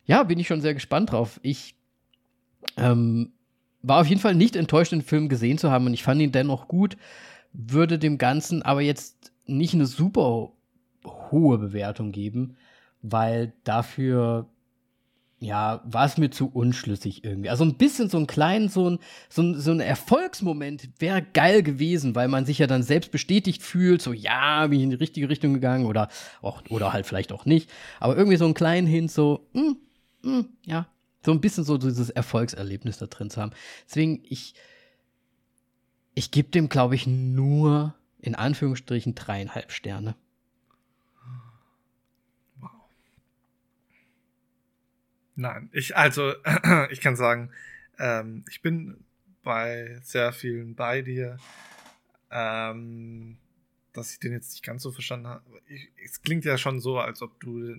ja, 0.07 0.23
bin 0.23 0.39
ich 0.39 0.47
schon 0.47 0.63
sehr 0.63 0.75
gespannt 0.75 1.13
drauf. 1.13 1.41
Ich 1.43 1.75
ähm, 2.79 3.33
war 3.87 4.01
auf 4.01 4.07
jeden 4.07 4.21
Fall 4.21 4.35
nicht 4.35 4.57
enttäuscht, 4.57 4.93
den 4.93 5.03
Film 5.03 5.29
gesehen 5.29 5.59
zu 5.59 5.71
haben 5.71 5.87
und 5.87 5.95
ich 5.95 6.03
fand 6.03 6.21
ihn 6.21 6.33
dennoch 6.33 6.69
gut, 6.69 6.97
würde 7.53 7.99
dem 7.99 8.19
Ganzen 8.19 8.63
aber 8.63 8.81
jetzt 8.83 9.33
nicht 9.47 9.75
eine 9.75 9.87
super 9.87 10.53
hohe 11.05 11.59
Bewertung 11.59 12.13
geben, 12.13 12.57
weil 13.03 13.53
dafür 13.65 14.49
ja, 15.39 15.83
war 15.85 16.07
es 16.07 16.17
mir 16.17 16.31
zu 16.31 16.51
unschlüssig 16.53 17.23
irgendwie. 17.23 17.51
Also 17.51 17.65
ein 17.65 17.75
bisschen 17.75 18.09
so 18.09 18.17
ein 18.17 18.27
kleinen, 18.27 18.69
so 18.71 18.91
ein, 18.91 18.99
so 19.29 19.43
ein, 19.43 19.61
so 19.61 19.71
ein 19.71 19.81
Erfolgsmoment 19.81 20.89
wäre 20.99 21.23
geil 21.23 21.63
gewesen, 21.63 22.15
weil 22.15 22.29
man 22.29 22.47
sich 22.47 22.59
ja 22.59 22.67
dann 22.67 22.83
selbst 22.83 23.13
bestätigt 23.13 23.63
fühlt, 23.63 24.01
so 24.01 24.15
ja, 24.15 24.67
bin 24.67 24.79
ich 24.79 24.85
in 24.85 24.91
die 24.91 24.97
richtige 24.97 25.29
Richtung 25.29 25.53
gegangen 25.53 25.85
oder 25.85 26.09
auch, 26.41 26.63
oder 26.71 26.95
halt 26.95 27.05
vielleicht 27.05 27.33
auch 27.33 27.45
nicht. 27.45 27.71
Aber 28.01 28.17
irgendwie 28.17 28.39
so 28.39 28.47
einen 28.47 28.55
kleinen 28.55 28.87
Hint, 28.87 29.11
so, 29.11 29.47
mh, 29.53 29.75
mh, 30.23 30.31
hm, 30.39 30.49
ja, 30.65 30.87
so 31.27 31.33
ein 31.33 31.41
bisschen 31.41 31.65
so 31.65 31.77
dieses 31.77 32.09
Erfolgserlebnis 32.09 32.99
da 32.99 33.07
drin 33.07 33.31
zu 33.31 33.43
haben. 33.43 33.51
Deswegen, 33.89 34.23
ich, 34.29 34.55
ich 36.15 36.31
gebe 36.31 36.51
dem, 36.51 36.69
glaube 36.69 36.95
ich, 36.95 37.09
nur 37.09 37.97
in 38.21 38.37
Anführungsstrichen 38.37 39.17
dreieinhalb 39.17 39.73
Sterne. 39.73 40.15
Nein, 45.35 45.69
ich, 45.73 45.97
also, 45.97 46.33
ich 46.91 47.01
kann 47.01 47.17
sagen, 47.17 47.51
ähm, 47.99 48.45
ich 48.49 48.63
bin 48.63 49.05
bei 49.43 49.99
sehr 50.03 50.33
vielen 50.33 50.77
bei 50.77 51.03
dir, 51.03 51.39
ähm, 52.31 53.37
dass 53.93 54.13
ich 54.13 54.21
den 54.21 54.31
jetzt 54.31 54.53
nicht 54.53 54.63
ganz 54.63 54.85
so 54.85 54.93
verstanden 54.93 55.27
habe. 55.27 55.43
Ich, 55.67 55.91
es 56.05 56.23
klingt 56.23 56.45
ja 56.45 56.57
schon 56.57 56.79
so, 56.79 57.01
als 57.01 57.21
ob 57.21 57.41
du 57.41 57.75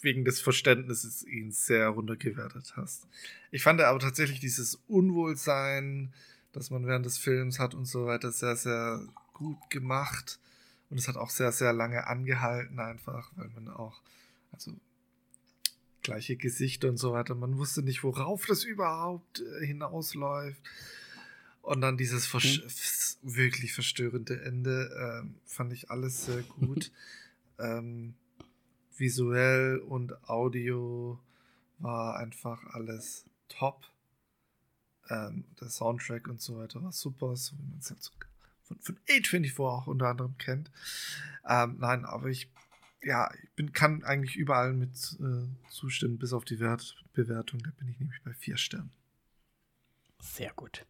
wegen 0.00 0.24
des 0.24 0.40
Verständnisses 0.40 1.24
ihn 1.24 1.50
sehr 1.50 1.88
runtergewertet 1.88 2.74
hast. 2.76 3.06
Ich 3.50 3.62
fand 3.62 3.80
aber 3.80 3.98
tatsächlich 3.98 4.40
dieses 4.40 4.76
Unwohlsein, 4.86 6.12
das 6.52 6.70
man 6.70 6.86
während 6.86 7.06
des 7.06 7.18
Films 7.18 7.58
hat 7.58 7.74
und 7.74 7.86
so 7.86 8.06
weiter, 8.06 8.30
sehr, 8.30 8.56
sehr 8.56 9.02
gut 9.34 9.70
gemacht. 9.70 10.38
Und 10.90 10.98
es 10.98 11.08
hat 11.08 11.16
auch 11.16 11.30
sehr, 11.30 11.52
sehr 11.52 11.72
lange 11.72 12.06
angehalten, 12.06 12.78
einfach, 12.78 13.30
weil 13.36 13.48
man 13.50 13.68
auch, 13.68 14.00
also 14.52 14.72
gleiche 16.02 16.36
Gesichter 16.36 16.88
und 16.88 16.96
so 16.96 17.12
weiter. 17.12 17.34
Man 17.34 17.58
wusste 17.58 17.82
nicht, 17.82 18.02
worauf 18.02 18.46
das 18.46 18.64
überhaupt 18.64 19.40
äh, 19.40 19.66
hinausläuft. 19.66 20.62
Und 21.60 21.82
dann 21.82 21.98
dieses 21.98 22.26
vers 22.26 23.18
mhm. 23.22 23.36
wirklich 23.36 23.74
verstörende 23.74 24.40
Ende 24.40 25.20
ähm, 25.22 25.34
fand 25.44 25.72
ich 25.74 25.90
alles 25.90 26.24
sehr 26.24 26.42
gut. 26.42 26.90
ähm, 27.58 28.14
visuell 28.98 29.78
und 29.78 30.28
Audio 30.28 31.20
war 31.78 32.16
einfach 32.16 32.64
alles 32.74 33.24
top. 33.48 33.84
Ähm, 35.10 35.44
der 35.60 35.70
Soundtrack 35.70 36.28
und 36.28 36.40
so 36.40 36.58
weiter 36.58 36.82
war 36.82 36.92
super, 36.92 37.34
so 37.36 37.56
wie 37.56 37.70
man 37.70 37.78
es 37.78 37.90
halt 37.90 38.02
so 38.02 38.12
von, 38.62 38.78
von 38.80 38.98
A24 39.08 39.58
auch 39.60 39.86
unter 39.86 40.08
anderem 40.08 40.36
kennt. 40.36 40.70
Ähm, 41.48 41.76
nein, 41.78 42.04
aber 42.04 42.28
ich 42.28 42.50
ja, 43.02 43.30
ich 43.42 43.50
bin, 43.52 43.72
kann 43.72 44.02
eigentlich 44.04 44.36
überall 44.36 44.72
mit 44.72 44.90
äh, 45.20 45.70
zustimmen, 45.70 46.18
bis 46.18 46.32
auf 46.32 46.44
die 46.44 46.58
Wert 46.58 46.96
Bewertung. 47.12 47.60
Da 47.62 47.70
bin 47.78 47.88
ich 47.88 47.98
nämlich 47.98 48.22
bei 48.24 48.32
vier 48.32 48.56
Sternen. 48.56 48.90
Sehr 50.20 50.52
gut. 50.54 50.84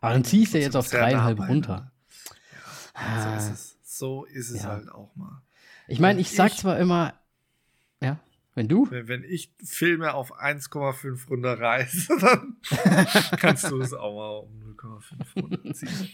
Aber 0.00 0.14
dann 0.14 0.24
ziehst 0.24 0.54
du 0.54 0.58
jetzt 0.58 0.76
auf 0.76 0.88
dreieinhalb 0.88 1.38
runter. 1.40 1.92
Ja, 2.94 3.40
so 3.40 3.52
ist 3.52 3.52
es, 3.52 3.76
so 3.82 4.24
ist 4.24 4.50
es 4.50 4.62
ja. 4.62 4.70
halt 4.70 4.88
auch 4.90 5.14
mal. 5.14 5.42
Ich 5.88 6.00
meine, 6.00 6.20
ich 6.20 6.30
sag 6.30 6.52
ich, 6.52 6.58
zwar 6.58 6.78
immer, 6.78 7.14
ja, 8.02 8.18
wenn 8.54 8.68
du? 8.68 8.90
Wenn, 8.90 9.08
wenn 9.08 9.24
ich 9.24 9.52
Filme 9.62 10.14
auf 10.14 10.38
1,5 10.40 11.28
runterreiße, 11.28 12.16
dann 12.20 12.56
kannst 13.38 13.70
du 13.70 13.80
es 13.80 13.94
auch 13.94 14.14
mal 14.14 14.38
um 14.38 14.76
0,5 14.76 15.42
runterziehen. 15.42 16.12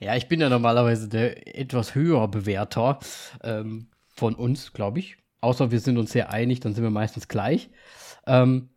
Ja, 0.00 0.16
ich 0.16 0.28
bin 0.28 0.40
ja 0.40 0.48
normalerweise 0.48 1.08
der 1.08 1.58
etwas 1.58 1.94
höher 1.94 2.28
Bewerter. 2.28 2.98
Ähm, 3.42 3.88
von 4.14 4.34
uns, 4.34 4.72
glaube 4.72 4.98
ich. 4.98 5.16
Außer 5.40 5.70
wir 5.70 5.80
sind 5.80 5.98
uns 5.98 6.12
sehr 6.12 6.30
einig, 6.30 6.60
dann 6.60 6.74
sind 6.74 6.84
wir 6.84 6.90
meistens 6.90 7.28
gleich. 7.28 7.70
Ähm, 8.26 8.68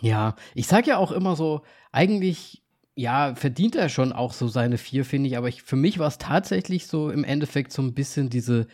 ja, 0.00 0.36
ich 0.54 0.66
sage 0.66 0.90
ja 0.90 0.98
auch 0.98 1.12
immer 1.12 1.36
so, 1.36 1.62
eigentlich, 1.92 2.62
ja, 2.94 3.34
verdient 3.34 3.76
er 3.76 3.88
schon 3.88 4.12
auch 4.12 4.32
so 4.32 4.48
seine 4.48 4.76
vier, 4.76 5.04
finde 5.04 5.28
ich. 5.28 5.38
Aber 5.38 5.48
ich, 5.48 5.62
für 5.62 5.76
mich 5.76 5.98
war 5.98 6.08
es 6.08 6.18
tatsächlich 6.18 6.86
so 6.86 7.10
im 7.10 7.24
Endeffekt 7.24 7.72
so 7.72 7.80
ein 7.80 7.94
bisschen 7.94 8.28
diese, 8.28 8.66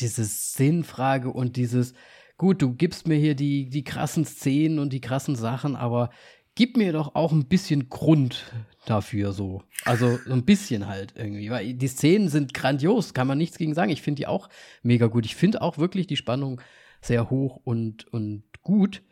diese 0.00 0.24
Sinnfrage 0.24 1.30
und 1.30 1.56
dieses, 1.56 1.94
gut, 2.36 2.62
du 2.62 2.72
gibst 2.74 3.06
mir 3.06 3.16
hier 3.16 3.34
die, 3.34 3.68
die 3.68 3.84
krassen 3.84 4.24
Szenen 4.24 4.78
und 4.78 4.92
die 4.92 5.00
krassen 5.00 5.36
Sachen, 5.36 5.76
aber 5.76 6.10
gib 6.54 6.76
mir 6.76 6.92
doch 6.92 7.14
auch 7.14 7.32
ein 7.32 7.46
bisschen 7.46 7.88
Grund 7.88 8.52
dafür 8.86 9.32
so. 9.32 9.62
Also 9.84 10.18
so 10.26 10.32
ein 10.32 10.44
bisschen 10.44 10.86
halt 10.88 11.14
irgendwie. 11.16 11.50
Weil 11.50 11.74
die 11.74 11.88
Szenen 11.88 12.28
sind 12.28 12.54
grandios, 12.54 13.14
kann 13.14 13.26
man 13.26 13.38
nichts 13.38 13.58
gegen 13.58 13.74
sagen. 13.74 13.90
Ich 13.90 14.02
finde 14.02 14.20
die 14.20 14.26
auch 14.26 14.48
mega 14.82 15.06
gut. 15.06 15.26
Ich 15.26 15.36
finde 15.36 15.62
auch 15.62 15.78
wirklich 15.78 16.06
die 16.06 16.16
Spannung 16.16 16.60
sehr 17.00 17.30
hoch 17.30 17.60
und, 17.64 18.06
und 18.12 18.44
gut. 18.62 19.02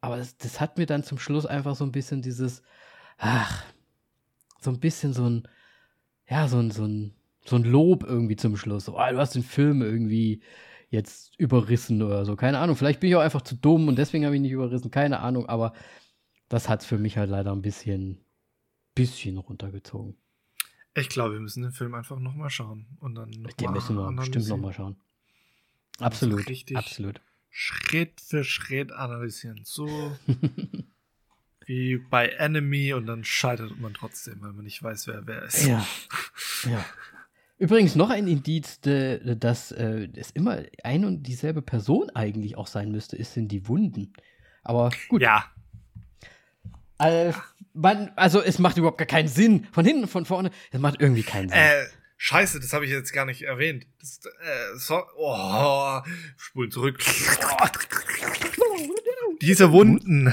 Aber 0.00 0.16
das, 0.16 0.36
das, 0.36 0.60
hat 0.60 0.78
mir 0.78 0.86
dann 0.86 1.04
zum 1.04 1.18
Schluss 1.18 1.46
einfach 1.46 1.76
so 1.76 1.84
ein 1.84 1.92
bisschen 1.92 2.22
dieses, 2.22 2.62
ach, 3.18 3.64
so 4.60 4.70
ein 4.70 4.80
bisschen 4.80 5.12
so 5.12 5.28
ein, 5.28 5.48
ja, 6.28 6.48
so 6.48 6.58
ein, 6.58 6.70
so 6.70 6.84
ein, 6.84 7.14
so 7.50 7.56
ein 7.56 7.64
Lob 7.64 8.04
irgendwie 8.04 8.36
zum 8.36 8.56
Schluss. 8.56 8.84
So, 8.84 8.96
oh, 8.96 9.10
du 9.10 9.18
hast 9.18 9.34
den 9.34 9.42
Film 9.42 9.82
irgendwie 9.82 10.40
jetzt 10.88 11.36
überrissen 11.36 12.00
oder 12.00 12.24
so. 12.24 12.36
Keine 12.36 12.58
Ahnung. 12.58 12.76
Vielleicht 12.76 13.00
bin 13.00 13.10
ich 13.10 13.16
auch 13.16 13.20
einfach 13.20 13.42
zu 13.42 13.56
dumm 13.56 13.88
und 13.88 13.96
deswegen 13.96 14.24
habe 14.24 14.36
ich 14.36 14.40
nicht 14.40 14.52
überrissen. 14.52 14.92
Keine 14.92 15.18
Ahnung. 15.18 15.46
Aber 15.46 15.72
das 16.48 16.68
hat 16.68 16.80
es 16.80 16.86
für 16.86 16.96
mich 16.96 17.18
halt 17.18 17.28
leider 17.28 17.50
ein 17.50 17.60
bisschen, 17.60 18.20
bisschen 18.94 19.36
runtergezogen. 19.36 20.16
Ich 20.94 21.08
glaube, 21.08 21.34
wir 21.34 21.40
müssen 21.40 21.62
den 21.62 21.72
Film 21.72 21.94
einfach 21.94 22.20
nochmal 22.20 22.50
schauen. 22.50 22.86
Und 23.00 23.16
dann 23.16 23.30
noch 23.30 23.52
den 23.52 23.72
müssen 23.72 23.96
wir 23.96 24.12
bestimmt 24.12 24.48
nochmal 24.48 24.72
schauen. 24.72 24.96
Absolut, 25.98 26.48
richtig 26.48 26.76
absolut. 26.76 27.20
Schritt 27.50 28.20
für 28.20 28.44
Schritt 28.44 28.92
analysieren. 28.92 29.62
So 29.64 30.16
wie 31.66 31.96
bei 31.96 32.28
Enemy 32.28 32.94
und 32.94 33.06
dann 33.06 33.24
scheitert 33.24 33.78
man 33.80 33.92
trotzdem, 33.92 34.40
weil 34.40 34.52
man 34.52 34.64
nicht 34.64 34.82
weiß, 34.82 35.08
wer 35.08 35.26
wer 35.26 35.42
ist. 35.42 35.66
Ja. 35.66 35.84
ja. 36.64 36.84
Übrigens 37.60 37.94
noch 37.94 38.10
ein 38.10 38.26
Indiz, 38.26 38.80
dass 38.80 39.70
äh, 39.70 40.08
es 40.16 40.32
immer 40.32 40.62
ein 40.82 41.04
und 41.04 41.22
dieselbe 41.22 41.62
Person 41.62 42.10
eigentlich 42.10 42.56
auch 42.56 42.66
sein 42.66 42.90
müsste, 42.90 43.16
ist 43.16 43.34
sind 43.34 43.52
die 43.52 43.68
Wunden. 43.68 44.12
Aber 44.64 44.90
gut. 45.08 45.22
Ja, 45.22 45.44
äh, 47.00 47.32
man, 47.72 48.10
also 48.16 48.42
es 48.42 48.58
macht 48.58 48.76
überhaupt 48.76 48.98
gar 48.98 49.06
keinen 49.06 49.28
Sinn. 49.28 49.66
Von 49.72 49.84
hinten, 49.84 50.06
von 50.06 50.26
vorne, 50.26 50.50
es 50.70 50.80
macht 50.80 51.00
irgendwie 51.00 51.22
keinen 51.22 51.48
Sinn. 51.48 51.58
Äh, 51.58 51.86
scheiße, 52.18 52.60
das 52.60 52.72
habe 52.72 52.84
ich 52.84 52.90
jetzt 52.90 53.12
gar 53.12 53.24
nicht 53.24 53.42
erwähnt. 53.42 53.86
Das, 54.00 54.20
äh, 54.24 54.76
so, 54.76 55.02
oh, 55.16 56.00
spulen 56.36 56.70
zurück. 56.70 56.98
diese 59.40 59.72
Wunden. 59.72 60.32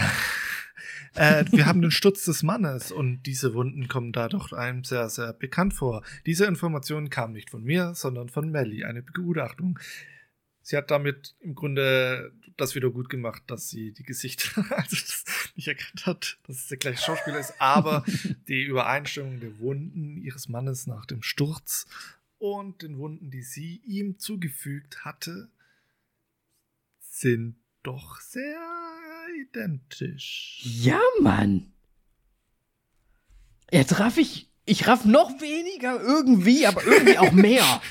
Äh, 1.17 1.45
wir 1.51 1.65
haben 1.65 1.81
den 1.81 1.91
Sturz 1.91 2.25
des 2.25 2.43
Mannes 2.43 2.91
und 2.91 3.23
diese 3.23 3.53
Wunden 3.53 3.87
kommen 3.87 4.11
da 4.11 4.29
doch 4.29 4.53
einem 4.53 4.83
sehr, 4.83 5.09
sehr 5.09 5.33
bekannt 5.33 5.73
vor. 5.73 6.03
Diese 6.25 6.45
Information 6.45 7.09
kam 7.09 7.33
nicht 7.33 7.49
von 7.49 7.63
mir, 7.63 7.93
sondern 7.95 8.29
von 8.29 8.49
Melly, 8.49 8.83
eine 8.83 9.01
Begutachtung 9.01 9.79
sie 10.67 10.75
hat 10.75 10.91
damit 10.91 11.35
im 11.39 11.55
Grunde 11.55 12.33
das 12.57 12.75
wieder 12.75 12.89
gut 12.89 13.09
gemacht, 13.09 13.43
dass 13.47 13.69
sie 13.69 13.93
die 13.93 14.03
Gesichter 14.03 14.65
also 14.77 14.97
nicht 15.55 15.67
erkannt 15.67 16.05
hat, 16.05 16.39
dass 16.43 16.57
es 16.57 16.67
der 16.67 16.77
gleiche 16.77 17.03
Schauspieler 17.03 17.39
ist, 17.39 17.53
aber 17.59 18.03
die 18.47 18.63
Übereinstimmung 18.63 19.39
der 19.39 19.59
Wunden 19.59 20.17
ihres 20.17 20.49
Mannes 20.49 20.85
nach 20.85 21.05
dem 21.05 21.23
Sturz 21.23 21.87
und 22.37 22.81
den 22.81 22.97
Wunden, 22.97 23.31
die 23.31 23.43
sie 23.43 23.81
ihm 23.85 24.19
zugefügt 24.19 25.05
hatte, 25.05 25.49
sind 26.99 27.55
doch 27.87 28.19
sehr 28.19 28.59
identisch. 29.41 30.61
Ja, 30.61 30.99
Mann. 31.21 31.71
Jetzt 33.71 33.99
raff 33.99 34.17
ich, 34.17 34.51
ich 34.65 34.87
raff 34.87 35.05
noch 35.05 35.39
weniger 35.39 36.01
irgendwie, 36.01 36.67
aber 36.67 36.83
irgendwie 36.85 37.17
auch 37.17 37.31
mehr. 37.47 37.81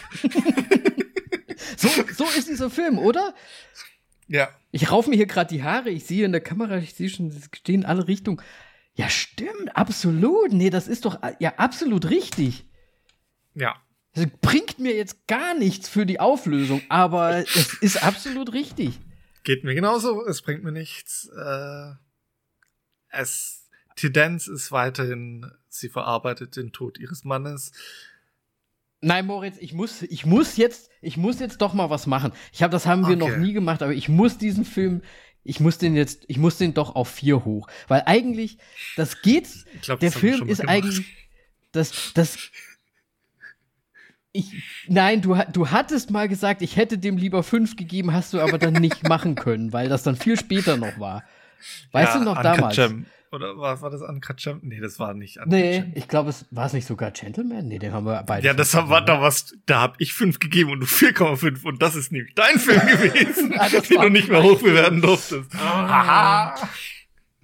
So, 1.79 1.89
so 2.15 2.25
ist 2.37 2.49
dieser 2.49 2.69
Film, 2.69 2.99
oder? 2.99 3.35
Ja. 4.29 4.51
Ich 4.71 4.91
rauf 4.91 5.07
mir 5.07 5.17
hier 5.17 5.27
gerade 5.27 5.55
die 5.55 5.63
Haare, 5.63 5.89
ich 5.89 6.05
sehe 6.05 6.27
in 6.27 6.33
der 6.33 6.43
Kamera, 6.43 6.77
ich 6.77 6.93
sehe 6.93 7.09
schon, 7.09 7.29
es 7.29 7.49
stehen 7.57 7.83
in 7.83 7.87
alle 7.87 8.07
Richtungen. 8.07 8.43
Ja, 8.95 9.09
stimmt, 9.09 9.75
absolut. 9.75 10.53
Nee, 10.53 10.69
das 10.69 10.89
ist 10.89 11.07
doch 11.07 11.21
ja 11.39 11.55
absolut 11.57 12.11
richtig. 12.11 12.67
Ja. 13.55 13.77
Das 14.13 14.27
bringt 14.43 14.79
mir 14.79 14.95
jetzt 14.95 15.27
gar 15.27 15.55
nichts 15.55 15.89
für 15.89 16.05
die 16.05 16.21
Auflösung, 16.21 16.83
aber 16.91 17.39
es 17.39 17.75
ist 17.81 18.03
absolut 18.03 18.53
richtig. 18.53 18.99
Geht 19.47 19.63
mir 19.63 19.77
genauso, 19.77 20.27
es 20.27 20.43
bringt 20.43 20.65
mir 20.65 20.73
nichts. 20.73 21.29
Äh, 21.29 21.93
es, 23.11 23.69
Tendenz 23.95 24.49
ist 24.49 24.73
weiterhin, 24.73 25.49
sie 25.69 25.89
verarbeitet 25.89 26.57
den 26.57 26.73
Tod 26.73 26.99
ihres 26.99 27.23
Mannes. 27.23 27.71
Nein, 29.01 29.27
Moritz, 29.27 29.57
ich 29.61 29.73
muss, 29.73 30.03
ich 30.03 30.27
muss 30.27 30.57
jetzt, 30.57 30.91
ich 31.01 31.17
muss 31.17 31.39
jetzt 31.39 31.59
doch 31.59 31.75
mal 31.75 31.91
was 31.91 32.09
machen. 32.09 32.33
Ich 32.53 32.65
habe, 32.65 32.73
das 32.73 32.87
haben 32.87 33.03
wir 33.03 33.17
okay. 33.17 33.31
noch 33.31 33.37
nie 33.37 33.53
gemacht, 33.53 33.85
aber 33.85 33.93
ich 33.93 34.09
muss 34.09 34.37
diesen 34.37 34.65
Film 34.65 35.03
ich 35.45 35.61
muss 35.61 35.79
den 35.79 35.95
jetzt, 35.95 36.25
ich 36.27 36.39
muss 36.39 36.59
den 36.59 36.75
doch 36.75 36.97
auf 36.97 37.09
vier 37.09 37.45
hoch. 37.45 37.69
Weil 37.87 38.03
eigentlich, 38.07 38.59
das 38.97 39.23
geht, 39.23 39.47
glaub, 39.83 40.01
der 40.01 40.11
Film 40.11 40.49
ist 40.49 40.63
gemacht. 40.63 40.75
eigentlich, 40.75 41.07
das, 41.71 42.13
das, 42.15 42.51
ich, 44.37 44.53
nein, 44.89 45.23
du, 45.23 45.37
du 45.53 45.71
hattest 45.71 46.11
mal 46.11 46.29
gesagt, 46.29 46.63
ich 46.63 46.77
hätte 46.77 46.99
dem 46.99 47.17
lieber 47.17 47.43
fünf 47.43 47.77
gegeben, 47.77 48.13
hast 48.13 48.33
du 48.33 48.41
aber 48.41 48.59
dann 48.59 48.75
nicht 48.75 49.09
machen 49.09 49.35
können, 49.35 49.73
weil 49.73 49.89
das 49.89 50.03
dann 50.03 50.17
viel 50.17 50.39
später 50.39 50.77
noch 50.77 50.99
war. 50.99 51.25
Weißt 51.93 52.15
ja, 52.15 52.19
du 52.19 52.25
noch 52.25 52.43
damals? 52.43 52.77
Gem. 52.77 53.07
Oder 53.33 53.57
war, 53.59 53.81
war 53.83 53.91
das 53.91 54.03
Uncut 54.03 54.37
Gem? 54.37 54.61
Nee, 54.63 54.81
das 54.81 54.99
war 54.99 55.15
nicht 55.15 55.39
Uncut 55.39 55.53
Nee, 55.53 55.81
Gem. 55.81 55.93
ich 55.95 56.09
glaube, 56.09 56.31
es 56.31 56.47
war 56.51 56.67
es 56.67 56.73
nicht 56.73 56.87
sogar 56.87 57.11
Gentleman? 57.11 57.67
Nee, 57.67 57.79
den 57.79 57.93
haben 57.93 58.07
wir 58.07 58.23
beide. 58.23 58.47
Ja, 58.47 58.55
das 58.55 58.75
war 58.75 59.05
da 59.05 59.21
was, 59.21 59.55
da 59.67 59.81
hab 59.81 60.01
ich 60.01 60.13
fünf 60.15 60.39
gegeben 60.39 60.71
und 60.71 60.81
du 60.81 60.87
4,5 60.87 61.65
und 61.65 61.83
das 61.83 61.97
ist 61.97 62.13
nämlich 62.13 62.35
dein 62.35 62.59
Film 62.59 62.81
gewesen, 62.87 63.55
ah, 63.59 63.69
den 63.69 64.01
du 64.01 64.09
nicht 64.11 64.29
mehr 64.29 64.43
hochbewerten 64.43 65.01
durftest. 65.01 65.51
Ah. 65.57 66.55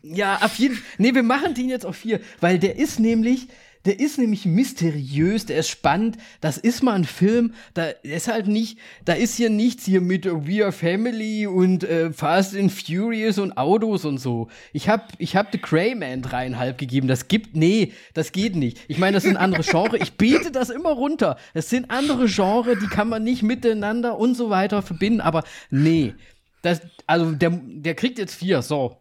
Ja, 0.03 0.37
auf 0.43 0.57
jeden 0.57 0.75
Fall. 0.75 0.85
Nee, 0.99 1.15
wir 1.15 1.23
machen 1.23 1.55
den 1.55 1.69
jetzt 1.69 1.87
auf 1.87 1.97
vier, 1.97 2.21
weil 2.41 2.59
der 2.59 2.77
ist 2.77 2.99
nämlich, 2.99 3.49
der 3.85 3.99
ist 3.99 4.19
nämlich 4.19 4.47
mysteriös, 4.47 5.47
der 5.47 5.59
ist 5.59 5.69
spannend. 5.69 6.17
Das 6.41 6.57
ist 6.59 6.83
mal 6.83 6.95
ein 6.95 7.05
Film, 7.05 7.55
da 7.75 7.87
ist 8.03 8.29
halt 8.29 8.47
nicht, 8.47 8.79
da 9.05 9.15
ist 9.15 9.37
hier 9.37 9.51
nichts 9.51 9.85
hier 9.85 10.01
mit 10.01 10.25
We 10.27 10.63
Are 10.63 10.73
Family 10.73 11.47
und 11.47 11.85
äh, 11.85 12.13
Fast 12.13 12.57
and 12.57 12.71
Furious 12.71 13.39
und 13.39 13.57
Autos 13.57 14.05
und 14.05 14.19
so. 14.19 14.49
Ich 14.73 14.89
hab, 14.89 15.13
ich 15.19 15.37
hab 15.37 15.51
The 15.53 15.59
Crayman 15.59 16.23
dreieinhalb 16.23 16.79
gegeben. 16.79 17.09
Das 17.09 17.29
gibt, 17.29 17.57
nee, 17.57 17.93
das 18.15 18.33
geht 18.33 18.55
nicht. 18.55 18.79
Ich 18.89 18.99
meine, 18.99 19.15
das 19.15 19.25
sind 19.25 19.37
andere 19.37 19.63
Genre. 19.63 19.99
Ich 19.99 20.13
bete 20.13 20.51
das 20.53 20.71
immer 20.71 20.91
runter. 20.91 21.37
Es 21.55 21.69
sind 21.71 21.91
andere 21.91 22.27
Genre, 22.27 22.77
die 22.77 22.87
kann 22.87 23.09
man 23.09 23.25
nicht 23.25 23.43
miteinander 23.43 24.19
und 24.19 24.37
so 24.37 24.51
weiter 24.51 24.83
verbinden. 24.83 25.21
Aber 25.21 25.43
nee, 25.71 26.15
das, 26.63 26.81
also 27.07 27.33
der, 27.33 27.51
der 27.51 27.95
kriegt 27.95 28.19
jetzt 28.19 28.35
vier. 28.35 28.63
So, 28.63 28.97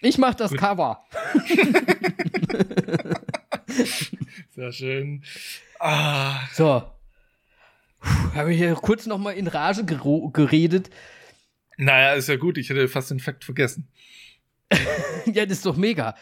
ich 0.00 0.18
mach 0.18 0.34
das 0.34 0.50
Gut. 0.50 0.60
Cover. 0.60 1.04
Sehr 4.54 4.72
schön. 4.72 5.22
Ah. 5.78 6.46
So. 6.52 6.82
Habe 8.34 8.52
ich 8.52 8.58
hier 8.58 8.74
kurz 8.74 9.06
noch 9.06 9.18
mal 9.18 9.32
in 9.32 9.46
Rage 9.46 9.84
geredet. 9.84 10.90
Naja, 11.76 12.14
ist 12.14 12.28
ja 12.28 12.36
gut. 12.36 12.58
Ich 12.58 12.68
hätte 12.68 12.88
fast 12.88 13.10
den 13.10 13.20
Fakt 13.20 13.44
vergessen. 13.44 13.88
ja, 15.26 15.46
das 15.46 15.58
ist 15.58 15.66
doch 15.66 15.76
mega. 15.76 16.14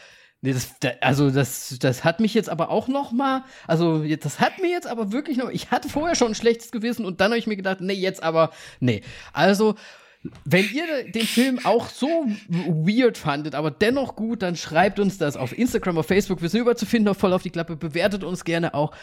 Nee, 0.43 0.55
das, 0.55 0.75
also 1.03 1.31
das, 1.31 1.77
das 1.81 2.03
hat 2.03 2.19
mich 2.21 2.33
jetzt 2.33 2.49
aber 2.49 2.71
auch 2.71 2.89
noch 2.89 3.13
mal, 3.13 3.45
also 3.67 4.03
das 4.17 4.41
hat 4.41 4.59
mir 4.59 4.71
jetzt 4.71 4.87
aber 4.87 5.13
wirklich 5.13 5.37
noch, 5.37 5.51
ich 5.51 5.71
hatte 5.71 5.91
vorher 5.91 6.15
schon 6.15 6.29
ein 6.29 6.35
schlechtes 6.35 6.71
Gewissen 6.73 7.05
und 7.05 7.21
dann 7.21 7.31
habe 7.31 7.39
ich 7.39 7.47
mir 7.47 7.57
gedacht, 7.57 7.83
nee, 7.83 7.93
jetzt 7.93 8.23
aber, 8.23 8.51
nee. 8.81 9.03
Also 9.35 9.75
wenn 10.45 10.69
ihr 10.71 11.11
den 11.11 11.27
Film 11.27 11.61
auch 11.65 11.89
so 11.89 12.27
weird 12.49 13.17
fandet, 13.17 13.55
aber 13.55 13.71
dennoch 13.71 14.17
gut, 14.17 14.43
dann 14.43 14.55
schreibt 14.55 14.99
uns 14.99 15.17
das 15.17 15.37
auf 15.37 15.57
Instagram, 15.57 15.97
auf 15.97 16.07
Facebook. 16.07 16.43
Wir 16.43 16.51
sind 16.51 16.61
überall 16.61 16.77
zu 16.77 16.87
finden, 16.87 17.09
auf 17.09 17.17
voll 17.17 17.33
auf 17.33 17.43
die 17.43 17.51
Klappe. 17.51 17.77
Bewertet 17.77 18.23
uns 18.25 18.45
gerne 18.45 18.75
auch 18.75 18.95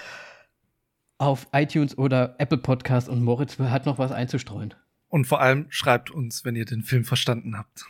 auf 1.18 1.48
iTunes 1.54 1.98
oder 1.98 2.36
Apple 2.38 2.60
Podcast 2.60 3.10
und 3.10 3.24
Moritz 3.24 3.58
hat 3.58 3.88
noch 3.88 3.98
was 3.98 4.12
einzustreuen. 4.12 4.76
Und 5.10 5.26
vor 5.26 5.42
allem 5.42 5.66
schreibt 5.70 6.12
uns, 6.12 6.46
wenn 6.46 6.56
ihr 6.56 6.66
den 6.66 6.84
Film 6.84 7.04
verstanden 7.04 7.58
habt. 7.58 7.86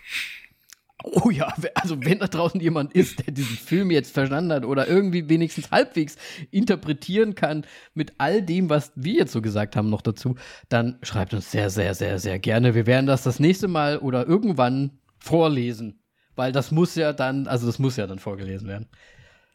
Oh 1.04 1.30
ja, 1.30 1.54
also 1.76 2.04
wenn 2.04 2.18
da 2.20 2.28
draußen 2.28 2.60
jemand 2.60 2.94
ist, 2.94 3.20
der 3.26 3.32
diesen 3.32 3.56
Film 3.56 3.92
jetzt 3.92 4.12
verstanden 4.14 4.52
hat 4.52 4.66
oder 4.66 4.88
irgendwie 4.88 5.30
wenigstens 5.30 5.70
halbwegs 5.70 6.16
interpretieren 6.50 7.36
kann 7.36 7.68
mit 7.94 8.14
all 8.18 8.42
dem, 8.42 8.70
was 8.70 8.92
wir 8.96 9.14
jetzt 9.14 9.32
so 9.32 9.42
gesagt 9.42 9.76
haben, 9.76 9.92
noch 9.92 10.02
dazu, 10.02 10.36
dann 10.70 10.98
schreibt 11.04 11.36
uns 11.36 11.52
sehr, 11.52 11.70
sehr, 11.70 11.94
sehr, 11.94 12.18
sehr 12.18 12.40
gerne. 12.40 12.74
Wir 12.74 12.88
werden 12.88 13.06
das 13.06 13.22
das 13.22 13.40
nächste 13.40 13.68
Mal 13.68 14.00
oder 14.00 14.28
irgendwann 14.28 15.00
vorlesen, 15.20 16.02
weil 16.36 16.52
das 16.52 16.72
muss 16.72 16.96
ja 16.96 17.14
dann, 17.14 17.46
also 17.48 17.68
das 17.68 17.78
muss 17.78 17.96
ja 17.96 18.08
dann 18.08 18.18
vorgelesen 18.18 18.68
werden. 18.68 18.88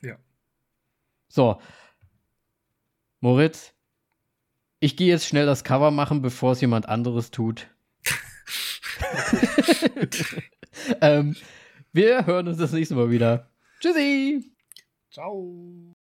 Ja. 0.00 0.16
So. 1.28 1.60
Moritz, 3.18 3.74
ich 4.78 4.96
gehe 4.96 5.08
jetzt 5.08 5.26
schnell 5.26 5.46
das 5.46 5.64
Cover 5.64 5.90
machen, 5.90 6.22
bevor 6.22 6.52
es 6.52 6.60
jemand 6.60 6.88
anderes 6.88 7.32
tut. 7.32 7.66
ähm, 11.00 11.36
wir 11.92 12.26
hören 12.26 12.48
uns 12.48 12.58
das 12.58 12.72
nächste 12.72 12.94
Mal 12.94 13.10
wieder. 13.10 13.48
Tschüssi. 13.80 14.52
Ciao. 15.10 15.94